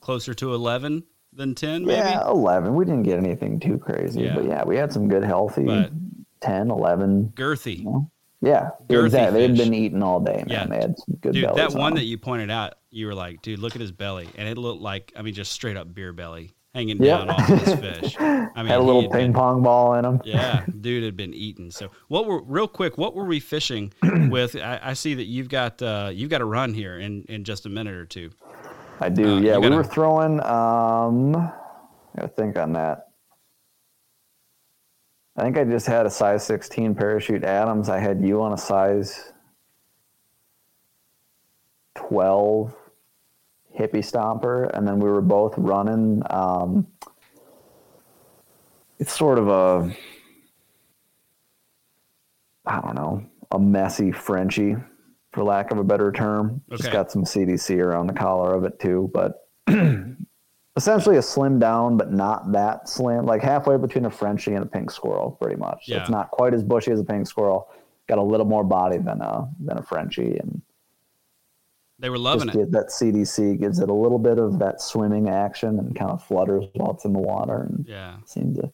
closer 0.00 0.32
to 0.34 0.54
eleven 0.54 1.04
than 1.32 1.54
ten, 1.54 1.84
maybe. 1.84 1.98
Yeah, 1.98 2.28
11. 2.28 2.74
We 2.74 2.84
didn't 2.84 3.04
get 3.04 3.18
anything 3.18 3.60
too 3.60 3.78
crazy, 3.78 4.22
Yeah. 4.22 4.34
but 4.34 4.44
yeah, 4.44 4.64
we 4.64 4.76
had 4.76 4.92
some 4.92 5.08
good, 5.08 5.24
healthy 5.24 5.64
But- 5.64 5.90
10, 6.40 6.70
11. 6.70 7.32
Girthy. 7.36 7.84
Yeah, 8.42 8.70
Girthy 8.88 9.04
exactly. 9.06 9.40
They'd 9.46 9.56
fish. 9.56 9.64
been 9.66 9.74
eating 9.74 10.02
all 10.02 10.18
day, 10.20 10.36
man. 10.38 10.48
Yeah. 10.48 10.66
They 10.66 10.76
had 10.76 10.98
some 10.98 11.18
good 11.20 11.32
Dude, 11.34 11.44
that 11.44 11.74
on 11.74 11.78
one 11.78 11.94
that 11.94 12.04
you 12.04 12.16
pointed 12.16 12.50
out, 12.50 12.74
you 12.90 13.06
were 13.06 13.14
like, 13.14 13.42
dude, 13.42 13.58
look 13.58 13.74
at 13.74 13.80
his 13.82 13.92
belly, 13.92 14.28
and 14.38 14.48
it 14.48 14.56
looked 14.56 14.80
like, 14.80 15.12
I 15.16 15.22
mean, 15.22 15.34
just 15.34 15.52
straight 15.52 15.76
up 15.76 15.92
beer 15.94 16.12
belly 16.14 16.52
hanging 16.74 17.02
Yep. 17.02 17.18
down 17.18 17.30
off 17.30 17.50
of 17.50 17.64
this 17.64 17.74
fish. 18.00 18.16
I 18.18 18.46
mean, 18.62 18.66
had 18.66 18.78
a 18.78 18.82
little 18.82 19.02
had 19.02 19.10
ping 19.10 19.20
been- 19.26 19.32
pong 19.34 19.62
ball 19.62 19.94
in 19.94 20.04
him 20.06 20.20
Yeah, 20.24 20.64
dude 20.80 21.04
had 21.04 21.16
been 21.18 21.34
eaten. 21.34 21.70
So, 21.70 21.90
what 22.08 22.24
were 22.26 22.42
real 22.42 22.66
quick? 22.68 22.96
What 22.96 23.14
were 23.14 23.24
we 23.26 23.40
fishing 23.40 23.92
with? 24.30 24.56
I, 24.56 24.80
I 24.82 24.92
see 24.94 25.12
that 25.14 25.24
you've 25.24 25.48
got 25.50 25.82
uh, 25.82 26.10
you've 26.12 26.30
got 26.30 26.40
a 26.40 26.44
run 26.46 26.72
here 26.72 26.98
in 26.98 27.24
in 27.28 27.44
just 27.44 27.66
a 27.66 27.68
minute 27.68 27.94
or 27.94 28.06
two. 28.06 28.30
I 29.00 29.08
do. 29.08 29.36
Uh, 29.36 29.40
yeah, 29.40 29.56
we 29.56 29.62
gotta- 29.64 29.76
were 29.76 29.84
throwing. 29.84 30.40
Um, 30.44 31.34
I 31.36 31.52
gotta 32.16 32.28
think 32.28 32.58
on 32.58 32.74
that. 32.74 33.08
I 35.36 35.42
think 35.42 35.56
I 35.56 35.64
just 35.64 35.86
had 35.86 36.04
a 36.06 36.10
size 36.10 36.44
16 36.44 36.94
parachute 36.94 37.44
Adams. 37.44 37.88
I 37.88 37.98
had 37.98 38.22
you 38.22 38.42
on 38.42 38.52
a 38.52 38.58
size 38.58 39.32
12 41.94 42.74
hippie 43.78 44.04
stomper, 44.04 44.70
and 44.76 44.86
then 44.86 45.00
we 45.00 45.08
were 45.08 45.22
both 45.22 45.54
running. 45.56 46.22
Um, 46.28 46.86
it's 48.98 49.16
sort 49.16 49.38
of 49.38 49.48
a, 49.48 49.96
I 52.66 52.80
don't 52.82 52.94
know, 52.96 53.24
a 53.50 53.58
messy 53.58 54.12
Frenchie, 54.12 54.76
for 55.32 55.44
lack 55.44 55.70
of 55.70 55.78
a 55.78 55.84
better 55.84 56.10
term. 56.12 56.60
Just 56.70 56.84
Okay. 56.84 56.92
got 56.92 57.10
some 57.12 57.24
CDC 57.24 57.78
around 57.80 58.06
the 58.08 58.12
collar 58.12 58.52
of 58.54 58.64
it 58.64 58.78
too, 58.80 59.10
but 59.14 59.46
essentially 60.76 61.16
a 61.16 61.22
slim 61.22 61.58
down, 61.58 61.96
but 61.96 62.12
not 62.12 62.52
that 62.52 62.88
slim. 62.88 63.26
Like 63.26 63.42
halfway 63.42 63.76
between 63.76 64.06
a 64.06 64.10
Frenchie 64.10 64.54
and 64.54 64.64
a 64.64 64.66
pink 64.68 64.90
squirrel, 64.90 65.32
pretty 65.40 65.56
much. 65.56 65.84
Yeah. 65.86 66.00
It's 66.00 66.10
not 66.10 66.30
quite 66.30 66.54
as 66.54 66.62
bushy 66.62 66.90
as 66.90 67.00
a 67.00 67.04
pink 67.04 67.26
squirrel. 67.26 67.68
Got 68.08 68.18
a 68.18 68.22
little 68.22 68.46
more 68.46 68.64
body 68.64 68.98
than 68.98 69.20
a 69.20 69.48
than 69.60 69.78
a 69.78 69.82
Frenchie, 69.82 70.36
and 70.36 70.60
They 72.00 72.10
were 72.10 72.18
loving 72.18 72.48
it. 72.48 72.72
that 72.72 72.88
CDC 72.88 73.60
gives 73.60 73.78
it 73.78 73.88
a 73.88 73.94
little 73.94 74.18
bit 74.18 74.38
of 74.38 74.58
that 74.58 74.80
swimming 74.80 75.28
action 75.28 75.78
and 75.78 75.94
kind 75.94 76.10
of 76.10 76.24
flutters 76.24 76.64
while 76.74 76.90
it's 76.92 77.04
in 77.04 77.12
the 77.12 77.20
water, 77.20 77.62
and 77.68 77.84
Yeah, 77.88 78.16
seemed 78.24 78.56
to. 78.56 78.72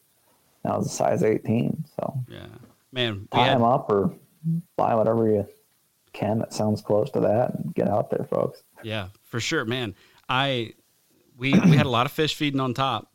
That 0.63 0.75
was 0.77 0.87
a 0.87 0.89
size 0.89 1.21
18, 1.23 1.85
so 1.99 2.19
yeah, 2.27 2.47
man. 2.91 3.27
Tie 3.31 3.45
had, 3.45 3.57
them 3.57 3.63
up 3.63 3.91
or 3.91 4.11
buy 4.75 4.95
whatever 4.95 5.29
you 5.29 5.47
can 6.17 6.39
that 6.39 6.53
sounds 6.53 6.81
close 6.81 7.09
to 7.11 7.19
that, 7.21 7.53
and 7.55 7.73
get 7.75 7.87
out 7.87 8.09
there, 8.09 8.25
folks. 8.29 8.63
yeah, 8.83 9.07
for 9.23 9.39
sure, 9.39 9.65
man. 9.65 9.95
I 10.27 10.73
we 11.37 11.53
we 11.53 11.77
had 11.77 11.85
a 11.85 11.89
lot 11.89 12.05
of 12.05 12.11
fish 12.11 12.35
feeding 12.35 12.59
on 12.59 12.73
top, 12.73 13.11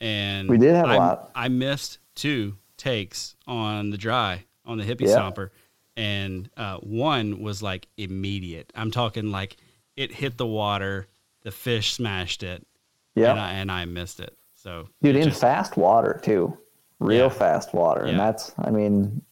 and 0.00 0.48
We 0.48 0.58
did 0.58 0.74
have 0.74 0.86
a 0.86 0.92
I- 0.92 0.96
lot. 0.96 1.30
I 1.34 1.48
missed 1.48 1.98
two 2.14 2.56
takes 2.76 3.36
on 3.46 3.90
the 3.90 3.98
dry 3.98 4.44
on 4.66 4.78
the 4.78 4.84
hippie 4.84 5.02
Yeah. 5.08 5.16
stomper, 5.16 5.50
and 5.96 6.48
uh, 6.56 6.76
one 6.78 7.40
was 7.40 7.62
like 7.62 7.88
immediate. 7.96 8.72
I'm 8.74 8.90
talking 8.90 9.30
like 9.30 9.56
it 9.96 10.12
hit 10.12 10.36
the 10.36 10.46
water, 10.46 11.06
the 11.42 11.50
fish 11.50 11.92
smashed 11.92 12.42
it, 12.42 12.66
Yeah, 13.14 13.30
and 13.32 13.40
I, 13.40 13.52
and 13.52 13.72
I 13.72 13.84
missed 13.86 14.20
it. 14.20 14.36
So, 14.54 14.88
dude, 15.02 15.16
in 15.16 15.24
just- 15.24 15.40
fast 15.40 15.76
water 15.76 16.20
too, 16.22 16.56
real 17.00 17.24
Yeah. 17.26 17.28
fast 17.30 17.74
water, 17.74 18.02
and 18.04 18.18
that's, 18.18 18.52
I 18.58 18.70
mean, 18.70 19.22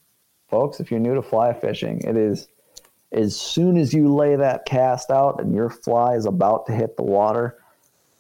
folks, 0.49 0.81
if 0.81 0.91
you're 0.91 1.01
new 1.01 1.15
to 1.15 1.23
fly 1.23 1.53
fishing, 1.53 2.01
it 2.03 2.17
is 2.17 2.49
as 3.13 3.39
soon 3.39 3.77
as 3.77 3.93
you 3.93 4.15
lay 4.15 4.37
that 4.37 4.67
cast 4.67 5.11
out 5.11 5.41
and 5.41 5.55
your 5.55 5.71
fly 5.71 6.15
is 6.15 6.27
about 6.27 6.67
to 6.67 6.73
hit 6.73 6.97
the 6.97 7.03
water, 7.03 7.59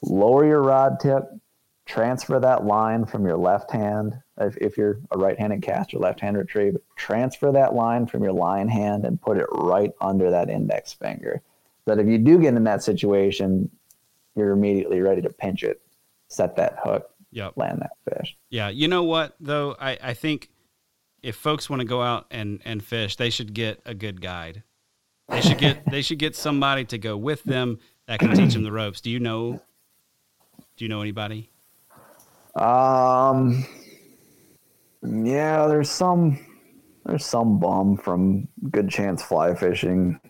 lower 0.02 0.44
your 0.44 0.62
rod 0.62 0.98
tip, 1.00 1.24
transfer 1.86 2.40
that 2.40 2.64
line 2.64 3.06
from 3.06 3.24
your 3.24 3.36
left 3.36 3.70
hand. 3.70 4.18
If, 4.38 4.56
if 4.56 4.76
you're 4.76 4.98
a 5.10 5.18
right-handed 5.18 5.62
caster, 5.62 5.98
left-hand 5.98 6.36
retrieve, 6.36 6.76
transfer 6.96 7.52
that 7.52 7.74
line 7.74 8.06
from 8.06 8.22
your 8.22 8.32
line 8.32 8.68
hand 8.68 9.04
and 9.04 9.20
put 9.20 9.36
it 9.36 9.46
right 9.52 9.92
under 10.00 10.30
that 10.30 10.48
index 10.48 10.92
finger. 10.92 11.42
That 11.84 11.98
if 11.98 12.06
you 12.06 12.18
do 12.18 12.38
get 12.38 12.54
in 12.54 12.64
that 12.64 12.82
situation, 12.82 13.70
you're 14.34 14.52
immediately 14.52 15.00
ready 15.00 15.22
to 15.22 15.30
pinch 15.30 15.62
it, 15.62 15.82
set 16.28 16.56
that 16.56 16.78
hook, 16.82 17.10
Yep. 17.32 17.52
land 17.56 17.80
that 17.82 18.16
fish. 18.16 18.36
Yeah, 18.48 18.70
you 18.70 18.88
know 18.88 19.04
what 19.04 19.36
though? 19.38 19.76
I, 19.78 19.98
I 20.02 20.14
think 20.14 20.50
if 21.22 21.36
folks 21.36 21.68
want 21.68 21.80
to 21.80 21.86
go 21.86 22.02
out 22.02 22.26
and, 22.30 22.60
and 22.64 22.82
fish, 22.82 23.16
they 23.16 23.30
should 23.30 23.52
get 23.54 23.80
a 23.84 23.94
good 23.94 24.20
guide. 24.20 24.62
They 25.30 25.40
should 25.40 25.58
get 25.58 25.84
they 25.90 26.02
should 26.02 26.18
get 26.18 26.34
somebody 26.36 26.84
to 26.86 26.98
go 26.98 27.16
with 27.16 27.42
them 27.44 27.78
that 28.06 28.18
can 28.20 28.34
teach 28.34 28.54
them 28.54 28.62
the 28.62 28.72
ropes. 28.72 29.00
Do 29.00 29.10
you 29.10 29.20
know? 29.20 29.60
Do 30.76 30.84
you 30.84 30.88
know 30.88 31.00
anybody? 31.02 31.50
Um, 32.56 33.64
yeah, 35.02 35.66
there's 35.66 35.90
some 35.90 36.38
there's 37.04 37.24
some 37.24 37.58
bum 37.60 37.96
from 37.96 38.48
Good 38.70 38.90
Chance 38.90 39.22
Fly 39.22 39.54
Fishing. 39.54 40.20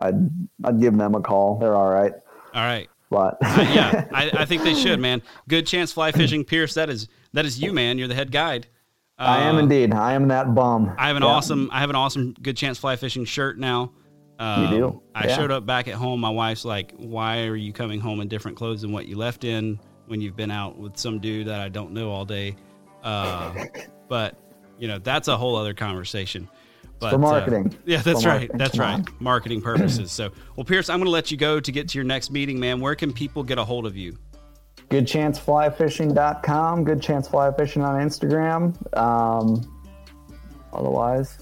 I'd 0.00 0.28
I'd 0.64 0.80
give 0.80 0.96
them 0.96 1.14
a 1.14 1.20
call. 1.20 1.58
They're 1.58 1.74
all 1.74 1.90
right, 1.90 2.12
All 2.54 2.62
right. 2.62 2.88
but 3.08 3.38
Uh, 3.42 3.66
yeah, 3.74 4.06
I, 4.12 4.30
I 4.40 4.44
think 4.44 4.62
they 4.62 4.74
should, 4.74 5.00
man. 5.00 5.22
Good 5.48 5.66
chance 5.66 5.92
fly 5.92 6.12
fishing, 6.12 6.44
Pierce. 6.44 6.74
That 6.74 6.90
is 6.90 7.08
that 7.32 7.46
is 7.46 7.60
you, 7.60 7.72
man. 7.72 7.96
You're 7.98 8.08
the 8.08 8.14
head 8.14 8.30
guide. 8.32 8.66
I 9.18 9.40
am 9.42 9.56
Uh, 9.56 9.60
indeed. 9.60 9.92
I 9.94 10.12
am 10.14 10.28
that 10.28 10.54
bum. 10.54 10.94
I 10.98 11.06
have 11.08 11.16
an 11.16 11.22
Yeah. 11.22 11.28
awesome 11.30 11.70
I 11.72 11.80
have 11.80 11.90
an 11.90 11.96
awesome 11.96 12.34
good 12.42 12.56
chance 12.56 12.78
fly 12.78 12.96
fishing 12.96 13.24
shirt 13.24 13.58
now. 13.58 13.92
Um, 14.40 14.70
do? 14.70 15.02
I 15.14 15.26
Yeah. 15.26 15.36
showed 15.36 15.50
up 15.50 15.66
back 15.66 15.86
at 15.86 15.94
home. 15.94 16.18
My 16.20 16.30
wife's 16.30 16.64
like, 16.64 16.94
"Why 16.96 17.44
are 17.46 17.56
you 17.56 17.72
coming 17.72 18.00
home 18.00 18.20
in 18.20 18.28
different 18.28 18.56
clothes 18.56 18.80
than 18.80 18.90
what 18.90 19.06
you 19.06 19.16
left 19.16 19.44
in 19.44 19.78
when 20.06 20.20
you've 20.20 20.36
been 20.36 20.50
out 20.50 20.78
with 20.78 20.96
some 20.96 21.18
dude 21.18 21.46
that 21.48 21.60
I 21.60 21.68
don't 21.68 21.92
know 21.92 22.10
all 22.10 22.24
day?" 22.24 22.56
Uh, 23.04 23.52
but 24.08 24.36
you 24.78 24.88
know, 24.88 24.98
that's 24.98 25.28
a 25.28 25.36
whole 25.36 25.56
other 25.56 25.74
conversation. 25.74 26.48
But, 27.00 27.10
for 27.10 27.16
uh, 27.16 27.18
marketing. 27.18 27.76
yeah, 27.84 28.00
that's 28.02 28.22
For 28.22 28.28
right. 28.28 28.34
marketing. 28.40 28.58
That's 28.58 28.70
Come 28.72 28.80
right. 28.80 28.94
on. 28.94 29.06
Marketing 29.20 29.60
purposes. 29.60 30.10
So, 30.20 30.30
well, 30.56 30.64
Pierce, 30.64 30.88
I'm 30.90 30.98
going 30.98 31.06
to 31.06 31.10
let 31.10 31.30
you 31.30 31.36
go 31.36 31.60
to 31.60 31.72
get 31.72 31.88
to 31.88 31.98
your 31.98 32.04
next 32.04 32.30
meeting, 32.30 32.58
man. 32.58 32.80
Where 32.80 32.94
can 32.94 33.12
people 33.12 33.42
get 33.42 33.58
a 33.58 33.64
hold 33.64 33.86
of 33.86 33.96
you? 33.96 34.16
GoodChanceFlyFishing.com. 34.90 36.84
Good 36.84 37.00
Chance 37.02 37.28
Fly 37.28 37.52
Fishing 37.52 37.82
on 37.82 38.00
Instagram. 38.00 38.74
Um, 38.98 39.62
otherwise, 40.72 41.38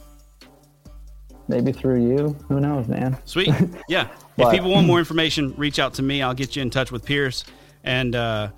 maybe 1.48 1.72
through 1.72 2.06
you. 2.06 2.36
Who 2.48 2.60
knows, 2.60 2.86
man? 2.88 3.16
Sweet. 3.24 3.52
Yeah. 3.88 4.08
if 4.36 4.50
people 4.50 4.70
want 4.70 4.86
more 4.86 4.98
information, 5.00 5.54
reach 5.56 5.78
out 5.78 5.94
to 5.94 6.02
me. 6.02 6.22
I'll 6.22 6.34
get 6.34 6.54
you 6.56 6.62
in 6.62 6.70
touch 6.70 6.92
with 6.92 7.04
Pierce. 7.04 7.44
And 7.82 8.14
uh, 8.14 8.50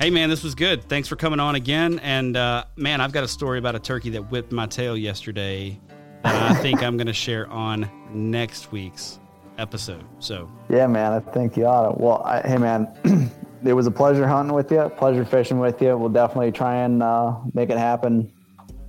hey, 0.00 0.10
man, 0.10 0.30
this 0.30 0.42
was 0.42 0.54
good. 0.54 0.88
Thanks 0.88 1.06
for 1.06 1.16
coming 1.16 1.38
on 1.38 1.54
again. 1.54 1.98
And 2.00 2.36
uh, 2.36 2.64
man, 2.76 3.00
I've 3.00 3.12
got 3.12 3.24
a 3.24 3.28
story 3.28 3.58
about 3.58 3.74
a 3.74 3.78
turkey 3.78 4.10
that 4.10 4.30
whipped 4.30 4.52
my 4.52 4.66
tail 4.66 4.96
yesterday 4.96 5.78
that 6.22 6.50
I 6.50 6.54
think 6.54 6.82
I'm 6.82 6.96
going 6.96 7.06
to 7.06 7.12
share 7.12 7.48
on 7.50 7.90
next 8.12 8.72
week's 8.72 9.18
episode. 9.58 10.04
So 10.18 10.50
Yeah, 10.68 10.86
man. 10.86 11.12
I 11.12 11.20
think 11.20 11.56
you 11.56 11.66
ought 11.66 11.92
to. 11.92 12.02
Well, 12.02 12.22
I, 12.24 12.40
hey, 12.40 12.56
man. 12.56 12.88
it 13.64 13.74
was 13.74 13.86
a 13.86 13.90
pleasure 13.90 14.26
hunting 14.26 14.54
with 14.54 14.70
you. 14.70 14.90
Pleasure 14.96 15.24
fishing 15.24 15.58
with 15.58 15.80
you. 15.82 15.96
We'll 15.96 16.08
definitely 16.08 16.52
try 16.52 16.76
and 16.76 17.02
uh, 17.02 17.36
make 17.52 17.68
it 17.70 17.78
happen 17.78 18.32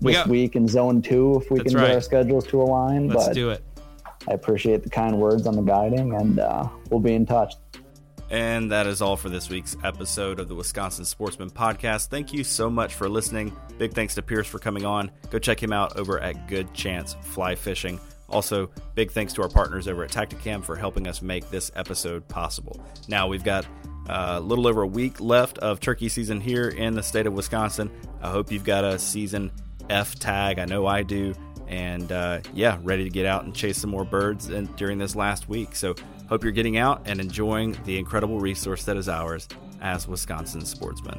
We 0.01 0.13
this 0.13 0.21
got- 0.21 0.29
week 0.29 0.55
in 0.55 0.67
zone 0.67 1.01
two 1.01 1.41
if 1.41 1.51
we 1.51 1.59
can 1.59 1.75
right. 1.75 1.87
get 1.87 1.95
our 1.95 2.01
schedules 2.01 2.47
to 2.47 2.61
align. 2.61 3.07
let's 3.07 3.27
but 3.27 3.33
do 3.33 3.49
it. 3.51 3.63
I 4.29 4.33
appreciate 4.33 4.83
the 4.83 4.89
kind 4.89 5.17
words 5.17 5.47
on 5.47 5.55
the 5.55 5.61
guiding, 5.63 6.13
and 6.13 6.39
uh, 6.39 6.67
we'll 6.89 6.99
be 6.99 7.13
in 7.13 7.25
touch. 7.25 7.55
And 8.29 8.71
that 8.71 8.87
is 8.87 9.01
all 9.01 9.17
for 9.17 9.27
this 9.29 9.49
week's 9.49 9.75
episode 9.83 10.39
of 10.39 10.47
the 10.47 10.55
Wisconsin 10.55 11.03
Sportsman 11.03 11.49
Podcast. 11.49 12.07
Thank 12.07 12.31
you 12.31 12.43
so 12.45 12.69
much 12.69 12.93
for 12.93 13.09
listening. 13.09 13.53
Big 13.77 13.93
thanks 13.93 14.15
to 14.15 14.21
Pierce 14.21 14.47
for 14.47 14.57
coming 14.59 14.85
on. 14.85 15.11
Go 15.31 15.39
check 15.39 15.61
him 15.61 15.73
out 15.73 15.97
over 15.97 16.17
at 16.19 16.47
Good 16.47 16.73
Chance 16.73 17.17
Fly 17.23 17.55
Fishing. 17.55 17.99
Also, 18.29 18.69
big 18.95 19.11
thanks 19.11 19.33
to 19.33 19.41
our 19.41 19.49
partners 19.49 19.89
over 19.89 20.05
at 20.05 20.11
Tactacam 20.11 20.63
for 20.63 20.77
helping 20.77 21.07
us 21.07 21.21
make 21.21 21.49
this 21.49 21.71
episode 21.75 22.25
possible. 22.29 22.79
Now, 23.09 23.27
we've 23.27 23.43
got 23.43 23.65
uh, 24.07 24.35
a 24.37 24.39
little 24.39 24.65
over 24.65 24.83
a 24.83 24.87
week 24.87 25.19
left 25.19 25.57
of 25.57 25.81
turkey 25.81 26.07
season 26.07 26.39
here 26.39 26.69
in 26.69 26.93
the 26.93 27.03
state 27.03 27.27
of 27.27 27.33
Wisconsin. 27.33 27.91
I 28.21 28.29
hope 28.29 28.49
you've 28.49 28.63
got 28.63 28.85
a 28.85 28.97
season 28.97 29.51
F 29.91 30.15
tag. 30.15 30.59
I 30.59 30.65
know 30.65 30.85
I 30.87 31.03
do. 31.03 31.33
And 31.67 32.11
uh, 32.11 32.41
yeah, 32.53 32.79
ready 32.81 33.03
to 33.03 33.09
get 33.09 33.25
out 33.25 33.45
and 33.45 33.55
chase 33.55 33.77
some 33.77 33.89
more 33.89 34.03
birds 34.03 34.47
during 34.75 34.97
this 34.97 35.15
last 35.15 35.47
week. 35.47 35.75
So, 35.75 35.95
hope 36.27 36.43
you're 36.43 36.51
getting 36.51 36.77
out 36.77 37.01
and 37.05 37.19
enjoying 37.19 37.77
the 37.85 37.97
incredible 37.97 38.39
resource 38.39 38.83
that 38.85 38.97
is 38.97 39.07
ours 39.07 39.47
as 39.81 40.07
Wisconsin 40.07 40.65
sportsmen. 40.65 41.17